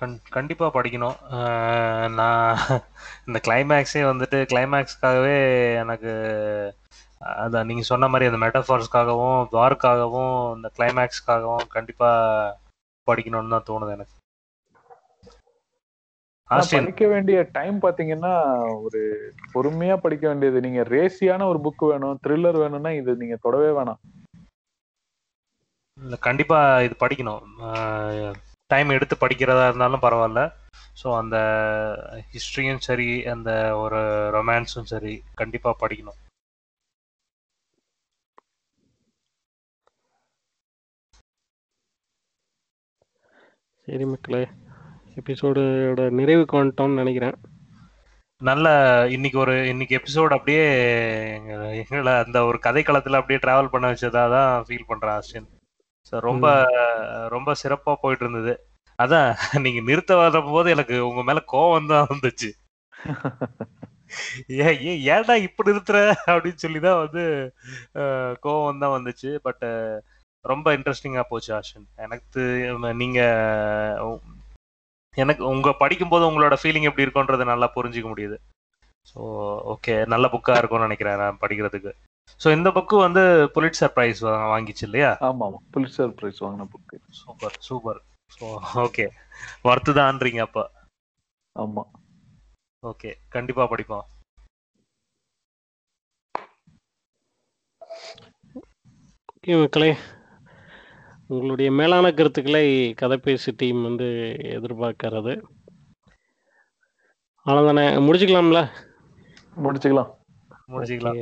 கண் 0.00 0.14
கண்டிப்பா 0.36 0.66
படிக்கணும். 0.76 1.18
நான் 2.18 2.60
இந்த 3.26 3.38
கிளைமேக்ஸே 3.46 4.02
வந்துட்டு 4.10 4.38
கிளைமேக்ஸ்க்காகவே 4.52 5.36
எனக்கு 5.82 6.12
அதான் 7.42 7.68
நீங்க 7.70 7.84
சொன்ன 7.90 8.08
மாதிரி 8.12 8.28
அந்த 8.28 8.40
மெட்டஃபார்ஸ்க்காகவும் 8.44 9.40
வார்க்காகவும் 9.58 10.34
இந்த 10.56 10.68
கிளைமேக்ஸ்க்காகவும் 10.78 11.68
கண்டிப்பா 11.76 12.10
படிக்கணும்னு 13.08 13.54
தான் 13.54 13.68
தோணுது 13.70 13.94
எனக்கு. 13.96 14.14
படிக்க 16.78 17.04
வேண்டிய 17.12 17.38
டைம் 17.56 17.76
பாத்தீங்கன்னா 17.84 18.32
ஒரு 18.86 19.00
பொறுமையா 19.52 19.94
படிக்க 20.04 20.24
வேண்டியது. 20.30 20.58
நீங்க 20.66 20.82
ரேசியான 20.94 21.46
ஒரு 21.50 21.60
புக் 21.66 21.84
வேணும் 21.90 22.18
த்ரில்லர் 22.24 22.58
வேணும்னா 22.62 22.90
இது 23.00 23.12
நீங்க 23.22 23.36
தொடவே 23.46 23.70
வேணாம். 23.78 24.00
கண்டிப்பா 26.26 26.58
இது 26.86 26.96
படிக்கணும். 27.04 27.44
டைம் 28.72 28.88
எடுத்து 28.88 29.16
படிக்கிறதா 29.20 29.64
இருந்தாலும் 29.68 30.02
பரவாயில்ல. 30.02 30.40
ஸோ 31.02 31.16
அந்த 31.16 31.36
ஹிஸ்ட்ரியும் 32.32 32.82
சரி 32.88 33.08
அந்த 33.26 33.50
ஒரு 33.76 34.00
ரொமான்ஸும் 34.32 34.90
சரி 34.92 35.12
கண்டிப்பா 35.34 35.76
படிக்கணும். 35.80 36.18
சரி 43.86 44.04
மக்களே 44.04 44.42
எபிசோடோட 45.14 46.00
நிறைவுக்கு 46.18 46.56
வந்துட்டோம்னு 46.58 46.94
நினைக்கிறேன். 46.94 47.36
நல்ல 48.40 48.66
இன்னைக்கு 49.10 49.38
ஒரு 49.38 49.68
இன்னைக்கு 49.68 49.94
எபிசோட் 49.96 50.32
அப்படியே 50.32 50.64
எங்க- 51.34 51.74
எங்களை 51.74 52.12
அந்த 52.24 52.44
ஒரு 52.44 52.58
கதைக்களத்துல 52.62 53.16
அப்படியே 53.16 53.38
டிராவல் 53.38 53.68
பண்ண 53.68 53.92
வச்சதா 53.92 54.22
தான் 54.34 54.64
ஃபீல் 54.64 54.86
பண்றேன் 54.86 55.10
ஆஸ்டின். 55.10 55.48
ஸோ 55.56 55.61
ரொம்ப 56.20 56.46
ரொம்ப 57.28 57.54
சிறப்பா 57.62 57.94
போயிட்டு 57.94 58.24
இருந்தது 58.24 58.52
அதான் 58.98 59.30
நீங்க 59.60 59.80
நிறுத்த 59.80 60.16
வர்ற 60.16 60.50
போது 60.50 60.70
எனக்கு 60.70 61.08
உங்க 61.08 61.22
மேல 61.22 61.44
கோவம் 61.52 61.86
தான் 61.86 62.06
வந்துச்சு. 62.06 62.50
ஏன் 64.48 64.80
ஏன் 64.80 65.00
ஏன்டா 65.06 65.34
இப்படி 65.42 65.70
நிறுத்துற? 65.70 65.98
அப்படின்னு 66.26 66.54
சொல்லி 66.54 66.80
தான் 66.80 66.98
வந்து 66.98 67.22
கோவம் 68.42 68.78
தான் 68.78 68.94
வந்துச்சு. 68.96 69.34
பட் 69.36 69.64
ரொம்ப 70.44 70.76
இன்ட்ரெஸ்டிங்கா 70.76 71.22
போச்சு 71.22 71.54
ஆஷன் 71.54 71.86
எனக்கு 71.96 72.42
நீங்க 72.94 73.20
உ- 74.00 74.22
எனக்கு 75.16 75.46
உங்க 75.46 75.72
படிக்கும்போது 75.72 76.30
உங்களோட 76.30 76.56
ஃபீலிங் 76.62 76.82
எப்படி 76.82 77.06
இருக்கும்ன்றதை 77.06 77.44
நல்லா 77.44 77.72
புரிஞ்சுக்க 77.74 78.08
முடியுது. 78.14 78.36
ஸோ 79.14 79.20
ஓகே 79.74 80.06
நல்ல 80.06 80.28
புக்கா 80.28 80.56
இருக்கும்னு 80.56 80.84
நினைக்கிறேன் 80.84 81.16
நான் 81.16 81.38
படிக்கிறதுக்கு. 81.40 81.92
ஸோ 82.40 82.52
இந்த 82.52 82.70
புக்கு 82.70 82.96
வந்து 82.96 83.22
புலிட்சர் 83.54 83.92
ப்ரைஸ் 83.96 84.20
வாங்கிச்சு 84.52 84.82
இல்லையா? 84.82 85.10
ஆமா 85.20 85.44
ஆமா 85.46 85.58
புலிட்சர் 85.70 86.14
பிரைஸ் 86.14 86.40
வாங்கின 86.40 86.66
book 86.68 86.94
super 87.10 87.56
super 87.60 88.00
so 88.30 88.46
okay 88.80 89.06
வர்த்துதான்றீங்க 89.64 90.40
அப்போ. 90.40 90.64
ஆமா. 91.56 91.82
ஓகே 92.82 93.10
கண்டிப்பா 93.28 93.64
படிப்போம். 93.66 94.06
ஓகே 99.34 99.54
மக்களே. 99.60 99.90
உங்களுடைய 101.28 101.70
மேலான 101.70 102.06
கருத்துக்களை 102.12 102.64
கதைப்பேசி 103.00 103.52
டீம் 103.56 103.80
வந்து 103.82 104.08
எதிர்பார்க்கறது. 104.56 105.34
அவ்வளோதானே 107.46 107.84
முடிச்சுக்கலாம்ல? 108.06 108.60
முடிச்சுக்கலாம். 109.56 110.10
முடிச்சுக்கலாம். 110.68 111.20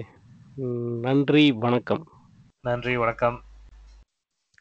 நன்றி 0.57 1.53
வணக்கம். 1.53 2.09
நன்றி 2.61 2.97
வணக்கம். 2.97 3.43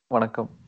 வணக்கம். 0.08 0.59